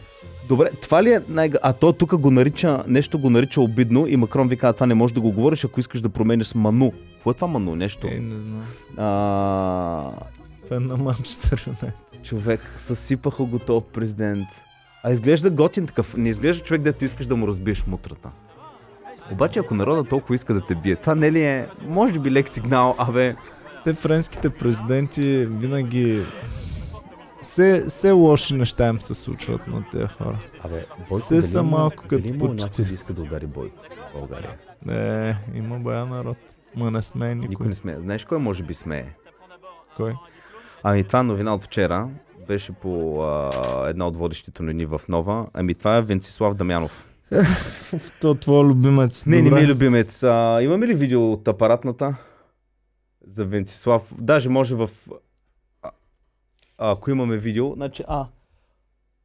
Добре, 0.47 0.69
това 0.81 1.03
ли 1.03 1.11
е 1.11 1.21
най 1.29 1.51
А 1.61 1.73
то 1.73 1.93
тук 1.93 2.17
го 2.17 2.31
нарича, 2.31 2.83
нещо 2.87 3.19
го 3.19 3.29
нарича 3.29 3.61
обидно 3.61 4.07
и 4.07 4.17
Макрон 4.17 4.47
ви 4.47 4.57
казва, 4.57 4.73
това 4.73 4.85
не 4.85 4.93
можеш 4.93 5.13
да 5.13 5.21
го 5.21 5.31
говориш, 5.31 5.65
ако 5.65 5.79
искаш 5.79 6.01
да 6.01 6.09
промениш 6.09 6.55
ману. 6.55 6.91
Какво 7.13 7.31
е 7.31 7.33
това 7.33 7.47
ману? 7.47 7.75
Нещо. 7.75 8.07
Е, 8.07 8.19
не 8.19 8.35
знам. 8.35 8.63
А, 8.97 10.11
Фен 10.67 10.87
на 10.87 10.97
Манчестър 10.97 11.63
Юнайтед. 11.67 12.23
човек, 12.23 12.73
съсипаха 12.77 13.43
го 13.43 13.59
този 13.59 13.83
президент. 13.93 14.47
А 15.03 15.11
изглежда 15.11 15.49
готин 15.49 15.87
такъв. 15.87 16.17
Не 16.17 16.29
изглежда 16.29 16.63
човек, 16.63 16.81
дето 16.81 17.05
искаш 17.05 17.25
да 17.25 17.35
му 17.35 17.47
разбиеш 17.47 17.87
мутрата. 17.87 18.29
Обаче, 19.31 19.59
ако 19.59 19.75
народа 19.75 20.03
толкова 20.03 20.35
иска 20.35 20.53
да 20.53 20.65
те 20.65 20.75
бие, 20.75 20.95
това 20.95 21.15
не 21.15 21.31
ли 21.31 21.41
е, 21.41 21.67
може 21.87 22.19
би 22.19 22.31
лек 22.31 22.49
сигнал, 22.49 22.95
абе, 22.97 23.35
Те 23.83 23.93
френските 23.93 24.49
президенти 24.49 25.45
винаги 25.49 26.21
все, 27.43 27.85
все 27.87 28.11
лоши 28.11 28.55
неща 28.55 28.87
им 28.87 29.01
се 29.01 29.13
случват 29.13 29.67
на 29.67 29.83
тези 29.91 30.07
хора. 30.07 30.39
Абе, 30.63 30.85
Все 31.19 31.41
са 31.41 31.63
малко 31.63 32.03
като 32.07 32.47
да 32.83 32.93
иска 32.93 33.13
да 33.13 33.21
удари 33.21 33.47
Бойко 33.47 33.83
в 33.83 34.13
България? 34.19 34.57
Е, 34.89 35.35
има 35.57 35.79
бая 35.79 36.05
народ. 36.05 36.37
Ма 36.75 36.91
не 36.91 37.01
сме 37.01 37.35
никой. 37.35 37.49
Никой 37.49 37.67
не 37.67 37.75
смее. 37.75 37.95
Знаеш 37.99 38.25
кой 38.25 38.39
може 38.39 38.63
би 38.63 38.73
смее? 38.73 39.05
Кой? 39.95 40.13
Ами 40.83 41.03
това 41.03 41.23
новина 41.23 41.53
от 41.53 41.61
вчера. 41.61 42.09
Беше 42.47 42.71
по 42.71 43.23
а, 43.23 43.89
една 43.89 44.07
от 44.07 44.15
водещите 44.15 44.63
новини 44.63 44.85
в 44.85 45.01
Нова. 45.09 45.47
Ами 45.53 45.75
това 45.75 45.97
е 45.97 46.01
Венцислав 46.01 46.53
Дамянов. 46.53 47.07
То 48.21 48.35
твой 48.35 48.65
любимец. 48.65 49.25
Не, 49.25 49.41
не 49.41 49.51
ми 49.51 49.61
е 49.61 49.67
любимец. 49.67 50.23
А, 50.23 50.61
имаме 50.61 50.87
ли 50.87 50.93
видео 50.93 51.31
от 51.31 51.47
апаратната 51.47 52.15
за 53.27 53.45
Венцислав? 53.45 54.13
Даже 54.17 54.49
може 54.49 54.75
в... 54.75 54.89
А, 56.83 56.91
ако 56.91 57.11
имаме 57.11 57.37
видео, 57.37 57.73
значи... 57.73 58.03
А, 58.07 58.25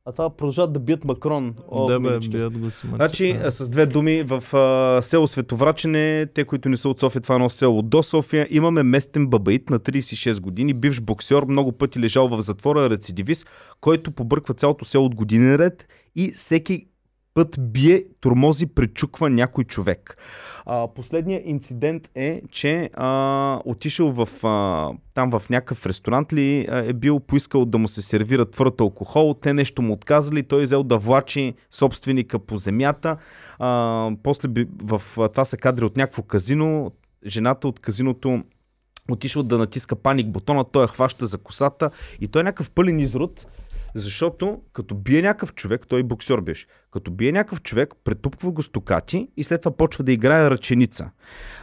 а 0.04 0.12
това 0.12 0.30
продължават 0.30 0.72
да 0.72 0.80
бият 0.80 1.04
Макрон. 1.04 1.54
О, 1.68 1.86
да 1.86 2.00
бе, 2.00 2.18
бият 2.18 2.58
го 2.58 2.70
си. 2.70 2.86
Значи, 2.94 3.30
а, 3.44 3.50
с 3.50 3.68
две 3.68 3.86
думи, 3.86 4.22
в 4.22 4.54
а, 4.56 5.02
село 5.02 5.26
Световрачене, 5.26 6.26
те, 6.34 6.44
които 6.44 6.68
не 6.68 6.76
са 6.76 6.88
от 6.88 7.00
София, 7.00 7.22
това 7.22 7.34
е 7.34 7.36
едно 7.36 7.50
село 7.50 7.82
до 7.82 8.02
София, 8.02 8.46
имаме 8.50 8.82
местен 8.82 9.26
бабаит 9.26 9.70
на 9.70 9.78
36 9.78 10.40
години, 10.40 10.74
бивш 10.74 11.00
боксер, 11.00 11.42
много 11.42 11.72
пъти 11.72 12.00
лежал 12.00 12.28
в 12.28 12.40
затвора, 12.40 12.90
рецидивист, 12.90 13.46
който 13.80 14.10
побърква 14.10 14.54
цялото 14.54 14.84
село 14.84 15.04
от 15.04 15.14
години 15.14 15.58
ред 15.58 15.88
и 16.16 16.32
всеки 16.32 16.86
път 17.38 17.56
бие, 17.58 18.04
тормози, 18.20 18.66
пречуква 18.66 19.30
някой 19.30 19.64
човек. 19.64 20.16
А, 20.66 20.88
последният 20.94 21.46
инцидент 21.46 22.10
е, 22.14 22.42
че 22.50 22.90
а, 22.94 23.60
отишъл 23.64 24.12
в, 24.12 24.46
а, 24.46 24.90
там 25.14 25.30
в 25.30 25.50
някакъв 25.50 25.86
ресторант 25.86 26.32
ли 26.32 26.66
а, 26.70 26.78
е 26.78 26.92
бил 26.92 27.20
поискал 27.20 27.64
да 27.64 27.78
му 27.78 27.88
се 27.88 28.02
сервира 28.02 28.50
твърд 28.50 28.80
алкохол, 28.80 29.34
те 29.42 29.54
нещо 29.54 29.82
му 29.82 29.92
отказали, 29.92 30.42
той 30.42 30.60
е 30.60 30.64
взел 30.64 30.82
да 30.82 30.98
влачи 30.98 31.54
собственика 31.70 32.38
по 32.38 32.56
земята. 32.56 33.16
А, 33.58 34.10
после 34.22 34.48
би, 34.48 34.66
в, 34.82 35.02
това 35.14 35.44
са 35.44 35.56
кадри 35.56 35.84
от 35.84 35.96
някакво 35.96 36.22
казино, 36.22 36.92
жената 37.26 37.68
от 37.68 37.80
казиното 37.80 38.42
отишъл 39.10 39.42
да 39.42 39.58
натиска 39.58 39.96
паник 39.96 40.28
бутона, 40.28 40.64
той 40.64 40.82
я 40.82 40.88
хваща 40.88 41.26
за 41.26 41.38
косата 41.38 41.90
и 42.20 42.28
той 42.28 42.40
е 42.40 42.44
някакъв 42.44 42.70
пълен 42.70 43.00
изрод, 43.00 43.46
защото 43.94 44.60
като 44.72 44.94
бие 44.94 45.22
някакъв 45.22 45.54
човек, 45.54 45.86
той 45.88 46.02
боксер 46.02 46.40
беше, 46.40 46.66
като 46.90 47.10
бие 47.10 47.32
някакъв 47.32 47.62
човек, 47.62 47.94
претупква 48.04 48.50
го 48.50 48.62
стокати 48.62 49.28
и 49.36 49.44
след 49.44 49.62
това 49.62 49.76
почва 49.76 50.04
да 50.04 50.12
играе 50.12 50.50
ръченица. 50.50 51.10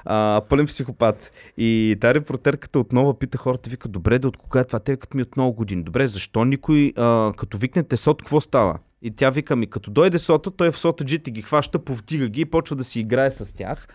А, 0.06 0.42
пълен 0.50 0.68
психопат. 0.68 1.32
И 1.58 1.98
тази 2.02 2.14
репортерката 2.14 2.80
отново 2.80 3.14
пита 3.14 3.38
хората, 3.38 3.70
вика, 3.70 3.88
добре, 3.88 4.20
да 4.20 4.28
от 4.28 4.38
кога 4.38 4.60
е 4.60 4.64
това? 4.64 4.80
Те 4.80 4.98
като 4.98 5.18
ми 5.18 5.24
от 5.24 5.38
много 5.38 5.54
години. 5.54 5.84
Добре, 5.84 6.08
защо 6.08 6.46
никой, 6.46 6.94
а, 6.98 7.34
като 7.38 7.58
викнете 7.58 7.98
сот, 7.98 8.22
какво 8.22 8.42
става? 8.42 8.80
И 9.02 9.12
тя 9.12 9.30
вика 9.30 9.56
ми, 9.56 9.70
като 9.70 9.92
дойде 9.92 10.18
сота, 10.18 10.52
той 10.52 10.72
в 10.72 10.80
сота 10.80 11.06
джити 11.06 11.32
ги 11.32 11.42
хваща, 11.42 11.80
повдига 11.80 12.28
ги 12.28 12.42
и 12.42 12.46
почва 12.46 12.76
да 12.76 12.84
си 12.84 13.00
играе 13.00 13.32
с 13.32 13.56
тях. 13.56 13.88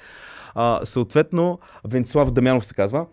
А, 0.55 0.81
съответно, 0.85 1.59
Венцислав 1.85 2.31
Дамянов 2.31 2.67
се 2.67 2.75
казва, 2.75 3.07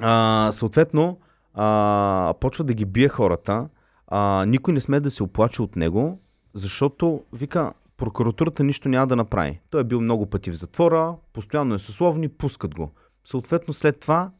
а, 0.00 0.50
съответно, 0.52 1.20
а, 1.54 2.34
почва 2.40 2.64
да 2.64 2.74
ги 2.74 2.84
бие 2.84 3.08
хората. 3.08 3.68
А, 4.06 4.44
никой 4.48 4.74
не 4.74 4.80
сме 4.80 5.00
да 5.00 5.10
се 5.10 5.22
оплаче 5.22 5.62
от 5.62 5.76
него, 5.76 6.18
защото, 6.54 7.24
вика, 7.32 7.72
прокуратурата 7.96 8.64
нищо 8.64 8.88
няма 8.88 9.06
да 9.06 9.16
направи. 9.16 9.60
Той 9.70 9.80
е 9.80 9.84
бил 9.84 10.00
много 10.00 10.26
пъти 10.26 10.50
в 10.50 10.54
затвора, 10.54 11.16
постоянно 11.32 11.74
е 11.74 11.78
съсловни, 11.78 12.28
пускат 12.28 12.74
го. 12.74 12.92
Съответно, 13.24 13.74
след 13.74 14.00
това, 14.00 14.30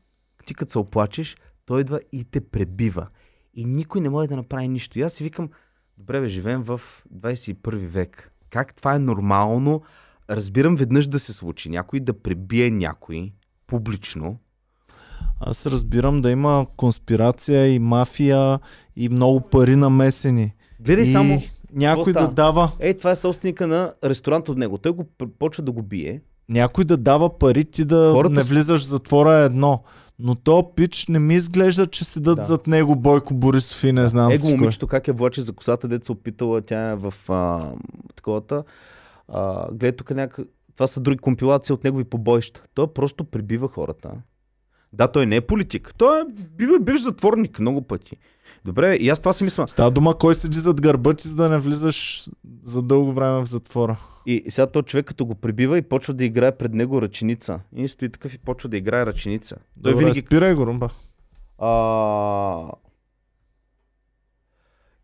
ти 0.47 0.55
като 0.55 0.73
се 0.73 0.79
оплачеш, 0.79 1.37
той 1.67 1.81
идва 1.81 2.01
и 2.13 2.25
те 2.25 2.41
пребива. 2.41 3.07
И 3.55 3.65
никой 3.65 4.01
не 4.01 4.09
може 4.09 4.29
да 4.29 4.37
направи 4.37 4.69
нищо. 4.69 4.99
И 4.99 5.03
аз 5.03 5.13
си 5.13 5.25
викам, 5.25 5.51
добре 5.99 6.21
бе, 6.21 6.29
живеем 6.29 6.63
в 6.63 6.81
21 7.15 7.77
век. 7.77 8.33
Как 8.51 8.75
това 8.75 8.95
е 8.95 8.99
нормално? 8.99 9.83
Разбирам 10.31 10.77
веднъж 10.77 11.07
да 11.07 11.19
се 11.19 11.33
случи. 11.33 11.71
Някой 11.71 12.01
да 12.01 12.23
пребие 12.23 12.71
някой 12.71 13.33
публично, 13.67 14.39
Аз 15.41 15.67
разбирам 15.67 16.21
да 16.21 16.31
има 16.31 16.67
конспирация 16.77 17.75
и 17.75 17.79
мафия 17.79 18.59
и 18.97 19.09
много 19.09 19.41
пари 19.41 19.77
намесени. 19.77 20.53
Гледай 20.81 21.05
и 21.05 21.13
само. 21.13 21.43
някой 21.73 22.13
да 22.13 22.29
дава, 22.29 22.71
Е, 22.79 22.95
това 22.95 23.11
е 23.11 23.17
собственика 23.17 23.67
на 23.67 23.93
ресторант 24.05 24.49
от 24.49 24.59
него. 24.59 24.79
Той 24.79 24.93
го 24.93 25.05
почва 25.39 25.63
да 25.63 25.73
го 25.73 25.83
бие. 25.83 26.21
някой 26.49 26.85
да 26.85 26.97
дава 26.97 27.39
пари 27.39 27.65
ти 27.65 27.85
да 27.85 28.13
Хората 28.13 28.35
не 28.35 28.43
влизаш 28.43 28.83
в 28.83 28.89
затвора 28.89 29.35
е 29.39 29.45
едно. 29.45 29.83
Но 30.19 30.35
то 30.35 30.73
пич 30.77 31.07
не 31.09 31.19
ми 31.19 31.35
изглежда, 31.35 31.87
че 31.87 32.05
седат 32.05 32.37
Да. 32.37 32.45
зад 32.45 32.67
него 32.67 32.97
Бойко 32.97 33.35
Борисов 33.35 33.85
и 33.85 33.93
не 33.93 34.09
знам 34.09 34.33
Его 34.33 34.51
момичето 34.51 34.87
как 34.87 35.09
я 35.09 35.15
влачи 35.15 35.41
за 35.41 35.53
косата, 35.53 36.01
се 36.03 36.13
опитала, 36.13 36.61
тя 36.61 36.91
е 36.91 36.97
в 36.97 37.15
а, 37.29 37.61
таковата. 38.17 38.65
А, 39.29 39.69
гледай 39.69 39.93
тук 39.93 40.11
някак... 40.11 40.47
Това 40.77 40.87
са 40.87 41.01
други 41.01 41.19
компилации 41.19 41.73
от 41.73 41.85
негови 41.85 42.05
побоища. 42.05 42.63
Той 42.75 42.87
просто 42.87 43.25
прибива 43.25 43.69
хората. 43.69 44.11
Да, 44.95 45.09
той 45.09 45.27
не 45.27 45.37
е 45.37 45.41
политик. 45.41 45.95
Той 45.99 46.21
е 46.21 46.25
бива 46.57 46.79
бивш 46.81 47.01
затворник 47.01 47.59
много 47.59 47.83
пъти. 47.83 48.17
Добре, 48.65 48.95
и 48.95 49.09
аз 49.09 49.19
това 49.19 49.33
си 49.33 49.45
мисля. 49.45 49.69
Става 49.69 49.91
дума 49.91 50.19
кой 50.19 50.35
седи 50.35 50.59
зад 50.59 50.81
гърба 50.81 51.15
ти, 51.15 51.29
за 51.29 51.37
да 51.37 51.49
не 51.49 51.59
влизаш 51.59 52.29
за 52.63 52.83
дълго 52.83 53.13
време 53.13 53.41
в 53.41 53.47
затвора. 53.47 53.99
И 54.27 54.45
сега 54.49 54.67
този 54.67 54.85
човек 54.85 55.07
като 55.07 55.27
го 55.27 55.35
прибива 55.35 55.79
и 55.79 55.83
почва 55.83 56.15
да 56.15 56.25
играе 56.25 56.57
пред 56.57 56.75
него 56.75 57.03
ръченица. 57.03 57.61
И 57.77 57.89
стои 57.89 58.11
такъв 58.13 58.35
и 58.35 58.39
почва 58.39 58.69
да 58.69 58.77
играе 58.77 59.07
ръченица. 59.07 59.57
Той 59.83 59.93
Добре, 59.93 60.05
винаги 60.05 60.21
спирай 60.21 60.55
го, 60.55 60.67
румба. 60.67 60.89
А... 61.59 61.69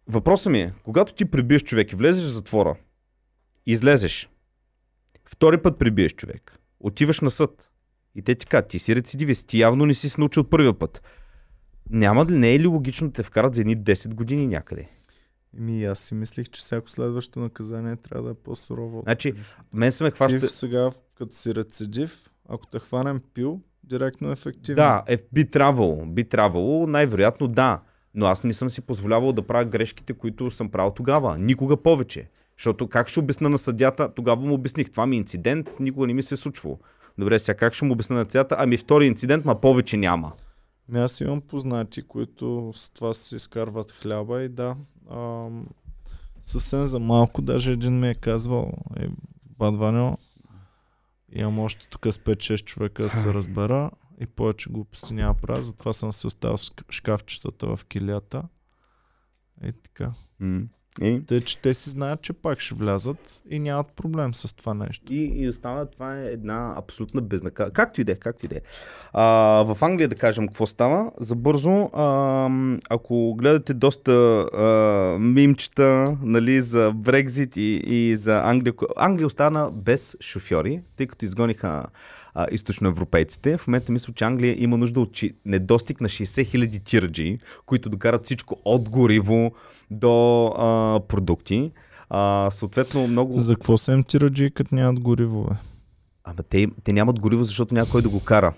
Въпросът 0.06 0.52
ми 0.52 0.60
е, 0.60 0.72
когато 0.84 1.14
ти 1.14 1.24
прибиеш 1.24 1.62
човек 1.62 1.92
и 1.92 1.96
влезеш 1.96 2.24
в 2.24 2.32
затвора, 2.32 2.76
излезеш, 3.66 4.30
втори 5.24 5.62
път 5.62 5.78
прибиеш 5.78 6.14
човек, 6.14 6.58
отиваш 6.80 7.20
на 7.20 7.30
съд 7.30 7.70
и 8.14 8.22
те 8.22 8.34
ти 8.34 8.46
кажат, 8.46 8.68
ти 8.68 8.78
си 8.78 8.96
рецидивист, 8.96 9.46
ти 9.46 9.60
явно 9.60 9.86
не 9.86 9.94
си 9.94 10.08
се 10.08 10.20
научил 10.20 10.40
от 10.40 10.50
първия 10.50 10.78
път. 10.78 11.02
Няма 11.90 12.26
ли, 12.26 12.36
не 12.36 12.54
е 12.54 12.60
ли 12.60 12.66
логично 12.66 13.06
да 13.06 13.12
те 13.12 13.22
вкарат 13.22 13.54
за 13.54 13.60
едни 13.60 13.76
10 13.76 14.14
години 14.14 14.46
някъде? 14.46 14.88
Еми, 15.58 15.84
аз 15.84 15.98
си 15.98 16.14
мислих, 16.14 16.48
че 16.48 16.60
всяко 16.60 16.90
следващо 16.90 17.40
наказание 17.40 17.96
трябва 17.96 18.24
да 18.24 18.30
е 18.30 18.34
по-сурово. 18.34 19.02
Значи, 19.02 19.34
мен 19.72 19.92
се 19.92 20.04
ме 20.04 20.10
хваща... 20.10 20.48
сега, 20.48 20.90
като 21.14 21.36
си 21.36 21.54
рецидив, 21.54 22.30
ако 22.48 22.66
те 22.66 22.78
хванем 22.78 23.20
пил, 23.34 23.60
директно 23.84 24.28
е 24.28 24.32
ефективно. 24.32 24.76
Да, 24.76 25.02
е, 25.06 25.18
би 25.32 25.50
трябвало, 25.50 26.06
би 26.06 26.28
трябвало, 26.28 26.86
най-вероятно 26.86 27.48
да. 27.48 27.82
Но 28.14 28.26
аз 28.26 28.44
не 28.44 28.52
съм 28.52 28.70
си 28.70 28.80
позволявал 28.80 29.32
да 29.32 29.46
правя 29.46 29.64
грешките, 29.64 30.14
които 30.14 30.50
съм 30.50 30.70
правил 30.70 30.90
тогава. 30.90 31.38
Никога 31.38 31.76
повече. 31.76 32.28
Защото 32.58 32.88
как 32.88 33.08
ще 33.08 33.20
обясна 33.20 33.48
на 33.48 33.58
съдята, 33.58 34.14
тогава 34.14 34.42
му 34.42 34.54
обясних, 34.54 34.90
това 34.90 35.06
ми 35.06 35.16
е 35.16 35.18
инцидент, 35.18 35.68
никога 35.80 36.06
не 36.06 36.14
ми 36.14 36.22
се 36.22 36.34
е 36.34 36.38
случвало. 36.38 36.78
Добре, 37.20 37.38
сега 37.38 37.56
как 37.56 37.74
ще 37.74 37.84
му 37.84 37.92
обясна 37.92 38.16
на 38.16 38.24
съдята? 38.24 38.56
Ами 38.58 38.76
втори 38.76 39.06
инцидент, 39.06 39.44
ма 39.44 39.60
повече 39.60 39.96
няма. 39.96 40.32
Ми 40.88 41.00
аз 41.00 41.20
имам 41.20 41.40
познати, 41.40 42.02
които 42.02 42.72
с 42.74 42.90
това 42.90 43.14
си 43.14 43.36
изкарват 43.36 43.92
хляба 43.92 44.42
и 44.42 44.48
да, 44.48 44.76
ам, 45.10 45.66
съвсем 46.42 46.84
за 46.84 46.98
малко, 46.98 47.42
даже 47.42 47.72
един 47.72 47.98
ми 47.98 48.08
е 48.08 48.14
казвал, 48.14 48.72
е, 48.96 49.08
Бадваньо, 49.58 50.18
имам 51.32 51.58
още 51.58 51.88
тук 51.88 52.06
с 52.06 52.18
5-6 52.18 52.64
човека 52.64 53.02
да 53.02 53.10
се 53.10 53.34
разбера 53.34 53.90
и 54.20 54.26
повече 54.26 54.70
глупости 54.70 55.14
няма 55.14 55.34
правя, 55.34 55.62
затова 55.62 55.92
съм 55.92 56.12
се 56.12 56.26
оставил 56.26 56.58
с 56.58 56.70
шк- 56.70 56.92
шкафчетата 56.92 57.76
в 57.76 57.84
килията. 57.84 58.42
И 59.64 59.72
така. 59.72 60.12
М. 60.40 60.62
И, 61.02 61.22
Тъй, 61.26 61.40
че 61.40 61.58
те 61.58 61.74
си 61.74 61.90
знаят, 61.90 62.22
че 62.22 62.32
пак 62.32 62.60
ще 62.60 62.74
влязат 62.74 63.42
и 63.50 63.58
нямат 63.58 63.86
проблем 63.92 64.34
с 64.34 64.56
това 64.56 64.74
нещо. 64.74 65.12
и, 65.12 65.32
и 65.34 65.48
остава, 65.48 65.86
това 65.86 66.18
е 66.18 66.26
една 66.26 66.74
абсолютна 66.76 67.20
безнака. 67.20 67.70
Както 67.70 68.00
и 68.00 68.04
да 68.04 68.12
е, 68.12 68.14
както 68.14 68.46
и 68.46 68.48
да 68.48 68.56
е. 68.56 68.60
А, 69.12 69.24
в 69.62 69.78
Англия 69.80 70.08
да 70.08 70.14
кажем 70.14 70.46
какво 70.46 70.66
става. 70.66 71.10
За 71.20 71.34
бързо, 71.34 71.70
а, 71.92 72.48
ако 72.90 73.34
гледате 73.34 73.74
доста 73.74 74.12
а, 74.12 75.16
мимчета 75.18 76.16
нали, 76.22 76.60
за 76.60 76.92
Брекзит 76.94 77.56
и, 77.56 77.82
и 77.86 78.16
за 78.16 78.40
Англия. 78.44 78.74
Англия 78.96 79.26
остана 79.26 79.70
без 79.72 80.16
шофьори, 80.20 80.82
тъй 80.96 81.06
като 81.06 81.24
изгониха 81.24 81.86
а, 82.34 82.46
източноевропейците. 82.50 83.56
В 83.56 83.66
момента 83.66 83.92
мисля, 83.92 84.12
че 84.12 84.24
Англия 84.24 84.56
има 84.58 84.78
нужда 84.78 85.00
от 85.00 85.20
недостиг 85.44 86.00
на 86.00 86.08
60 86.08 86.46
хиляди 86.46 86.84
тираджи, 86.84 87.38
които 87.66 87.88
докарат 87.88 88.24
всичко 88.24 88.56
от 88.64 88.88
гориво 88.88 89.52
до 89.90 90.46
а, 90.46 91.00
продукти. 91.08 91.72
А, 92.10 92.50
съответно, 92.50 93.06
много... 93.06 93.38
За 93.38 93.54
какво 93.54 93.78
са 93.78 93.92
им 93.92 94.04
тираджи, 94.04 94.50
като 94.50 94.74
нямат 94.74 95.00
гориво, 95.00 95.44
бе? 95.44 95.54
Абе, 96.24 96.42
те, 96.42 96.66
те 96.84 96.92
нямат 96.92 97.20
гориво, 97.20 97.44
защото 97.44 97.74
няма 97.74 97.90
кой 97.90 98.02
да 98.02 98.08
го 98.08 98.24
кара. 98.24 98.54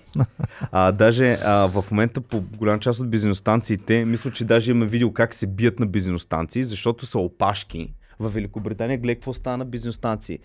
А, 0.71 0.91
даже 0.91 1.37
а, 1.45 1.67
в 1.67 1.85
момента 1.91 2.21
по 2.21 2.41
голям 2.41 2.79
част 2.79 2.99
от 2.99 3.09
бензиностанциите, 3.09 4.05
мисля, 4.05 4.31
че 4.31 4.45
даже 4.45 4.71
имаме 4.71 4.85
видео 4.85 5.13
как 5.13 5.33
се 5.33 5.47
бият 5.47 5.79
на 5.79 5.85
бензиностанции, 5.85 6.63
защото 6.63 7.05
са 7.05 7.19
опашки. 7.19 7.93
В 8.19 8.29
Великобритания 8.29 8.97
гледай 8.97 9.15
какво 9.15 9.33
стана 9.33 9.57
на 9.57 9.65
бензиностанции. 9.65 10.39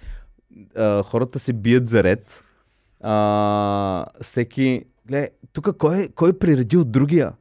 А, 0.76 1.02
хората 1.02 1.38
се 1.38 1.52
бият 1.52 1.88
за 1.88 2.04
ред. 2.04 2.42
А, 3.00 4.06
всеки... 4.22 4.84
Гледай, 5.06 5.28
тук 5.52 5.76
кой, 5.76 5.98
е- 5.98 6.08
кой 6.08 6.30
е 6.30 6.38
приредил 6.38 6.84
другия? 6.84 7.32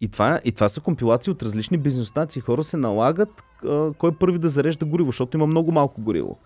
И 0.00 0.08
това, 0.08 0.40
и 0.44 0.52
това 0.52 0.68
са 0.68 0.80
компилации 0.80 1.30
от 1.30 1.42
различни 1.42 1.78
бензиностанции. 1.78 2.42
Хора 2.42 2.62
се 2.62 2.76
налагат 2.76 3.42
а, 3.68 3.92
кой 3.98 4.18
първи 4.18 4.38
да 4.38 4.48
зарежда 4.48 4.84
гориво, 4.86 5.08
защото 5.08 5.36
има 5.36 5.46
много 5.46 5.72
малко 5.72 6.00
гориво. 6.00 6.38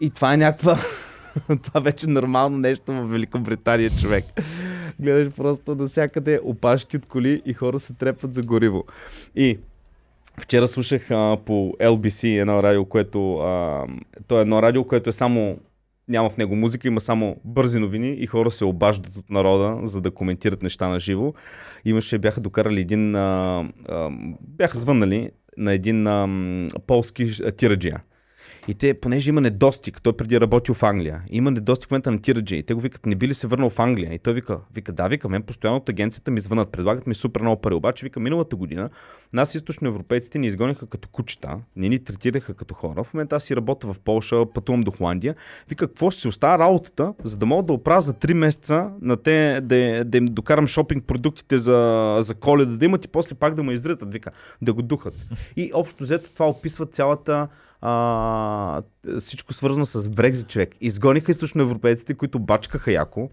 И 0.00 0.10
това 0.10 0.34
е 0.34 0.36
някаква... 0.36 0.76
това 1.62 1.80
вече 1.80 2.06
е 2.06 2.12
нормално 2.12 2.58
нещо 2.58 2.92
в 2.92 3.06
Великобритания, 3.06 3.90
човек. 4.00 4.24
Гледаш 5.00 5.32
просто 5.32 5.74
навсякъде 5.74 6.40
опашки 6.44 6.96
от 6.96 7.06
коли 7.06 7.42
и 7.46 7.54
хора 7.54 7.78
се 7.78 7.92
трепват 7.92 8.34
за 8.34 8.42
гориво. 8.42 8.84
И 9.36 9.58
вчера 10.40 10.68
слушах 10.68 11.10
а, 11.10 11.36
по 11.44 11.74
LBC 11.80 12.40
едно 12.40 12.62
радио, 12.62 12.84
което... 12.84 13.38
А, 13.38 13.86
то 14.26 14.38
е 14.38 14.42
едно 14.42 14.62
радио, 14.62 14.84
което 14.84 15.08
е 15.08 15.12
само... 15.12 15.58
Няма 16.10 16.30
в 16.30 16.36
него 16.36 16.56
музика, 16.56 16.88
има 16.88 17.00
само 17.00 17.36
бързи 17.44 17.78
новини 17.78 18.16
и 18.18 18.26
хора 18.26 18.50
се 18.50 18.64
обаждат 18.64 19.16
от 19.16 19.30
народа, 19.30 19.78
за 19.82 20.00
да 20.00 20.10
коментират 20.10 20.62
неща 20.62 20.88
на 20.88 21.00
живо. 21.00 21.32
Имаше, 21.84 22.18
бяха 22.18 22.40
докарали 22.40 22.80
един... 22.80 23.14
А, 23.14 23.58
а, 23.88 24.10
бяха 24.40 24.78
звъннали 24.78 25.30
на 25.56 25.72
един 25.72 26.06
а, 26.06 26.28
полски 26.86 27.26
тираджия. 27.56 28.02
И 28.68 28.74
те, 28.74 28.94
понеже 28.94 29.30
има 29.30 29.40
недостиг, 29.40 30.02
той 30.02 30.16
преди 30.16 30.34
е 30.34 30.40
работил 30.40 30.74
в 30.74 30.82
Англия, 30.82 31.22
има 31.30 31.50
недостиг 31.50 31.88
в 31.88 31.90
момента 31.90 32.10
на 32.10 32.22
тираджи, 32.22 32.56
и 32.56 32.62
те 32.62 32.74
го 32.74 32.80
викат, 32.80 33.06
не 33.06 33.14
би 33.14 33.28
ли 33.28 33.34
се 33.34 33.46
върнал 33.46 33.70
в 33.70 33.78
Англия? 33.78 34.14
И 34.14 34.18
той 34.18 34.34
вика, 34.34 34.60
вика, 34.74 34.92
да, 34.92 35.08
вика, 35.08 35.28
мен 35.28 35.42
постоянно 35.42 35.76
от 35.76 35.88
агенцията 35.88 36.30
ми 36.30 36.40
звънат, 36.40 36.72
предлагат 36.72 37.06
ми 37.06 37.14
супер 37.14 37.40
много 37.40 37.60
пари. 37.60 37.74
Обаче, 37.74 38.06
вика, 38.06 38.20
миналата 38.20 38.56
година 38.56 38.90
нас 39.32 39.54
източноевропейците 39.54 40.38
ни 40.38 40.46
изгониха 40.46 40.86
като 40.86 41.08
кучета, 41.08 41.58
не 41.76 41.88
ни 41.88 42.04
третираха 42.04 42.54
като 42.54 42.74
хора. 42.74 43.04
В 43.04 43.14
момента 43.14 43.36
аз 43.36 43.44
си 43.44 43.56
работя 43.56 43.92
в 43.92 43.98
Полша, 43.98 44.46
пътувам 44.54 44.82
до 44.82 44.90
Холандия. 44.90 45.34
Вика, 45.68 45.86
какво 45.86 46.10
ще 46.10 46.20
си 46.20 46.28
остава 46.28 46.58
работата, 46.58 47.14
за 47.24 47.36
да 47.36 47.46
мога 47.46 47.62
да 47.62 47.72
оправя 47.72 48.00
за 48.00 48.14
3 48.14 48.32
месеца 48.32 48.90
на 49.00 49.16
те, 49.16 49.60
да, 49.62 50.04
да 50.04 50.18
им 50.18 50.26
докарам 50.26 50.66
шопинг 50.66 51.04
продуктите 51.04 51.58
за, 51.58 52.16
за 52.20 52.34
коледа, 52.34 52.76
да 52.76 52.84
имат 52.84 53.04
и 53.04 53.08
после 53.08 53.34
пак 53.34 53.54
да 53.54 53.62
ме 53.62 53.72
изритат, 53.72 54.12
вика, 54.12 54.30
да 54.62 54.72
го 54.72 54.82
духат. 54.82 55.14
И 55.56 55.70
общо 55.74 56.04
взето 56.04 56.34
това 56.34 56.48
описва 56.48 56.86
цялата 56.86 57.48
а, 57.80 58.82
всичко 59.18 59.52
свързано 59.52 59.86
с 59.86 60.08
Брекзит 60.08 60.48
човек. 60.48 60.76
Изгониха 60.80 61.30
източноевропейците, 61.30 62.14
които 62.14 62.38
бачкаха 62.38 62.92
яко. 62.92 63.30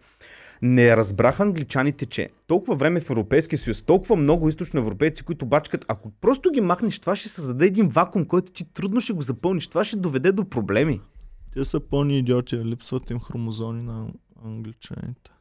Не 0.62 0.98
разбраха 0.98 1.44
англичаните, 1.44 2.06
че 2.06 2.30
толкова 2.48 2.76
време 2.76 3.00
в 3.00 3.10
Европейския 3.10 3.60
съюз, 3.60 3.84
толкова 3.84 4.16
много 4.16 4.50
източноевропейци, 4.50 5.24
които 5.24 5.46
бачкат, 5.46 5.86
ако 5.88 6.12
просто 6.22 6.52
ги 6.52 6.62
махнеш, 6.62 7.00
това 7.00 7.16
ще 7.16 7.30
създаде 7.30 7.66
един 7.66 7.88
вакуум, 7.88 8.26
който 8.26 8.52
ти 8.52 8.74
трудно 8.74 9.02
ще 9.02 9.14
го 9.14 9.22
запълниш. 9.22 9.68
Това 9.68 9.84
ще 9.84 9.98
доведе 9.98 10.32
до 10.32 10.50
проблеми. 10.50 11.02
Те 11.54 11.66
са 11.66 11.80
пълни 11.80 12.18
идиоти, 12.18 12.58
липсват 12.58 13.10
им 13.10 13.20
хромозони 13.20 13.82
на 13.82 14.08
англичаните. 14.46 15.32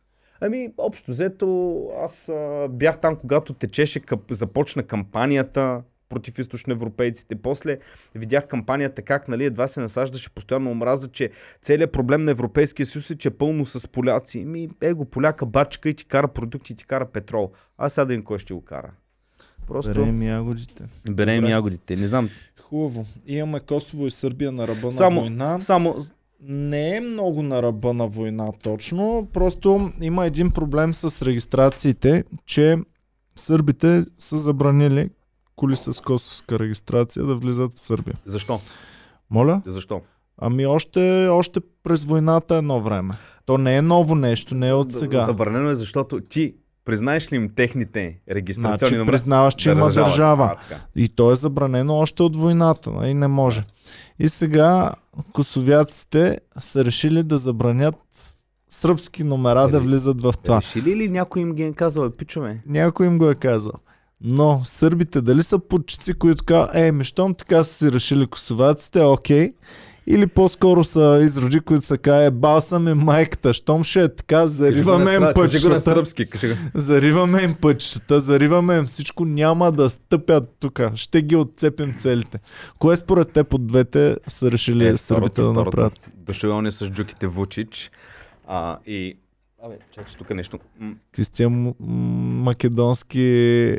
Ами, 0.40 0.68
общо 0.78 1.10
взето, 1.10 1.78
аз 2.04 2.28
а, 2.28 2.68
бях 2.70 3.00
там, 3.00 3.16
когато 3.16 3.54
течеше, 3.54 4.00
къп, 4.00 4.20
започна 4.30 4.82
кампанията 4.82 5.82
против 6.08 6.38
източноевропейците. 6.38 7.36
После 7.36 7.78
видях 8.14 8.46
кампанията 8.46 9.02
как 9.02 9.28
нали, 9.28 9.44
едва 9.44 9.68
се 9.68 9.80
насаждаше 9.80 10.30
постоянно 10.30 10.70
омраза, 10.70 11.08
че 11.08 11.30
целият 11.62 11.92
проблем 11.92 12.22
на 12.22 12.30
Европейския 12.30 12.86
съюз 12.86 13.10
е, 13.10 13.18
че 13.18 13.28
е 13.28 13.30
пълно 13.30 13.66
с 13.66 13.88
поляци. 13.88 14.44
Ми, 14.44 14.68
его, 14.82 15.04
поляка 15.04 15.46
бачка 15.46 15.88
и 15.88 15.94
ти 15.94 16.04
кара 16.04 16.28
продукти, 16.28 16.72
и 16.72 16.76
ти 16.76 16.86
кара 16.86 17.06
петрол. 17.06 17.52
Аз 17.78 17.92
сега 17.92 18.04
да 18.04 18.14
им 18.14 18.22
кой 18.22 18.38
ще 18.38 18.54
го 18.54 18.64
кара. 18.64 18.92
Просто... 19.66 19.94
Берем 19.94 20.22
ягодите. 20.22 20.84
Берем 21.10 21.40
Добре. 21.40 21.50
ягодите. 21.50 21.96
Не 21.96 22.06
знам. 22.06 22.30
Хубаво. 22.60 23.06
Имаме 23.26 23.60
Косово 23.60 24.06
и 24.06 24.10
Сърбия 24.10 24.52
на 24.52 24.68
ръба 24.68 24.92
Само- 24.92 25.14
на 25.14 25.20
война. 25.20 25.60
Само 25.60 25.96
Не 26.40 26.96
е 26.96 27.00
много 27.00 27.42
на 27.42 27.62
ръба 27.62 27.92
на 27.92 28.06
война 28.06 28.52
точно. 28.62 29.28
Просто 29.32 29.92
има 30.00 30.26
един 30.26 30.50
проблем 30.50 30.94
с 30.94 31.26
регистрациите, 31.26 32.24
че 32.44 32.76
сърбите 33.36 34.04
са 34.18 34.36
забранили 34.36 35.10
коли 35.56 35.76
с 35.76 36.02
косовска 36.02 36.58
регистрация 36.58 37.24
да 37.24 37.34
влизат 37.34 37.74
в 37.74 37.80
Сърбия. 37.80 38.14
защо? 38.24 38.60
Моля? 39.30 39.62
Защо? 39.66 40.00
Ами 40.38 40.66
още, 40.66 41.00
още 41.30 41.60
през 41.82 42.04
войната 42.04 42.56
едно 42.56 42.80
време. 42.80 43.14
То 43.46 43.58
не 43.58 43.76
е 43.76 43.82
ново 43.82 44.14
нещо, 44.14 44.54
не 44.54 44.68
е 44.68 44.72
от 44.72 44.92
сега. 44.94 45.24
Забранено 45.24 45.70
е, 45.70 45.74
защото 45.74 46.20
ти 46.20 46.54
признаеш 46.84 47.32
ли 47.32 47.36
им 47.36 47.48
техните 47.48 48.18
регистрационни 48.30 48.78
Значи 48.78 48.94
номера? 48.94 49.12
признаваш, 49.12 49.54
че 49.54 49.70
има 49.70 49.84
Държава. 49.84 50.06
държава. 50.06 50.56
А. 50.72 50.74
И 50.96 51.08
то 51.08 51.32
е 51.32 51.36
забранено 51.36 51.94
още 51.94 52.22
от 52.22 52.36
войната. 52.36 52.90
И 53.04 53.14
не 53.14 53.28
може. 53.28 53.64
И 54.18 54.28
сега 54.28 54.92
косовяците 55.32 56.38
са 56.58 56.84
решили 56.84 57.22
да 57.22 57.38
забранят 57.38 57.94
сръбски 58.70 59.24
номера 59.24 59.68
да 59.68 59.76
Еми, 59.76 59.86
влизат 59.86 60.20
в 60.20 60.34
това. 60.44 60.56
Решили 60.58 60.96
ли 60.96 61.08
някой 61.10 61.42
им 61.42 61.52
ги 61.52 61.62
е 61.62 61.72
казал, 61.72 62.04
«Е, 62.04 62.10
пичове? 62.10 62.62
Някой 62.66 63.06
им 63.06 63.18
го 63.18 63.30
е 63.30 63.34
казал. 63.34 63.72
Но 64.20 64.60
сърбите 64.64 65.20
дали 65.20 65.42
са 65.42 65.58
путчици, 65.58 66.14
които 66.14 66.44
казват, 66.44 66.76
е, 66.76 66.92
ми 66.92 67.04
щом 67.04 67.34
така 67.34 67.64
са 67.64 67.74
си 67.74 67.92
решили 67.92 68.26
косоваците, 68.26 69.00
окей. 69.00 69.52
Или 70.08 70.26
по-скоро 70.26 70.84
са 70.84 71.20
изроди, 71.22 71.60
които 71.60 71.86
са 71.86 71.98
казали, 71.98 72.24
е, 72.24 72.30
бал 72.30 72.60
съм 72.60 72.88
е 72.88 72.94
майката, 72.94 73.52
щом 73.52 73.84
ще 73.84 74.02
е 74.02 74.14
така, 74.14 74.48
зариваме 74.48 75.14
им 75.14 75.22
пътчета. 75.34 75.80
сръбски. 75.80 76.26
Зариваме 76.74 77.42
им 77.42 77.54
пътчета, 77.60 78.20
зариваме 78.20 78.76
им 78.76 78.86
всичко, 78.86 79.24
няма 79.24 79.72
да 79.72 79.90
стъпят 79.90 80.56
тук. 80.60 80.80
Ще 80.94 81.22
ги 81.22 81.36
отцепим 81.36 81.94
целите. 81.98 82.38
Кое 82.78 82.96
според 82.96 83.32
те 83.32 83.44
по 83.44 83.58
двете 83.58 84.16
са 84.26 84.50
решили 84.50 84.86
Е, 84.86 84.96
сърбите 84.96 85.42
да 85.42 85.52
направят? 85.52 86.00
Е 86.66 86.70
с 86.70 86.90
джуките 86.90 87.26
Вучич. 87.26 87.90
А, 88.46 88.78
и... 88.86 89.16
Абе, 89.62 89.78
чакай, 89.90 90.14
тук 90.18 90.30
нещо... 90.30 90.58
М, 90.78 90.96
Кристиан 91.12 91.52
М- 91.52 91.74
македонски 92.44 93.78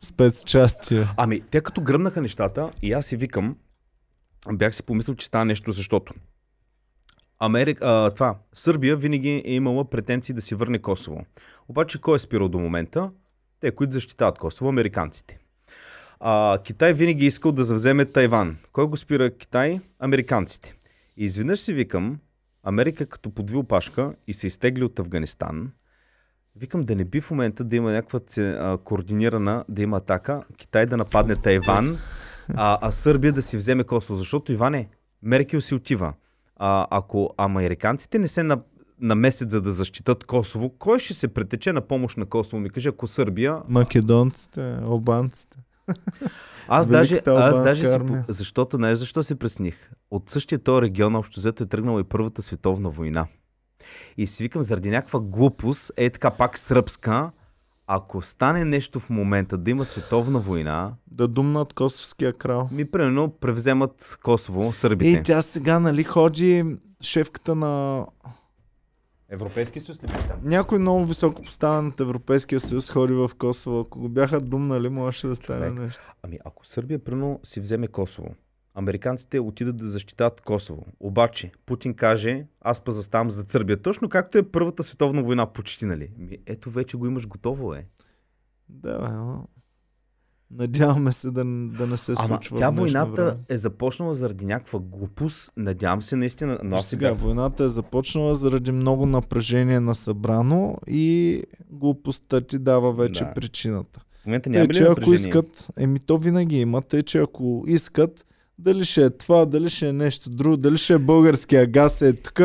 спецчасти. 0.00 1.04
Ами, 1.16 1.40
те 1.40 1.60
като 1.60 1.80
гръмнаха 1.80 2.22
нещата 2.22 2.72
и 2.82 2.92
аз 2.92 3.06
си 3.06 3.16
викам, 3.16 3.56
бях 4.52 4.74
си 4.74 4.82
помислил, 4.82 5.14
че 5.14 5.26
става 5.26 5.44
нещо, 5.44 5.72
защото 5.72 6.14
Америка, 7.38 7.86
а, 7.86 8.10
това, 8.10 8.38
Сърбия 8.52 8.96
винаги 8.96 9.42
е 9.44 9.54
имала 9.54 9.90
претенции 9.90 10.34
да 10.34 10.40
си 10.40 10.54
върне 10.54 10.78
Косово. 10.78 11.24
Обаче 11.68 12.00
кой 12.00 12.16
е 12.16 12.18
спирал 12.18 12.48
до 12.48 12.58
момента? 12.58 13.10
Те, 13.60 13.70
които 13.70 13.92
защитават 13.92 14.38
Косово, 14.38 14.68
американците. 14.68 15.38
А, 16.20 16.58
Китай 16.64 16.94
винаги 16.94 17.24
е 17.24 17.28
искал 17.28 17.52
да 17.52 17.64
завземе 17.64 18.04
Тайван. 18.04 18.56
Кой 18.72 18.86
го 18.86 18.96
спира 18.96 19.36
Китай? 19.36 19.80
Американците. 19.98 20.74
И 21.16 21.24
изведнъж 21.24 21.60
си 21.60 21.72
викам, 21.72 22.18
Америка 22.62 23.06
като 23.06 23.30
подви 23.30 23.56
опашка 23.56 24.14
и 24.26 24.32
се 24.32 24.46
изтегли 24.46 24.84
от 24.84 24.98
Афганистан, 24.98 25.72
викам 26.56 26.84
да 26.84 26.96
не 26.96 27.04
би 27.04 27.20
в 27.20 27.30
момента 27.30 27.64
да 27.64 27.76
има 27.76 27.92
някаква 27.92 28.20
а, 28.38 28.78
координирана, 28.78 29.64
да 29.68 29.82
има 29.82 29.96
атака, 29.96 30.42
Китай 30.56 30.86
да 30.86 30.96
нападне 30.96 31.36
Тайван, 31.36 31.98
а, 32.54 32.78
а 32.80 32.90
Сърбия 32.90 33.32
да 33.32 33.42
си 33.42 33.56
вземе 33.56 33.84
Косово. 33.84 34.16
Защото, 34.16 34.52
Иване, 34.52 34.88
Меркел 35.22 35.60
си 35.60 35.74
отива. 35.74 36.14
А, 36.56 36.86
ако 36.90 37.30
американците 37.36 38.18
не 38.18 38.28
се 38.28 38.42
на, 38.42 38.62
намесят 39.00 39.50
за 39.50 39.62
да 39.62 39.72
защитат 39.72 40.24
Косово, 40.24 40.70
кой 40.70 40.98
ще 40.98 41.14
се 41.14 41.28
претече 41.28 41.72
на 41.72 41.80
помощ 41.80 42.16
на 42.16 42.26
Косово? 42.26 42.60
Ми 42.60 42.70
каже, 42.70 42.88
ако 42.88 43.06
Сърбия... 43.06 43.62
Македонците, 43.68 44.76
албанците. 44.82 45.58
Аз 46.68 46.88
даже, 46.88 47.20
аз 47.26 47.62
даже 47.62 47.88
си, 47.88 47.98
защото, 48.28 48.76
знаеш 48.76 48.98
защо 48.98 49.22
се 49.22 49.38
пресних? 49.38 49.90
От 50.10 50.30
същия 50.30 50.58
този 50.58 50.82
регион, 50.82 51.14
общо 51.14 51.40
взето 51.40 51.62
е 51.62 51.66
тръгнала 51.66 52.00
и 52.00 52.04
Първата 52.04 52.42
световна 52.42 52.90
война. 52.90 53.26
И 54.16 54.26
си 54.26 54.42
викам, 54.42 54.62
заради 54.62 54.90
някаква 54.90 55.20
глупост, 55.20 55.92
е 55.96 56.10
така 56.10 56.30
пак 56.30 56.58
сръбска, 56.58 57.30
ако 57.86 58.22
стане 58.22 58.64
нещо 58.64 59.00
в 59.00 59.10
момента 59.10 59.58
да 59.58 59.70
има 59.70 59.84
световна 59.84 60.40
война, 60.40 60.92
Да 61.10 61.28
думнат 61.28 61.72
косовския 61.72 62.32
крал. 62.32 62.68
ми 62.72 62.90
примерно 62.90 63.30
превземат 63.40 64.18
Косово, 64.22 64.72
сърбите. 64.72 65.10
И 65.10 65.22
тя 65.22 65.42
сега, 65.42 65.80
нали, 65.80 66.04
ходи 66.04 66.64
шефката 67.00 67.54
на 67.54 68.06
Европейски 69.32 69.80
съюз 69.80 70.02
ли 70.02 70.06
бе 70.06 70.26
там? 70.28 70.40
някой 70.42 70.78
много 70.78 71.06
високо 71.06 71.42
поставен 71.42 71.86
от 71.86 72.00
Европейския 72.00 72.60
съюз 72.60 72.90
ходи 72.90 73.12
в 73.12 73.30
Косово. 73.38 73.80
Ако 73.80 73.98
го 74.00 74.08
бяха 74.08 74.40
думнали, 74.40 74.88
можеше 74.88 75.26
да 75.26 75.36
стане 75.36 75.66
Човек. 75.66 75.80
нещо. 75.80 76.14
Ами 76.22 76.38
ако 76.44 76.66
Сърбия 76.66 77.04
примерно 77.04 77.40
си 77.42 77.60
вземе 77.60 77.88
Косово, 77.88 78.34
американците 78.74 79.40
отидат 79.40 79.76
да 79.76 79.86
защитават 79.86 80.40
Косово. 80.40 80.84
Обаче 81.00 81.52
Путин 81.66 81.94
каже, 81.94 82.46
аз 82.60 82.84
па 82.84 82.92
заставам 82.92 83.30
за 83.30 83.44
Сърбия. 83.44 83.82
Точно 83.82 84.08
както 84.08 84.38
е 84.38 84.50
Първата 84.50 84.82
световна 84.82 85.22
война 85.22 85.46
почти, 85.46 85.84
нали? 85.84 86.10
Ето 86.46 86.70
вече 86.70 86.96
го 86.96 87.06
имаш 87.06 87.26
готово, 87.26 87.74
е. 87.74 87.86
Да, 88.68 88.98
бе, 88.98 89.08
но... 89.08 89.48
Надяваме 90.52 91.12
се 91.12 91.26
да, 91.26 91.44
да 91.68 91.86
не 91.86 91.96
се 91.96 92.12
Ама 92.12 92.26
случва. 92.26 92.56
тя 92.56 92.70
войната 92.70 93.24
време. 93.24 93.36
е 93.48 93.56
започнала 93.56 94.14
заради 94.14 94.44
някаква 94.44 94.78
глупост. 94.80 95.52
Надявам 95.56 96.02
се 96.02 96.16
наистина. 96.16 96.58
Но 96.62 96.76
аз 96.76 96.86
сега, 96.86 97.12
войната 97.12 97.64
е 97.64 97.68
започнала 97.68 98.34
заради 98.34 98.72
много 98.72 99.06
напрежение 99.06 99.80
на 99.80 99.94
събрано 99.94 100.76
и 100.86 101.42
глупостта 101.70 102.40
ти 102.40 102.58
дава 102.58 102.92
вече 102.92 103.24
Да. 103.24 103.32
причината. 103.34 104.00
В 104.22 104.26
момента 104.26 104.50
няма 104.50 104.64
ли 104.64 104.68
че 104.68 104.84
ако 104.84 105.12
искат, 105.12 105.66
еми 105.78 105.98
то 105.98 106.18
винаги 106.18 106.60
има, 106.60 106.82
тъй, 106.82 107.02
че 107.02 107.18
ако 107.18 107.64
искат, 107.66 108.24
дали 108.58 108.84
ще 108.84 109.04
е 109.04 109.10
това, 109.10 109.44
дали 109.44 109.70
ще 109.70 109.88
е 109.88 109.92
нещо 109.92 110.30
друго, 110.30 110.56
дали 110.56 110.78
ще 110.78 110.94
е 110.94 110.98
българския 110.98 111.66
газ 111.66 112.02
е 112.02 112.12
тук 112.12 112.40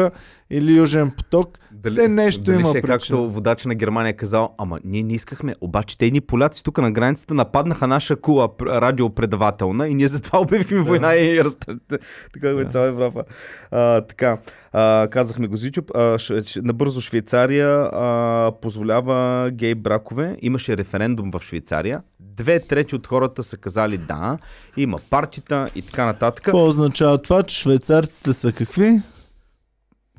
или 0.49 0.78
Южен 0.78 1.11
поток, 1.11 1.57
все 1.86 2.07
нещо 2.07 2.44
дали 2.44 2.60
има 2.60 2.69
ще 2.69 2.78
е 2.78 2.82
причина. 2.82 2.98
както 2.99 3.30
водач 3.30 3.65
на 3.65 3.76
Германия 3.76 4.10
е 4.10 4.14
казал, 4.14 4.56
ама 4.57 4.80
ние 4.84 5.03
не 5.03 5.14
искахме, 5.14 5.56
обаче 5.61 5.98
те 5.98 6.11
ни 6.11 6.22
поляци 6.22 6.64
тук 6.64 6.78
на 6.78 6.91
границата 6.91 7.34
нападнаха 7.34 7.88
наша 7.88 8.15
кула 8.15 8.49
радиопредавателна 8.61 9.88
и 9.88 9.94
ние 9.94 10.07
затова 10.07 10.40
обявихме 10.41 10.80
война 10.82 11.15
и 11.15 11.44
разтърте. 11.44 11.98
Така 12.34 12.53
го 12.53 12.60
е 12.60 12.64
Да. 12.64 12.69
цяла 12.69 12.88
Европа. 12.88 13.24
А, 13.72 14.02
така, 14.02 14.38
а, 14.74 15.07
казахме 15.11 15.48
го 15.48 15.56
за 15.56 15.68
YouTube. 15.68 16.15
А, 16.15 16.18
ш, 16.19 16.56
набързо 16.64 17.02
Швейцария 17.02 17.69
а, 17.69 18.52
позволява 18.61 19.49
гей 19.52 19.76
бракове. 19.76 20.38
Имаше 20.41 20.78
референдум 20.78 21.32
в 21.32 21.41
Швейцария. 21.44 22.02
Две 22.19 22.60
трети 22.60 22.95
от 22.95 23.07
хората 23.07 23.44
са 23.44 23.57
казали 23.57 23.98
да. 23.98 24.38
Има 24.78 24.98
партита 25.10 25.69
и 25.76 25.82
така 25.82 26.06
нататък. 26.06 26.45
Какво 26.45 26.68
означава 26.68 27.18
това, 27.18 27.44
че 27.44 27.61
швейцарците 27.61 28.34
са 28.34 28.52
какви? 28.52 28.99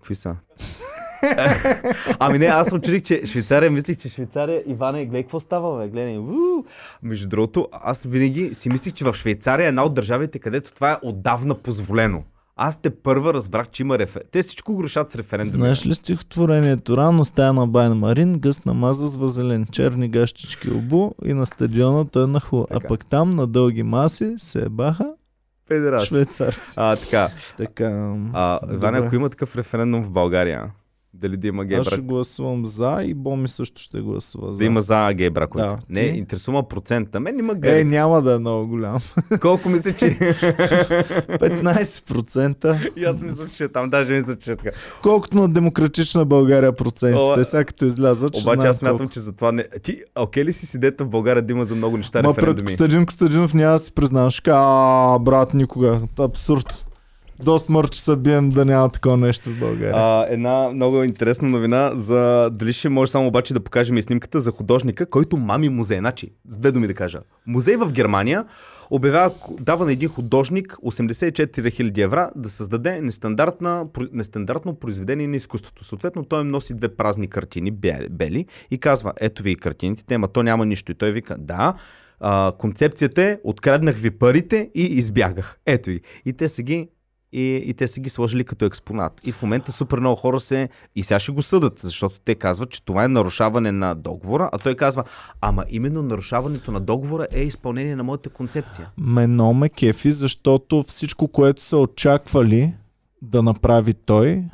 Какви 0.09 0.15
са? 0.15 0.37
ами 2.19 2.39
не, 2.39 2.47
аз 2.47 2.73
очудих, 2.73 3.03
че 3.03 3.27
Швейцария, 3.27 3.71
мислих, 3.71 3.97
че 3.97 4.09
Швейцария, 4.09 4.63
Иване, 4.67 5.05
гледай 5.05 5.23
какво 5.23 5.41
става, 5.41 5.79
бе, 5.79 5.89
гледай. 5.89 6.19
уу. 6.19 6.65
Между 7.03 7.29
другото, 7.29 7.69
аз 7.73 8.03
винаги 8.03 8.55
си 8.55 8.69
мислих, 8.69 8.95
че 8.95 9.05
в 9.05 9.15
Швейцария 9.15 9.65
е 9.65 9.69
една 9.69 9.85
от 9.85 9.95
държавите, 9.95 10.39
където 10.39 10.75
това 10.75 10.93
е 10.93 10.97
отдавна 11.03 11.55
позволено. 11.55 12.23
Аз 12.57 12.81
те 12.83 12.91
първа 12.91 13.35
разбрах, 13.35 13.69
че 13.69 13.83
има 13.83 13.99
референдум. 13.99 14.29
Те 14.33 14.43
всичко 14.43 14.75
го 14.75 14.85
решат 14.85 15.11
с 15.11 15.17
референдум. 15.17 15.61
Знаеш 15.61 15.87
ли 15.87 15.95
стихотворението? 15.95 16.97
Рано 16.97 17.25
стая 17.25 17.53
на 17.53 17.67
Байн 17.67 17.93
Марин, 17.93 18.39
гъс 18.39 18.65
намаза 18.65 19.07
с 19.07 19.17
вазелин, 19.17 19.67
черни 19.71 20.09
гащички 20.09 20.71
обу 20.71 21.11
и 21.25 21.33
на 21.33 21.47
стадиона 21.47 22.05
той 22.05 22.25
е 22.25 22.27
наху. 22.27 22.65
А 22.71 22.81
пък 22.81 23.07
там 23.07 23.31
на 23.31 23.47
дълги 23.47 23.83
маси 23.83 24.35
се 24.37 24.69
баха 24.69 25.13
Федерация. 25.69 26.07
швейцарци. 26.07 26.75
А, 26.77 26.97
така. 26.97 27.29
Така. 27.57 28.15
А, 28.33 28.59
Иван, 28.73 28.95
ако 28.95 29.15
има 29.15 29.29
такъв 29.31 29.57
референдум 29.57 30.03
в 30.03 30.11
България, 30.11 30.71
дали 31.15 31.37
да 31.37 31.47
има 31.47 31.65
гей 31.65 31.79
Аз 31.79 31.87
ще 31.87 32.01
гласувам 32.01 32.67
за 32.67 33.03
и 33.03 33.15
Боми 33.15 33.49
също 33.49 33.83
ще 33.83 34.01
гласува 34.01 34.55
за. 34.55 34.59
Да 34.59 34.65
има 34.65 34.81
за 34.81 35.13
гей 35.13 35.31
бракове. 35.31 35.63
Да. 35.63 35.79
Не, 35.89 36.01
Ти? 36.03 36.09
интересува 36.09 36.69
процент. 36.69 37.15
На 37.15 37.21
мен 37.21 37.39
има 37.39 37.53
Е, 37.53 37.57
гей. 37.57 37.85
няма 37.85 38.23
да 38.23 38.35
е 38.35 38.39
много 38.39 38.67
голям. 38.69 38.99
Колко 39.41 39.69
мисля, 39.69 39.93
че... 39.93 40.07
15%. 41.31 42.97
И 42.97 43.05
аз 43.05 43.21
мисля, 43.21 43.49
че 43.49 43.65
е 43.65 43.69
там 43.69 43.91
даже 43.91 44.13
мисля, 44.13 44.37
че 44.37 44.53
е 44.53 44.57
така. 44.57 44.71
Колкото 45.03 45.37
на 45.37 45.49
демократична 45.49 46.25
България 46.25 46.73
процентите. 46.73 47.45
Сега 47.45 47.65
като 47.65 47.85
излязат, 47.85 48.37
ще 48.37 48.43
Обаче 48.45 48.67
аз 48.67 48.77
смятам, 48.77 48.99
колко. 48.99 49.13
че 49.13 49.21
за 49.21 49.33
това 49.33 49.53
не... 49.53 49.65
Ти, 49.83 50.03
окей 50.17 50.45
ли 50.45 50.53
си 50.53 50.67
с 50.67 50.75
идеята 50.75 51.05
в 51.05 51.09
България 51.09 51.43
да 51.43 51.53
има 51.53 51.65
за 51.65 51.75
много 51.75 51.97
неща 51.97 52.23
Ма 52.23 52.29
пред 52.29 52.39
референдуми? 52.39 52.67
Костадин 52.67 53.07
Костадинов 53.07 53.55
няма 53.55 53.73
да 53.73 53.79
си 53.79 53.93
признаваш. 53.93 54.33
Ще 54.35 54.43
кажа, 54.43 54.59
А, 54.61 55.19
брат, 55.19 55.55
никога. 55.55 56.01
Абсурд. 56.19 56.85
До 57.43 57.59
смърт 57.59 57.95
ще 57.95 58.05
се 58.05 58.17
бием 58.17 58.49
да 58.49 58.65
няма 58.65 58.89
такова 58.89 59.17
нещо 59.17 59.51
в 59.51 59.59
България. 59.59 59.93
А, 59.97 60.27
една 60.29 60.71
много 60.75 61.03
интересна 61.03 61.49
новина 61.49 61.91
за 61.95 62.51
дали 62.53 62.73
ще 62.73 62.89
може 62.89 63.13
само 63.13 63.27
обаче 63.27 63.55
да 63.55 63.61
покажем 63.61 63.97
и 63.97 64.03
снимката 64.03 64.41
за 64.41 64.51
художника, 64.51 65.07
който 65.07 65.37
мами 65.37 65.69
музей. 65.69 65.99
Значи, 65.99 66.31
с 66.49 66.57
две 66.57 66.73
думи 66.73 66.87
да 66.87 66.95
кажа. 66.95 67.21
Музей 67.47 67.77
в 67.77 67.93
Германия 67.93 68.45
обявява, 68.91 69.31
дава 69.61 69.85
на 69.85 69.93
един 69.93 70.09
художник 70.09 70.77
84 70.85 71.61
000 71.61 72.05
евра 72.05 72.31
да 72.37 72.49
създаде 72.49 73.01
нестандартно 74.13 74.75
произведение 74.81 75.27
на 75.27 75.37
изкуството. 75.37 75.85
Съответно, 75.85 76.25
той 76.25 76.41
им 76.41 76.49
носи 76.49 76.75
две 76.75 76.89
празни 76.89 77.29
картини, 77.29 77.71
бе- 77.71 78.09
бели, 78.11 78.47
и 78.71 78.79
казва, 78.79 79.13
ето 79.21 79.43
ви 79.43 79.51
и 79.51 79.57
картините, 79.57 80.15
ама 80.15 80.29
то 80.29 80.43
няма 80.43 80.67
нищо. 80.67 80.93
И 80.93 80.95
той 80.95 81.13
вика, 81.13 81.37
да, 81.39 81.75
а, 82.21 82.53
концепцията 82.59 83.23
е, 83.23 83.39
откраднах 83.45 83.97
ви 83.97 84.11
парите 84.11 84.71
и 84.75 84.83
избягах. 84.83 85.59
Ето 85.67 85.91
ви. 85.91 86.01
И 86.25 86.33
те 86.33 86.49
са 86.49 86.63
ги 86.63 86.89
и, 87.33 87.63
и 87.67 87.75
те 87.75 87.89
са 87.89 88.01
ги 88.01 88.11
сложили 88.11 88.45
като 88.45 88.65
експонат. 88.65 89.27
И 89.27 89.33
в 89.33 89.43
момента 89.43 89.73
супер 89.73 89.99
много 89.99 90.17
хора 90.17 90.41
се... 90.41 90.69
И 90.97 91.05
сега 91.05 91.21
ще 91.21 91.33
го 91.33 91.43
съдат, 91.43 91.81
защото 91.83 92.21
те 92.25 92.35
казват, 92.35 92.71
че 92.71 92.85
това 92.85 93.05
е 93.05 93.09
нарушаване 93.09 93.73
на 93.73 93.95
договора, 93.95 94.51
а 94.53 94.59
той 94.59 94.75
казва, 94.75 95.05
ама 95.41 95.65
именно 95.69 96.03
нарушаването 96.03 96.73
на 96.73 96.81
договора 96.81 97.27
е 97.33 97.43
изпълнение 97.43 97.97
на 97.97 98.05
моята 98.05 98.31
концепция. 98.31 98.91
Мено 98.99 99.55
ме 99.55 99.69
кефи, 99.69 100.13
защото 100.13 100.85
всичко, 100.89 101.29
което 101.29 101.65
са 101.65 101.77
очаквали 101.77 102.75
да 103.23 103.43
направи 103.43 103.95
той, 103.95 104.45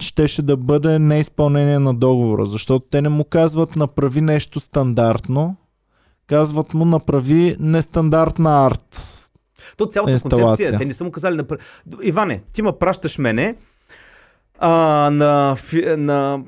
щеше 0.00 0.42
да 0.42 0.56
бъде 0.56 0.98
неизпълнение 0.98 1.78
на 1.78 1.94
договора, 1.94 2.46
защото 2.46 2.86
те 2.90 3.02
не 3.02 3.08
му 3.08 3.24
казват 3.24 3.76
направи 3.76 4.20
нещо 4.20 4.60
стандартно, 4.60 5.56
казват 6.26 6.74
му 6.74 6.84
направи 6.84 7.56
нестандартна 7.60 8.66
арт. 8.66 9.16
То 9.76 9.86
цялата 9.86 10.12
Инсталация. 10.12 10.46
концепция, 10.46 10.78
те 10.78 10.84
не 10.84 10.94
са 10.94 11.04
му 11.04 11.10
казали... 11.10 11.36
Напр... 11.36 11.54
Иване, 12.02 12.42
ти 12.52 12.62
ме 12.62 12.72
пращаш 12.80 13.18
мене 13.18 13.54
а, 14.58 14.70
на, 15.12 15.56
на 15.96 16.40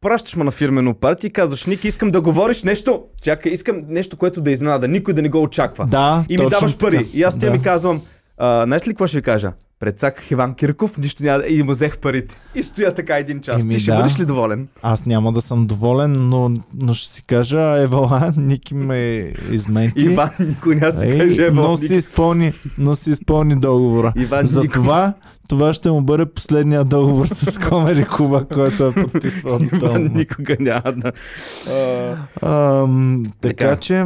пращаш 0.00 0.36
ме 0.36 0.44
на 0.44 0.50
фирмено 0.50 0.94
парти 0.94 1.26
и 1.26 1.30
казваш, 1.30 1.66
Ники, 1.66 1.88
искам 1.88 2.10
да 2.10 2.20
говориш 2.20 2.62
нещо. 2.62 3.04
Чакай, 3.22 3.52
искам 3.52 3.82
нещо, 3.88 4.16
което 4.16 4.40
да 4.40 4.50
изненада, 4.50 4.88
никой 4.88 5.14
да 5.14 5.22
не 5.22 5.28
го 5.28 5.42
очаква. 5.42 5.86
Да, 5.86 6.24
И 6.28 6.38
ми 6.38 6.48
даваш 6.48 6.78
пари. 6.78 6.96
така. 6.96 7.08
И 7.14 7.22
аз 7.22 7.38
ти 7.38 7.46
да. 7.46 7.50
ми 7.50 7.62
казвам, 7.62 8.02
а, 8.36 8.64
знаеш 8.64 8.86
ли 8.86 8.90
какво 8.90 9.06
ще 9.06 9.16
ви 9.16 9.22
кажа? 9.22 9.52
Предсаках 9.82 10.30
Иван 10.30 10.54
Кирков, 10.54 10.98
нищо 10.98 11.22
няма. 11.22 11.44
И 11.48 11.62
му 11.62 11.70
взех 11.70 11.98
парите. 11.98 12.40
И 12.54 12.62
стоя 12.62 12.94
така 12.94 13.18
един 13.18 13.40
час. 13.40 13.62
Еми 13.62 13.70
ти 13.70 13.80
ще 13.80 13.90
да. 13.90 13.96
бъдеш 13.96 14.18
ли 14.18 14.24
доволен? 14.24 14.68
Аз 14.82 15.06
няма 15.06 15.32
да 15.32 15.40
съм 15.40 15.66
доволен, 15.66 16.16
но, 16.20 16.50
но 16.82 16.94
ще 16.94 17.12
си 17.12 17.22
кажа, 17.22 17.82
Евала, 17.82 18.32
Ники 18.36 18.74
ме 18.74 18.96
изменти. 19.52 20.04
Иван 20.04 20.30
никой 20.40 20.74
няма 20.74 20.92
си 20.92 21.18
каже, 21.18 21.48
но 21.52 21.62
Иван, 21.62 21.78
си 21.78 21.94
изпълни, 21.94 22.52
но 22.78 22.96
си 22.96 23.10
изпълни 23.10 23.56
договора. 23.56 24.12
Иван 24.16 24.46
За 24.46 24.60
никой- 24.60 24.72
това, 24.72 25.14
това 25.48 25.72
ще 25.74 25.90
му 25.90 26.00
бъде 26.02 26.26
последния 26.26 26.84
договор 26.84 27.26
с 27.26 27.58
Комери 27.60 28.04
Куба, 28.04 28.46
който 28.54 28.86
е 28.86 28.92
подписвал 28.94 29.60
Иван 29.72 30.10
никога 30.14 30.56
няма 30.60 30.92
да... 30.96 31.12
А, 32.42 32.82
Ам, 32.82 33.22
така, 33.40 33.54
Така. 33.56 33.76
че, 33.76 34.04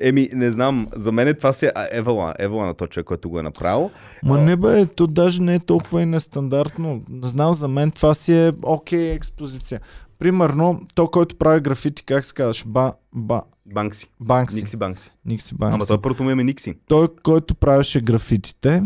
Еми, 0.00 0.28
не 0.32 0.50
знам, 0.50 0.88
за 0.96 1.12
мен 1.12 1.34
това 1.34 1.52
си 1.52 1.66
е 1.66 1.72
Евала. 1.90 2.34
Евала 2.38 2.66
на 2.66 2.74
този 2.74 2.88
човек, 2.88 3.06
който 3.06 3.30
го 3.30 3.38
е 3.38 3.42
направил. 3.42 3.90
ма 4.24 4.38
не 4.38 4.56
бе, 4.56 4.86
то 4.86 5.06
даже 5.06 5.42
не 5.42 5.54
е 5.54 5.58
толкова 5.58 6.02
и 6.02 6.06
нестандартно. 6.06 7.02
Не 7.08 7.28
знам, 7.28 7.52
за 7.52 7.68
мен 7.68 7.90
това 7.90 8.14
си 8.14 8.34
е 8.34 8.52
окей 8.62 9.10
експозиция. 9.12 9.80
Примерно, 10.18 10.80
то, 10.94 11.08
който 11.08 11.36
прави 11.36 11.60
графити, 11.60 12.04
как 12.04 12.24
се 12.24 12.34
казваш? 12.34 12.64
Ба, 12.66 12.92
ба, 13.14 13.42
Банкси. 13.66 14.10
Банкси. 14.20 14.56
Никси 14.56 14.76
Банкси. 14.76 15.10
Никси 15.24 15.54
Ама 15.60 15.70
Банкси. 15.70 15.86
това 15.86 16.02
първото 16.02 16.22
му 16.22 16.30
име 16.30 16.42
е 16.42 16.44
Никси. 16.44 16.74
той, 16.88 17.08
който 17.22 17.54
правеше 17.54 18.00
графитите, 18.00 18.82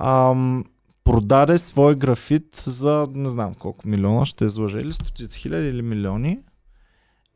ам, 0.00 0.64
продаде 1.04 1.58
свой 1.58 1.94
графит 1.94 2.56
за 2.56 3.06
не 3.14 3.28
знам 3.28 3.54
колко 3.54 3.88
милиона, 3.88 4.24
ще 4.26 4.44
излъжа 4.44 4.78
или 4.78 4.92
стотици 4.92 5.38
хиляди 5.40 5.68
или 5.68 5.82
милиони. 5.82 6.38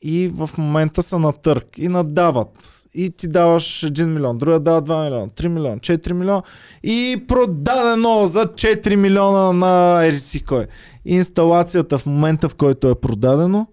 И 0.06 0.28
в 0.28 0.51
момента 0.59 1.02
са 1.02 1.18
на 1.18 1.32
търг 1.32 1.66
и 1.78 1.89
надават. 1.89 2.81
И 2.94 3.10
ти 3.10 3.28
даваш 3.28 3.64
1 3.64 4.05
милион, 4.05 4.39
другия 4.39 4.60
дава 4.60 4.82
2 4.82 5.05
милиона, 5.05 5.28
3 5.28 5.48
милиона, 5.48 5.76
4 5.76 6.12
милиона 6.12 6.43
и 6.82 7.24
продадено 7.28 8.26
за 8.26 8.47
4 8.47 8.97
милиона 8.97 9.52
на 9.52 10.05
Ериси 10.05 10.44
кой. 10.44 10.66
Инсталацията 11.05 11.98
в 11.98 12.06
момента, 12.06 12.48
в 12.48 12.55
който 12.55 12.89
е 12.89 13.01
продадено, 13.01 13.66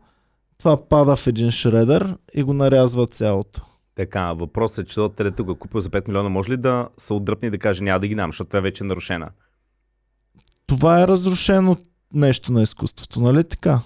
това 0.57 0.87
пада 0.89 1.15
в 1.15 1.27
един 1.27 1.51
шредър 1.51 2.17
и 2.33 2.43
го 2.43 2.53
нарязва 2.53 3.07
цялото. 3.07 3.61
Така, 3.95 4.33
въпросът 4.33 4.85
е, 4.85 4.89
че 4.89 4.95
този 4.95 5.13
телето 5.13 5.45
го 5.45 5.51
е 5.51 5.55
купил 5.55 5.81
за 5.81 5.89
5 5.89 6.07
милиона, 6.07 6.29
може 6.29 6.51
ли 6.51 6.57
да 6.57 6.87
се 6.97 7.13
отдръпне 7.13 7.47
и 7.47 7.51
да 7.51 7.57
каже 7.57 7.83
няма 7.83 7.99
да 7.99 8.07
ги 8.07 8.15
дам, 8.15 8.29
защото 8.29 8.49
това 8.49 8.59
вече 8.59 8.83
е 8.83 8.87
нарушена? 8.87 9.29
това 10.71 11.01
е 11.01 11.07
разрушено 11.07 11.77
нещо 12.13 12.51
на 12.51 12.61
изкуството, 12.61 13.21
нали 13.21 13.43
така? 13.43 13.79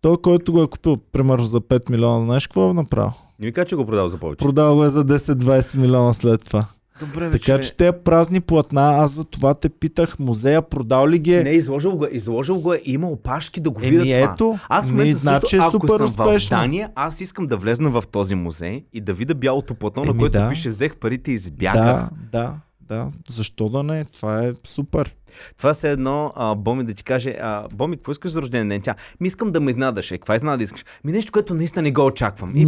Той, 0.00 0.16
който 0.16 0.52
го 0.52 0.62
е 0.62 0.66
купил, 0.66 0.96
примерно 0.96 1.44
за 1.44 1.60
5 1.60 1.90
милиона, 1.90 2.20
знаеш 2.20 2.46
какво 2.46 2.70
е 2.70 2.74
направил? 2.74 3.12
Не 3.38 3.46
ми 3.46 3.52
кажа, 3.52 3.66
че 3.66 3.76
го 3.76 3.86
продал 3.86 4.08
за 4.08 4.16
повече. 4.18 4.38
Продал 4.38 4.74
го 4.74 4.84
е 4.84 4.88
за 4.88 5.04
10-20 5.04 5.76
милиона 5.76 6.14
след 6.14 6.44
това. 6.44 6.64
Добре, 7.00 7.30
Така 7.30 7.60
че 7.60 7.76
те 7.76 7.92
празни 7.92 8.40
платна, 8.40 8.82
аз 8.94 9.10
за 9.10 9.24
това 9.24 9.54
те 9.54 9.68
питах, 9.68 10.18
музея 10.18 10.62
продал 10.62 11.08
ли 11.08 11.18
ги 11.18 11.34
е? 11.34 11.42
Не, 11.42 11.50
изложил 11.50 11.96
го, 11.96 12.04
е- 12.04 12.10
изложил 12.12 12.60
го 12.60 12.72
е, 12.72 12.80
има 12.84 13.08
опашки 13.08 13.60
да 13.60 13.70
го 13.70 13.80
видят 13.80 14.02
това. 14.02 14.32
ето, 14.34 14.58
Аз 14.68 14.88
в 14.88 14.92
ми, 14.92 15.14
значи 15.14 15.56
е 15.56 15.58
ако 15.58 15.70
супер 15.70 15.88
съм 15.88 16.04
успешно. 16.04 16.56
в 16.56 16.60
Дания, 16.60 16.90
аз 16.94 17.20
искам 17.20 17.46
да 17.46 17.56
влезна 17.56 17.90
в 17.90 18.04
този 18.12 18.34
музей 18.34 18.84
и 18.92 19.00
да 19.00 19.14
видя 19.14 19.34
бялото 19.34 19.74
платно, 19.74 20.04
на 20.04 20.16
което 20.16 20.32
да. 20.32 20.48
пише 20.48 20.68
взех 20.68 20.96
парите 20.96 21.30
и 21.30 21.34
избягах. 21.34 21.84
Да, 21.84 22.08
да, 22.32 22.54
да. 22.80 23.08
Защо 23.30 23.68
да 23.68 23.82
не? 23.82 24.04
Това 24.04 24.44
е 24.44 24.52
супер. 24.64 25.14
Това 25.56 25.72
е 25.84 25.88
едно, 25.88 26.32
а, 26.36 26.54
Боми 26.54 26.84
да 26.84 26.94
ти 26.94 27.04
каже, 27.04 27.36
а, 27.40 27.68
Боми, 27.74 27.96
какво 27.96 28.12
искаш 28.12 28.30
за 28.30 28.42
рожден 28.42 28.68
ден? 28.68 28.80
Тя, 28.80 28.94
ми 29.20 29.28
искам 29.28 29.52
да 29.52 29.60
ме 29.60 29.70
изнадаш. 29.70 30.10
Е, 30.10 30.18
каква 30.18 30.36
изнада 30.36 30.64
искаш? 30.64 30.84
Ми 31.04 31.12
нещо, 31.12 31.32
което 31.32 31.54
наистина 31.54 31.82
не 31.82 31.92
го 31.92 32.06
очаквам. 32.06 32.56
И! 32.56 32.64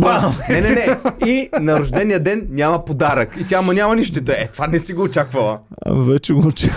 Не, 0.51 0.61
не, 0.61 0.71
не. 0.71 0.99
И 1.27 1.49
на 1.61 1.79
рождения 1.79 2.21
ден 2.21 2.47
няма 2.51 2.85
подарък. 2.85 3.37
И 3.41 3.49
тя, 3.49 3.63
ма 3.63 3.75
няма 3.75 3.97
нищо. 3.97 4.21
Е, 4.29 4.49
това 4.53 4.67
не 4.67 4.79
си 4.79 4.93
го 4.95 5.03
очаквала. 5.03 5.59
А, 5.87 5.95
вече 5.95 6.33
го 6.33 6.47
уча. 6.47 6.71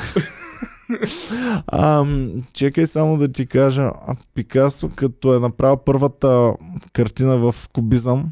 Ам, 1.72 2.32
чекай 2.54 2.88
само 2.88 3.18
да 3.18 3.28
ти 3.28 3.46
кажа, 3.46 3.92
а 4.08 4.16
Пикасо, 4.36 4.90
като 4.96 5.36
е 5.36 5.40
направил 5.40 5.78
първата 5.78 6.54
картина 6.94 7.38
в 7.38 7.56
кубизъм, 7.74 8.26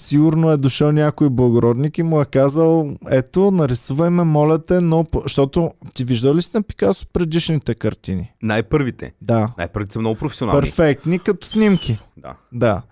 сигурно 0.00 0.50
е 0.50 0.56
дошъл 0.56 0.92
някой 0.92 1.30
благородник 1.30 1.98
и 1.98 2.02
му 2.02 2.20
е 2.20 2.24
казал, 2.24 2.90
ето, 3.10 3.50
нарисувай 3.50 4.10
ме, 4.10 4.24
моля 4.24 4.58
те, 4.58 4.80
но... 4.80 5.04
по-» 5.04 5.20
Защото 5.22 5.70
ти 5.94 6.04
виждал 6.04 6.34
ли 6.34 6.42
си 6.42 6.50
на 6.54 6.62
Пикасо 6.62 7.06
предишните 7.12 7.74
картини? 7.74 8.32
Най-първите. 8.42 9.12
Да. 9.20 9.52
Най-първите 9.58 9.92
са 9.92 10.00
много 10.00 10.18
професионални. 10.18 10.60
Перфектни, 10.60 11.18
като 11.18 11.46
снимки. 11.46 11.98
Да. 12.16 12.34
Да. 12.52 12.82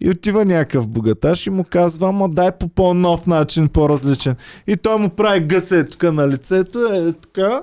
И 0.00 0.10
отива 0.10 0.44
някакъв 0.44 0.88
богаташ 0.88 1.46
и 1.46 1.50
му 1.50 1.64
казва, 1.64 2.08
ама 2.08 2.28
дай 2.28 2.52
по 2.52 2.68
по-нов 2.68 3.26
начин, 3.26 3.68
по-различен. 3.68 4.36
И 4.66 4.76
той 4.76 4.98
му 4.98 5.08
прави 5.08 5.40
гъсе 5.40 5.84
тук 5.84 6.02
на 6.02 6.28
лицето, 6.28 6.78
е 6.78 7.12
така. 7.12 7.62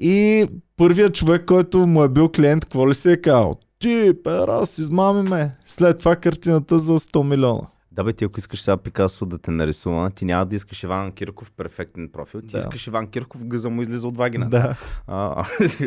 И 0.00 0.46
първият 0.76 1.14
човек, 1.14 1.44
който 1.44 1.86
му 1.86 2.04
е 2.04 2.08
бил 2.08 2.28
клиент, 2.28 2.64
какво 2.64 2.88
ли 2.88 2.94
си 2.94 3.10
е 3.10 3.16
казал? 3.16 3.56
Ти, 3.78 4.12
пера, 4.24 4.62
измами 4.78 5.30
ме. 5.30 5.52
След 5.66 5.98
това 5.98 6.16
картината 6.16 6.78
за 6.78 6.92
100 6.92 7.28
милиона. 7.28 7.62
Да 7.94 8.04
бе, 8.04 8.12
ти 8.12 8.24
ако 8.24 8.38
искаш 8.38 8.62
сега 8.62 8.76
Пикасо 8.76 9.26
да 9.26 9.38
те 9.38 9.50
нарисува, 9.50 10.10
ти 10.10 10.24
няма 10.24 10.46
да 10.46 10.56
искаш 10.56 10.82
Иван 10.82 11.12
Кирков 11.12 11.52
перфектен 11.56 12.08
профил. 12.12 12.40
Ти 12.40 12.46
Да. 12.46 12.58
искаш 12.58 12.86
Иван 12.86 13.06
Кирков, 13.06 13.44
гъза 13.44 13.68
му 13.68 13.82
излиза 13.82 14.08
от 14.08 14.16
вагина. 14.16 14.46
Да. 14.46 14.76
А, 15.06 15.44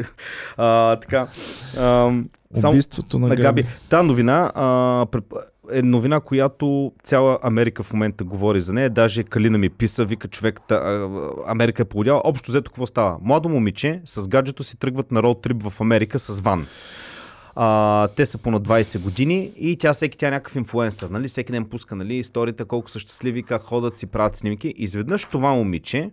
а, 0.58 0.96
така. 0.96 1.28
само 1.74 2.70
Убийството 2.70 3.20
на, 3.20 3.28
на 3.28 3.36
Габи. 3.36 3.62
Габи. 3.62 3.66
Та 3.90 4.04
новина 4.04 4.52
а, 4.56 5.06
е 5.72 5.82
новина, 5.82 6.20
която 6.20 6.92
цяла 7.04 7.40
Америка 7.44 7.84
в 7.84 7.94
момента 7.94 8.24
говори 8.24 8.62
за 8.62 8.74
нея. 8.74 8.90
Даже 8.90 9.24
Калина 9.24 9.58
ми 9.58 9.70
писа, 9.70 10.06
вика 10.06 10.28
човек, 10.28 10.60
та, 10.68 10.76
а, 10.76 11.10
Америка 11.48 11.82
е 11.82 11.86
полудяла. 11.86 12.22
Общо 12.24 12.52
взето 12.52 12.72
какво 12.72 12.86
става? 12.86 13.18
Младо 13.22 13.50
момиче 13.50 14.02
с 14.06 14.28
гаджето 14.28 14.64
си 14.64 14.78
тръгват 14.78 15.12
на 15.12 15.24
роуд 15.24 15.42
трип 15.42 15.64
в 15.70 15.82
Америка 15.82 16.20
с 16.20 16.40
ван. 16.40 16.68
А, 17.56 18.08
те 18.08 18.26
са 18.26 18.38
по 18.38 18.52
на 18.52 18.62
20 18.62 19.04
години 19.04 19.52
и 19.58 19.78
тя 19.78 19.94
всеки 19.94 20.18
тя 20.18 20.28
е 20.28 20.32
някакъв 20.32 20.56
инфлуенсър, 20.56 21.10
нали? 21.10 21.28
Всеки 21.28 21.52
ден 21.52 21.66
пуска 21.66 21.96
нали, 21.96 22.16
историята, 22.16 22.66
колко 22.66 22.90
са 22.90 23.00
щастливи, 23.00 23.44
как 23.44 23.62
ходят 23.62 23.98
си, 23.98 24.08
правят 24.08 24.36
снимки. 24.36 24.74
Изведнъж 24.78 25.26
това 25.26 25.54
момиче 25.54 26.12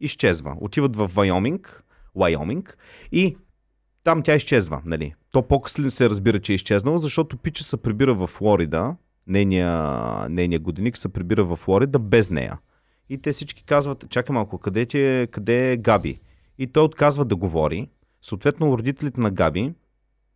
изчезва. 0.00 0.56
Отиват 0.60 0.96
в 0.96 1.10
Вайоминг, 1.14 1.84
Вайоминг 2.14 2.78
и 3.12 3.36
там 4.04 4.22
тя 4.22 4.34
изчезва. 4.34 4.82
Нали? 4.84 5.14
То 5.30 5.42
по-късно 5.42 5.90
се 5.90 6.10
разбира, 6.10 6.40
че 6.40 6.52
е 6.52 6.54
изчезнала, 6.54 6.98
защото 6.98 7.36
Пича 7.36 7.64
се 7.64 7.76
прибира 7.76 8.14
в 8.14 8.26
Флорида, 8.26 8.96
нейния, 9.26 10.28
нейния 10.28 10.60
годиник 10.60 10.98
се 10.98 11.08
прибира 11.08 11.44
в 11.44 11.56
Флорида 11.56 11.98
без 11.98 12.30
нея. 12.30 12.58
И 13.08 13.18
те 13.18 13.32
всички 13.32 13.64
казват, 13.64 14.04
чакай 14.10 14.34
малко, 14.34 14.58
къде, 14.58 14.86
ти 14.86 14.98
е, 14.98 15.26
къде 15.26 15.72
е 15.72 15.76
Габи? 15.76 16.20
И 16.58 16.66
той 16.66 16.84
отказва 16.84 17.24
да 17.24 17.36
говори. 17.36 17.88
Съответно, 18.22 18.78
родителите 18.78 19.20
на 19.20 19.30
Габи 19.30 19.72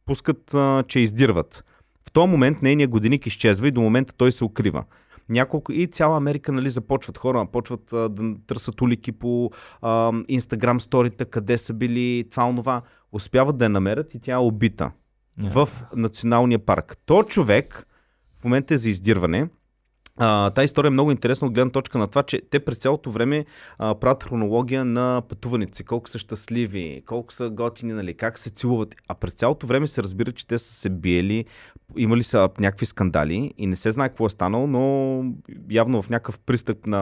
пускат, 0.07 0.55
а, 0.55 0.85
че 0.89 1.01
издирват. 1.01 1.65
В 2.09 2.13
този 2.13 2.31
момент 2.31 2.63
нейният 2.63 2.91
годиник 2.91 3.27
изчезва 3.27 3.69
и 3.69 3.71
до 3.71 3.81
момента 3.81 4.13
той 4.17 4.33
се 4.33 4.45
укрива. 4.45 4.85
Няколко 5.29 5.73
и 5.73 5.87
цяла 5.87 6.17
Америка 6.17 6.53
нали, 6.53 6.71
започват 6.71 7.19
хора, 7.19 7.47
почват 7.53 7.93
а, 7.93 8.09
да 8.09 8.35
търсят 8.47 8.81
улики 8.81 9.13
по 9.13 9.51
Инстаграм 10.29 10.81
сторита, 10.81 11.25
къде 11.25 11.59
са 11.59 11.75
били, 11.75 12.25
това, 12.31 12.45
онова. 12.45 12.83
Успяват 13.13 13.59
да 13.59 13.65
я 13.65 13.69
намерят 13.69 14.15
и 14.15 14.21
тя 14.21 14.33
е 14.33 14.37
убита 14.37 14.91
в 15.39 15.69
националния 15.97 16.59
парк. 16.59 16.97
То 17.07 17.23
човек 17.23 17.87
в 18.41 18.45
момента 18.45 18.75
е 18.75 18.77
за 18.77 18.89
издирване. 18.89 19.49
А, 20.16 20.51
тази 20.51 20.65
история 20.65 20.89
е 20.89 20.91
много 20.91 21.11
интересна 21.11 21.47
от 21.47 21.53
гледна 21.55 21.70
точка 21.73 21.99
на 21.99 22.07
това, 22.09 22.23
че 22.23 22.43
те 22.51 22.65
през 22.65 22.78
цялото 22.78 23.11
време 23.11 23.45
а, 23.78 23.95
правят 23.95 24.24
хронология 24.24 24.85
на 24.85 25.23
пътуването 25.28 25.77
си, 25.77 25.85
колко 25.85 26.09
са 26.09 26.19
щастливи, 26.19 27.03
колко 27.07 27.32
са 27.32 27.51
готини, 27.51 27.93
нали, 27.93 28.15
как 28.15 28.39
се 28.39 28.51
целуват. 28.51 28.95
А 29.09 29.15
през 29.15 29.35
цялото 29.35 29.66
време 29.66 29.86
се 29.86 30.03
разбира, 30.03 30.32
че 30.32 30.47
те 30.47 30.59
са 30.59 30.74
се 30.74 30.91
биели, 30.91 31.45
имали 31.97 32.23
са 32.23 32.49
някакви 32.59 32.86
скандали 32.86 33.55
и 33.59 33.66
не 33.66 33.77
се 33.77 33.91
знае 33.91 34.09
какво 34.09 34.27
е 34.27 34.31
станало, 34.31 34.66
но 34.66 35.24
явно 35.70 36.03
в 36.03 36.11
някакъв 36.11 36.41
пристъп 36.41 36.86
на, 36.86 37.01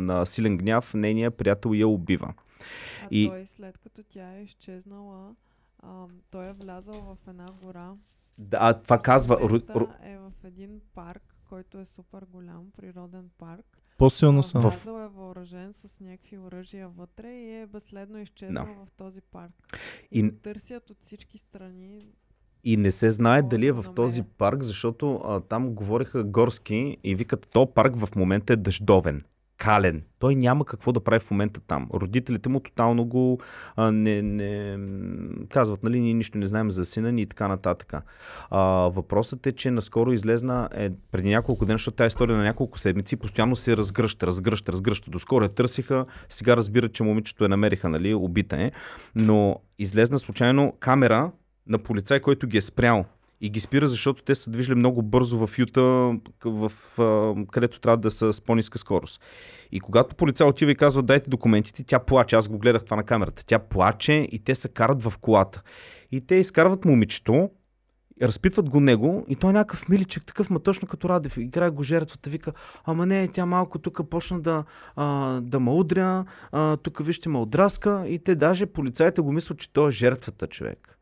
на 0.00 0.26
силен 0.26 0.58
гняв 0.58 0.94
нейният 0.94 1.36
приятел 1.36 1.74
я 1.74 1.88
убива. 1.88 2.34
А 3.02 3.08
И- 3.10 3.28
той 3.28 3.46
след 3.46 3.78
като 3.78 4.02
тя 4.08 4.32
е 4.38 4.42
изчезнала, 4.42 5.34
ам, 5.82 6.08
той 6.30 6.48
е 6.48 6.52
влязал 6.52 6.94
в 6.94 7.28
една 7.28 7.46
гора. 7.62 7.92
Да, 8.38 8.58
а, 8.60 8.74
това 8.74 8.98
казва. 8.98 9.38
Е 10.04 10.18
в 10.18 10.32
един 10.44 10.80
парк, 10.94 11.31
който 11.52 11.78
е 11.78 11.84
супер 11.84 12.26
голям, 12.32 12.70
природен 12.76 13.30
парк. 13.38 13.78
По-силно 13.98 14.42
съм. 14.42 14.60
Влязъл 14.60 14.98
е 15.04 15.08
въоръжен 15.08 15.72
с 15.72 16.00
някакви 16.00 16.38
оръжия 16.38 16.88
вътре 16.88 17.32
и 17.32 17.60
е 17.60 17.66
безследно 17.66 18.18
изчезнал 18.18 18.66
в 18.86 18.90
този 18.90 19.20
парк. 19.20 19.52
И, 20.10 20.18
И- 20.18 20.36
търсят 20.36 20.90
от 20.90 21.00
всички 21.00 21.38
страни. 21.38 22.08
И 22.64 22.76
не 22.76 22.92
се 22.92 23.10
знае 23.10 23.42
дали 23.42 23.66
е 23.66 23.72
в 23.72 23.84
този 23.94 24.22
парк, 24.22 24.62
защото 24.62 25.20
а, 25.24 25.40
там 25.40 25.74
говореха 25.74 26.24
горски 26.24 26.96
и 27.04 27.14
викат, 27.14 27.48
то 27.52 27.74
парк 27.74 27.96
в 27.96 28.16
момента 28.16 28.52
е 28.52 28.56
дъждовен, 28.56 29.24
кален. 29.62 30.02
Той 30.18 30.34
няма 30.34 30.64
какво 30.64 30.92
да 30.92 31.00
прави 31.00 31.20
в 31.20 31.30
момента 31.30 31.60
там. 31.60 31.88
Родителите 31.94 32.48
му 32.48 32.60
тотално 32.60 33.04
го 33.04 33.40
а, 33.76 33.92
не, 33.92 34.22
не 34.22 34.78
казват, 35.48 35.82
нали, 35.82 36.00
ние 36.00 36.14
нищо 36.14 36.38
не 36.38 36.46
знаем 36.46 36.70
за 36.70 36.84
сина 36.84 37.12
ни 37.12 37.22
и 37.22 37.26
така 37.26 37.48
нататък. 37.48 37.94
А, 38.50 38.60
въпросът 38.88 39.46
е, 39.46 39.52
че 39.52 39.70
наскоро 39.70 40.12
излезна 40.12 40.68
е, 40.74 40.90
преди 41.12 41.28
няколко 41.28 41.64
дена, 41.64 41.74
защото 41.74 41.96
тази 41.96 42.08
история 42.08 42.36
на 42.36 42.42
няколко 42.42 42.78
седмици 42.78 43.16
постоянно 43.16 43.56
се 43.56 43.76
разгръща, 43.76 44.26
разгръща, 44.26 44.72
разгръща. 44.72 45.10
Доскоро 45.10 45.44
я 45.44 45.48
търсиха, 45.48 46.06
сега 46.28 46.56
разбират, 46.56 46.92
че 46.92 47.02
момичето 47.02 47.44
я 47.44 47.48
намериха, 47.48 47.88
нали, 47.88 48.14
убита 48.14 48.56
е. 48.56 48.72
Но 49.14 49.56
излезна 49.78 50.18
случайно 50.18 50.72
камера 50.80 51.30
на 51.66 51.78
полицай, 51.78 52.20
който 52.20 52.46
ги 52.46 52.56
е 52.56 52.60
спрял. 52.60 53.04
И 53.44 53.50
ги 53.50 53.60
спира, 53.60 53.86
защото 53.86 54.22
те 54.22 54.34
са 54.34 54.50
движили 54.50 54.74
много 54.74 55.02
бързо 55.02 55.46
в 55.46 55.58
Юта, 55.58 55.82
в, 56.44 56.72
където 57.50 57.80
трябва 57.80 57.96
да 57.96 58.10
са 58.10 58.32
с 58.32 58.40
по-ниска 58.40 58.78
скорост. 58.78 59.20
И 59.72 59.80
когато 59.80 60.14
полицай 60.14 60.46
отива 60.46 60.70
и 60.70 60.76
казва, 60.76 61.02
дайте 61.02 61.30
документите, 61.30 61.84
тя 61.84 61.98
плаче. 61.98 62.36
Аз 62.36 62.48
го 62.48 62.58
гледах 62.58 62.84
това 62.84 62.96
на 62.96 63.04
камерата. 63.04 63.46
Тя 63.46 63.58
плаче 63.58 64.12
и 64.32 64.44
те 64.44 64.54
се 64.54 64.68
карат 64.68 65.02
в 65.02 65.12
колата. 65.20 65.62
И 66.12 66.26
те 66.26 66.34
изкарват 66.34 66.84
момичето, 66.84 67.50
разпитват 68.22 68.70
го 68.70 68.80
него 68.80 69.24
и 69.28 69.36
той 69.36 69.50
е 69.50 69.52
някакъв 69.52 69.88
миличък, 69.88 70.26
такъв 70.26 70.50
ма 70.50 70.60
точно 70.60 70.88
като 70.88 71.08
Радев. 71.08 71.36
Играе 71.36 71.70
го 71.70 71.82
жертвата, 71.82 72.30
вика, 72.30 72.52
ама 72.84 73.06
не, 73.06 73.28
тя 73.28 73.46
малко 73.46 73.78
тук 73.78 74.10
почна 74.10 74.40
да, 74.40 74.64
а, 74.96 75.40
да 75.40 75.60
ме 75.60 75.70
удря, 75.70 76.24
тук 76.82 77.04
вижте 77.04 77.28
ме 77.28 77.38
отдраска 77.38 78.04
и 78.06 78.18
те 78.18 78.34
даже 78.34 78.66
полицаите 78.66 79.20
го 79.20 79.32
мислят, 79.32 79.58
че 79.58 79.72
той 79.72 79.88
е 79.88 79.92
жертвата 79.92 80.46
човек. 80.46 80.98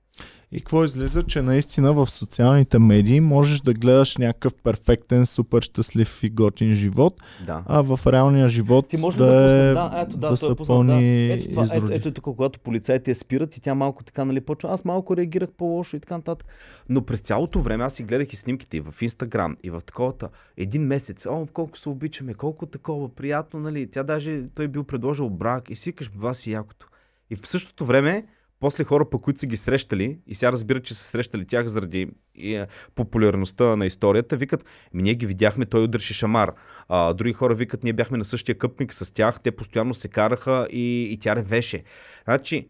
И 0.52 0.58
какво 0.58 0.84
излиза, 0.84 1.22
че 1.22 1.42
наистина 1.42 1.92
в 1.92 2.10
социалните 2.10 2.78
медии 2.78 3.20
можеш 3.20 3.60
да 3.60 3.74
гледаш 3.74 4.16
някакъв 4.16 4.54
перфектен, 4.64 5.26
супер 5.26 5.62
щастлив 5.62 6.22
и 6.22 6.30
готин 6.30 6.72
живот, 6.72 7.22
Да. 7.46 7.64
а 7.66 7.82
в 7.82 8.00
реалния 8.06 8.48
живот 8.48 8.88
Ти 8.88 8.96
може 8.96 9.16
да, 9.16 9.26
да, 9.26 9.70
е, 9.70 9.74
пусна, 9.74 9.90
да, 9.90 10.00
ето, 10.00 10.16
да, 10.16 10.28
да 10.28 10.36
са 10.36 10.52
е 10.52 10.54
пуснал, 10.54 10.76
пълни 10.76 11.28
да. 11.28 11.34
Ето, 11.34 11.50
това, 11.50 11.66
ето, 11.74 11.88
ето, 11.92 12.10
тук, 12.10 12.24
когато 12.24 12.60
полицаите 12.60 13.10
я 13.10 13.14
спират 13.14 13.56
и 13.56 13.60
тя 13.60 13.74
малко 13.74 14.04
така, 14.04 14.24
нали, 14.24 14.40
почва. 14.40 14.72
Аз 14.72 14.84
малко 14.84 15.16
реагирах 15.16 15.50
по-лошо 15.58 15.96
и 15.96 16.00
така 16.00 16.16
нататък. 16.16 16.48
Но 16.88 17.02
през 17.02 17.20
цялото 17.20 17.60
време 17.60 17.84
аз 17.84 17.94
си 17.94 18.02
гледах 18.02 18.32
и 18.32 18.36
снимките 18.36 18.76
и 18.76 18.80
в 18.80 18.94
Инстаграм, 19.02 19.56
и 19.62 19.70
в 19.70 19.80
таковата. 19.86 20.28
Един 20.56 20.82
месец. 20.82 21.26
О, 21.26 21.46
колко 21.52 21.78
се 21.78 21.88
обичаме, 21.88 22.34
колко 22.34 22.66
такова, 22.66 23.08
приятно, 23.08 23.60
нали. 23.60 23.90
Тя 23.90 24.02
даже, 24.02 24.42
той 24.54 24.68
бил 24.68 24.84
предложил 24.84 25.30
брак 25.30 25.70
и 25.70 25.76
си 25.76 25.90
викаш, 25.90 26.10
ба 26.10 26.34
си 26.34 26.52
якото. 26.52 26.86
И 27.30 27.36
в 27.36 27.46
същото 27.46 27.84
време, 27.84 28.26
после 28.60 28.84
хора, 28.84 29.10
по 29.10 29.18
които 29.18 29.40
са 29.40 29.46
ги 29.46 29.56
срещали, 29.56 30.18
и 30.26 30.34
сега 30.34 30.52
разбират, 30.52 30.84
че 30.84 30.94
са 30.94 31.04
срещали 31.04 31.46
тях 31.46 31.66
заради 31.66 32.08
е, 32.38 32.66
популярността 32.94 33.76
на 33.76 33.86
историята, 33.86 34.36
викат, 34.36 34.64
ми 34.94 35.02
ние 35.02 35.14
ги 35.14 35.26
видяхме, 35.26 35.66
той 35.66 35.84
удреше 35.84 36.14
шамар. 36.14 36.52
А, 36.88 37.12
други 37.12 37.32
хора 37.32 37.54
викат, 37.54 37.84
ние 37.84 37.92
бяхме 37.92 38.18
на 38.18 38.24
същия 38.24 38.58
къпник 38.58 38.94
с 38.94 39.14
тях, 39.14 39.40
те 39.40 39.50
постоянно 39.50 39.94
се 39.94 40.08
караха 40.08 40.68
и, 40.70 41.08
и 41.12 41.18
тя 41.18 41.36
ревеше. 41.36 41.84
Значи, 42.24 42.68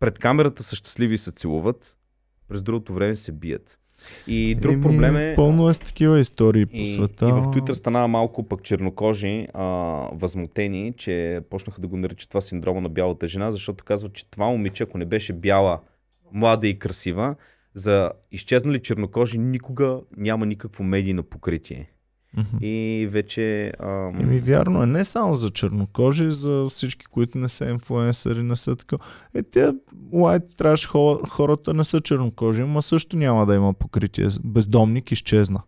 пред 0.00 0.18
камерата 0.18 0.62
са 0.62 0.76
щастливи 0.76 1.14
и 1.14 1.18
се 1.18 1.32
целуват, 1.32 1.96
през 2.48 2.62
другото 2.62 2.94
време 2.94 3.16
се 3.16 3.32
бият. 3.32 3.78
И 4.26 4.54
друг 4.54 4.72
Еми, 4.72 4.82
проблем 4.82 5.16
е... 5.16 5.34
Пълно 5.36 5.68
е 5.68 5.74
с 5.74 5.78
такива 5.78 6.20
истории 6.20 6.66
по 6.66 6.76
И, 6.76 6.86
света. 6.86 7.28
и 7.28 7.32
в 7.32 7.44
Twitter 7.44 7.72
стана 7.72 8.08
малко 8.08 8.48
пък 8.48 8.62
чернокожи 8.62 9.48
а, 9.54 9.64
възмутени, 10.12 10.92
че 10.96 11.40
почнаха 11.50 11.80
да 11.80 11.88
го 11.88 11.96
наричат 11.96 12.28
това 12.28 12.40
синдрома 12.40 12.80
на 12.80 12.88
бялата 12.88 13.28
жена, 13.28 13.52
защото 13.52 13.84
казват, 13.84 14.12
че 14.12 14.30
това 14.30 14.48
момиче, 14.48 14.82
ако 14.82 14.98
не 14.98 15.04
беше 15.04 15.32
бяла, 15.32 15.80
млада 16.32 16.68
и 16.68 16.78
красива, 16.78 17.34
за 17.74 18.10
изчезнали 18.32 18.80
чернокожи 18.80 19.38
никога 19.38 20.00
няма 20.16 20.46
никакво 20.46 20.84
медийно 20.84 21.22
покритие. 21.22 21.90
И 22.60 23.08
вече... 23.10 23.72
Ам... 23.80 24.20
Еми 24.20 24.38
вярно 24.38 24.82
е, 24.82 24.86
не 24.86 25.04
само 25.04 25.34
за 25.34 25.50
чернокожи, 25.50 26.30
за 26.30 26.66
всички, 26.70 27.06
които 27.06 27.38
не 27.38 27.48
са 27.48 27.64
инфлуенсъри, 27.64 28.42
не 28.42 28.56
са 28.56 28.76
така. 28.76 28.96
Е, 29.34 29.42
те 29.42 29.72
лайт 30.12 30.42
траш 30.56 30.88
хора, 30.88 31.18
хората 31.28 31.74
не 31.74 31.84
са 31.84 32.00
чернокожи, 32.00 32.62
ама 32.62 32.82
също 32.82 33.16
няма 33.16 33.46
да 33.46 33.54
има 33.54 33.74
покритие. 33.74 34.28
Бездомник 34.44 35.12
изчезна. 35.12 35.62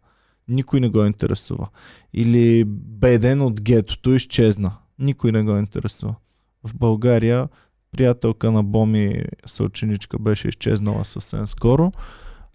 Никой 0.49 0.81
не 0.81 0.89
го 0.89 1.05
интересува. 1.05 1.69
Или 2.15 2.65
беден 2.67 3.43
от 3.43 3.61
гетото 3.61 4.15
изчезна. 4.15 4.73
Никой 4.99 5.33
не 5.33 5.43
го 5.43 5.57
интересува. 5.57 6.15
В 6.65 6.75
България 6.75 7.49
приятелка 7.93 8.53
на 8.53 8.63
Боми 8.63 9.25
съученичка 9.47 10.19
беше 10.19 10.49
изчезнала 10.49 11.05
съвсем 11.05 11.47
скоро, 11.47 11.93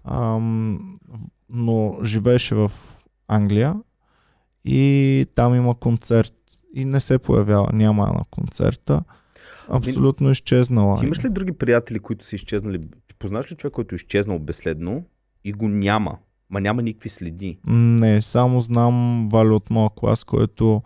ам, 0.03 0.95
но 1.49 1.97
живееше 2.03 2.55
в 2.55 2.71
Англия 3.27 3.75
и 4.65 5.25
там 5.35 5.55
има 5.55 5.75
концерт 5.75 6.33
и 6.75 6.85
не 6.85 6.99
се 6.99 7.19
появява, 7.19 7.69
няма 7.73 8.07
на 8.07 8.23
концерта. 8.31 9.03
Абсолютно 9.69 10.29
изчезнала. 10.29 10.97
Ти 10.97 11.05
е. 11.05 11.07
имаш 11.07 11.23
ли 11.23 11.29
други 11.29 11.51
приятели, 11.51 11.99
които 11.99 12.25
са 12.25 12.35
изчезнали? 12.35 12.81
Познаш 13.19 13.51
ли 13.51 13.55
човек, 13.55 13.73
който 13.73 13.95
е 13.95 13.97
изчезнал 13.97 14.39
безследно 14.39 15.05
и 15.43 15.51
го 15.51 15.67
няма? 15.67 16.17
Ма 16.49 16.61
няма 16.61 16.81
никакви 16.81 17.09
следи. 17.09 17.59
Не, 17.67 18.21
само 18.21 18.59
знам 18.59 19.27
Валя 19.31 19.55
от 19.55 19.69
моя 19.69 19.89
клас, 19.95 20.23
който 20.23 20.81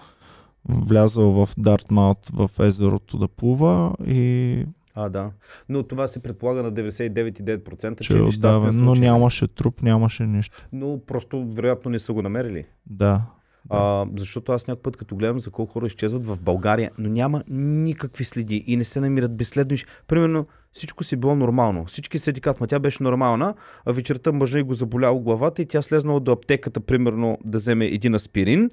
влязъл 0.69 1.31
в 1.31 1.49
Дартмаут 1.57 2.27
в 2.33 2.49
езерото 2.59 3.17
да 3.17 3.27
плува 3.27 3.95
и 4.07 4.65
А, 4.93 5.09
да. 5.09 5.31
Но 5.69 5.83
това 5.83 6.07
се 6.07 6.23
предполага 6.23 6.63
на 6.63 6.73
99,9%, 6.73 8.01
че 8.01 8.07
че 8.07 8.17
е 8.17 8.19
е 8.19 8.21
отдавен, 8.21 8.85
но 8.85 8.95
нямаше 8.95 9.47
труп, 9.47 9.81
нямаше 9.81 10.25
нищо. 10.25 10.67
Но 10.73 10.99
просто 11.05 11.47
вероятно 11.47 11.91
не 11.91 11.99
са 11.99 12.13
го 12.13 12.21
намерили. 12.21 12.65
Да. 12.85 13.21
А, 13.69 14.05
защото 14.17 14.51
аз 14.51 14.67
някой 14.67 14.81
път, 14.81 14.97
като 14.97 15.15
гледам 15.15 15.39
за 15.39 15.51
колко 15.51 15.71
хора 15.73 15.87
изчезват 15.87 16.25
в 16.25 16.39
България, 16.39 16.91
но 16.97 17.09
няма 17.09 17.43
никакви 17.49 18.23
следи 18.23 18.63
и 18.67 18.77
не 18.77 18.83
се 18.83 18.99
намират 18.99 19.37
безследно. 19.37 19.77
Примерно, 20.07 20.47
всичко 20.73 21.03
си 21.03 21.15
било 21.15 21.35
нормално. 21.35 21.85
Всички 21.85 22.19
се 22.19 22.33
казват, 22.33 22.61
ма 22.61 22.67
тя 22.67 22.79
беше 22.79 23.03
нормална, 23.03 23.53
а 23.85 23.93
вечерта 23.93 24.31
мъжа 24.31 24.59
и 24.59 24.63
го 24.63 24.73
заболял 24.73 25.19
главата 25.19 25.61
и 25.61 25.65
тя 25.65 25.81
слезнала 25.81 26.19
до 26.19 26.31
аптеката, 26.31 26.79
примерно, 26.79 27.37
да 27.45 27.57
вземе 27.57 27.85
един 27.85 28.15
аспирин 28.15 28.69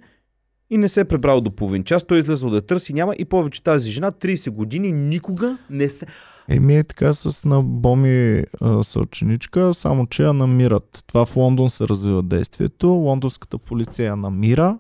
и 0.71 0.77
не 0.77 0.89
се 0.89 1.01
е 1.01 1.05
пребрал 1.05 1.41
до 1.41 1.51
половин 1.51 1.85
час. 1.85 2.05
Той 2.05 2.17
е 2.17 2.21
излезъл 2.21 2.51
да 2.51 2.67
търси, 2.67 2.93
няма 2.93 3.15
и 3.19 3.25
повече 3.25 3.63
тази 3.63 3.91
жена, 3.91 4.11
30 4.11 4.51
години, 4.51 4.93
никога 4.93 5.59
не 5.71 5.89
се... 5.89 6.07
Еми 6.49 6.77
е 6.77 6.85
така 6.85 7.13
с 7.13 7.45
на 7.45 7.63
Боми 7.63 8.45
а, 8.61 8.85
съученичка, 8.85 9.75
само 9.75 10.07
че 10.07 10.23
я 10.23 10.33
намират. 10.33 11.05
Това 11.07 11.27
в 11.27 11.37
Лондон 11.37 11.71
се 11.71 11.89
развива 11.89 12.23
действието. 12.23 12.89
Лондонската 12.89 13.59
полиция 13.59 14.07
я 14.07 14.17
намира 14.17 14.79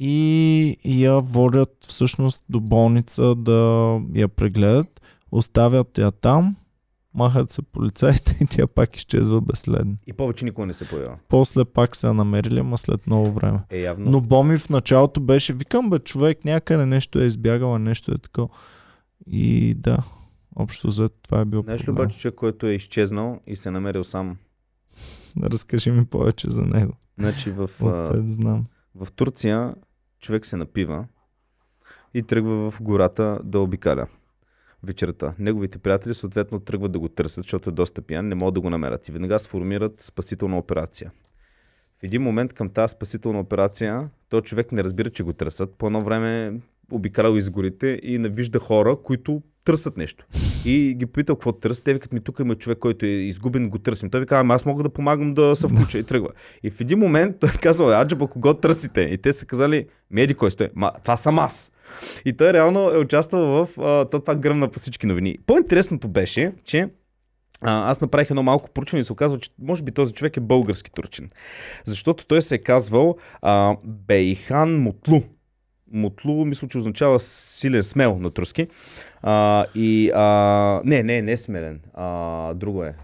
и 0.00 0.76
я 0.84 1.20
водят 1.20 1.76
всъщност 1.88 2.42
до 2.48 2.60
болница 2.60 3.34
да 3.34 4.00
я 4.14 4.28
прегледат. 4.28 5.00
Оставят 5.32 5.98
я 5.98 6.10
там, 6.10 6.56
махат 7.14 7.50
се 7.50 7.62
полицаите 7.62 8.38
и 8.44 8.46
тя 8.46 8.66
пак 8.66 8.96
изчезва 8.96 9.40
безследно. 9.40 9.96
И 10.06 10.12
повече 10.12 10.44
никога 10.44 10.66
не 10.66 10.74
се 10.74 10.88
появява. 10.88 11.18
После 11.28 11.64
пак 11.64 11.96
се 11.96 12.12
намерили, 12.12 12.60
ама 12.60 12.78
след 12.78 13.06
много 13.06 13.30
време. 13.30 13.60
Е, 13.70 13.80
явно. 13.80 14.10
Но 14.10 14.20
Боми 14.20 14.58
в 14.58 14.68
началото 14.70 15.20
беше, 15.20 15.52
викам 15.52 15.90
бе, 15.90 15.98
човек 15.98 16.44
някъде 16.44 16.86
нещо 16.86 17.20
е 17.20 17.24
избягала, 17.24 17.78
нещо 17.78 18.12
е 18.12 18.18
такова. 18.18 18.48
И 19.26 19.74
да, 19.74 19.98
общо 20.56 20.90
за 20.90 21.08
това 21.08 21.40
е 21.40 21.44
било 21.44 21.62
Знаеш 21.62 21.86
ли 21.86 21.90
обаче 21.90 22.18
човек, 22.18 22.34
който 22.34 22.66
е 22.66 22.72
изчезнал 22.72 23.40
и 23.46 23.56
се 23.56 23.68
е 23.68 23.72
намерил 23.72 24.04
сам? 24.04 24.36
Разкажи 25.42 25.90
ми 25.90 26.04
повече 26.04 26.50
за 26.50 26.62
него. 26.62 26.92
Значи 27.18 27.50
в, 27.50 27.70
От 27.80 28.12
теб 28.12 28.26
знам. 28.26 28.66
в 28.94 29.12
Турция 29.12 29.74
човек 30.26 30.46
се 30.46 30.56
напива 30.56 31.06
и 32.14 32.22
тръгва 32.22 32.70
в 32.70 32.82
гората 32.82 33.40
да 33.44 33.60
обикаля 33.60 34.06
вечерта. 34.82 35.34
Неговите 35.38 35.78
приятели 35.78 36.14
съответно 36.14 36.60
тръгват 36.60 36.92
да 36.92 36.98
го 36.98 37.08
търсят, 37.08 37.44
защото 37.44 37.70
е 37.70 37.72
доста 37.72 38.02
пиян, 38.02 38.28
не 38.28 38.34
могат 38.34 38.54
да 38.54 38.60
го 38.60 38.70
намерят. 38.70 39.08
И 39.08 39.12
веднага 39.12 39.38
сформират 39.38 40.00
спасителна 40.00 40.58
операция. 40.58 41.12
В 42.00 42.02
един 42.02 42.22
момент 42.22 42.52
към 42.52 42.70
тази 42.70 42.92
спасителна 42.92 43.40
операция, 43.40 44.10
този 44.28 44.42
човек 44.42 44.72
не 44.72 44.84
разбира, 44.84 45.10
че 45.10 45.22
го 45.22 45.32
търсят. 45.32 45.74
По 45.78 45.86
едно 45.86 46.00
време 46.00 46.60
обикалял 46.90 47.36
из 47.36 47.50
горите 47.50 48.00
и 48.02 48.18
навижда 48.18 48.58
хора, 48.58 48.96
които 49.02 49.42
търсят 49.66 49.96
нещо. 49.96 50.26
И 50.64 50.94
ги 50.94 51.06
питал 51.06 51.36
какво 51.36 51.52
търсят. 51.52 51.84
Те 51.84 51.94
викат 51.94 52.12
ми, 52.12 52.20
тук 52.20 52.38
има 52.40 52.54
човек, 52.54 52.78
който 52.78 53.06
е 53.06 53.08
изгубен, 53.08 53.70
го 53.70 53.78
търсим. 53.78 54.10
Той 54.10 54.20
ви 54.20 54.26
казва, 54.26 54.40
«Ама 54.40 54.54
аз 54.54 54.66
мога 54.66 54.82
да 54.82 54.88
помагам 54.88 55.34
да 55.34 55.56
се 55.56 55.68
включа 55.68 55.98
и 55.98 56.02
тръгва. 56.02 56.28
И 56.62 56.70
в 56.70 56.80
един 56.80 56.98
момент 56.98 57.36
той 57.40 57.50
казва, 57.62 58.00
Аджаба, 58.00 58.26
кого 58.26 58.54
търсите? 58.54 59.00
И 59.00 59.18
те 59.18 59.32
са 59.32 59.46
казали, 59.46 59.86
меди 60.10 60.34
кой 60.34 60.50
сте? 60.50 60.70
Ма, 60.74 60.92
това 61.02 61.16
съм 61.16 61.38
аз. 61.38 61.72
И 62.24 62.32
той 62.32 62.52
реално 62.52 62.90
е 62.90 62.98
участвал 62.98 63.46
в 63.46 63.68
а, 63.80 64.04
то 64.04 64.20
това 64.20 64.34
гръмна 64.34 64.68
по 64.68 64.78
всички 64.78 65.06
новини. 65.06 65.38
По-интересното 65.46 66.08
беше, 66.08 66.52
че 66.64 66.88
аз 67.60 68.00
направих 68.00 68.30
едно 68.30 68.42
малко 68.42 68.70
проучване 68.70 69.00
и 69.00 69.04
се 69.04 69.12
оказва, 69.12 69.38
че 69.38 69.50
може 69.62 69.82
би 69.82 69.92
този 69.92 70.12
човек 70.12 70.36
е 70.36 70.40
български 70.40 70.90
турчин. 70.90 71.28
Защото 71.84 72.26
той 72.26 72.42
се 72.42 72.54
е 72.54 72.58
казвал 72.58 73.16
а, 73.42 73.76
Бейхан 73.84 74.76
Мутлу. 74.76 75.22
Мутлу, 75.92 76.44
мисля, 76.44 76.68
че 76.68 76.78
означава 76.78 77.20
силен, 77.20 77.82
смел 77.82 78.18
на 78.18 78.30
турски. 78.30 78.66
А, 79.28 79.66
и, 79.74 80.12
а, 80.14 80.80
не, 80.84 81.02
не, 81.02 81.22
не 81.22 81.32
е 81.32 81.36
смелен. 81.36 81.80
А, 81.94 82.54
друго 82.54 82.84
е. 82.84 82.94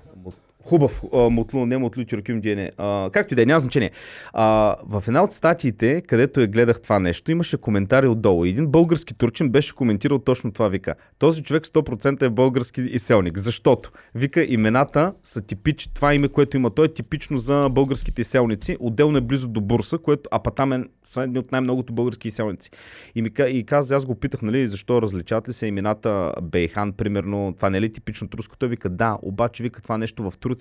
Хубав 0.65 1.03
а, 1.13 1.17
мутлу, 1.17 1.67
не 1.67 1.79
мутлу 1.79 2.05
тюркюм 2.05 2.41
диене. 2.41 2.71
А, 2.77 3.11
както 3.13 3.35
и 3.35 3.37
да 3.37 3.43
е, 3.43 3.47
няма 3.47 3.61
значение. 3.61 3.91
А, 4.33 4.77
в 4.87 5.05
една 5.09 5.23
от 5.23 5.33
статиите, 5.33 6.01
където 6.01 6.41
я 6.41 6.47
гледах 6.47 6.81
това 6.81 6.99
нещо, 6.99 7.31
имаше 7.31 7.57
коментари 7.57 8.09
отдолу. 8.09 8.45
Един 8.45 8.67
български 8.67 9.15
турчин 9.15 9.51
беше 9.51 9.75
коментирал 9.75 10.19
точно 10.19 10.53
това. 10.53 10.69
Вика, 10.69 10.95
този 11.19 11.43
човек 11.43 11.65
100% 11.65 12.23
е 12.23 12.31
български 12.31 12.81
изселник. 12.81 13.39
Защото, 13.39 13.91
вика, 14.15 14.45
имената 14.45 15.13
са 15.25 15.43
типични. 15.43 15.93
Това 15.95 16.15
име, 16.15 16.29
което 16.29 16.57
има 16.57 16.71
той 16.71 16.87
е 16.87 16.93
типично 16.93 17.37
за 17.37 17.69
българските 17.73 18.21
изселници. 18.21 18.77
Отделно 18.81 19.19
е 19.19 19.21
близо 19.21 19.49
до 19.49 19.61
Бурса, 19.61 19.99
което, 19.99 20.29
а 20.33 20.39
па 20.39 20.51
там 20.51 20.73
е, 20.73 20.85
са 21.05 21.23
едни 21.23 21.39
от 21.39 21.53
най-многото 21.53 21.93
български 21.93 22.29
изселници. 22.29 22.71
И, 23.15 23.23
ми, 23.23 23.31
и 23.49 23.65
каза, 23.65 23.97
аз 23.97 24.07
го 24.07 24.15
питах, 24.15 24.43
нали, 24.43 24.69
защо 24.69 25.03
различават 25.03 25.49
ли 25.49 25.53
се 25.53 25.67
имената 25.67 26.33
Бейхан, 26.43 26.93
примерно, 26.93 27.53
това 27.57 27.71
не 27.71 27.79
е 27.79 27.81
ли 27.81 27.93
типично 27.93 28.29
турско? 28.29 28.57
Той 28.57 28.69
вика, 28.69 28.89
да, 28.91 29.19
обаче 29.23 29.63
вика 29.63 29.83
това 29.83 29.99
нещо 29.99 30.31
в 30.31 30.39
Турция 30.39 30.52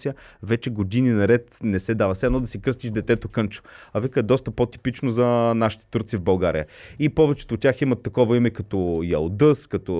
вече 0.43 0.69
години 0.69 1.09
наред 1.09 1.57
не 1.63 1.79
се 1.79 1.95
дава. 1.95 2.13
Все 2.13 2.25
едно 2.25 2.39
да 2.39 2.47
си 2.47 2.61
кръстиш 2.61 2.91
детето 2.91 3.29
кънчо. 3.29 3.63
А 3.93 3.99
вика 3.99 4.19
е 4.19 4.23
доста 4.23 4.51
по-типично 4.51 5.09
за 5.09 5.25
нашите 5.55 5.85
турци 5.85 6.17
в 6.17 6.21
България. 6.21 6.65
И 6.99 7.09
повечето 7.09 7.53
от 7.53 7.61
тях 7.61 7.81
имат 7.81 8.03
такова 8.03 8.37
име 8.37 8.49
като 8.49 9.01
Ялдъс, 9.03 9.67
като 9.67 9.93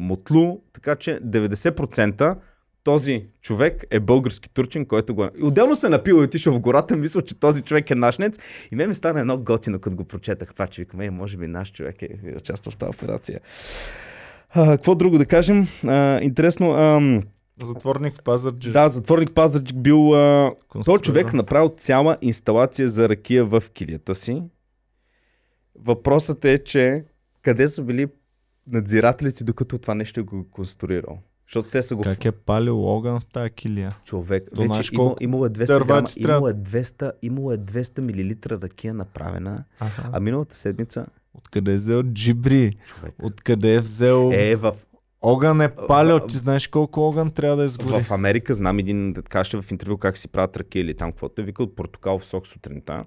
Мотлу, 0.00 0.60
така 0.72 0.96
че 0.96 1.20
90% 1.20 2.36
този 2.86 3.26
човек 3.42 3.84
е 3.90 4.00
български 4.00 4.50
турчин, 4.50 4.86
който 4.86 5.14
го... 5.14 5.28
И 5.38 5.42
отделно 5.42 5.76
се 5.76 5.88
напил 5.88 6.14
и 6.14 6.24
отишъл 6.24 6.52
в 6.52 6.60
гората, 6.60 6.96
мисля, 6.96 7.22
че 7.22 7.34
този 7.34 7.62
човек 7.62 7.90
е 7.90 7.94
нашнец. 7.94 8.38
И 8.72 8.76
ме 8.76 8.86
ми 8.86 8.94
стана 8.94 9.20
едно 9.20 9.38
готино, 9.38 9.78
като 9.78 9.96
го 9.96 10.04
прочетах 10.04 10.52
това, 10.52 10.66
че 10.66 10.82
викаме, 10.82 11.10
може 11.10 11.36
би 11.36 11.46
наш 11.46 11.72
човек 11.72 12.02
е 12.02 12.08
е 12.24 12.36
участвал 12.36 12.72
в 12.72 12.76
тази 12.76 12.90
операция. 12.90 13.40
А, 14.50 14.66
какво 14.66 14.94
друго 14.94 15.18
да 15.18 15.26
кажем? 15.26 15.66
А, 15.86 16.20
интересно, 16.22 16.72
ам, 16.72 17.22
Затворник 17.62 18.14
в 18.14 18.22
Пазарджи. 18.22 18.72
да, 18.72 18.88
затворник 18.88 19.32
Пазарджик 19.34 19.76
бил... 19.76 20.14
А... 20.14 20.50
Този 20.50 20.68
конструира. 20.68 21.02
човек 21.02 21.32
направил 21.32 21.74
цяла 21.78 22.16
инсталация 22.20 22.88
за 22.88 23.08
ракия 23.08 23.44
в 23.44 23.62
килията 23.74 24.14
си. 24.14 24.42
Въпросът 25.78 26.44
е, 26.44 26.64
че 26.64 27.04
къде 27.42 27.68
са 27.68 27.82
били 27.82 28.06
надзирателите, 28.66 29.44
докато 29.44 29.78
това 29.78 29.94
нещо 29.94 30.24
го 30.24 30.38
е 30.38 30.44
конструирал? 30.50 31.18
Защото 31.48 31.70
те 31.70 31.82
са 31.82 31.96
го... 31.96 32.02
Как 32.02 32.24
е 32.24 32.32
палил 32.32 32.84
огън 32.84 33.20
в 33.20 33.26
тази 33.26 33.50
килия? 33.50 33.96
Човек, 34.04 34.44
То 34.54 34.62
вече 34.62 34.90
имало, 34.92 35.08
колко 35.08 35.22
имало 35.22 35.46
е 35.46 35.50
200 35.50 35.66
дърва 35.66 35.86
грама, 35.86 36.08
имало 36.16 36.48
е 36.48 36.54
200, 36.54 37.12
имало 37.22 37.52
е 37.52 37.58
200 37.58 38.00
мл 38.00 38.62
ракия 38.62 38.94
направена, 38.94 39.64
Аха. 39.80 40.10
а 40.12 40.20
миналата 40.20 40.56
седмица 40.56 41.06
Откъде 41.34 41.72
е 41.72 41.76
взел 41.76 42.02
джибри? 42.02 42.76
човек 42.86 43.14
Откъде 43.22 43.74
е 43.74 43.80
взел... 43.80 44.30
е 44.34 44.56
в 44.56 44.74
Огън 45.26 45.60
е 45.60 45.68
палил. 45.68 46.18
в- 46.18 46.26
Ти 46.26 46.36
знаеш 46.36 46.68
колко 46.68 47.00
огън 47.00 47.30
трябва 47.30 47.56
да 47.56 47.64
изгори? 47.64 48.02
В 48.02 48.10
Америка 48.10 48.54
знам 48.54 48.78
един, 48.78 49.12
да 49.12 49.22
каже 49.22 49.62
в 49.62 49.70
интервю 49.70 49.96
как 49.96 50.18
си 50.18 50.28
правят 50.28 50.56
ръки 50.56 50.78
или 50.78 50.94
там 50.94 51.12
каквото 51.12 51.42
е, 51.42 51.44
вика 51.44 51.62
от 51.62 51.76
портокал 51.76 52.18
в 52.18 52.26
сок 52.26 52.46
сутринта. 52.46 53.04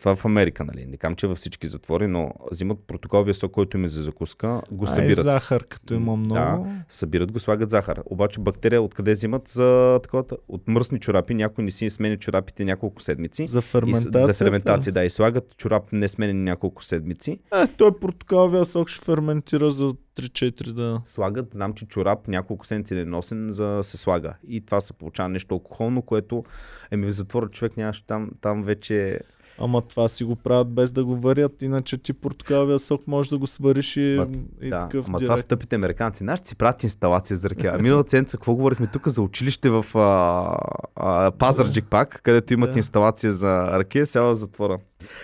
Това 0.00 0.16
в 0.16 0.24
Америка, 0.24 0.64
нали? 0.64 0.86
Не 0.86 0.96
кам, 0.96 1.16
че 1.16 1.26
във 1.26 1.38
всички 1.38 1.66
затвори, 1.66 2.06
но 2.06 2.32
взимат 2.50 2.78
портокаловия 2.86 3.34
сок, 3.34 3.52
който 3.52 3.76
им 3.76 3.84
е 3.84 3.88
за 3.88 4.02
закуска, 4.02 4.62
го 4.70 4.84
А, 4.88 4.90
е 4.90 4.94
събират. 4.94 5.24
захар, 5.24 5.64
като 5.64 5.94
има 5.94 6.16
много. 6.16 6.64
Да, 6.64 6.84
събират 6.88 7.32
го, 7.32 7.38
слагат 7.38 7.70
захар. 7.70 8.02
Обаче 8.06 8.40
бактерия 8.40 8.82
откъде 8.82 9.12
взимат 9.12 9.48
за 9.48 10.00
такова? 10.02 10.24
От 10.48 10.68
мръсни 10.68 11.00
чорапи, 11.00 11.34
някой 11.34 11.64
не 11.64 11.70
си 11.70 11.90
сменя 11.90 12.16
чорапите 12.16 12.64
няколко 12.64 13.02
седмици. 13.02 13.46
За 13.46 13.62
ферментация. 13.62 14.26
за 14.26 14.34
ферментация, 14.34 14.92
да. 14.92 15.04
И 15.04 15.10
слагат 15.10 15.56
чорап 15.56 15.92
не 15.92 16.08
сменен 16.08 16.44
няколко 16.44 16.84
седмици. 16.84 17.38
Е, 17.54 17.66
той 17.66 17.98
портокаловия 17.98 18.64
сок 18.64 18.88
ще 18.88 19.04
ферментира 19.04 19.70
за 19.70 19.94
3-4 20.16 20.72
да. 20.72 21.00
Слагат, 21.04 21.54
знам, 21.54 21.74
че 21.74 21.86
чорап 21.86 22.28
няколко 22.28 22.66
седмици 22.66 22.94
не 22.94 23.00
е 23.00 23.04
носен, 23.04 23.46
за 23.50 23.80
се 23.82 23.96
слага. 23.96 24.34
И 24.48 24.60
това 24.60 24.80
се 24.80 24.92
получава 24.92 25.28
нещо 25.28 25.54
алкохолно, 25.54 26.02
което 26.02 26.44
еми 26.90 27.06
в 27.06 27.10
затвора 27.10 27.48
човек 27.48 27.76
нямаш 27.76 28.00
там, 28.00 28.30
там 28.40 28.62
вече... 28.62 29.20
Ама 29.58 29.82
това 29.82 30.08
си 30.08 30.24
го 30.24 30.36
правят 30.36 30.68
без 30.70 30.92
да 30.92 31.04
го 31.04 31.16
варят, 31.16 31.62
иначе 31.62 31.98
ти 31.98 32.12
портокаловия 32.12 32.78
сок 32.78 33.06
можеш 33.06 33.30
да 33.30 33.38
го 33.38 33.46
свариш 33.46 33.96
и, 33.96 34.00
Ма, 34.18 34.26
и 34.62 34.68
да, 34.68 34.80
такъв 34.80 35.06
ама 35.08 35.18
това 35.18 35.34
директ. 35.34 35.40
са 35.40 35.46
тъпите 35.46 35.76
американци. 35.76 36.18
Знаеш, 36.18 36.40
че 36.40 36.48
си 36.48 36.56
правят 36.56 36.82
инсталация 36.82 37.36
за 37.36 37.50
ръка. 37.50 37.72
А 37.74 37.78
миналата 37.78 38.10
седмица 38.10 38.36
какво 38.36 38.54
говорихме 38.54 38.86
тук 38.86 39.08
за 39.08 39.22
училище 39.22 39.70
в 39.70 39.86
а, 39.94 40.58
а, 40.96 41.30
Пазарджик 41.30 41.84
пак, 41.90 42.20
където 42.22 42.54
имат 42.54 42.72
Да. 42.72 42.78
инсталация 42.78 43.32
за 43.32 43.48
ръке, 43.78 44.06
сега 44.06 44.34
затвора. 44.34 44.78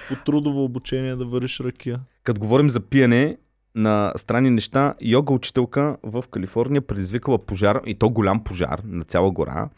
По 0.09 0.15
трудово 0.25 0.65
обучение 0.65 1.17
да 1.17 1.25
вариш 1.27 1.61
ракия. 1.61 2.01
Като 2.25 2.41
говорим 2.41 2.71
за 2.71 2.81
пиене 2.81 3.37
на 3.75 4.13
странни 4.17 4.51
неща, 4.51 4.95
йога 5.03 5.35
учителка 5.35 5.97
в 6.03 6.25
Калифорния 6.31 6.83
предизвикала 6.83 7.39
пожар, 7.39 7.81
и 7.87 7.95
то 7.95 8.11
голям 8.11 8.45
пожар 8.45 8.81
на 8.85 9.05
цяла 9.05 9.31
гора, 9.31 9.69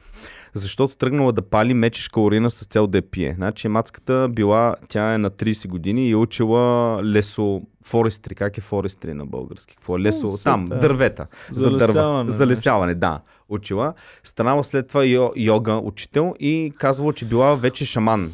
защото 0.54 0.96
тръгнала 0.96 1.32
да 1.32 1.42
пали 1.42 1.74
мечешка 1.74 2.20
урина 2.20 2.50
с 2.50 2.66
цел 2.66 2.86
да 2.86 2.98
я 2.98 3.10
пие. 3.10 3.34
Значи 3.34 3.68
мацката 3.68 4.28
била, 4.30 4.74
тя 4.88 5.14
е 5.14 5.18
на 5.18 5.30
30 5.30 5.68
години 5.68 6.08
и 6.08 6.10
е 6.10 6.16
учила 6.16 7.00
лесо, 7.04 7.62
форестри, 7.84 8.34
как 8.34 8.58
е 8.58 8.60
форестри 8.60 9.14
на 9.14 9.26
български? 9.26 9.74
Какво 9.76 9.96
е 9.96 10.00
лесо? 10.00 10.28
супер. 10.30 10.42
Там, 10.42 10.68
дървета. 10.68 11.26
За 11.50 11.70
дърва. 11.70 11.78
Залесяване, 11.78 12.30
Залесяване, 12.30 12.94
да. 12.94 13.20
Учила. 13.48 13.94
Станала 14.24 14.64
след 14.64 14.88
това 14.88 15.04
йо, 15.04 15.30
йога 15.36 15.72
учител 15.72 16.34
и 16.40 16.72
казвала, 16.78 17.12
че 17.12 17.24
била 17.24 17.54
вече 17.54 17.84
шаман. 17.84 18.32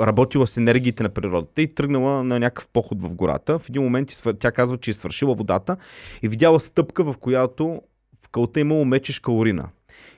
Работила 0.00 0.46
с 0.46 0.56
енергиите 0.56 1.02
на 1.02 1.08
природата 1.08 1.62
и 1.62 1.74
тръгнала 1.74 2.24
на 2.24 2.38
някакъв 2.38 2.68
поход 2.72 3.02
в 3.02 3.14
гората. 3.14 3.58
В 3.58 3.68
един 3.68 3.82
момент 3.82 4.08
тя 4.38 4.52
казва, 4.52 4.78
че 4.78 4.90
е 4.90 4.94
свършила 4.94 5.34
водата 5.34 5.76
и 6.22 6.28
видяла 6.28 6.60
стъпка, 6.60 7.04
в 7.04 7.14
която 7.20 7.82
в 8.24 8.28
кълта 8.28 8.60
е 8.60 8.62
имало 8.62 8.84
мечешка 8.84 9.32
урина. 9.32 9.68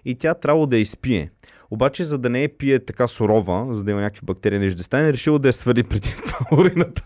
И 0.05 0.15
тя 0.15 0.35
трябвало 0.35 0.67
да 0.67 0.77
я 0.77 0.81
изпие. 0.81 1.31
Обаче, 1.71 2.05
за 2.05 2.19
да 2.19 2.31
не 2.31 2.43
я 2.43 2.59
пие 2.59 2.85
така 2.85 3.09
сурова, 3.09 3.75
за 3.75 3.85
да 3.85 3.91
има 3.91 4.01
някакви 4.01 4.27
бактерии 4.27 4.59
нещо 4.59 4.77
да 4.77 4.85
стане, 4.85 5.13
решила 5.13 5.39
да 5.39 5.49
я 5.49 5.53
свари 5.53 5.83
преди 5.83 6.15
това 6.25 6.47
урината. 6.53 7.05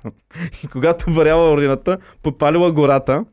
И 0.65 0.67
когато 0.67 1.11
варяла 1.11 1.53
урината, 1.53 1.99
подпалила 2.23 2.73
гората 2.73 3.25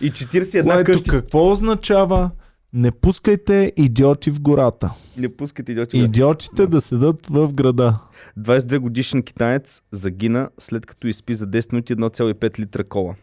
и 0.00 0.12
41 0.12 0.64
Което 0.64 0.92
къщи. 0.92 1.10
какво 1.10 1.50
означава? 1.50 2.30
Не 2.72 2.90
пускайте 2.90 3.72
идиоти 3.76 4.30
в 4.30 4.40
гората. 4.40 4.90
Не 5.16 5.36
пускате 5.36 5.72
идиоти. 5.72 5.98
бе. 5.98 6.04
Идиотите 6.04 6.66
да 6.66 6.80
седат 6.80 7.26
в 7.26 7.52
града. 7.52 7.98
22 8.38 8.78
годишен 8.78 9.22
китаец 9.22 9.82
загина 9.92 10.48
след 10.58 10.86
като 10.86 11.06
изпи 11.06 11.34
за 11.34 11.46
10 11.46 11.72
минути 11.72 11.96
1,5 11.96 12.58
литра 12.58 12.84
кола. 12.84 13.14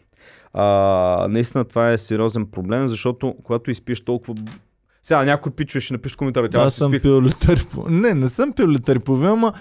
А, 0.53 1.27
наистина 1.29 1.65
това 1.65 1.91
е 1.91 1.97
сериозен 1.97 2.45
проблем, 2.45 2.87
защото 2.87 3.35
когато 3.43 3.71
изпиеш 3.71 4.01
толкова... 4.01 4.35
Сега 5.03 5.25
някой 5.25 5.51
пичове 5.51 5.81
ще 5.81 5.93
напише 5.93 6.13
в 6.13 6.17
коментара, 6.17 6.49
тя 6.49 6.61
Аз 6.61 6.73
съм 6.75 6.91
спих. 6.91 7.01
пил 7.01 7.21
литър. 7.21 7.67
Не, 7.89 8.13
не 8.13 8.27
съм 8.29 8.53
пил 8.53 8.67
литър 8.69 8.99
половина, 8.99 9.31
ама 9.31 9.53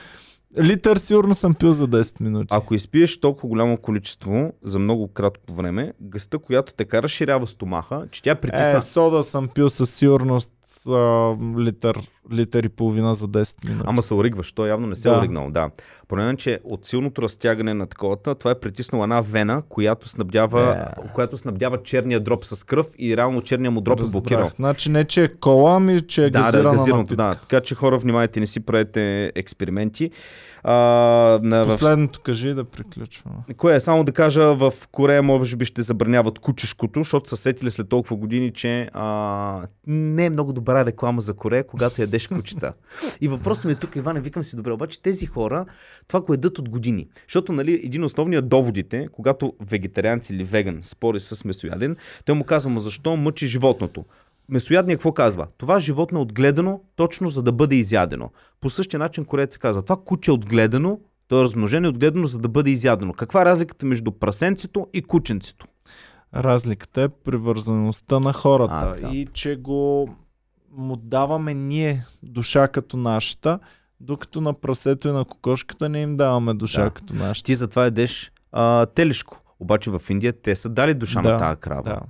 литър 0.63 0.97
сигурно 0.97 1.35
съм 1.35 1.55
пил 1.55 1.73
за 1.73 1.89
10 1.89 2.21
минути. 2.21 2.49
Ако 2.51 2.75
изпиеш 2.75 3.21
толкова 3.21 3.49
голямо 3.49 3.77
количество 3.77 4.53
за 4.63 4.79
много 4.79 5.09
кратко 5.09 5.55
време, 5.55 5.93
гъста, 6.01 6.39
която 6.39 6.73
те 6.73 6.85
кара 6.85 7.09
ширява 7.09 7.47
стомаха, 7.47 8.07
че 8.11 8.23
тя 8.23 8.35
притисна... 8.35 8.79
Е, 8.79 8.81
сода 8.81 9.23
съм 9.23 9.49
пил 9.49 9.71
със 9.71 9.91
сигурност 9.91 10.51
а, 10.87 10.91
литър, 11.59 12.01
литър 12.33 12.63
и 12.63 12.69
половина 12.69 13.15
за 13.15 13.29
10 13.29 13.69
минути. 13.69 13.85
Ама 13.89 14.03
се 14.03 14.15
оригваш, 14.15 14.53
той 14.53 14.69
явно 14.69 14.87
не 14.87 14.95
се 14.95 15.09
Да. 15.09 15.15
е 15.15 15.19
оригнал, 15.19 15.51
да. 15.51 15.71
Проблемът 16.09 16.35
е, 16.35 16.37
че 16.37 16.61
от 16.65 16.87
силното 16.87 17.23
разтягане 17.23 17.75
на 17.75 17.87
таковата, 17.87 18.35
това 18.35 18.51
е 18.51 18.55
притиснала 18.55 19.05
една 19.05 19.21
вена, 19.21 19.63
която 19.63 20.09
снабдява, 20.09 20.87
Е. 20.99 21.09
която 21.09 21.37
снабдява 21.37 21.83
черния 21.83 22.21
дроп 22.21 22.45
с 22.45 22.65
кръв 22.65 22.87
и 22.99 23.17
реално 23.17 23.43
черния 23.43 23.71
му 23.71 23.81
дроп 23.81 24.01
е 24.01 24.05
блокирал. 24.05 24.41
Разбрах. 24.41 24.57
Значи 24.57 24.89
не, 24.91 25.05
че 25.05 25.25
е 25.25 25.29
кола, 25.29 25.77
ами 25.77 26.01
че 26.01 26.25
е 26.25 26.31
Да, 26.31 26.39
да, 26.39 26.45
газирана 26.45 26.71
газираното, 26.71 26.97
напитка. 27.15 27.25
да. 27.25 27.35
Така 27.41 27.61
че 27.61 27.75
хора, 27.75 27.99
внимайте, 27.99 28.41
не 28.41 28.47
си 28.47 28.61
правете 28.61 29.33
експерименти. 29.35 30.11
А, 30.67 30.73
на, 31.43 31.65
в... 31.65 31.69
Последното 31.69 32.21
кажи 32.21 32.49
и 32.49 32.55
да 32.55 32.65
приключваме. 32.65 33.37
Кое 33.57 33.75
е? 33.75 33.81
Само 33.81 34.05
да 34.05 34.13
кажа, 34.13 34.55
в 34.55 34.73
Корея 34.93 35.23
може 35.23 35.57
би 35.57 35.65
ще 35.65 35.83
забраняват 35.83 36.39
кучешкото, 36.39 37.01
защото 37.01 37.29
са 37.29 37.37
сетили 37.37 37.71
след 37.71 37.89
толкова 37.89 38.17
години, 38.17 38.53
че 38.53 38.89
а, 38.93 39.61
не 39.87 40.25
е 40.25 40.31
много 40.31 40.53
добра 40.53 40.74
реклама 40.83 41.21
за 41.21 41.35
Корея, 41.35 41.67
когато 41.67 42.01
ядеш 42.01 42.27
кучета. 42.27 42.73
И 43.21 43.29
въпросът 43.29 43.65
ми 43.65 43.73
е 43.73 43.75
тук, 43.75 43.97
Иване, 43.97 44.21
викам 44.21 44.45
си 44.45 44.57
добре, 44.57 44.73
обаче 44.73 45.03
тези 45.03 45.27
хора 45.27 45.67
това 46.09 46.21
го 46.21 46.35
едат 46.35 46.59
от 46.59 46.69
години. 46.69 47.09
Защото 47.29 47.53
нали, 47.53 47.81
един 47.85 48.05
основният 48.05 48.49
доводите, 48.49 49.09
когато 49.13 49.53
вегетарианец 49.61 50.31
или 50.31 50.45
веган 50.45 50.81
спори 50.83 51.21
с 51.21 51.45
месояден, 51.45 51.97
той 52.25 52.35
му 52.35 52.45
казва, 52.45 52.81
защо 52.81 53.17
мъчи 53.17 53.47
животното? 53.47 54.05
Месоядният 54.49 54.99
какво 54.99 55.13
казва? 55.13 55.47
Това 55.59 55.81
животно 55.81 56.19
е 56.19 56.23
отгледано 56.23 56.81
точно 56.97 57.29
за 57.29 57.43
да 57.43 57.53
бъде 57.53 57.75
изядено. 57.75 58.31
По 58.61 58.71
същия 58.71 58.99
начин 58.99 59.25
корец 59.25 59.59
казва, 59.59 59.83
това 59.83 59.97
куче 60.05 60.31
е 60.31 60.35
отгледано, 60.35 60.99
то 61.29 61.41
е 61.41 61.43
размножено 61.43 61.87
и 61.87 61.89
отгледано 61.89 62.27
за 62.27 62.39
да 62.39 62.49
бъде 62.49 62.71
изядено. 62.71 63.13
Каква 63.13 63.43
е 63.43 63.45
разликата 63.45 63.87
между 63.87 64.13
прасенцето 64.13 64.87
и 64.93 65.03
кученцето? 65.03 65.67
Разликата 66.35 67.03
е 67.03 67.09
привързаността 67.09 68.21
на 68.21 68.33
хората 68.33 68.75
А, 68.75 68.93
така. 68.93 69.09
и 69.09 69.27
че 69.33 69.57
го 69.57 70.09
му 70.77 70.97
даваме 70.97 71.55
ние 71.55 72.05
душа 72.23 72.69
като 72.69 72.97
нашата, 72.97 73.59
докато 74.01 74.41
на 74.41 74.55
прасето 74.55 75.09
и 75.09 75.13
на 75.13 75.25
кокошката 75.25 75.89
не 75.89 76.01
им 76.01 76.17
даваме 76.17 76.55
душа 76.55 76.85
Да. 76.85 76.91
като 76.91 77.15
нашата. 77.15 77.47
Ти 77.47 77.55
затова 77.55 77.87
едеш 77.87 78.33
а, 78.53 78.87
телешко. 78.87 79.41
Обаче 79.61 79.91
в 79.91 80.03
Индия 80.11 80.33
те 80.43 80.57
са 80.57 80.69
дали 80.69 80.95
душа 80.95 81.23
Да, 81.23 81.33
на 81.33 81.39
тази 81.39 81.61
крава. 81.61 81.83
Да. 81.83 82.01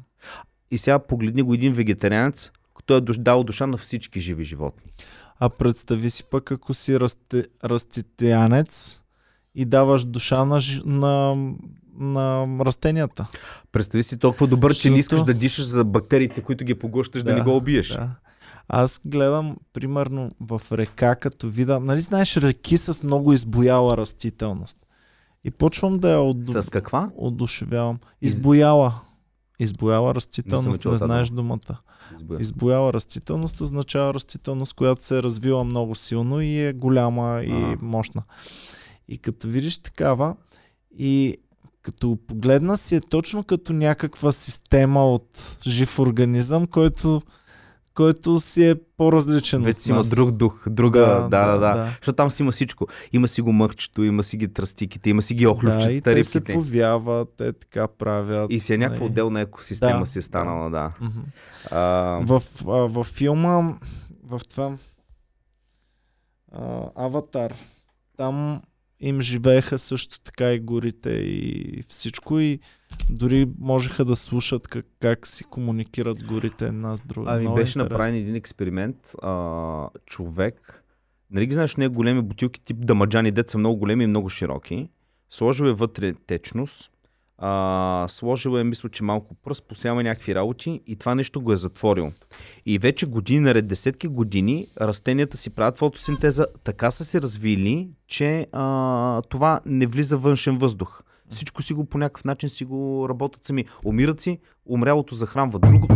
И 0.71 0.79
сега 0.79 0.99
погледни 0.99 1.43
го 1.43 1.55
един 1.55 1.73
вегетарианец, 1.73 2.51
който 2.75 2.95
е 2.95 3.01
дал 3.01 3.45
душа 3.45 3.67
на 3.67 3.77
всички 3.77 4.21
живи 4.21 4.45
животни. 4.45 4.93
А 5.39 5.49
представи 5.49 6.11
си 6.11 6.25
пък, 6.25 6.53
ако 6.53 6.75
си 6.75 7.01
расте, 7.01 7.47
раститянец 7.65 9.01
и 9.55 9.65
даваш 9.65 10.05
душа 10.05 10.45
на, 10.45 10.61
на, 10.85 11.35
на 11.97 12.47
растенията. 12.65 13.27
Представи 13.73 14.03
си 14.03 14.19
толкова 14.19 14.47
добър, 14.47 14.75
че 14.75 14.91
не 14.91 14.99
искаш 14.99 15.19
Защото- 15.19 15.33
да 15.33 15.39
дишаш 15.39 15.65
за 15.65 15.85
бактериите, 15.85 16.43
които 16.43 16.65
ги 16.65 16.75
поглъщаш, 16.75 17.23
да, 17.23 17.31
Да, 17.31 17.37
не 17.39 17.43
го 17.45 17.57
убиеш. 17.57 17.89
Да. 17.89 18.11
Аз 18.69 19.01
гледам, 19.05 19.57
примерно, 19.73 20.31
в 20.41 20.63
река, 20.73 21.17
като 21.17 21.49
вида, 21.49 21.81
нали 21.81 22.01
знаеш, 22.01 22.37
реки 22.37 22.77
с 22.79 23.03
много 23.03 23.33
избояла 23.33 23.97
растителност. 23.97 24.77
И 25.45 25.51
почвам 25.51 25.99
да 25.99 26.11
я 26.11 26.21
оду... 26.21 26.63
С 26.63 26.71
каква? 26.71 27.11
одушевявам. 27.17 27.99
Из- 28.23 28.33
Избояла. 28.33 29.01
Избояла 29.59 30.15
растителност, 30.15 30.67
не 30.85 30.91
тази 30.91 30.99
знаеш 30.99 31.29
думата. 31.31 31.81
Избоя. 32.17 32.41
Избояла 32.41 32.93
растителност 32.93 33.61
означава 33.61 34.15
растителност, 34.15 34.75
която 34.75 35.05
се 35.05 35.19
е 35.19 35.23
развила 35.23 35.65
много 35.65 35.95
силно 35.95 36.41
и 36.41 36.59
е 36.59 36.73
голяма 36.73 37.41
и 37.45 37.53
А. 37.53 37.77
мощна. 37.83 38.23
И 39.09 39.19
като 39.19 39.49
видиш 39.49 39.79
такава 39.79 40.37
и 40.99 41.37
като 41.83 42.19
погледна 42.27 42.77
си 42.79 42.97
е 42.97 43.01
точно 43.01 43.45
като 43.45 43.73
някаква 43.73 44.33
система 44.33 45.07
от 45.07 45.57
жив 45.67 45.99
организъм, 45.99 46.67
който, 46.67 47.23
който 47.95 48.41
си 48.41 48.69
е 48.69 48.75
по-различен 48.97 49.63
Вече 49.63 49.81
си 49.81 49.91
има 49.91 50.03
друг 50.03 50.31
дух, 50.31 50.69
друга, 50.69 51.01
да, 51.01 51.29
да, 51.29 51.47
да. 51.47 51.59
да. 51.59 51.75
да. 51.75 51.87
Защото 52.01 52.17
там 52.17 52.31
си 52.31 52.43
има 52.43 52.53
всичко. 52.53 52.87
Има 53.13 53.29
си 53.29 53.43
го 53.43 53.53
мъхчето, 53.53 54.03
има 54.03 54.23
си 54.23 54.37
ги 54.37 54.53
тръстиките, 54.53 55.11
има 55.11 55.23
си 55.23 55.35
ги 55.35 55.45
Да, 55.45 55.51
и 55.51 55.53
охлювчета, 55.53 56.15
те 56.15 56.25
се 56.25 56.45
повяват, 56.45 57.29
те 57.37 57.53
така 57.53 57.89
правят. 57.89 58.53
И 58.53 58.61
си 58.61 58.75
е 58.75 58.79
някаква 58.79 59.05
нали. 59.05 59.11
отделна 59.11 59.41
екосистема 59.41 60.01
Да, 60.01 60.07
си 60.07 60.19
е 60.19 60.23
станала, 60.23 60.71
да. 60.71 60.93
Мгм. 61.01 61.21
А, 61.71 61.81
В, 62.23 62.43
а, 62.61 62.71
в 62.71 63.05
филма, 63.05 63.75
в 64.25 64.41
това 64.51 64.77
а, 66.53 66.91
Аватар, 66.97 67.55
там 68.17 68.63
им 69.05 69.21
живееха 69.21 69.79
също 69.79 70.21
така 70.21 70.53
и 70.53 70.61
горите 70.61 71.11
и 71.11 71.83
всичко 71.89 72.41
и 72.41 72.59
дори 73.11 73.49
можеха 73.59 74.05
да 74.05 74.17
слушат 74.17 74.69
как, 74.69 74.87
как 75.01 75.27
си 75.27 75.45
комуникират 75.45 76.25
горите 76.25 76.67
една 76.67 76.97
с 76.97 77.03
друга. 77.03 77.31
Ами 77.31 77.41
Много 77.41 77.57
беше 77.57 77.79
интересно. 77.79 77.83
направен 77.83 78.15
един 78.15 78.35
експеримент. 78.35 78.97
А, 79.23 79.89
човек, 80.07 80.85
нали 81.31 81.47
ги 81.47 81.55
знаеш, 81.55 81.77
не 81.77 81.89
големи 81.89 82.23
бутилки 82.23 82.61
тип 82.61 82.77
дамаджани, 82.81 83.31
дет 83.31 83.51
са 83.51 83.59
много 83.59 83.77
големи 83.79 84.05
и 84.05 84.07
много 84.07 84.29
широки. 84.29 84.89
Сложил 85.31 85.65
е 85.65 85.73
вътре 85.73 86.15
течност. 86.15 86.91
А, 87.39 88.07
сложил 88.09 88.59
е, 88.59 88.65
мисля, 88.65 88.89
че 88.89 89.03
малко 89.03 89.35
пръст, 89.35 89.69
посява 89.69 90.03
някакви 90.03 90.35
работи 90.35 90.81
и 90.87 90.97
това 90.97 91.15
нещо 91.15 91.41
го 91.41 91.53
е 91.53 91.57
затворил. 91.57 92.13
И 92.67 92.79
вече 92.79 93.07
години 93.07 93.41
наред, 93.41 93.67
десетки 93.67 94.09
години, 94.09 94.69
растенията 94.81 95.37
си 95.37 95.51
правят 95.51 95.79
фотосинтеза, 95.79 96.47
така 96.65 96.91
са 96.91 97.05
се 97.05 97.23
развили, 97.23 97.91
че 98.07 98.47
а, 98.53 99.23
това 99.23 99.61
не 99.67 99.87
влиза 99.87 100.17
външен 100.17 100.59
въздух. 100.59 101.03
Всичко 101.31 101.63
си 101.63 101.75
го 101.75 101.85
по 101.85 101.99
някакъв 101.99 102.25
начин 102.25 102.49
си 102.49 102.65
го 102.65 103.07
работят 103.09 103.45
сами. 103.45 103.65
Умират 103.85 104.21
си, 104.21 104.39
умрялото 104.67 105.15
захранва 105.15 105.59
другото. 105.59 105.95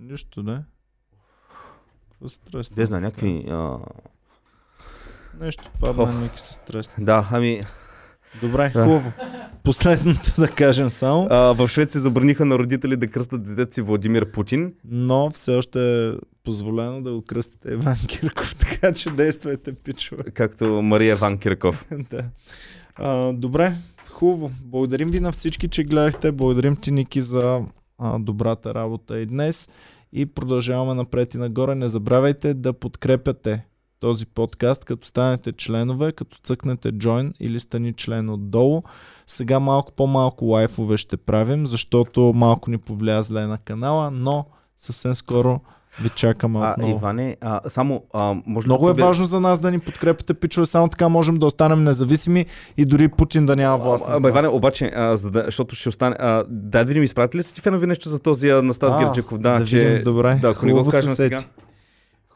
Нищо, 0.00 0.42
не. 0.42 0.62
Стрес? 2.26 2.76
Не 2.76 2.84
знам, 2.86 3.02
някакви... 3.02 3.44
А... 3.48 3.78
Нещо 5.40 5.70
падна. 5.80 6.20
Ники 6.20 6.40
се 6.40 6.52
стрес. 6.52 6.90
Да, 6.98 7.28
ами... 7.32 7.60
Добре, 8.40 8.70
Да. 8.74 8.84
хубаво. 8.84 9.12
Последното 9.64 10.32
да 10.38 10.48
кажем 10.48 10.90
само, 10.90 11.26
А, 11.30 11.36
в 11.36 11.68
Швеция 11.68 12.00
забраниха 12.00 12.44
на 12.44 12.58
родители 12.58 12.96
да 12.96 13.06
кръстат 13.06 13.42
детето 13.44 13.74
си 13.74 13.80
Владимир 13.82 14.30
Путин. 14.30 14.72
но 14.84 15.30
все 15.30 15.56
още 15.56 16.08
е 16.08 16.12
позволено 16.44 17.02
да 17.02 17.12
го 17.12 17.22
кръстите 17.22 17.72
Иван 17.72 17.96
Кирков, 18.08 18.56
така 18.58 18.92
че 18.92 19.10
действайте, 19.10 19.72
пичове. 19.72 20.24
Както 20.24 20.82
Мария 20.82 21.16
Ван 21.16 21.38
Кирков. 21.38 21.86
да. 22.10 22.24
А, 22.94 23.32
добре, 23.32 23.72
хубаво. 24.10 24.50
Благодарим 24.64 25.08
ви 25.08 25.20
на 25.20 25.32
всички, 25.32 25.68
че 25.68 25.84
гледахте. 25.84 26.32
Благодарим 26.32 26.76
ти, 26.76 26.90
Ники, 26.90 27.22
за 27.22 27.60
а, 27.98 28.18
добрата 28.18 28.74
работа 28.74 29.18
и 29.18 29.26
днес. 29.26 29.68
И 30.12 30.26
продължаваме 30.26 30.94
напред 30.94 31.34
и 31.34 31.38
нагоре. 31.38 31.74
Не 31.74 31.88
забравяйте 31.88 32.54
да 32.54 32.72
подкрепяте 32.72 33.64
този 34.00 34.26
подкаст, 34.26 34.84
като 34.84 35.06
станете 35.06 35.52
членове, 35.52 36.12
като 36.12 36.38
цъкнете 36.44 36.92
join 36.92 37.32
или 37.40 37.60
стани 37.60 37.92
член 37.92 38.30
отдолу. 38.30 38.82
Сега 39.26 39.60
малко 39.60 39.92
по-малко 39.92 40.44
лайфове 40.44 40.96
ще 40.96 41.16
правим, 41.16 41.66
защото 41.66 42.32
малко 42.34 42.70
ни 42.70 42.78
повлия 42.78 43.22
зле 43.22 43.46
на 43.46 43.58
канала, 43.58 44.10
но 44.10 44.46
съвсем 44.76 45.14
скоро 45.14 45.60
ви 46.02 46.08
чакаме 46.08 46.58
А, 46.62 46.70
отново. 46.72 46.90
Иване, 46.90 47.36
а, 47.40 47.60
само 47.68 48.02
а, 48.12 48.34
може 48.46 48.66
Много 48.66 48.84
да 48.84 48.90
е 48.90 49.04
важно 49.04 49.24
за 49.24 49.40
нас 49.40 49.58
да 49.58 49.70
ни 49.70 49.78
подкрепите, 49.78 50.34
пичове. 50.34 50.66
Само 50.66 50.88
така 50.88 51.08
можем 51.08 51.36
да 51.36 51.46
останем 51.46 51.84
независими 51.84 52.46
и 52.76 52.84
дори 52.84 53.08
Путин 53.08 53.46
да 53.46 53.56
няма 53.56 53.78
власт. 53.78 54.04
А, 54.08 54.16
Ама, 54.16 54.28
Иване, 54.28 54.48
обаче, 54.48 54.92
а, 54.94 55.16
за 55.16 55.30
да, 55.30 55.42
защото 55.44 55.74
ще 55.74 55.88
остане... 55.88 56.16
А, 56.18 56.44
дай 56.48 56.84
да 56.84 56.88
видим, 56.88 57.02
изпратили 57.02 57.38
ли 57.38 57.42
са 57.42 57.54
ти 57.54 57.60
фенови 57.60 57.86
нещо 57.86 58.08
за 58.08 58.18
този 58.18 58.50
Анастас 58.50 58.94
А, 58.94 58.98
Герджиков? 58.98 59.38
Да, 59.38 59.58
да 59.58 59.64
че... 59.64 59.78
видим, 59.78 60.04
добре. 60.04 60.38
Да, 60.42 60.48
ако 60.48 60.66
не 60.66 60.72
го 60.72 60.78
Хубаво 60.78 60.90
се 60.90 60.96
кажем 60.96 61.14
сега. 61.14 61.38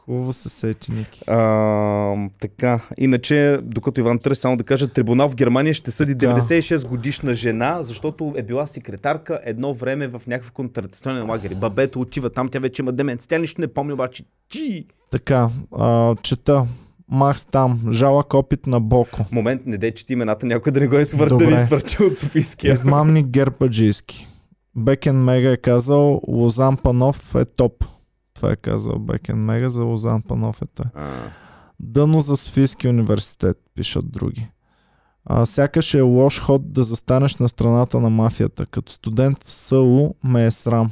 Хубаво 0.05 0.33
се 0.33 0.49
сети, 0.49 0.93
Ники. 0.93 1.21
А, 1.27 2.29
така, 2.41 2.81
иначе, 2.99 3.59
докато 3.63 4.01
Иван 4.01 4.19
търси, 4.19 4.41
само 4.41 4.57
да 4.57 4.65
кажа, 4.65 4.89
трибунал 4.89 5.29
в 5.29 5.35
Германия 5.35 5.75
ще 5.75 5.91
съди 5.91 6.19
Така. 6.19 6.35
96 6.35 6.89
годишна 6.89 7.35
жена, 7.35 7.83
защото 7.83 8.35
е 8.37 8.43
била 8.43 8.67
секретарка 8.67 9.41
едно 9.45 9.75
време 9.75 10.09
в 10.09 10.23
някакъв 10.27 10.53
концентрационен 10.53 11.31
лагер. 11.31 11.55
Бабето 11.55 12.01
отива 12.01 12.31
там, 12.31 12.49
тя 12.49 12.59
вече 12.59 12.83
има 12.83 12.93
деменция. 12.93 13.29
Тя 13.29 13.39
нищо 13.39 13.61
не 13.61 13.69
помни, 13.69 13.93
обаче 13.93 14.25
ти. 14.49 14.87
Така, 15.11 15.49
а, 15.79 16.17
чета. 16.23 16.67
Макс 17.09 17.45
там, 17.45 17.81
жалък 17.91 18.35
опит 18.35 18.67
на 18.67 18.81
Боко. 18.81 19.25
Момент, 19.33 19.63
не 19.67 19.79
дей, 19.79 19.91
че 19.91 20.07
ти 20.07 20.13
имената 20.13 20.47
някой 20.47 20.73
да 20.73 20.81
не 20.81 20.89
го 20.89 20.97
е 20.97 21.05
свъртали 21.05 21.39
Добре. 21.39 21.57
и 21.57 21.59
свърчил 21.59 22.07
от 22.07 22.17
Софийския. 22.17 22.73
Измамник 22.73 23.27
герпаджийски. 23.27 24.27
Бекен 24.77 25.25
Мега 25.25 25.51
е 25.51 25.57
казал, 25.57 26.21
Лозан 26.29 26.77
Панов 26.77 27.35
е 27.35 27.45
топ. 27.45 27.85
Това 28.35 28.53
е 28.53 28.57
казал 28.57 28.99
Бекен 28.99 29.45
Мега, 29.45 29.69
за 29.69 29.83
Лозан 29.83 30.23
Панов 30.23 30.63
е 30.63 30.67
той. 30.75 30.87
Дъно 31.81 32.21
за 32.21 32.37
Софийски 32.37 32.89
университет, 32.89 33.57
пишат 33.75 34.13
други. 34.13 34.49
А, 35.25 35.47
сякаш 35.47 35.95
е 35.95 36.01
лош 36.01 36.41
ход 36.41 36.73
да 36.73 36.85
застанеш 36.85 37.37
на 37.37 37.49
страната 37.49 38.01
на 38.01 38.11
мафията. 38.11 38.67
Като 38.67 38.93
студент 38.93 39.45
в 39.45 39.53
СУ 39.53 40.11
ме 40.25 40.47
е 40.47 40.51
срам. 40.51 40.91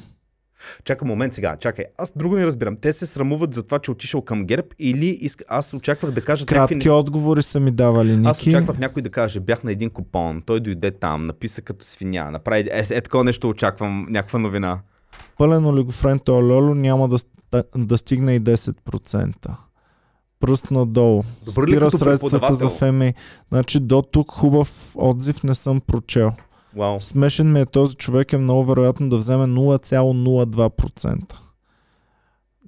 Чакай 0.85 1.09
момент 1.09 1.35
сега, 1.35 1.57
чакай. 1.57 1.85
Аз 1.99 2.13
друго 2.17 2.37
не 2.37 2.47
разбирам. 2.47 2.77
Те 2.77 2.93
се 2.93 3.07
срамуват 3.07 3.55
за 3.55 3.63
това, 3.63 3.79
че 3.79 3.91
отишъл 3.91 4.23
към 4.23 4.45
ГЕРБ 4.45 4.67
или 4.79 5.07
иска... 5.07 5.45
аз 5.49 5.75
очаквах 5.75 6.13
да 6.13 6.25
кажат 6.25 6.49
Кратки 6.49 6.75
някакви... 6.75 6.91
отговори 6.91 7.43
са 7.43 7.61
ми 7.61 7.71
давали, 7.71 8.17
Ники. 8.17 8.29
Аз 8.29 8.47
очаквах 8.47 8.79
някой 8.79 9.03
да 9.03 9.11
каже, 9.11 9.41
бях 9.41 9.65
на 9.65 9.73
един 9.73 9.91
купон, 9.91 10.43
той 10.47 10.61
дойде 10.61 10.91
там, 10.91 11.27
написа 11.27 11.63
като 11.63 11.85
свиня, 11.85 12.31
направи... 12.31 12.69
Е, 12.73 12.85
е, 12.91 13.01
такова 13.01 13.25
нещо 13.25 13.49
очаквам, 13.49 14.07
някаква 14.11 14.39
новина. 14.39 14.81
Пълен 15.39 15.67
олигофрен 15.67 16.19
то 16.19 16.33
лоло 16.33 16.75
няма 16.75 17.09
да, 17.09 17.17
да 17.77 17.99
стигне 17.99 18.35
и 18.35 18.41
10%. 18.41 19.51
Пръст 20.41 20.71
надолу. 20.71 21.23
Добър 21.45 21.69
ли 21.69 21.71
Спира 21.71 21.91
средствата 21.91 22.55
за 22.55 22.69
ФМИ. 22.69 23.15
Значи 23.49 23.81
до 23.81 24.03
тук 24.03 24.31
хубав 24.31 24.93
отзив 24.97 25.43
не 25.43 25.55
съм 25.55 25.81
прочел. 25.81 26.33
Вау. 26.77 27.01
Смешен 27.01 27.53
ми 27.53 27.61
е 27.61 27.67
този 27.67 27.97
човек 27.97 28.33
е 28.33 28.39
много 28.39 28.65
вероятно 28.65 29.09
да 29.09 29.17
вземе 29.17 29.45
0,02%. 29.45 31.35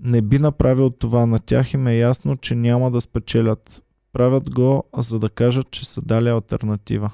Не 0.02 0.22
би 0.22 0.38
направил 0.38 0.90
това. 0.90 1.26
На 1.26 1.38
тях 1.38 1.74
им 1.74 1.86
е 1.86 1.96
ясно, 1.96 2.36
че 2.36 2.54
няма 2.54 2.90
да 2.90 3.00
спечелят. 3.00 3.82
Правят 4.12 4.50
го, 4.50 4.84
за 4.98 5.18
да 5.18 5.28
кажат, 5.30 5.70
че 5.70 5.88
са 5.88 6.02
дали 6.02 6.28
альтернатива. 6.28 7.10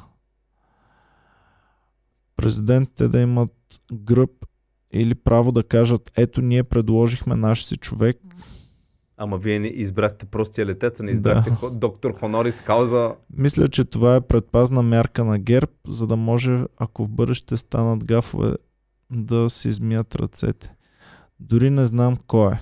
Президентите 2.36 3.08
да 3.08 3.20
имат 3.20 3.52
гръб 3.92 4.30
или 4.92 5.14
право 5.14 5.52
да 5.52 5.62
кажат, 5.62 6.12
ето 6.16 6.42
ние 6.42 6.64
предложихме 6.64 7.36
наш 7.36 7.64
си 7.64 7.76
човек. 7.76 8.16
Ама 9.16 9.38
вие 9.38 9.58
не 9.58 9.68
избрахте 9.68 10.26
простия 10.26 10.66
летец, 10.66 11.00
а 11.00 11.02
не 11.02 11.10
избрахте 11.10 11.50
Да. 11.62 11.70
доктор 11.70 12.12
Хонорис 12.18 12.60
Кауза. 12.60 13.14
Мисля, 13.36 13.68
че 13.68 13.84
това 13.84 14.16
е 14.16 14.20
предпазна 14.20 14.82
мярка 14.82 15.24
на 15.24 15.38
ГЕРБ, 15.38 15.72
за 15.88 16.06
да 16.06 16.16
може, 16.16 16.64
ако 16.76 17.04
в 17.04 17.08
бъдеще 17.08 17.56
станат 17.56 18.04
гафове, 18.04 18.54
да 19.10 19.50
си 19.50 19.68
измият 19.68 20.16
ръцете. 20.16 20.72
Дори 21.40 21.70
не 21.70 21.86
знам 21.86 22.16
кой 22.26 22.52
е. 22.52 22.60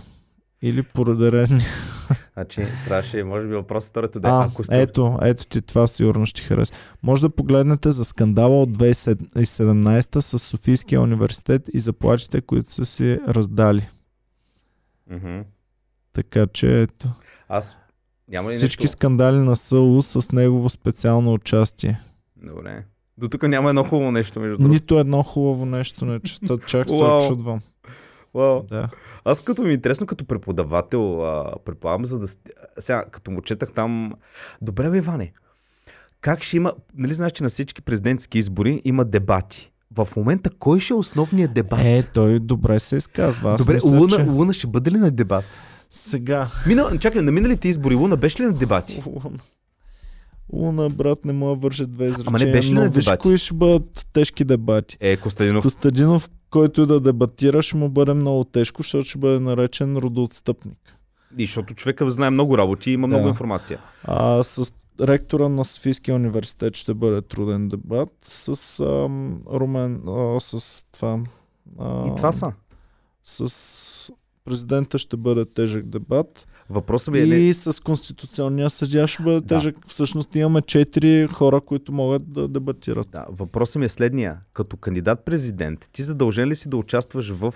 Или 0.63 0.83
поради 0.83 1.31
Значи, 2.39 2.67
трябваше, 2.85 3.25
може 3.25 3.47
би 3.49 3.55
въпрос 3.55 3.91
второто 3.91 4.21
да 4.21 4.29
А, 4.29 4.47
ако 4.47 4.65
сте... 4.65 4.83
ето, 4.83 5.19
ето 5.23 5.47
ти 5.47 5.63
това 5.63 5.87
сигурно 5.87 6.27
ще 6.27 6.43
хареса. 6.43 6.73
Може 7.03 7.23
да 7.23 7.31
погледнете 7.31 7.91
за 7.91 8.05
скандала 8.05 8.63
от 8.63 8.79
2017 8.79 10.21
с 10.21 10.39
Софийския 10.39 11.01
университет 11.01 11.63
и 11.73 11.81
заплачите, 11.81 12.41
които 12.41 12.73
са 12.73 12.87
си 12.87 13.21
раздали. 13.29 13.89
Мгм. 15.11 15.41
Така 16.13 16.47
че 16.47 16.83
ето. 16.83 17.09
Аз... 17.49 17.79
Няма 18.29 18.51
ли 18.51 18.57
Всички 18.57 18.83
нещо... 18.83 18.93
скандали 18.93 19.37
на 19.37 19.57
СУ 19.57 20.03
с 20.03 20.33
негово 20.33 20.71
специално 20.71 21.33
участие. 21.33 22.01
Добре. 22.37 22.85
До 23.19 23.29
тук 23.29 23.49
няма 23.49 23.69
едно 23.69 23.85
хубаво 23.85 24.11
нещо, 24.11 24.41
между 24.41 24.57
другото. 24.57 24.73
Нито 24.73 24.99
едно 24.99 25.23
хубаво 25.23 25.67
нещо 25.67 26.05
не 26.05 26.21
чета, 26.21 26.59
чак 26.67 26.91
се 26.91 27.05
очудвам. 27.05 27.61
Да. 28.71 28.89
Аз 29.25 29.41
като 29.41 29.63
ми 29.63 29.71
е 29.71 29.73
интересно 29.73 30.07
като 30.07 30.25
преподавател, 30.25 31.19
предполагам, 31.65 32.05
за 32.05 32.19
да... 32.19 32.27
Сега, 32.79 33.05
като 33.11 33.31
му 33.31 33.43
четах 33.43 33.73
там... 33.73 34.13
Добре, 34.63 34.91
бе, 34.91 34.99
Иване, 34.99 35.33
как 36.21 36.43
ще 36.43 36.57
има... 36.57 36.73
Нали 36.95 37.13
знаеш, 37.13 37.33
че 37.33 37.43
на 37.43 37.49
всички 37.49 37.83
президентски 37.83 38.39
избори 38.39 38.83
има 38.85 39.05
дебати? 39.05 39.73
В 39.95 40.09
момента 40.17 40.51
кой 40.51 40.81
ще 40.81 40.93
е 40.93 40.97
основният 40.97 41.55
дебат? 41.55 41.81
Е, 41.83 42.03
той 42.15 42.39
добре 42.39 42.81
се 42.81 42.97
изказва. 42.97 43.53
Аз 43.53 43.59
Добре, 43.59 43.75
мисля, 43.75 43.91
Луна, 43.91 44.17
че... 44.17 44.23
Луна 44.23 44.53
ще 44.53 44.67
бъде 44.67 44.91
ли 44.91 44.99
на 44.99 45.11
дебат? 45.11 45.45
Сега. 45.91 46.49
Мина, 46.67 46.99
чакай, 47.01 47.23
на 47.23 47.33
миналите 47.33 47.69
избори 47.69 47.95
Луна 47.95 48.17
беше 48.17 48.43
ли 48.43 48.47
на 48.47 48.53
дебати? 48.53 49.03
Луна. 49.07 49.39
Луна, 50.53 50.91
брат, 50.91 51.25
не 51.25 51.33
мога 51.33 51.55
да 51.55 51.61
върши 51.61 51.87
две 51.87 52.09
изречения. 52.09 52.47
не 52.47 52.53
беше 52.53 52.71
ли 52.71 52.75
на 52.75 52.91
виж 52.91 53.05
дебати? 53.05 53.23
кои 53.23 53.39
ще 53.39 53.55
бъдат 53.55 54.07
тежки 54.13 54.45
дебати. 54.45 54.97
Е, 55.01 55.17
С 55.17 55.63
Костадинов. 55.63 56.31
Който 56.51 56.83
и 56.83 56.87
да 56.87 57.01
дебатира, 57.01 57.63
ще 57.63 57.77
му 57.77 57.89
бъде 57.89 58.15
много 58.15 58.45
тежко, 58.45 58.83
защото 58.83 59.05
ще 59.09 59.19
бъде 59.19 59.41
наречен 59.41 59.97
родоотстъпник. 59.97 60.79
И 61.39 61.47
защото 61.47 61.75
човека 61.75 62.11
знае 62.11 62.31
много 62.31 62.59
работи 62.59 62.91
и 62.91 62.95
има 62.95 63.07
много 63.07 63.23
Да. 63.23 63.29
информация. 63.29 63.81
А 64.05 64.43
с 64.43 64.73
ректора 65.01 65.49
на 65.49 65.65
Софийския 65.65 66.15
университет 66.15 66.77
ще 66.77 66.95
бъде 66.95 67.23
труден 67.23 67.69
дебат. 67.69 68.09
С 68.23 68.81
ам, 68.81 69.41
Румен, 69.53 70.03
а, 70.09 70.41
с 70.41 70.85
това... 70.93 71.21
А, 71.79 72.07
И 72.07 72.15
това 72.17 72.33
са. 72.33 72.53
С 73.25 74.11
президента 74.45 74.99
ще 74.99 75.17
бъде 75.17 75.45
тежък 75.45 75.87
дебат. 75.89 76.48
Въпросът 76.71 77.15
ми 77.15 77.19
е... 77.21 77.23
И 77.23 77.55
с 77.55 77.83
Конституционния 77.83 78.71
съдия 78.71 79.07
ще 79.07 79.23
бъде 79.23 79.41
Да. 79.41 79.47
тежък. 79.47 79.77
Всъщност 79.87 80.35
имаме 80.35 80.61
четири 80.61 81.27
хора, 81.27 81.61
които 81.61 81.93
могат 81.93 82.33
да 82.33 82.49
дебатират. 82.49 83.09
Да, 83.11 83.27
въпросът 83.31 83.77
ми 83.77 83.85
е 83.85 83.89
следния. 83.89 84.37
Като 84.53 84.77
кандидат-президент, 84.77 85.89
ти 85.93 86.03
задължен 86.03 86.49
ли 86.49 86.57
си 86.57 86.69
да 86.69 86.77
участваш 86.77 87.31
в 87.31 87.55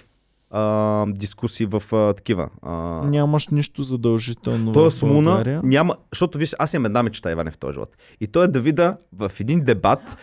а, 0.51 1.07
дискусии 1.09 1.67
в 1.67 1.83
а, 1.93 2.13
такива? 2.13 2.49
А, 2.63 2.73
Нямаш 3.05 3.49
нищо 3.49 3.83
задължително 3.83 4.73
Тоест 4.73 5.01
България. 5.01 5.61
няма, 5.65 5.97
защото 6.13 6.39
виж, 6.39 6.55
аз 6.59 6.75
имам 6.75 6.87
една 6.87 7.03
мечта, 7.03 7.31
Иване, 7.31 7.51
в 7.51 7.59
този 7.59 7.73
живот. 7.73 7.97
И 8.21 8.27
то 8.27 8.43
е 8.43 8.49
да 8.49 8.61
видя 8.61 8.97
в 9.13 9.33
един 9.41 9.65
дебат 9.65 10.17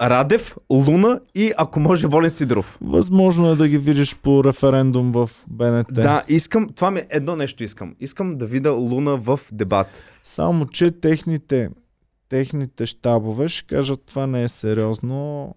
Радев, 0.00 0.56
Луна 0.70 1.20
и 1.34 1.52
ако 1.58 1.80
може 1.80 2.06
Волен 2.06 2.30
Сидоров. 2.30 2.78
Възможно 2.80 3.50
е 3.50 3.56
да 3.56 3.68
ги 3.68 3.78
видиш 3.78 4.16
по 4.16 4.44
референдум 4.44 5.12
в 5.12 5.30
БНТ. 5.48 5.86
Да, 5.90 6.22
искам, 6.28 6.68
това 6.76 6.90
ми 6.90 7.00
е 7.00 7.06
едно 7.10 7.36
нещо 7.36 7.64
искам. 7.64 7.94
Искам 8.00 8.36
да 8.36 8.46
видя 8.46 8.70
Луна 8.70 9.16
в 9.16 9.40
дебат. 9.52 9.86
Само, 10.22 10.66
че 10.66 10.90
техните, 10.90 11.70
техните 12.28 12.86
щабове 12.86 13.48
ще 13.48 13.66
кажат 13.66 14.02
това 14.06 14.26
не 14.26 14.42
е 14.42 14.48
сериозно. 14.48 15.54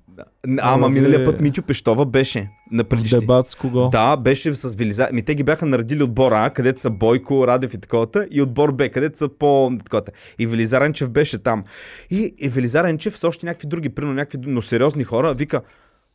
Ама 0.61 0.88
Абе, 0.88 0.94
миналия 0.94 1.26
път 1.26 1.41
Митю 1.41 1.61
Пещова 1.61 2.06
беше 2.06 2.48
на 2.72 2.84
В 2.84 2.90
предишни. 2.90 3.19
дебат 3.19 3.49
с 3.49 3.56
кого? 3.56 3.90
Да, 3.90 4.18
беше 4.18 4.56
с 4.56 4.76
Велизар. 4.76 5.11
Ми 5.11 5.22
те 5.22 5.35
ги 5.35 5.44
бяха 5.44 5.65
наредили 5.65 6.03
отбор 6.03 6.31
А, 6.31 6.49
където 6.49 6.81
са 6.81 6.90
Бойко, 6.90 7.48
Радев 7.48 7.73
и 7.73 7.77
таковата, 7.77 8.27
и 8.31 8.41
отбор 8.41 8.72
Б, 8.72 8.90
където 8.90 9.18
са 9.18 9.30
по 9.30 9.72
таковата. 9.84 10.11
И 10.40 10.48
Велизар 10.48 10.81
Енчев 10.81 11.10
беше 11.10 11.38
там. 11.38 11.64
И, 12.11 12.35
и 12.40 12.49
Велизар 12.49 12.85
Енчев 12.85 13.18
с 13.18 13.23
още 13.23 13.45
някакви 13.45 13.68
други, 13.68 13.90
примерно 13.90 14.15
някакви, 14.15 14.38
но 14.41 14.61
сериозни 14.61 15.03
хора, 15.03 15.34
вика, 15.34 15.61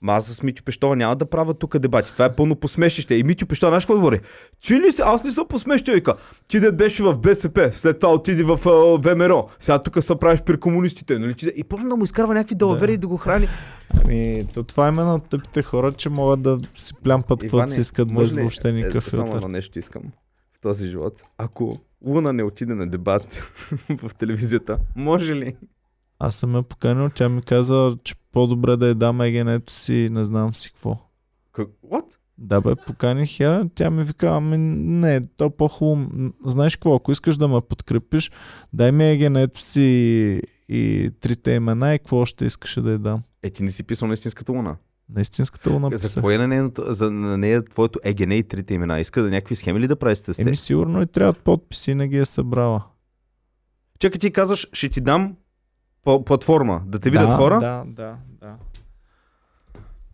Ма 0.02 0.12
аз 0.12 0.26
с 0.26 0.42
Митю 0.42 0.62
Пещова 0.64 0.96
няма 0.96 1.16
да 1.16 1.26
правя 1.26 1.54
тук 1.54 1.78
дебати. 1.78 2.12
Това 2.12 2.24
е 2.24 2.36
пълно 2.36 2.56
посмешище. 2.56 3.14
И 3.14 3.24
Митю 3.24 3.46
Пещова, 3.46 3.70
знаеш 3.70 3.84
какво 3.84 3.94
говори? 3.94 4.20
Чи 4.60 4.80
ли 4.80 4.92
си? 4.92 5.02
Аз 5.04 5.24
не 5.24 5.30
съм 5.30 5.46
посмешен, 5.48 5.94
вика. 5.94 6.14
Ти 6.48 6.60
дед 6.60 6.76
беше 6.76 7.02
в 7.02 7.18
БСП, 7.18 7.70
след 7.72 7.98
това 7.98 8.12
отиди 8.12 8.42
в 8.42 8.60
а, 8.66 8.98
ВМРО. 8.98 9.48
Сега 9.58 9.78
тук 9.78 10.02
се 10.04 10.16
правиш 10.16 10.42
при 10.42 10.60
комунистите. 10.60 11.18
Нали? 11.18 11.34
И 11.56 11.64
почна 11.64 11.88
да 11.88 11.96
му 11.96 12.04
изкарва 12.04 12.34
някакви 12.34 12.54
далавери 12.54 12.92
и 12.92 12.98
да 12.98 13.06
го 13.06 13.16
храни. 13.16 13.48
Ами, 14.04 14.46
то 14.54 14.62
това 14.62 14.86
е 14.86 14.88
именно 14.88 15.20
тъпите 15.20 15.62
хора, 15.62 15.92
че 15.92 16.08
могат 16.08 16.42
да 16.42 16.58
си 16.76 16.94
плямпат 16.94 17.40
каквото 17.40 17.72
си 17.72 17.80
искат 17.80 18.14
без 18.14 18.34
въобще 18.34 18.72
никакъв 18.72 19.06
е, 19.06 19.10
Само 19.10 19.34
едно 19.34 19.48
нещо 19.48 19.78
искам 19.78 20.02
в 20.52 20.60
този 20.60 20.88
живот. 20.88 21.22
Ако 21.38 21.78
Луна 22.06 22.32
не 22.32 22.42
отиде 22.42 22.74
на 22.74 22.86
дебат 22.86 23.52
в 24.02 24.14
телевизията, 24.14 24.78
може 24.96 25.34
ли? 25.34 25.56
Аз 26.18 26.34
съм 26.34 26.56
я 26.56 26.62
поканил, 26.62 27.10
тя 27.14 27.28
ми 27.28 27.42
каза, 27.42 27.96
че 28.04 28.14
по-добре 28.32 28.76
да 28.76 28.88
я 28.88 28.94
дам 28.94 29.20
егенето 29.20 29.72
си, 29.72 30.08
не 30.12 30.24
знам 30.24 30.54
си 30.54 30.70
какво. 30.72 30.96
Как? 31.52 31.68
What? 31.68 32.04
Да 32.38 32.60
бе, 32.60 32.74
поканих 32.86 33.40
я, 33.40 33.68
тя 33.74 33.90
ми 33.90 34.04
вика, 34.04 34.28
ами 34.28 34.58
не, 34.58 35.20
то 35.36 35.44
е 35.44 35.50
по-хубаво. 35.50 36.10
Знаеш 36.46 36.76
какво, 36.76 36.94
ако 36.94 37.12
искаш 37.12 37.36
да 37.36 37.48
ме 37.48 37.60
подкрепиш, 37.60 38.30
дай 38.72 38.92
ми 38.92 39.10
егенето 39.10 39.60
си 39.60 39.80
и, 39.80 40.42
и 40.68 41.10
трите 41.20 41.52
имена 41.52 41.94
и 41.94 41.98
какво 41.98 42.16
още 42.16 42.44
искаше 42.44 42.80
да 42.80 42.92
я 42.92 42.98
дам. 42.98 43.22
Е, 43.42 43.50
ти 43.50 43.62
не 43.62 43.70
си 43.70 43.82
писал 43.82 44.08
на 44.08 44.14
истинската 44.14 44.52
Луна. 44.52 44.76
На 45.14 45.20
истинската 45.20 45.70
го 45.70 45.90
За 45.96 46.08
какво 46.08 46.30
е 46.30 46.38
на, 46.38 46.48
нейното, 46.48 46.84
за, 46.88 47.10
на 47.10 47.38
нея 47.38 47.64
твоето 47.64 48.00
ЕГН 48.04 48.32
и 48.32 48.42
трите 48.42 48.74
имена? 48.74 49.00
Иска 49.00 49.22
да 49.22 49.30
някакви 49.30 49.56
схеми 49.56 49.80
ли 49.80 49.88
да 49.88 49.96
прави 49.96 50.16
сте? 50.16 50.32
Еми 50.38 50.56
сигурно 50.56 51.02
и 51.02 51.06
трябват 51.06 51.38
подписи, 51.38 51.94
не 51.94 52.08
ги 52.08 52.18
е 52.18 52.24
събрала. 52.24 52.84
Чакай 53.98 54.18
ти 54.18 54.30
казваш, 54.30 54.68
ще 54.72 54.88
ти 54.88 55.00
дам 55.00 55.36
платформа, 56.26 56.82
да 56.86 56.98
те 56.98 57.10
видят 57.10 57.28
да, 57.28 57.36
хора. 57.36 57.60
Да, 57.60 57.82
да, 57.86 58.16
да. 58.40 58.56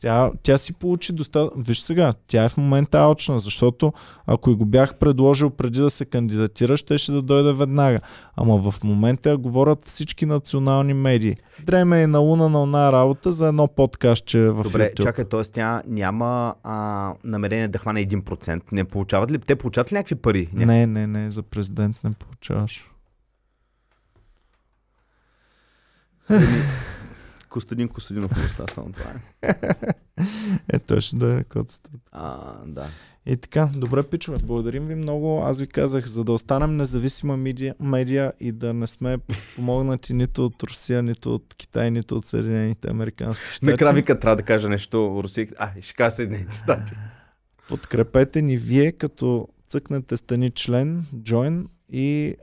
Тя, 0.05 0.31
тя 0.43 0.59
си 0.59 0.73
получи 0.73 1.13
доста... 1.13 1.51
Виж 1.57 1.81
сега, 1.81 2.15
тя 2.27 2.45
е 2.45 2.49
в 2.49 2.57
момента 2.57 2.99
алчна, 2.99 3.39
защото 3.39 3.93
ако 4.27 4.51
и 4.51 4.55
го 4.55 4.65
бях 4.65 4.95
предложил 4.95 5.51
преди 5.51 5.81
да 5.81 5.91
се 5.91 6.05
кандидатира, 6.05 6.77
щеше 6.77 7.13
да 7.13 7.23
дойде 7.23 7.53
веднага. 7.53 7.99
Ама 8.37 8.71
в 8.71 8.85
момента 8.85 9.37
говорят 9.37 9.85
всички 9.85 10.27
национални 10.27 10.95
медии. 10.95 11.37
Дреме 11.63 12.03
е 12.03 12.07
на 12.07 12.19
луна 12.19 12.49
на 12.49 12.63
една 12.63 12.93
работа 12.93 13.33
за 13.33 13.49
едно 13.49 13.69
подкастче 13.69 14.41
в 14.41 14.63
Добре, 14.63 14.91
YouTube. 14.91 15.03
чакай, 15.03 15.25
т.е. 15.25 15.43
тя 15.43 15.83
няма 15.87 16.55
а, 16.63 17.13
намерение 17.25 17.69
да 17.69 17.79
хване 17.79 18.07
1%. 18.07 18.63
Не 18.73 18.85
получават 18.85 19.31
ли? 19.31 19.39
Те 19.39 19.57
получават 19.57 19.93
ли 19.93 19.97
някакви 19.97 20.15
пари? 20.15 20.49
Ня- 20.55 20.67
Не, 20.67 20.87
не, 20.87 21.07
не, 21.07 21.31
за 21.31 21.43
президент 21.43 22.05
не 22.05 22.11
получаваш. 22.11 22.91
Костадин 27.49 27.89
Костадинов 27.89 28.37
му 28.37 28.45
остава 28.45 28.69
само 28.69 28.93
това. 28.93 29.11
Е. 29.43 30.97
Е, 30.97 31.01
ще 31.01 31.17
да 31.17 31.39
е 31.39 31.45
коцата. 31.45 31.91
А, 32.13 32.55
да. 32.67 32.87
И 33.27 33.37
така, 33.37 33.69
добре, 33.77 34.03
пичове, 34.03 34.39
благодарим 34.45 34.87
ви 34.87 34.95
много. 34.95 35.43
Аз 35.45 35.61
ви 35.61 35.67
казах, 35.67 36.07
за 36.07 36.25
да 36.25 36.33
останем 36.33 36.77
независима 36.77 37.37
медия, 37.37 37.75
медия 37.81 38.33
и 38.41 38.53
да 38.53 38.75
не 38.75 38.87
сме 38.87 39.19
помогнати 39.57 40.15
нито 40.15 40.45
от 40.45 40.63
Русия, 40.63 41.03
нито 41.03 41.35
от 41.35 41.55
Китай, 41.57 41.91
нито 41.91 42.17
от 42.17 42.27
Съединените 42.27 42.91
Американски 42.91 43.47
щати. 43.47 43.67
Накрая 43.67 43.95
вика 43.95 44.21
трябва 44.21 44.37
да 44.37 44.43
кажа 44.43 44.69
нещо 44.69 45.21
Русия. 45.23 45.49
А, 45.59 45.71
ще 45.81 45.95
кажа 45.95 46.11
Съединените 46.11 46.57
щати. 46.57 46.93
Подкрепете 47.69 48.43
ни 48.43 48.57
вие, 48.57 48.93
като 48.93 49.49
цъкнете 49.69 50.17
стани 50.17 50.51
член, 50.51 51.05
join 51.15 51.67
и 51.93 52.37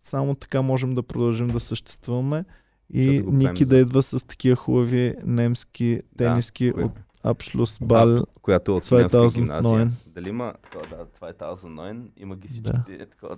само 0.00 0.34
така 0.34 0.62
можем 0.62 0.94
да 0.94 1.02
продължим 1.02 1.46
да 1.46 1.60
съществуваме. 1.60 2.44
И 2.90 3.22
Да 3.22 3.30
Ники 3.30 3.64
за- 3.64 3.70
да 3.70 3.78
идва 3.78 4.02
с 4.02 4.26
такива 4.26 4.56
хубави 4.56 5.14
немски 5.24 6.00
тениски 6.18 6.72
кои- 6.72 6.84
от 6.84 6.92
Абшлус 7.24 7.78
Бал. 7.78 8.24
която 8.42 8.70
е 8.70 8.74
от 8.74 8.84
2009. 8.84 9.08
Смилянска 9.08 9.40
гимназия. 9.40 9.90
Дали 10.06 10.28
има 10.28 10.52
да, 10.90 11.06
2009, 11.20 12.10
има 12.16 12.36
ги 12.36 12.48
всички 12.48 12.62
Да. 12.62 12.84
да. 12.88 13.06
такова. 13.06 13.36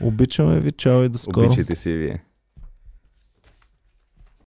Обичаме 0.00 0.60
ви, 0.60 0.72
чао 0.72 1.02
и 1.02 1.08
до 1.08 1.18
скоро. 1.18 1.46
Обичайте 1.46 1.76
и 1.84 1.96
вие. 1.96 2.24